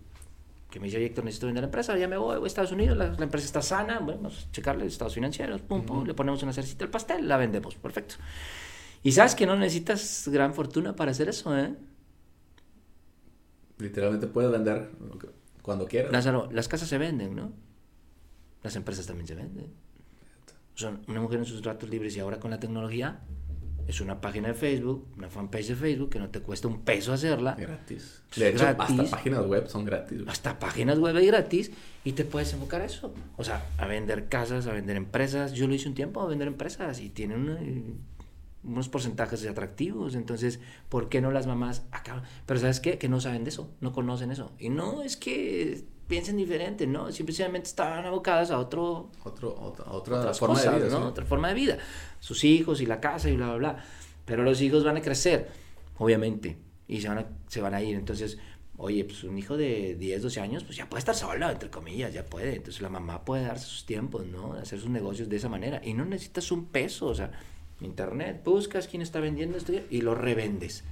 que 0.69 0.79
me 0.81 0.87
dice, 0.87 0.97
oye, 0.97 1.05
Héctor, 1.05 1.23
necesito 1.23 1.45
vender 1.45 1.61
la 1.63 1.67
empresa, 1.67 1.97
ya 1.97 2.09
me 2.09 2.17
voy, 2.17 2.35
voy 2.35 2.43
a 2.43 2.47
Estados 2.47 2.73
Unidos, 2.73 2.97
la, 2.97 3.05
empresa 3.05 3.45
está 3.45 3.61
sana, 3.61 3.99
bueno, 3.99 4.23
vamos 4.23 4.47
a 4.49 4.51
checarle 4.51 4.85
estados 4.85 5.13
financieros, 5.13 5.61
pum, 5.61 5.85
pum, 5.85 6.05
le 6.05 6.13
ponemos 6.13 6.43
una 6.43 6.51
cercita 6.51 6.83
al 6.83 6.91
pastel, 6.91 7.29
la 7.29 7.37
vendemos, 7.37 7.75
perfecto. 7.75 8.15
Y 9.01 9.13
sabes 9.13 9.35
que 9.35 9.45
no 9.45 9.55
necesitas 9.55 10.27
gran 10.27 10.53
fortuna 10.53 10.95
para 10.95 11.11
hacer 11.11 11.29
eso, 11.29 11.57
¿eh? 11.57 11.73
Literalmente 13.77 14.27
puedes 14.27 14.51
vender 14.51 14.89
cuando 15.61 15.85
quieras. 15.87 16.11
Lázaro, 16.11 16.49
las 16.51 16.67
casas 16.67 16.87
se 16.87 16.97
venden, 16.97 17.35
¿no? 17.35 17.51
Las 18.63 18.75
empresas 18.75 19.05
también 19.05 19.27
se 19.27 19.35
venden. 19.35 19.73
Son 20.73 21.01
una 21.07 21.21
mujer 21.21 21.39
en 21.39 21.45
sus 21.45 21.63
ratos 21.63 21.89
libres 21.89 22.15
y 22.17 22.19
ahora 22.19 22.39
con 22.39 22.51
la 22.51 22.59
tecnología 22.59 23.21
es 23.87 24.01
una 24.01 24.19
página 24.19 24.47
de 24.47 24.53
Facebook, 24.55 25.07
una 25.15 25.29
fanpage 25.29 25.67
de 25.67 25.75
Facebook 25.75 26.09
que 26.09 26.19
no 26.19 26.29
te 26.29 26.41
cuesta 26.41 26.67
un 26.67 26.81
peso 26.81 27.13
hacerla. 27.13 27.55
Gratis. 27.55 28.23
De 28.35 28.49
hecho, 28.49 28.67
hasta 28.67 29.03
páginas 29.03 29.45
web 29.45 29.67
son 29.67 29.85
gratis. 29.85 30.23
Hasta 30.27 30.57
páginas 30.57 30.97
web 30.97 31.15
es 31.17 31.27
gratis 31.27 31.71
y 32.03 32.13
te 32.13 32.25
puedes 32.25 32.51
enfocar 32.53 32.81
a 32.81 32.85
eso. 32.85 33.13
O 33.37 33.43
sea, 33.43 33.63
a 33.77 33.85
vender 33.85 34.27
casas, 34.27 34.65
a 34.67 34.73
vender 34.73 34.95
empresas. 34.97 35.53
Yo 35.53 35.67
lo 35.67 35.75
hice 35.75 35.87
un 35.87 35.93
tiempo 35.93 36.21
a 36.21 36.25
vender 36.25 36.47
empresas 36.47 36.99
y 36.99 37.09
tienen 37.09 37.99
unos 38.65 38.89
porcentajes 38.89 39.45
atractivos. 39.47 40.15
Entonces, 40.15 40.59
¿por 40.89 41.09
qué 41.09 41.21
no 41.21 41.31
las 41.31 41.47
mamás 41.47 41.83
acaban? 41.91 42.23
Pero 42.45 42.59
¿sabes 42.59 42.79
qué? 42.79 42.97
Que 42.97 43.09
no 43.09 43.21
saben 43.21 43.43
de 43.43 43.49
eso, 43.49 43.69
no 43.81 43.91
conocen 43.93 44.31
eso. 44.31 44.51
Y 44.59 44.69
no 44.69 45.01
es 45.01 45.17
que 45.17 45.85
piensen 46.07 46.37
diferente, 46.37 46.87
¿no? 46.87 47.11
Simplemente 47.11 47.67
estaban 47.67 48.05
abocadas 48.05 48.51
a 48.51 48.59
otro, 48.59 49.11
otro 49.23 49.55
otra, 49.89 50.33
forma 50.33 50.61
de 50.61 50.69
vida, 50.69 50.89
¿no? 50.89 51.07
Otra 51.07 51.25
forma 51.25 51.49
de 51.49 51.53
vida. 51.53 51.77
Sus 52.19 52.43
hijos 52.43 52.81
y 52.81 52.85
la 52.85 52.99
casa 52.99 53.29
y 53.29 53.35
bla, 53.35 53.47
bla, 53.47 53.55
bla. 53.57 53.85
Pero 54.25 54.43
los 54.43 54.61
hijos 54.61 54.83
van 54.83 54.97
a 54.97 55.01
crecer, 55.01 55.49
obviamente, 55.97 56.57
y 56.87 57.01
se 57.01 57.07
van 57.07 57.19
a, 57.19 57.25
se 57.47 57.61
van 57.61 57.73
a 57.73 57.81
ir. 57.81 57.95
Entonces, 57.95 58.37
oye, 58.77 59.05
pues 59.05 59.23
un 59.23 59.37
hijo 59.37 59.57
de 59.57 59.95
10, 59.95 60.23
12 60.23 60.39
años, 60.41 60.63
pues 60.63 60.77
ya 60.77 60.89
puede 60.89 60.99
estar 60.99 61.15
solo, 61.15 61.49
entre 61.49 61.69
comillas, 61.69 62.13
ya 62.13 62.25
puede. 62.25 62.55
Entonces 62.55 62.81
la 62.81 62.89
mamá 62.89 63.23
puede 63.23 63.43
darse 63.43 63.65
sus 63.65 63.85
tiempos, 63.85 64.25
¿no? 64.25 64.53
Hacer 64.53 64.79
sus 64.79 64.89
negocios 64.89 65.29
de 65.29 65.35
esa 65.37 65.49
manera. 65.49 65.81
Y 65.83 65.93
no 65.93 66.05
necesitas 66.05 66.51
un 66.51 66.65
peso, 66.65 67.07
o 67.07 67.15
sea, 67.15 67.31
internet, 67.85 68.41
buscas 68.43 68.87
quién 68.87 69.01
está 69.01 69.19
vendiendo 69.19 69.57
esto 69.57 69.73
y 69.89 70.01
lo 70.01 70.15
revendes. 70.15 70.83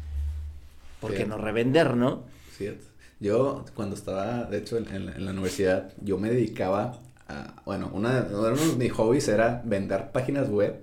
Porque 1.02 1.26
no 1.26 1.38
revender, 1.38 1.98
¿no? 1.98 2.24
Cierto. 2.56 2.86
Yo, 3.20 3.66
cuando 3.74 3.96
estaba, 3.96 4.46
de 4.46 4.58
hecho, 4.58 4.78
en, 4.78 5.26
la 5.26 5.32
universidad, 5.32 5.94
yo 6.02 6.18
me 6.18 6.30
dedicaba 6.30 7.00
a, 7.28 7.62
bueno, 7.66 7.90
una, 7.94 8.28
uno 8.30 8.50
de 8.50 8.76
mis 8.78 8.92
hobbies 8.92 9.28
era 9.28 9.62
vender 9.66 10.12
páginas 10.12 10.50
web, 10.50 10.82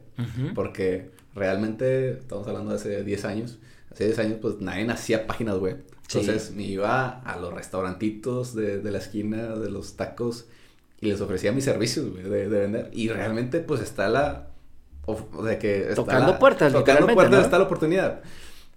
porque 0.55 1.11
realmente, 1.35 2.13
estamos 2.13 2.47
hablando 2.47 2.71
de 2.71 2.77
hace 2.77 3.05
10 3.05 3.25
años, 3.25 3.59
hace 3.91 4.05
10 4.07 4.19
años, 4.19 4.39
pues 4.41 4.61
nadie 4.61 4.91
hacía 4.91 5.27
páginas 5.27 5.59
web. 5.59 5.83
Entonces 6.03 6.53
me 6.53 6.65
iba 6.65 7.21
a 7.21 7.39
los 7.39 7.55
restaurantitos 7.55 8.55
de, 8.55 8.81
de, 8.81 8.91
la 8.91 8.99
esquina, 8.99 9.55
de 9.55 9.71
los 9.71 9.97
tacos, 9.97 10.47
y 11.01 11.07
les 11.07 11.21
ofrecía 11.21 11.53
mis 11.53 11.65
servicios 11.65 12.15
de, 12.15 12.49
de, 12.49 12.49
vender. 12.49 12.91
Y 12.93 13.09
realmente, 13.09 13.61
pues 13.61 13.81
está 13.81 14.09
la. 14.09 14.50
De 15.43 15.59
que 15.59 15.81
está 15.83 15.95
tocando 15.97 16.39
puertas, 16.39 16.73
tocando 16.73 17.07
puertas 17.09 17.45
está 17.45 17.59
la 17.59 17.65
oportunidad. 17.65 18.21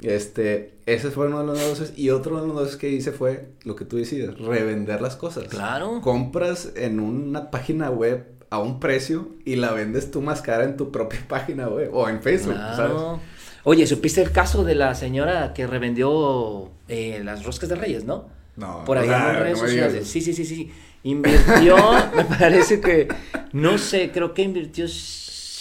Este, 0.01 0.73
ese 0.85 1.11
fue 1.11 1.27
uno 1.27 1.39
de 1.39 1.45
los 1.45 1.57
negocios. 1.57 1.93
Y 1.95 2.09
otro 2.09 2.35
de 2.35 2.41
los 2.41 2.47
negocios 2.49 2.77
que 2.77 2.89
hice 2.89 3.11
fue 3.11 3.49
lo 3.63 3.75
que 3.75 3.85
tú 3.85 3.97
decías, 3.97 4.37
revender 4.37 5.01
las 5.01 5.15
cosas. 5.15 5.45
Claro. 5.45 6.01
Compras 6.01 6.71
en 6.75 6.99
una 6.99 7.51
página 7.51 7.89
web 7.89 8.25
a 8.49 8.59
un 8.59 8.79
precio 8.79 9.29
y 9.45 9.55
la 9.55 9.71
vendes 9.71 10.11
tú 10.11 10.21
más 10.21 10.41
cara 10.41 10.63
en 10.65 10.77
tu 10.77 10.91
propia 10.91 11.25
página 11.27 11.67
web 11.67 11.89
o 11.93 12.07
en 12.09 12.21
Facebook, 12.21 12.53
claro. 12.53 13.19
Oye, 13.65 13.87
¿supiste 13.87 14.21
el 14.21 14.31
caso 14.31 14.65
de 14.65 14.75
la 14.75 14.93
señora 14.93 15.53
que 15.53 15.65
revendió 15.65 16.69
eh, 16.89 17.21
las 17.23 17.45
roscas 17.45 17.69
de 17.69 17.75
Reyes, 17.75 18.03
no? 18.03 18.27
No. 18.57 18.83
Por 18.83 18.97
ahí 18.97 19.07
en 19.07 19.39
redes 19.39 19.59
sociales. 19.59 20.07
Sí, 20.07 20.21
sí, 20.21 20.33
sí, 20.33 20.45
sí. 20.45 20.71
Invirtió, 21.03 21.77
me 22.15 22.25
parece 22.25 22.81
que, 22.81 23.07
no 23.53 23.77
sé, 23.77 24.11
creo 24.11 24.33
que 24.33 24.41
invirtió 24.41 24.85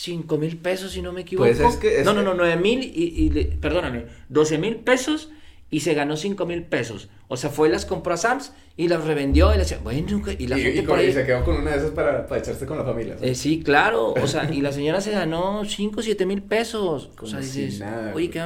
5 0.02 0.36
mil 0.36 0.56
pesos, 0.56 0.92
si 0.92 1.00
no 1.00 1.12
me 1.12 1.20
equivoco. 1.20 1.48
Pues 1.48 1.60
es 1.60 1.76
que... 1.76 2.02
no, 2.02 2.12
no, 2.12 2.22
no, 2.22 2.34
9 2.34 2.56
mil 2.56 2.82
y, 2.82 3.30
perdóname, 3.60 4.06
12 4.30 4.58
mil 4.58 4.76
pesos 4.76 5.30
y 5.70 5.80
se 5.80 5.94
ganó 5.94 6.16
5 6.16 6.44
mil 6.44 6.64
pesos. 6.64 7.08
O 7.28 7.36
sea, 7.36 7.50
fue 7.50 7.68
y 7.68 7.72
las 7.72 7.86
compró 7.86 8.14
a 8.14 8.16
Sams 8.16 8.52
y 8.76 8.88
las 8.88 9.04
revendió 9.04 9.50
y 9.50 9.52
le 9.52 9.60
decía, 9.60 9.78
bueno, 9.80 10.20
y 10.36 10.46
la 10.48 10.58
gente 10.58 10.82
por 10.82 10.98
ahí... 10.98 11.12
se 11.12 11.24
quedó 11.24 11.44
con 11.44 11.54
una 11.56 11.70
de 11.70 11.76
esas 11.76 11.92
para, 11.92 12.26
para 12.26 12.40
echarse 12.40 12.66
con 12.66 12.78
la 12.78 12.84
familia. 12.84 13.16
Eh, 13.22 13.36
sí, 13.36 13.62
claro, 13.62 14.12
o 14.12 14.26
sea, 14.26 14.50
y 14.52 14.60
la 14.60 14.72
señora 14.72 15.00
se 15.00 15.12
ganó 15.12 15.64
5, 15.64 16.02
7 16.02 16.26
mil 16.26 16.42
pesos. 16.42 17.10
o 17.16 17.26
sea, 17.26 17.38
dices, 17.38 17.78
nada, 17.78 18.12
oye, 18.12 18.28
¿qué? 18.28 18.42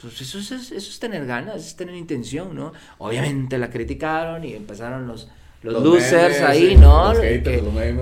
Pues 0.00 0.20
eso 0.20 0.38
es, 0.38 0.52
eso 0.52 0.72
es 0.72 0.98
tener 1.00 1.26
ganas, 1.26 1.66
es 1.66 1.74
tener 1.74 1.96
intención, 1.96 2.54
¿no? 2.54 2.72
Obviamente 2.98 3.58
la 3.58 3.70
criticaron 3.70 4.44
y 4.44 4.52
empezaron 4.54 5.08
los 5.08 5.28
los, 5.72 5.82
losers 5.82 6.40
ahí, 6.42 6.76
¿no? 6.76 7.12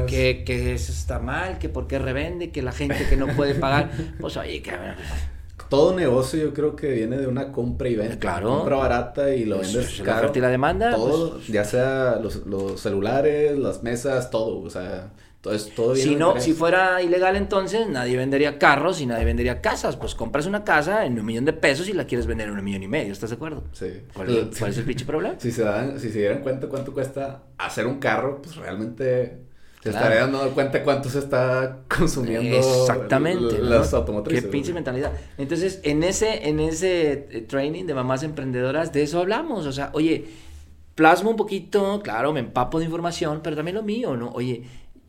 que, 0.06 0.42
que, 0.44 0.74
eso 0.74 0.92
está 0.92 1.18
mal, 1.18 1.58
que 1.58 1.68
por 1.68 1.86
qué 1.86 1.98
revende, 1.98 2.50
que 2.50 2.62
la 2.62 2.72
gente 2.72 3.06
que 3.08 3.16
no 3.16 3.28
puede 3.28 3.54
pagar, 3.54 3.90
pues 4.20 4.36
oye, 4.36 4.62
que... 4.62 4.72
todo 5.68 5.94
negocio 5.96 6.42
yo 6.42 6.54
creo 6.54 6.76
que 6.76 6.88
viene 6.92 7.16
de 7.16 7.26
una 7.26 7.52
compra 7.52 7.88
y 7.88 7.96
venta. 7.96 8.18
Claro. 8.18 8.48
Compra 8.58 8.76
barata 8.76 9.34
y 9.34 9.44
lo 9.44 9.58
vendes 9.58 10.00
La 10.00 10.16
oferta 10.18 10.38
y 10.38 10.42
la 10.42 10.48
demanda. 10.48 10.94
Todo, 10.94 11.34
pues, 11.34 11.48
ya 11.48 11.64
sea 11.64 12.18
los, 12.22 12.46
los, 12.46 12.80
celulares, 12.80 13.58
las 13.58 13.82
mesas, 13.82 14.30
todo, 14.30 14.60
o 14.60 14.70
sea, 14.70 15.12
todo, 15.44 15.52
es, 15.52 15.74
todo 15.74 15.94
si 15.94 16.16
no, 16.16 16.40
si 16.40 16.54
fuera 16.54 17.02
ilegal 17.02 17.36
entonces 17.36 17.86
nadie 17.86 18.16
vendería 18.16 18.58
carros 18.58 19.02
y 19.02 19.06
nadie 19.06 19.26
vendería 19.26 19.60
casas. 19.60 19.94
Pues 19.94 20.14
compras 20.14 20.46
una 20.46 20.64
casa 20.64 21.04
en 21.04 21.20
un 21.20 21.26
millón 21.26 21.44
de 21.44 21.52
pesos 21.52 21.86
y 21.86 21.92
la 21.92 22.06
quieres 22.06 22.26
vender 22.26 22.48
en 22.48 22.54
un 22.54 22.64
millón 22.64 22.82
y 22.82 22.88
medio, 22.88 23.12
¿estás 23.12 23.28
de 23.28 23.36
acuerdo? 23.36 23.64
Sí. 23.72 23.88
¿Cuál, 24.14 24.34
es, 24.34 24.58
¿cuál 24.58 24.70
es 24.70 24.78
el 24.78 24.84
pinche 24.84 25.04
problema? 25.04 25.34
Si 25.38 25.52
se 25.52 25.62
dan, 25.62 26.00
si 26.00 26.08
se 26.08 26.20
dieran 26.20 26.40
cuenta 26.40 26.66
cuánto 26.66 26.94
cuesta 26.94 27.42
hacer 27.58 27.86
un 27.86 27.98
carro, 27.98 28.40
pues 28.40 28.56
realmente 28.56 29.44
se 29.82 29.90
estaría 29.90 30.20
dando 30.20 30.50
cuenta 30.54 30.82
cuánto 30.82 31.10
se 31.10 31.18
está 31.18 31.80
consumiendo 31.94 32.56
Exactamente, 32.56 33.58
las 33.58 33.92
automotrices. 33.92 34.44
Qué 34.44 34.50
pinche 34.50 34.72
mentalidad. 34.72 35.12
Entonces, 35.36 35.80
en 35.82 36.04
ese, 36.04 36.48
en 36.48 36.58
ese 36.58 37.28
eh, 37.30 37.40
training 37.42 37.84
de 37.84 37.92
mamás 37.92 38.22
emprendedoras, 38.22 38.94
de 38.94 39.02
eso 39.02 39.20
hablamos. 39.20 39.66
O 39.66 39.72
sea, 39.72 39.90
oye, 39.92 40.24
plasmo 40.94 41.28
un 41.28 41.36
poquito, 41.36 42.00
claro, 42.02 42.32
me 42.32 42.40
empapo 42.40 42.78
de 42.78 42.86
información, 42.86 43.40
pero 43.44 43.56
también 43.56 43.74
lo 43.74 43.82
mío, 43.82 44.16
¿no? 44.16 44.30
Oye, 44.30 44.62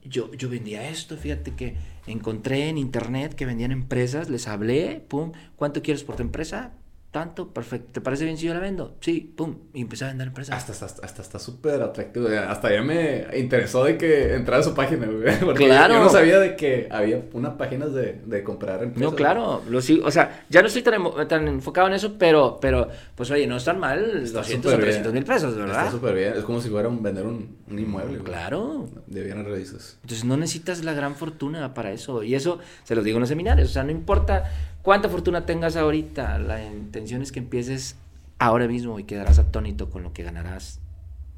yo, 0.08 0.32
yo 0.34 0.50
vendía 0.50 0.90
esto, 0.90 1.18
fíjate 1.18 1.56
que 1.56 1.76
encontré 2.08 2.70
en 2.70 2.78
internet 2.78 3.34
que 3.34 3.46
vendían 3.46 3.72
empresas, 3.72 4.30
les 4.30 4.48
hablé, 4.48 5.04
pum, 5.08 5.32
¿cuánto 5.56 5.82
quieres 5.82 6.04
por 6.04 6.16
tu 6.16 6.24
empresa? 6.24 6.74
Tanto, 7.16 7.48
perfecto. 7.48 7.94
¿Te 7.94 8.02
parece 8.02 8.26
bien 8.26 8.38
si 8.38 8.46
yo 8.46 8.54
la 8.54 8.60
vendo? 8.60 8.98
Sí, 9.00 9.34
pum. 9.38 9.56
Y 9.74 9.80
empecé 9.84 10.04
a 10.04 10.10
vender 10.10 10.28
empresas. 10.28 10.54
Hasta, 10.54 10.86
hasta, 10.86 11.22
está 11.22 11.40
súper 11.40 11.82
atractivo. 11.82 12.28
Hasta 12.28 12.74
ya 12.74 12.82
me 12.82 13.26
interesó 13.38 13.86
de 13.86 13.98
que 13.98 14.34
entrara 14.34 14.60
a 14.60 14.64
su 14.64 14.74
página, 14.74 15.08
güey. 15.08 15.40
Porque 15.40 15.64
claro. 15.64 15.94
Yo 15.94 16.04
no 16.04 16.10
sabía 16.10 16.40
de 16.40 16.58
que 16.58 16.90
había 16.92 17.22
unas 17.32 17.54
páginas 17.54 17.94
de, 17.94 18.22
de 18.26 18.44
comprar 18.44 18.84
empresas. 18.84 19.12
No, 19.12 19.16
claro. 19.16 19.62
Lo 19.70 19.82
sigo, 19.82 20.06
o 20.06 20.12
sea, 20.12 20.44
ya 20.50 20.60
no 20.60 20.68
estoy 20.68 20.82
tan, 20.82 21.02
tan, 21.30 21.48
enfocado 21.48 21.88
en 21.88 21.94
eso, 21.94 22.18
pero, 22.20 22.58
pero, 22.60 22.90
pues 23.16 23.32
oye, 23.32 23.48
no 23.48 23.56
están 23.56 23.80
mal 23.80 24.22
está 24.22 24.40
200 24.40 24.74
o 24.74 24.78
300 24.78 25.14
mil 25.14 25.24
pesos, 25.24 25.56
¿verdad? 25.56 25.86
Está 25.86 25.92
súper 25.92 26.16
bien. 26.16 26.34
Es 26.36 26.44
como 26.44 26.60
si 26.60 26.68
fuera 26.68 26.90
un, 26.90 27.02
vender 27.02 27.26
un, 27.26 27.60
un 27.72 27.80
inmueble, 27.80 28.18
güey. 28.18 28.30
Claro. 28.30 28.90
De 29.08 29.24
bienes 29.24 29.46
raíces. 29.46 30.00
Entonces 30.02 30.26
no 30.26 30.36
necesitas 30.36 30.84
la 30.84 30.92
gran 30.92 31.16
fortuna 31.16 31.74
para 31.74 31.94
eso. 31.94 32.24
Y 32.24 32.36
eso 32.36 32.60
se 32.84 32.94
los 32.94 33.06
digo 33.06 33.16
en 33.16 33.22
los 33.22 33.30
seminarios. 33.30 33.70
O 33.70 33.72
sea, 33.72 33.86
no 33.86 33.92
importa 33.92 34.52
cuánta 34.86 35.10
fortuna 35.10 35.46
tengas 35.46 35.76
ahorita, 35.76 36.38
la 36.38 36.64
intención 36.64 37.24
es 37.24 37.32
que 37.32 37.40
empieces 37.40 37.96
ahora 38.38 38.68
mismo 38.68 39.00
y 39.00 39.04
quedarás 39.04 39.40
atónito 39.40 39.90
con 39.90 40.04
lo 40.04 40.14
que 40.14 40.24
ganarás. 40.24 40.80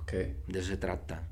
Okay. 0.04 0.36
De 0.48 0.60
eso 0.60 0.68
se 0.68 0.78
trata. 0.78 1.24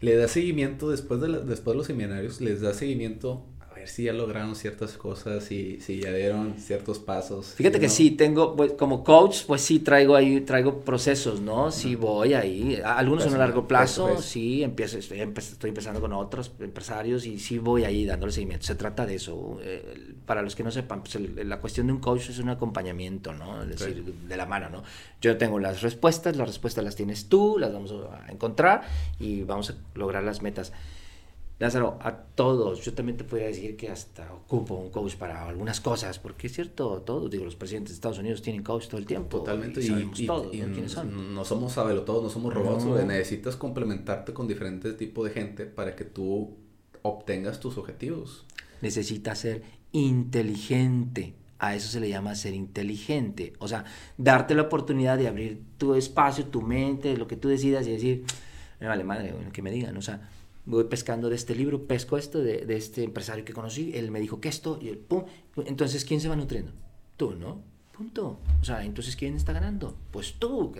¿Le 0.00 0.16
da 0.16 0.28
seguimiento 0.28 0.90
después 0.90 1.20
de, 1.20 1.28
la, 1.28 1.38
después 1.38 1.74
de 1.74 1.78
los 1.78 1.86
seminarios? 1.86 2.40
¿Les 2.40 2.62
da 2.62 2.72
seguimiento 2.72 3.44
si 3.86 4.04
ya 4.04 4.12
lograron 4.12 4.54
ciertas 4.56 4.96
cosas, 4.96 5.50
y 5.52 5.80
si 5.80 6.00
ya 6.00 6.12
dieron 6.12 6.54
ciertos 6.58 6.98
pasos. 6.98 7.54
Fíjate 7.54 7.80
que 7.80 7.88
sí, 7.88 8.12
tengo, 8.12 8.56
pues, 8.56 8.72
como 8.72 9.04
coach, 9.04 9.44
pues 9.46 9.62
sí 9.62 9.80
traigo 9.80 10.16
ahí, 10.16 10.40
traigo 10.40 10.80
procesos, 10.80 11.40
¿no? 11.40 11.70
Sí 11.70 11.94
voy 11.94 12.34
ahí, 12.34 12.80
algunos 12.84 13.24
son 13.24 13.34
a 13.34 13.38
largo 13.38 13.66
plazo, 13.66 14.20
sí, 14.20 14.62
empiezo, 14.62 14.98
estoy, 14.98 15.20
estoy, 15.20 15.68
empezando 15.68 16.00
con 16.00 16.12
otros 16.12 16.52
empresarios 16.60 17.26
y 17.26 17.38
sí 17.38 17.58
voy 17.58 17.84
ahí 17.84 18.04
dándole 18.04 18.32
seguimiento. 18.32 18.66
Se 18.66 18.74
trata 18.74 19.06
de 19.06 19.16
eso. 19.16 19.58
Eh, 19.62 20.14
para 20.26 20.42
los 20.42 20.54
que 20.54 20.62
no 20.62 20.70
sepan, 20.70 21.02
pues 21.02 21.18
la 21.44 21.60
cuestión 21.60 21.86
de 21.86 21.92
un 21.92 22.00
coach 22.00 22.30
es 22.30 22.38
un 22.38 22.48
acompañamiento, 22.48 23.32
¿no? 23.32 23.62
Es 23.62 23.68
decir, 23.68 24.04
de 24.04 24.36
la 24.36 24.46
mano, 24.46 24.70
¿no? 24.70 24.82
Yo 25.20 25.36
tengo 25.36 25.58
las 25.58 25.82
respuestas, 25.82 26.36
las 26.36 26.46
respuestas 26.46 26.84
las 26.84 26.96
tienes 26.96 27.28
tú, 27.28 27.58
las 27.58 27.72
vamos 27.72 27.92
a 27.92 28.30
encontrar 28.30 28.82
y 29.18 29.42
vamos 29.42 29.70
a 29.70 29.74
lograr 29.94 30.22
las 30.22 30.42
metas. 30.42 30.72
Lázaro, 31.62 31.96
a 32.00 32.12
todos, 32.12 32.84
yo 32.84 32.92
también 32.92 33.16
te 33.16 33.22
podría 33.22 33.46
decir 33.46 33.76
que 33.76 33.88
hasta 33.88 34.32
ocupo 34.32 34.74
un 34.74 34.90
coach 34.90 35.14
para 35.14 35.46
algunas 35.46 35.80
cosas, 35.80 36.18
porque 36.18 36.48
es 36.48 36.54
cierto, 36.54 37.00
todos, 37.02 37.30
digo, 37.30 37.44
los 37.44 37.54
presidentes 37.54 37.92
de 37.92 37.94
Estados 37.94 38.18
Unidos 38.18 38.42
tienen 38.42 38.64
coach 38.64 38.88
todo 38.88 38.98
el 38.98 39.06
tiempo. 39.06 39.38
Totalmente, 39.38 39.78
y, 39.78 39.86
sabemos 39.86 40.26
todos, 40.26 40.46
¿no? 40.46 40.50
¿quiénes 40.50 40.90
son? 40.90 41.32
No 41.32 41.44
somos 41.44 41.72
todos, 41.72 42.20
no 42.20 42.28
somos 42.28 42.52
robots, 42.52 42.84
necesitas 43.06 43.54
complementarte 43.54 44.32
con 44.32 44.48
diferentes 44.48 44.96
tipos 44.96 45.24
de 45.24 45.30
gente 45.30 45.66
para 45.66 45.94
que 45.94 46.04
tú 46.04 46.56
obtengas 47.02 47.60
tus 47.60 47.78
objetivos. 47.78 48.44
Necesitas 48.80 49.38
ser 49.38 49.62
inteligente, 49.92 51.36
a 51.60 51.76
eso 51.76 51.86
se 51.86 52.00
le 52.00 52.08
llama 52.08 52.34
ser 52.34 52.54
inteligente, 52.54 53.52
o 53.60 53.68
sea, 53.68 53.84
darte 54.18 54.56
la 54.56 54.62
oportunidad 54.62 55.16
de 55.16 55.28
abrir 55.28 55.62
tu 55.78 55.94
espacio, 55.94 56.46
tu 56.46 56.60
mente, 56.60 57.16
lo 57.16 57.28
que 57.28 57.36
tú 57.36 57.46
decidas 57.46 57.86
y 57.86 57.92
decir, 57.92 58.24
me 58.80 58.88
vale 58.88 59.04
madre, 59.04 59.32
lo 59.44 59.52
que 59.52 59.62
me 59.62 59.70
digan, 59.70 59.96
o 59.96 60.02
sea, 60.02 60.28
voy 60.64 60.84
pescando 60.84 61.28
de 61.28 61.36
este 61.36 61.54
libro, 61.54 61.86
pesco 61.86 62.16
esto 62.16 62.42
de, 62.42 62.64
de, 62.66 62.76
este 62.76 63.02
empresario 63.02 63.44
que 63.44 63.52
conocí, 63.52 63.92
él 63.94 64.10
me 64.10 64.20
dijo 64.20 64.40
que 64.40 64.48
esto, 64.48 64.78
y 64.80 64.88
el 64.88 64.98
pum. 64.98 65.24
Entonces, 65.66 66.04
¿quién 66.04 66.20
se 66.20 66.28
va 66.28 66.36
nutriendo? 66.36 66.72
Tú, 67.16 67.34
¿no? 67.34 67.62
Punto. 67.92 68.38
O 68.60 68.64
sea, 68.64 68.84
entonces, 68.84 69.16
¿quién 69.16 69.34
está 69.34 69.52
ganando? 69.52 69.96
Pues 70.10 70.34
tú. 70.38 70.72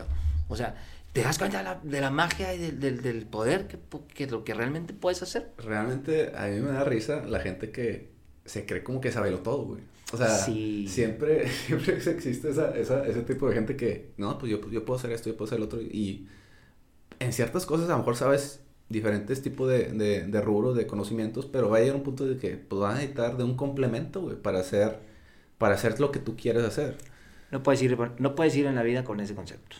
O 0.48 0.56
sea, 0.56 0.76
¿te 1.12 1.22
das 1.22 1.38
cuenta 1.38 1.58
de 1.58 1.64
la, 1.64 1.80
de 1.82 2.00
la 2.00 2.10
magia 2.10 2.54
y 2.54 2.58
del, 2.58 3.02
del, 3.02 3.26
poder 3.26 3.66
que, 3.66 3.78
que, 4.14 4.26
lo 4.26 4.44
que 4.44 4.54
realmente 4.54 4.94
puedes 4.94 5.22
hacer? 5.22 5.52
Realmente, 5.58 6.32
a 6.36 6.46
mí 6.46 6.60
me 6.60 6.70
da 6.70 6.84
risa 6.84 7.24
la 7.26 7.40
gente 7.40 7.70
que 7.70 8.10
se 8.44 8.66
cree 8.66 8.82
como 8.82 9.00
que 9.00 9.12
sabe 9.12 9.30
lo 9.30 9.40
todo, 9.40 9.64
güey. 9.64 9.82
O 10.12 10.16
sea, 10.16 10.28
siempre, 10.28 11.48
siempre 11.66 11.96
existe 11.96 12.50
esa, 12.50 12.76
esa, 12.76 13.06
ese 13.06 13.22
tipo 13.22 13.48
de 13.48 13.54
gente 13.54 13.76
que, 13.76 14.12
no, 14.16 14.38
pues 14.38 14.52
yo, 14.52 14.70
yo 14.70 14.84
puedo 14.84 14.98
hacer 14.98 15.10
esto, 15.12 15.30
yo 15.30 15.36
puedo 15.36 15.48
hacer 15.48 15.58
lo 15.58 15.66
otro, 15.66 15.80
y 15.80 16.28
en 17.18 17.32
ciertas 17.32 17.66
cosas 17.66 17.88
a 17.88 17.92
lo 17.92 17.98
mejor 17.98 18.16
sabes 18.16 18.61
diferentes 18.92 19.42
tipos 19.42 19.68
de, 19.68 19.86
de, 19.92 20.26
de, 20.26 20.40
rubros, 20.40 20.76
de 20.76 20.86
conocimientos, 20.86 21.46
pero 21.46 21.68
va 21.68 21.78
a 21.78 21.80
llegar 21.80 21.96
un 21.96 22.02
punto 22.02 22.26
de 22.26 22.36
que 22.36 22.56
pues, 22.56 22.80
van 22.80 22.92
a 22.92 22.94
necesitar 22.96 23.36
de 23.36 23.44
un 23.44 23.56
complemento, 23.56 24.20
güey, 24.20 24.36
para 24.36 24.60
hacer, 24.60 25.00
para 25.58 25.74
hacer 25.74 25.98
lo 25.98 26.12
que 26.12 26.20
tú 26.20 26.36
quieres 26.36 26.62
hacer. 26.62 26.96
No 27.50 27.62
puedes, 27.62 27.82
ir, 27.82 27.98
no 28.18 28.34
puedes 28.34 28.54
ir 28.56 28.66
en 28.66 28.74
la 28.74 28.82
vida 28.82 29.04
con 29.04 29.20
ese 29.20 29.34
concepto. 29.34 29.76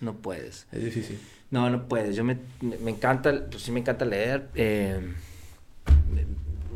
No 0.00 0.14
puedes. 0.14 0.66
Es 0.72 0.84
difícil. 0.84 1.18
No, 1.50 1.68
no 1.70 1.86
puedes. 1.88 2.16
Yo 2.16 2.24
me, 2.24 2.38
me 2.60 2.90
encanta, 2.90 3.46
pues 3.50 3.62
sí 3.62 3.72
me 3.72 3.80
encanta 3.80 4.04
leer. 4.04 4.48
Eh, 4.54 5.00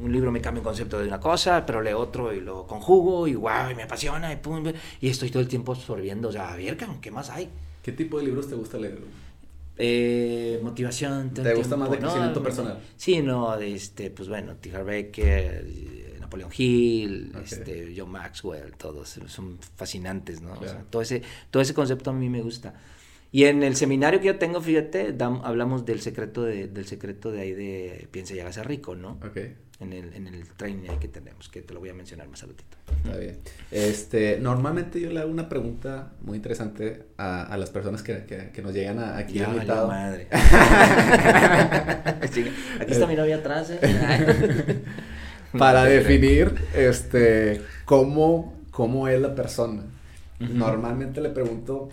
un 0.02 0.12
libro 0.12 0.30
me 0.30 0.40
cambia 0.40 0.60
un 0.60 0.64
concepto 0.64 0.98
de 0.98 1.08
una 1.08 1.20
cosa, 1.20 1.64
pero 1.64 1.80
leo 1.80 1.98
otro 1.98 2.32
y 2.32 2.40
lo 2.40 2.66
conjugo 2.66 3.26
y 3.26 3.34
wow, 3.34 3.70
y 3.70 3.74
me 3.74 3.84
apasiona 3.84 4.32
y 4.32 4.36
pum, 4.36 4.64
y 5.00 5.08
estoy 5.08 5.30
todo 5.30 5.42
el 5.42 5.48
tiempo 5.48 5.72
absorbiendo. 5.72 6.28
O 6.28 6.32
sea, 6.32 6.52
a 6.52 6.56
ver, 6.56 6.76
¿qué 6.76 7.10
más 7.10 7.30
hay? 7.30 7.48
¿Qué 7.82 7.92
tipo 7.92 8.18
de 8.18 8.24
libros 8.24 8.48
te 8.48 8.54
gusta 8.54 8.78
leer? 8.78 8.98
Eh, 9.78 10.58
motivación. 10.62 11.30
¿Te 11.34 11.54
gusta 11.54 11.76
más 11.76 11.90
de 11.90 11.98
crecimiento 11.98 12.42
personal? 12.42 12.80
Sí, 12.96 13.20
no, 13.22 13.54
este, 13.56 14.10
pues 14.10 14.28
bueno, 14.28 14.56
T. 14.56 14.70
Becker, 14.70 15.66
eh, 15.66 16.16
Napoleón 16.20 16.50
Hill, 16.56 17.32
este, 17.42 17.94
John 17.96 18.10
Maxwell, 18.10 18.72
todos 18.76 19.20
son 19.26 19.58
fascinantes, 19.76 20.40
¿no? 20.40 20.54
todo, 20.90 21.02
ese, 21.02 21.22
todo 21.50 21.62
ese 21.62 21.74
concepto 21.74 22.10
a 22.10 22.12
mí 22.12 22.28
me 22.28 22.42
gusta. 22.42 22.74
Y 23.32 23.44
en 23.44 23.62
el 23.62 23.76
seminario 23.76 24.20
que 24.20 24.26
yo 24.26 24.38
tengo, 24.38 24.60
fíjate, 24.62 25.14
hablamos 25.20 25.84
del 25.84 26.00
secreto 26.00 26.42
de, 26.42 26.68
del 26.68 26.86
secreto 26.86 27.30
de 27.30 27.40
ahí 27.40 27.52
de 27.52 28.08
piensa 28.10 28.34
y 28.34 28.40
hágase 28.40 28.62
rico, 28.62 28.94
¿no? 28.94 29.18
Okay 29.28 29.56
en 29.78 29.92
el, 29.92 30.14
en 30.14 30.26
el 30.26 30.48
training 30.48 30.88
que 30.98 31.08
tenemos, 31.08 31.50
que 31.50 31.60
te 31.60 31.74
lo 31.74 31.80
voy 31.80 31.90
a 31.90 31.94
mencionar 31.94 32.28
más 32.28 32.42
adelantito. 32.42 32.78
Está 33.04 33.18
bien. 33.18 33.38
Este, 33.70 34.38
normalmente 34.40 34.98
yo 35.00 35.10
le 35.10 35.20
hago 35.20 35.30
una 35.30 35.48
pregunta 35.48 36.12
muy 36.22 36.36
interesante 36.36 37.06
a, 37.18 37.42
a 37.42 37.56
las 37.58 37.70
personas 37.70 38.02
que, 38.02 38.50
que, 38.52 38.62
nos 38.62 38.72
llegan 38.72 38.98
a, 38.98 39.18
aquí 39.18 39.34
ya, 39.34 39.48
invitado. 39.48 39.88
madre. 39.88 40.28
aquí 40.30 42.44
está 42.88 43.06
mi 43.06 43.16
novia 43.16 43.36
atrás. 43.36 43.70
¿eh? 43.70 44.82
Para 45.58 45.84
definir 45.84 46.54
este, 46.74 47.60
cómo, 47.84 48.54
cómo 48.70 49.08
es 49.08 49.20
la 49.20 49.34
persona. 49.34 49.82
Normalmente 50.38 51.20
le 51.20 51.30
pregunto... 51.30 51.90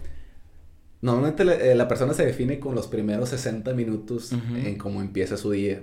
Normalmente 1.01 1.71
eh, 1.71 1.75
la 1.75 1.89
persona 1.89 2.13
se 2.13 2.25
define 2.25 2.59
con 2.59 2.75
los 2.75 2.88
primeros 2.88 3.29
60 3.29 3.73
minutos 3.73 4.31
en 4.31 4.77
cómo 4.77 5.01
empieza 5.01 5.36
su 5.36 5.51
día 5.51 5.81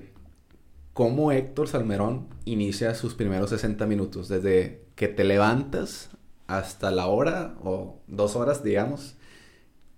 cómo 1.01 1.33
Héctor 1.33 1.67
Salmerón 1.67 2.27
inicia 2.45 2.95
sus 2.95 3.15
primeros 3.15 3.49
60 3.49 3.87
minutos, 3.87 4.29
desde 4.29 4.83
que 4.97 5.09
te 5.09 5.25
levantas 5.25 6.11
hasta 6.47 6.91
la 6.91 7.07
hora 7.07 7.55
o 7.65 8.03
dos 8.07 8.37
horas, 8.37 8.63
digamos. 8.63 9.17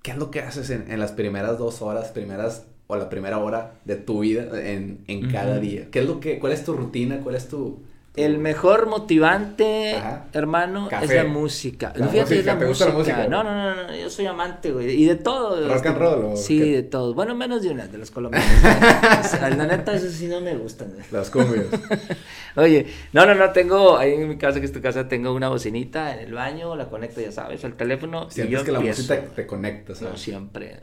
¿Qué 0.03 0.13
es 0.13 0.17
lo 0.17 0.31
que 0.31 0.43
haces 0.43 0.71
en, 0.71 0.97
las 1.01 1.11
primeras 1.11 1.59
dos 1.59 1.83
horas, 1.83 2.13
primeras 2.13 2.67
o 2.87 2.95
la 2.95 3.09
primera 3.09 3.39
hora 3.39 3.81
de 3.85 3.97
tu 3.97 4.21
vida 4.21 4.49
en, 4.65 5.03
cada 5.33 5.59
día? 5.59 5.91
¿Qué 5.91 5.99
es 5.99 6.07
lo 6.07 6.21
que, 6.21 6.39
cuál 6.39 6.53
es 6.53 6.65
tu 6.65 6.73
rutina, 6.73 7.19
cuál 7.19 7.35
es 7.35 7.49
tu, 7.49 7.83
el 8.15 8.37
mejor 8.37 8.89
motivante, 8.89 9.95
hermano, 10.35 10.91
es 10.91 11.15
la 11.15 11.25
música. 11.25 11.95
La 11.97 12.07
música. 12.09 12.59
¿Te 12.59 12.67
gusta 12.67 12.87
la 12.87 12.93
música? 12.93 13.27
No, 13.27 13.43
no, 13.43 13.55
no, 13.55 13.87
no, 13.87 13.97
yo 13.97 14.11
soy 14.11 14.27
amante, 14.27 14.71
güey. 14.71 15.03
Y 15.03 15.07
de 15.07 15.17
todo. 15.17 15.67
¿Rock 15.67 15.87
and 15.87 15.99
roll? 15.99 16.37
sí, 16.37 16.59
de 16.59 16.83
todo. 16.83 17.15
Bueno, 17.15 17.35
menos 17.35 17.63
de 17.63 17.71
una, 17.71 17.87
de 17.87 17.97
los 17.97 18.11
colombianos. 18.11 18.51
la 19.41 19.67
neta, 19.67 19.95
eso 19.95 20.11
sí 20.11 20.27
no 20.27 20.43
me 20.43 20.55
gustan. 20.57 20.93
Las 21.11 21.31
cumbias. 21.31 21.67
Oye, 22.57 22.87
no, 23.15 23.25
no, 23.25 23.35
no, 23.35 23.51
tengo, 23.53 23.97
ahí 23.97 24.13
en 24.13 24.29
mi 24.29 24.37
casa, 24.37 24.61
que 24.61 24.67
es 24.67 24.73
tu 24.73 24.83
casa, 24.83 25.09
tengo 25.09 25.33
una 25.33 25.49
bocinita 25.49 26.13
en 26.15 26.21
el 26.29 26.35
baño, 26.35 26.77
la 26.77 26.91
conecto, 26.91 27.23
ya 27.23 27.33
sabes, 27.33 27.65
al 27.65 27.75
teléfono. 27.75 28.31
Sientes 28.31 28.53
y 28.53 28.59
yo 28.59 28.65
que 28.65 28.73
la 28.73 28.81
música 28.81 29.23
te 29.35 29.47
conecta, 29.47 29.95
¿sabes? 29.95 30.13
No, 30.13 30.19
siempre. 30.19 30.81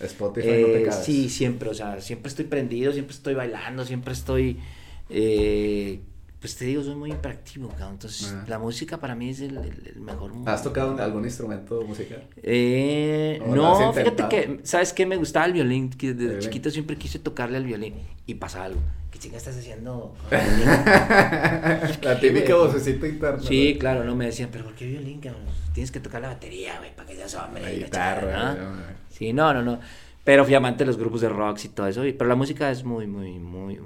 Spotify 0.00 0.48
no 0.60 0.66
te 0.66 0.86
eh, 0.86 0.92
Sí, 0.92 1.30
siempre, 1.30 1.70
o 1.70 1.74
sea, 1.74 1.98
siempre 2.02 2.28
estoy 2.28 2.44
prendido, 2.44 2.92
siempre 2.92 3.14
estoy 3.14 3.32
bailando, 3.32 3.86
siempre 3.86 4.12
estoy... 4.12 4.60
Eh, 5.08 6.00
pues 6.46 6.56
te 6.58 6.64
digo, 6.66 6.80
soy 6.84 6.94
muy 6.94 7.10
cabrón. 7.10 7.94
Entonces, 7.94 8.32
la 8.46 8.60
música 8.60 8.98
para 8.98 9.16
mí 9.16 9.30
es 9.30 9.40
el, 9.40 9.56
el- 9.56 9.92
el 9.96 10.00
mejor. 10.00 10.30
¿Has 10.46 10.62
tocado 10.62 10.96
algún 11.02 11.24
instrumento 11.24 11.82
musical? 11.82 12.22
Eh, 12.40 13.42
¿O 13.44 13.52
lo 13.56 13.62
no, 13.62 13.92
fíjate 13.92 14.28
que, 14.28 14.60
¿sabes 14.62 14.92
qué? 14.92 15.06
Me 15.06 15.16
gustaba 15.16 15.46
el 15.46 15.52
violín, 15.54 15.90
que 15.90 16.08
desde 16.14 16.22
Violín. 16.26 16.40
chiquito 16.40 16.70
siempre 16.70 16.94
quise 16.96 17.18
tocarle 17.18 17.56
al 17.56 17.64
violín 17.64 17.94
y 18.26 18.34
pasa 18.34 18.62
algo. 18.64 18.80
¿Qué 19.10 19.18
chinga 19.18 19.38
estás 19.38 19.56
haciendo? 19.56 20.14
La 22.02 22.20
típica 22.20 22.54
vocecita 22.54 23.08
interna. 23.08 23.42
sí, 23.42 23.72
¿no? 23.74 23.80
claro, 23.80 24.04
no 24.04 24.14
me 24.14 24.26
decían, 24.26 24.48
pero 24.52 24.64
¿por 24.66 24.74
qué 24.74 24.86
violín, 24.86 25.20
cabrón? 25.20 25.42
Tienes 25.72 25.90
que 25.90 25.98
tocar 25.98 26.22
la 26.22 26.28
batería, 26.28 26.78
güey, 26.78 26.94
para 26.94 27.08
que 27.08 27.16
seas 27.16 27.34
hombre. 27.34 27.62
La 27.62 27.68
la 27.70 27.74
guitarra. 27.74 28.54
¿no? 28.54 28.76
Sí, 29.10 29.32
no, 29.32 29.52
no, 29.52 29.62
no. 29.62 29.80
Pero 30.24 30.44
fui 30.44 30.54
amante 30.54 30.84
de 30.84 30.86
los 30.86 30.96
grupos 30.96 31.20
de 31.20 31.28
rock 31.28 31.58
y 31.64 31.68
todo 31.68 31.86
eso. 31.86 32.02
Pero 32.02 32.26
la 32.26 32.34
música 32.34 32.70
es 32.70 32.82
muy, 32.84 33.06
muy, 33.06 33.38
muy 33.38 33.78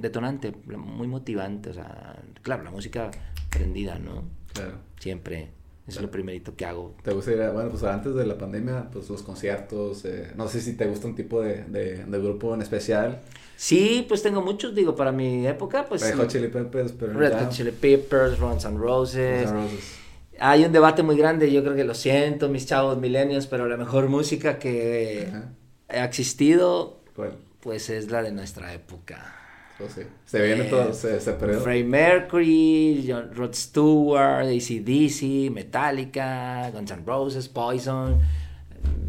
detonante, 0.00 0.52
muy 0.66 1.06
motivante. 1.06 1.70
O 1.70 1.74
sea, 1.74 2.16
claro, 2.42 2.64
la 2.64 2.70
música 2.70 3.10
prendida, 3.50 3.98
¿no? 3.98 4.24
Claro. 4.52 4.78
Siempre. 4.98 5.50
Eso 5.86 6.00
es 6.00 6.02
lo 6.02 6.10
primerito 6.10 6.54
que 6.54 6.66
hago. 6.66 6.94
¿Te 7.02 7.14
gusta 7.14 7.32
ir 7.32 7.40
a, 7.40 7.50
bueno, 7.50 7.70
pues 7.70 7.82
antes 7.82 8.14
de 8.14 8.26
la 8.26 8.36
pandemia, 8.36 8.90
pues 8.92 9.08
los 9.08 9.22
conciertos, 9.22 10.04
eh, 10.04 10.32
no 10.36 10.46
sé 10.46 10.60
si 10.60 10.76
te 10.76 10.86
gusta 10.86 11.06
un 11.06 11.14
tipo 11.14 11.40
de, 11.40 11.64
de, 11.64 12.04
de 12.04 12.18
grupo 12.18 12.52
en 12.54 12.60
especial, 12.60 13.22
Sí, 13.58 14.06
pues 14.08 14.22
tengo 14.22 14.40
muchos, 14.40 14.72
digo, 14.72 14.94
para 14.94 15.10
mi 15.10 15.44
época, 15.44 15.84
pues... 15.84 16.00
Red 16.02 16.16
Hot 16.16 16.28
Chili 16.28 16.46
Peppers, 16.46 16.92
pero 16.92 17.12
Red 17.14 17.40
Hot 17.40 17.50
Chili 17.50 17.72
Peppers, 17.72 18.38
Guns 18.38 18.64
N' 18.64 18.78
Roses. 18.78 19.50
Roses. 19.50 19.98
Hay 20.38 20.64
un 20.64 20.70
debate 20.70 21.02
muy 21.02 21.16
grande, 21.16 21.50
yo 21.50 21.64
creo 21.64 21.74
que 21.74 21.82
lo 21.82 21.94
siento, 21.94 22.48
mis 22.48 22.66
chavos 22.66 22.98
milenios, 22.98 23.48
pero 23.48 23.66
la 23.66 23.76
mejor 23.76 24.08
música 24.08 24.60
que 24.60 25.26
Ajá. 25.28 25.50
ha 25.88 26.04
existido, 26.04 27.00
¿Cuál? 27.16 27.32
pues 27.58 27.90
es 27.90 28.12
la 28.12 28.22
de 28.22 28.30
nuestra 28.30 28.72
época. 28.72 29.34
Oh, 29.80 29.84
sí. 29.88 30.02
Se 30.26 30.42
viene 30.42 30.66
Eh, 30.66 30.70
todo 30.70 30.90
ese, 30.90 31.16
ese 31.18 31.32
periodo. 31.34 31.60
Freddie 31.60 31.84
Mercury, 31.84 33.04
John- 33.08 33.30
Rod 33.34 33.54
Stewart, 33.54 34.46
ACDC, 34.46 35.50
Metallica, 35.52 36.70
Guns 36.72 36.90
N' 36.90 37.02
Roses, 37.06 37.48
Poison, 37.48 38.18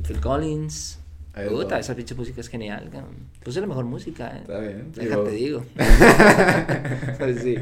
Phil 0.08 0.20
Collins. 0.20 1.00
Puta, 1.50 1.80
esa 1.80 1.96
pinche 1.96 2.14
música 2.16 2.42
es 2.42 2.50
genial. 2.50 2.90
Pues 3.44 3.56
es 3.56 3.62
la 3.62 3.68
mejor 3.68 3.86
música, 3.86 4.28
¿eh? 4.36 4.42
Está 4.42 4.60
bien. 4.60 4.92
Déjate, 4.94 5.32
Digo- 5.32 5.64
digo. 5.64 5.66
Pues 7.18 7.42
sí. 7.42 7.56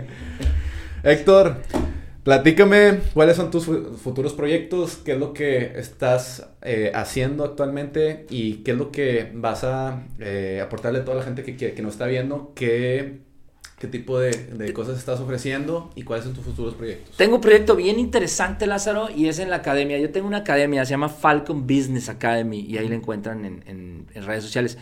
Héctor, 1.03 1.57
platícame 2.31 2.99
cuáles 3.13 3.37
son 3.37 3.49
tus 3.51 3.63
fu- 3.63 3.95
futuros 4.03 4.33
proyectos, 4.33 4.97
qué 4.97 5.13
es 5.13 5.17
lo 5.17 5.31
que 5.33 5.79
estás 5.79 6.45
eh, 6.61 6.91
haciendo 6.93 7.45
actualmente 7.45 8.25
y 8.29 8.55
qué 8.65 8.71
es 8.71 8.77
lo 8.77 8.91
que 8.91 9.31
vas 9.33 9.63
a 9.63 10.03
eh, 10.19 10.59
aportarle 10.61 10.99
a 10.99 11.05
toda 11.05 11.15
la 11.15 11.23
gente 11.23 11.41
que, 11.43 11.55
que, 11.55 11.71
que 11.71 11.81
nos 11.81 11.93
está 11.93 12.05
viendo, 12.05 12.51
qué, 12.53 13.19
qué 13.79 13.87
tipo 13.87 14.19
de, 14.19 14.31
de 14.31 14.73
cosas 14.73 14.97
estás 14.97 15.21
ofreciendo 15.21 15.89
y 15.95 16.03
cuáles 16.03 16.25
son 16.25 16.33
tus 16.33 16.43
futuros 16.43 16.73
proyectos. 16.75 17.15
Tengo 17.15 17.35
un 17.35 17.41
proyecto 17.41 17.77
bien 17.77 17.97
interesante, 17.97 18.67
Lázaro, 18.67 19.07
y 19.09 19.27
es 19.29 19.39
en 19.39 19.49
la 19.49 19.55
academia. 19.55 19.97
Yo 19.97 20.09
tengo 20.11 20.27
una 20.27 20.39
academia, 20.39 20.83
se 20.83 20.91
llama 20.91 21.07
Falcon 21.07 21.61
Business 21.65 22.09
Academy, 22.09 22.59
y 22.59 22.77
ahí 22.77 22.89
la 22.89 22.95
encuentran 22.95 23.45
en, 23.45 23.63
en- 23.67 24.05
en 24.13 24.25
redes 24.25 24.43
sociales. 24.43 24.77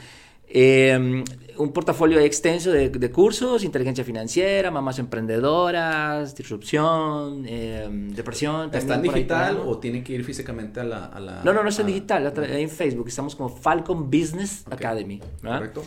Eh, 0.47 1.23
un 1.57 1.71
portafolio 1.71 2.19
extenso 2.19 2.71
de, 2.71 2.89
de 2.89 3.11
cursos, 3.11 3.63
inteligencia 3.63 4.03
financiera, 4.03 4.71
mamás 4.71 4.99
emprendedoras, 4.99 6.35
disrupción, 6.35 7.45
eh, 7.47 7.87
depresión. 7.89 8.65
¿Está 8.65 8.79
en 8.79 8.87
también 8.87 9.11
por 9.11 9.15
ahí 9.15 9.21
digital 9.23 9.61
o 9.65 9.77
tiene 9.79 10.03
que 10.03 10.13
ir 10.13 10.23
físicamente 10.25 10.79
a 10.81 10.83
la... 10.83 11.05
a 11.05 11.19
la- 11.19 11.41
No, 11.43 11.53
no, 11.53 11.63
no 11.63 11.69
está 11.69 11.81
en 11.81 11.87
a- 11.87 11.91
digital, 11.91 12.27
otra- 12.27 12.57
en 12.59 12.69
Facebook. 12.69 13.07
Estamos 13.07 13.35
como 13.35 13.49
Falcon 13.49 14.09
Business. 14.11 14.65
Academy. 14.69 15.21
¿verdad? 15.41 15.57
Correcto. 15.59 15.83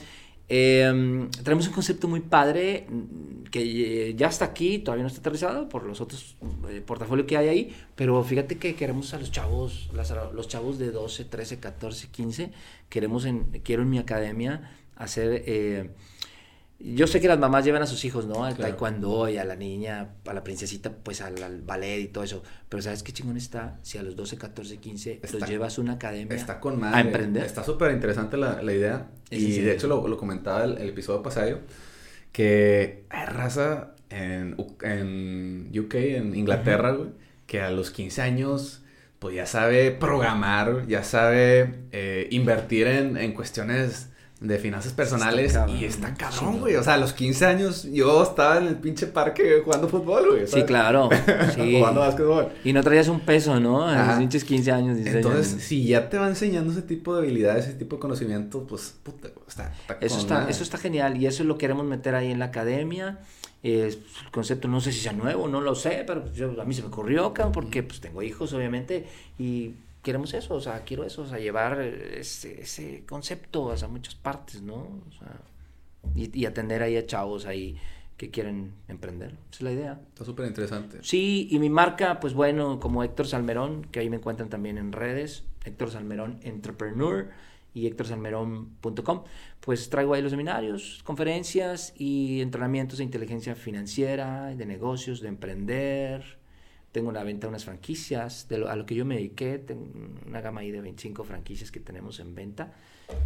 Eh, 0.49 1.29
tenemos 1.45 1.67
un 1.67 1.75
concepto 1.75 2.09
muy 2.09 2.21
padre 2.21 2.87
mm, 2.89 3.45
que 3.51 4.09
eh, 4.09 4.15
ya 4.15 4.29
está 4.29 4.47
aquí, 4.47 4.79
todavía 4.79 5.03
no 5.03 5.09
está 5.09 5.21
aterrizado 5.21 5.69
por 5.69 5.85
los 5.85 6.01
otros 6.01 6.37
eh, 6.71 6.83
portafolios 6.85 7.27
que 7.27 7.37
hay 7.37 7.49
ahí, 7.49 7.77
pero 7.95 8.23
fíjate 8.23 8.57
que 8.59 8.75
queremos 8.75 9.13
a 9.15 9.19
los 9.19 9.31
chavos, 9.31 9.91
los 10.33 10.49
chavos 10.49 10.79
de 10.79 10.91
12, 10.91 11.25
13, 11.27 11.61
14, 11.61 12.09
15, 12.09 12.53
queremos 12.89 13.25
en, 13.27 13.45
quiero 13.63 13.83
en 13.83 13.91
mi 13.91 13.99
academia 13.99 14.71
hacer... 14.97 15.43
eh, 15.47 15.91
yo 16.81 17.07
sé 17.09 17.21
que 17.21 17.27
las 17.29 17.39
mamás 17.41 17.65
llevan 17.65 17.83
a 17.83 17.87
sus 17.87 18.05
hijos, 18.05 18.27
¿no? 18.27 18.45
Al 18.45 18.55
Claro. 18.55 18.71
taekwondo 18.73 19.29
y 19.29 19.37
a 19.37 19.45
la 19.45 19.57
niña, 19.57 20.11
a 20.27 20.33
la 20.33 20.45
princesita, 20.45 20.93
pues 20.93 21.21
al, 21.21 21.43
al 21.43 21.61
ballet 21.63 21.99
y 22.01 22.07
todo 22.09 22.23
eso. 22.23 22.43
Pero 22.69 22.83
¿sabes 22.83 23.03
qué 23.03 23.13
chingón 23.13 23.37
está? 23.37 23.79
Si 23.83 23.99
a 23.99 24.03
los 24.03 24.15
12, 24.15 24.37
14, 24.39 24.77
15 24.79 25.21
Está- 25.23 25.39
los 25.39 25.49
llevas 25.49 25.79
a 25.79 25.81
una 25.81 25.95
academia 25.95 26.37
Está 26.37 26.61
con 26.61 26.75
a 26.75 26.77
madre. 26.77 27.01
emprender. 27.01 27.45
Está 27.45 27.65
súper 27.65 27.91
interesante 27.93 28.37
la, 28.37 28.63
la 28.63 28.73
idea. 28.73 29.09
Es 29.31 29.41
y 29.43 29.61
de 29.61 29.73
hecho 29.73 29.89
lo, 29.89 30.07
lo 30.07 30.17
comentaba 30.17 30.63
el, 30.65 30.79
el 30.79 30.91
episodio 30.91 31.23
pasado. 31.23 31.59
Que 32.33 33.05
hay 33.11 33.27
raza 33.27 33.95
en, 34.11 34.57
en 34.83 35.73
UK, 35.79 35.95
en 35.95 36.35
Inglaterra, 36.37 36.93
güey, 36.93 37.11
que 37.47 37.61
a 37.61 37.71
los 37.71 37.91
15 37.91 38.23
años, 38.23 38.83
pues 39.19 39.35
ya 39.35 39.47
sabe 39.47 39.91
programar, 39.91 40.87
ya 40.87 41.03
sabe 41.03 41.75
eh, 41.93 42.29
invertir 42.31 42.87
en, 42.87 43.17
en 43.17 43.33
cuestiones 43.33 44.11
de 44.41 44.57
finanzas 44.59 44.93
personales. 44.93 45.53
cabrón, 45.55 45.77
y 45.79 45.85
está 45.85 46.15
cabrón, 46.15 46.61
güey. 46.61 46.77
O 46.77 46.83
sea, 46.85 46.95
a 46.95 46.97
los 46.99 47.13
15 47.13 47.45
años 47.47 47.83
yo 47.93 48.23
estaba 48.23 48.59
en 48.59 48.69
el 48.69 48.77
pinche 48.77 49.07
parque 49.09 49.61
jugando 49.65 49.89
fútbol, 49.89 50.29
güey. 50.31 50.47
Sí, 50.47 50.63
claro. 50.63 51.09
Sí. 51.55 51.77
jugando 51.79 52.01
básquetbol. 52.03 52.49
Y 52.65 52.73
no 52.73 52.83
traías 52.83 53.09
un 53.09 53.21
peso, 53.21 53.59
¿no? 53.59 53.87
A 53.89 54.07
los 54.07 54.19
pinches 54.19 54.45
15 54.45 54.71
años, 54.71 54.97
16 54.97 55.25
Entonces, 55.25 55.53
años. 55.55 55.65
si 55.65 55.85
ya 55.87 56.09
te 56.09 56.19
va 56.19 56.29
enseñando 56.29 56.73
ese 56.73 56.83
tipo 56.83 57.15
de 57.17 57.23
habilidades, 57.23 57.67
ese 57.67 57.75
tipo 57.79 57.97
de 57.97 58.01
conocimiento, 58.01 58.65
pues, 58.69 58.95
puta, 59.03 59.29
está, 59.49 59.73
está 59.81 59.99
Eso 60.01 60.19
está, 60.19 60.35
madre. 60.35 60.51
eso 60.53 60.63
está 60.63 60.79
genial 60.79 61.17
y 61.21 61.27
eso 61.27 61.43
lo 61.43 61.59
queremos 61.59 61.85
meter 61.85 62.15
ahí 62.15 62.31
en 62.31 62.39
la 62.39 62.47
academia. 62.47 63.19
Eh, 63.65 63.91
el 64.25 64.31
concepto 64.31 64.69
no 64.69 64.81
sé 64.81 64.93
si 64.93 65.01
sea 65.01 65.13
nuevo, 65.15 65.49
no 65.49 65.61
lo 65.61 65.75
sé, 65.75 66.05
pero 66.07 66.23
pues, 66.23 66.35
yo- 66.37 66.61
a 66.63 66.65
mí 66.65 66.75
se 66.75 66.83
me 66.83 66.89
ocurrió, 66.89 67.33
cabrón, 67.35 67.53
porque 67.53 67.83
pues 67.83 68.01
tengo 68.01 68.23
hijos, 68.23 68.53
obviamente, 68.53 69.05
y 69.37 69.73
queremos 70.09 70.33
eso, 70.33 70.55
o 70.55 70.61
sea, 70.61 70.85
quiero 70.85 71.05
eso, 71.05 71.21
o 71.21 71.27
sea, 71.27 71.39
llevar 71.39 71.83
ese, 71.83 72.63
ese 72.63 73.05
concepto 73.05 73.71
a 73.71 73.89
muchas 73.89 74.15
partes, 74.15 74.63
¿no? 74.63 75.03
O 75.07 75.13
sea, 75.19 75.43
y, 76.15 76.41
y 76.41 76.47
atender 76.47 76.83
ahí 76.83 76.97
a 76.97 77.05
chavos 77.05 77.45
ahí 77.45 77.77
que 78.17 78.31
quieren 78.31 78.73
emprender. 78.89 79.33
Esa 79.51 79.59
es 79.59 79.61
la 79.61 79.73
idea. 79.73 80.01
Está 80.09 80.25
súper 80.25 80.47
interesante. 80.47 81.01
Sí, 81.03 81.47
y 81.51 81.59
mi 81.59 81.69
marca, 81.69 82.21
pues 82.21 82.33
bueno, 82.33 82.81
como 82.81 83.05
Héctor 83.05 83.27
Salmerón, 83.27 83.85
que 83.93 84.01
ahí 84.01 84.09
me 84.09 84.17
encuentran 84.17 84.49
también 84.49 84.79
en 84.79 84.93
redes, 84.93 85.45
Héctor 85.67 85.91
Salmerón 85.91 86.41
Entrepreneur 86.43 87.29
y 87.75 87.87
héctorsalmerón.com, 87.87 89.25
pues 89.61 89.91
traigo 89.91 90.15
ahí 90.15 90.23
los 90.23 90.31
seminarios, 90.31 91.03
conferencias 91.05 91.93
y 91.99 92.41
entrenamientos 92.41 92.97
de 92.97 93.05
inteligencia 93.05 93.55
financiera, 93.55 94.47
de 94.47 94.65
negocios, 94.65 95.21
de 95.21 95.29
emprender. 95.29 96.38
Tengo 96.93 97.09
una 97.11 97.23
venta 97.23 97.47
de 97.47 97.51
unas 97.51 97.65
franquicias, 97.65 98.49
de 98.49 98.59
lo- 98.59 98.69
a 98.69 98.77
lo 98.77 98.87
que 98.87 98.95
yo 98.95 99.05
me 99.05 99.17
dediqué, 99.17 99.59
tengo 99.59 99.87
una 100.27 100.41
gama 100.41 100.61
ahí 100.63 100.71
de 100.71 100.81
25 100.81 101.23
franquicias 101.25 101.71
que 101.71 101.81
tenemos 101.81 102.19
en 102.21 102.35
venta 102.35 102.73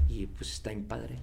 y 0.09 0.27
pues 0.27 0.53
está 0.53 0.71
bien 0.71 0.85
padre. 0.85 1.19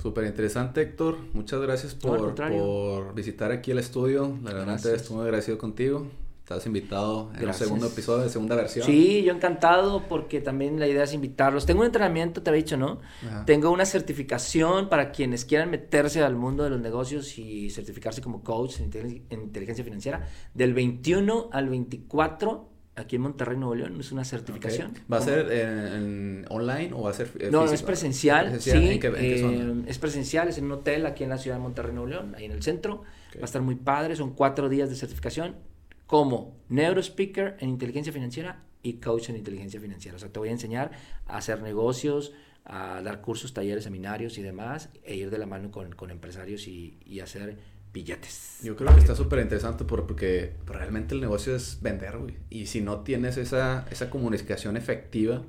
Súper 0.00 0.24
interesante, 0.26 0.82
Héctor. 0.82 1.16
Muchas 1.32 1.60
gracias 1.60 1.94
por, 1.94 2.34
por 2.58 3.14
visitar 3.14 3.50
aquí 3.52 3.70
el 3.72 3.78
estudio. 3.78 4.38
La 4.42 4.52
verdad, 4.52 4.74
estoy 4.94 5.16
muy 5.16 5.24
agradecido 5.24 5.58
contigo. 5.58 6.06
Estás 6.44 6.66
invitado 6.66 7.32
en 7.38 7.48
el 7.48 7.54
segundo 7.54 7.86
episodio, 7.86 8.24
de 8.24 8.28
segunda 8.28 8.54
versión. 8.54 8.84
Sí, 8.84 9.22
yo 9.22 9.32
encantado 9.32 10.02
porque 10.06 10.42
también 10.42 10.78
la 10.78 10.86
idea 10.86 11.04
es 11.04 11.14
invitarlos. 11.14 11.64
Tengo 11.64 11.80
un 11.80 11.86
entrenamiento, 11.86 12.42
te 12.42 12.50
había 12.50 12.62
dicho, 12.62 12.76
¿no? 12.76 13.00
Ajá. 13.26 13.46
Tengo 13.46 13.70
una 13.70 13.86
certificación 13.86 14.90
para 14.90 15.10
quienes 15.10 15.46
quieran 15.46 15.70
meterse 15.70 16.22
al 16.22 16.36
mundo 16.36 16.62
de 16.62 16.68
los 16.68 16.82
negocios 16.82 17.38
y 17.38 17.70
certificarse 17.70 18.20
como 18.20 18.42
coach 18.44 18.76
en 18.76 18.84
inteligencia, 18.84 19.26
en 19.30 19.40
inteligencia 19.40 19.84
financiera. 19.84 20.28
Del 20.52 20.74
21 20.74 21.48
al 21.50 21.70
24, 21.70 22.68
aquí 22.96 23.16
en 23.16 23.22
Monterrey, 23.22 23.56
Nuevo 23.56 23.74
León, 23.76 23.98
es 23.98 24.12
una 24.12 24.26
certificación. 24.26 24.90
Ok. 24.90 24.98
¿Va 25.10 25.16
a 25.16 25.20
ser 25.22 25.50
en, 25.50 25.78
en 25.78 26.46
online 26.50 26.90
o 26.92 27.04
va 27.04 27.10
a 27.10 27.14
ser 27.14 27.30
eh, 27.38 27.48
No, 27.50 27.62
físico? 27.62 27.74
es 27.74 27.82
presencial, 27.84 28.50
¿Presencial? 28.50 28.82
sí. 28.82 28.88
¿En 28.90 29.00
qué, 29.00 29.06
en 29.06 29.14
qué 29.14 29.36
eh, 29.36 29.40
zona? 29.40 29.84
es 29.88 29.98
presencial, 29.98 30.48
es 30.48 30.58
en 30.58 30.66
un 30.66 30.72
hotel 30.72 31.06
aquí 31.06 31.24
en 31.24 31.30
la 31.30 31.38
ciudad 31.38 31.56
de 31.56 31.62
Monterrey, 31.62 31.94
Nuevo 31.94 32.10
León, 32.10 32.34
ahí 32.36 32.44
en 32.44 32.52
el 32.52 32.62
centro. 32.62 32.96
Ok. 32.96 33.36
Va 33.38 33.40
a 33.40 33.44
estar 33.46 33.62
muy 33.62 33.76
padre, 33.76 34.14
son 34.14 34.34
cuatro 34.34 34.68
días 34.68 34.90
de 34.90 34.96
certificación 34.96 35.72
como 36.06 36.56
neurospeaker 36.68 37.56
en 37.60 37.68
inteligencia 37.70 38.12
financiera 38.12 38.62
y 38.82 38.94
coach 38.94 39.30
en 39.30 39.36
inteligencia 39.36 39.80
financiera. 39.80 40.16
O 40.16 40.20
sea, 40.20 40.28
te 40.30 40.38
voy 40.38 40.48
a 40.50 40.52
enseñar 40.52 40.90
a 41.26 41.38
hacer 41.38 41.62
negocios, 41.62 42.32
a 42.64 43.00
dar 43.02 43.20
cursos, 43.20 43.54
talleres, 43.54 43.84
seminarios 43.84 44.36
y 44.38 44.42
demás, 44.42 44.90
e 45.02 45.14
ir 45.16 45.30
de 45.30 45.38
la 45.38 45.46
mano 45.46 45.70
con, 45.70 45.92
con 45.94 46.10
empresarios 46.10 46.66
y, 46.68 46.98
y 47.04 47.20
hacer 47.20 47.56
billetes. 47.92 48.58
Yo 48.62 48.74
creo 48.76 48.92
que 48.94 49.00
está 49.00 49.14
súper 49.14 49.38
interesante 49.40 49.84
por- 49.84 50.06
porque 50.06 50.54
realmente 50.66 51.14
el 51.14 51.20
negocio 51.20 51.54
es 51.54 51.78
vender, 51.80 52.18
güey. 52.18 52.34
Y 52.50 52.66
si 52.66 52.80
no 52.80 53.00
tienes 53.00 53.36
esa, 53.36 53.86
esa 53.90 54.10
comunicación 54.10 54.76
efectiva 54.76 55.42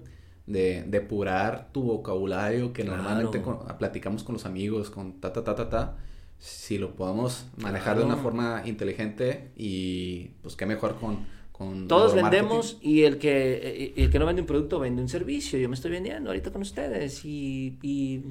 de 0.46 0.84
depurar 0.88 1.72
tu 1.72 1.82
vocabulario 1.84 2.72
que 2.72 2.84
Claro. 2.84 3.02
normalmente 3.02 3.42
con- 3.42 3.60
platicamos 3.80 4.24
con 4.24 4.34
los 4.34 4.46
amigos, 4.46 4.92
con 4.92 5.20
ta, 5.20 5.34
ta, 5.34 5.44
ta, 5.44 5.56
ta, 5.56 5.70
ta, 5.70 5.98
si 6.46 6.78
lo 6.78 6.96
podemos 6.96 7.48
manejar 7.58 7.98
de 7.98 8.04
una 8.06 8.18
forma 8.18 8.62
inteligente 8.66 9.50
y 9.58 10.28
pues 10.44 10.56
qué 10.56 10.68
mejor 10.68 11.00
con... 11.00 11.26
con 11.52 11.88
Todos 11.88 12.14
vendemos 12.14 12.78
y 12.82 13.02
el 13.02 13.18
que, 13.18 13.54
eh, 13.64 13.94
el 13.98 14.12
que 14.12 14.20
no 14.20 14.28
vende 14.28 14.44
un 14.44 14.48
producto 14.48 14.80
vende 14.80 15.02
un 15.02 15.10
servicio. 15.10 15.58
Yo 15.58 15.68
me 15.70 15.76
estoy 15.76 15.90
vendiendo 15.90 16.30
ahorita 16.30 16.52
con 16.52 16.62
ustedes 16.62 17.26
y, 17.26 17.80
y 17.82 18.26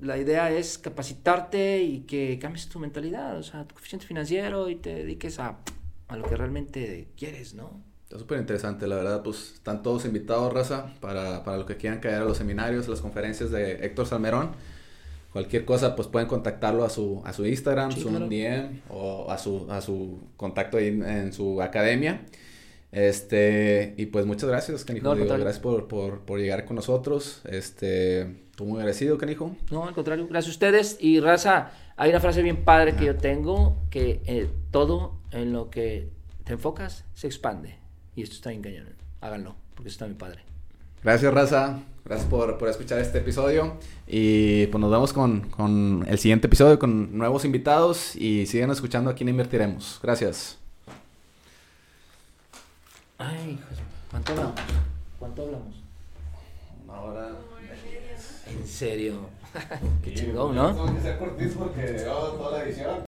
la 0.00 0.16
idea 0.16 0.48
es 0.52 0.78
capacitarte 0.78 1.82
y 1.82 2.00
que 2.02 2.38
cambies 2.38 2.68
tu 2.68 2.78
mentalidad, 2.78 3.36
o 3.36 3.42
sea, 3.42 3.64
tu 3.64 3.74
coeficiente 3.74 4.06
financiero 4.06 4.70
y 4.70 4.76
te 4.76 4.94
dediques 4.94 5.40
a, 5.40 5.58
a 6.06 6.16
lo 6.16 6.24
que 6.24 6.36
realmente 6.36 7.08
quieres, 7.16 7.54
¿no? 7.54 7.82
Está 8.04 8.20
súper 8.20 8.38
interesante, 8.38 8.86
la 8.86 8.94
verdad, 8.94 9.24
pues 9.24 9.54
están 9.54 9.82
todos 9.82 10.04
invitados, 10.04 10.52
raza, 10.52 10.94
para, 11.00 11.42
para 11.42 11.56
los 11.56 11.66
que 11.66 11.76
quieran 11.76 11.98
caer 11.98 12.22
a 12.22 12.24
los 12.24 12.36
seminarios, 12.36 12.86
a 12.86 12.90
las 12.90 13.00
conferencias 13.00 13.50
de 13.50 13.84
Héctor 13.84 14.06
Salmerón. 14.06 14.52
Cualquier 15.36 15.66
cosa, 15.66 15.94
pues 15.94 16.08
pueden 16.08 16.28
contactarlo 16.28 16.82
a 16.82 16.88
su, 16.88 17.20
a 17.26 17.34
su 17.34 17.44
Instagram, 17.44 17.92
su 17.92 18.08
DM 18.08 18.80
o 18.88 19.30
a 19.30 19.36
su, 19.36 19.70
a 19.70 19.82
su 19.82 20.18
contacto 20.34 20.78
ahí 20.78 20.86
en, 20.86 21.30
su 21.34 21.60
academia. 21.60 22.22
Este, 22.90 23.92
y 23.98 24.06
pues 24.06 24.24
muchas 24.24 24.48
gracias, 24.48 24.86
Canijo. 24.86 25.14
gracias 25.14 25.58
por, 25.58 25.88
por, 25.88 26.20
por, 26.20 26.38
llegar 26.38 26.64
con 26.64 26.76
nosotros. 26.76 27.42
Este, 27.44 28.22
estoy 28.22 28.66
muy 28.66 28.78
agradecido, 28.78 29.18
Canijo. 29.18 29.54
No, 29.70 29.86
al 29.86 29.92
contrario, 29.92 30.26
gracias 30.26 30.52
a 30.52 30.54
ustedes. 30.54 30.96
Y 31.00 31.20
Raza, 31.20 31.70
hay 31.98 32.08
una 32.08 32.20
frase 32.20 32.40
bien 32.40 32.64
padre 32.64 32.96
que 32.96 33.04
yo 33.04 33.16
tengo, 33.18 33.76
que 33.90 34.22
eh, 34.24 34.48
todo 34.70 35.20
en 35.32 35.52
lo 35.52 35.68
que 35.68 36.08
te 36.44 36.54
enfocas 36.54 37.04
se 37.12 37.26
expande. 37.26 37.76
Y 38.14 38.22
esto 38.22 38.36
está 38.36 38.48
bien 38.48 38.62
cañón. 38.62 38.88
Háganlo, 39.20 39.54
porque 39.74 39.90
eso 39.90 39.96
está 39.96 40.06
mi 40.06 40.14
padre. 40.14 40.40
Gracias, 41.02 41.34
Raza. 41.34 41.82
Gracias 42.06 42.28
por, 42.28 42.56
por, 42.56 42.68
escuchar 42.68 43.00
este 43.00 43.18
episodio. 43.18 43.74
Y 44.06 44.68
pues 44.68 44.80
nos 44.80 44.92
vemos 44.92 45.12
con, 45.12 45.40
con 45.50 46.04
el 46.08 46.18
siguiente 46.20 46.46
episodio 46.46 46.78
con 46.78 47.18
nuevos 47.18 47.44
invitados. 47.44 48.14
Y 48.14 48.46
sigan 48.46 48.70
escuchando 48.70 49.10
aquí 49.10 49.24
en 49.24 49.30
Invertiremos. 49.30 49.98
Gracias. 50.00 50.56
Ay, 53.18 53.58
¿cuánto 54.08 54.32
hablamos? 54.32 54.60
¿Cuánto 55.18 55.42
hablamos? 55.42 55.74
Una 56.84 57.00
hora. 57.00 57.28
¿En 58.46 58.66
serio? 58.66 59.14
Qué 60.04 60.14
chingón, 60.14 60.54
¿no? 60.54 60.74
Tengo 60.74 60.94
que 60.94 61.00
ser 61.00 61.18
cortito 61.18 61.58
porque 61.58 61.82
toda 62.04 62.58
la 62.58 62.64
edición. 62.64 63.05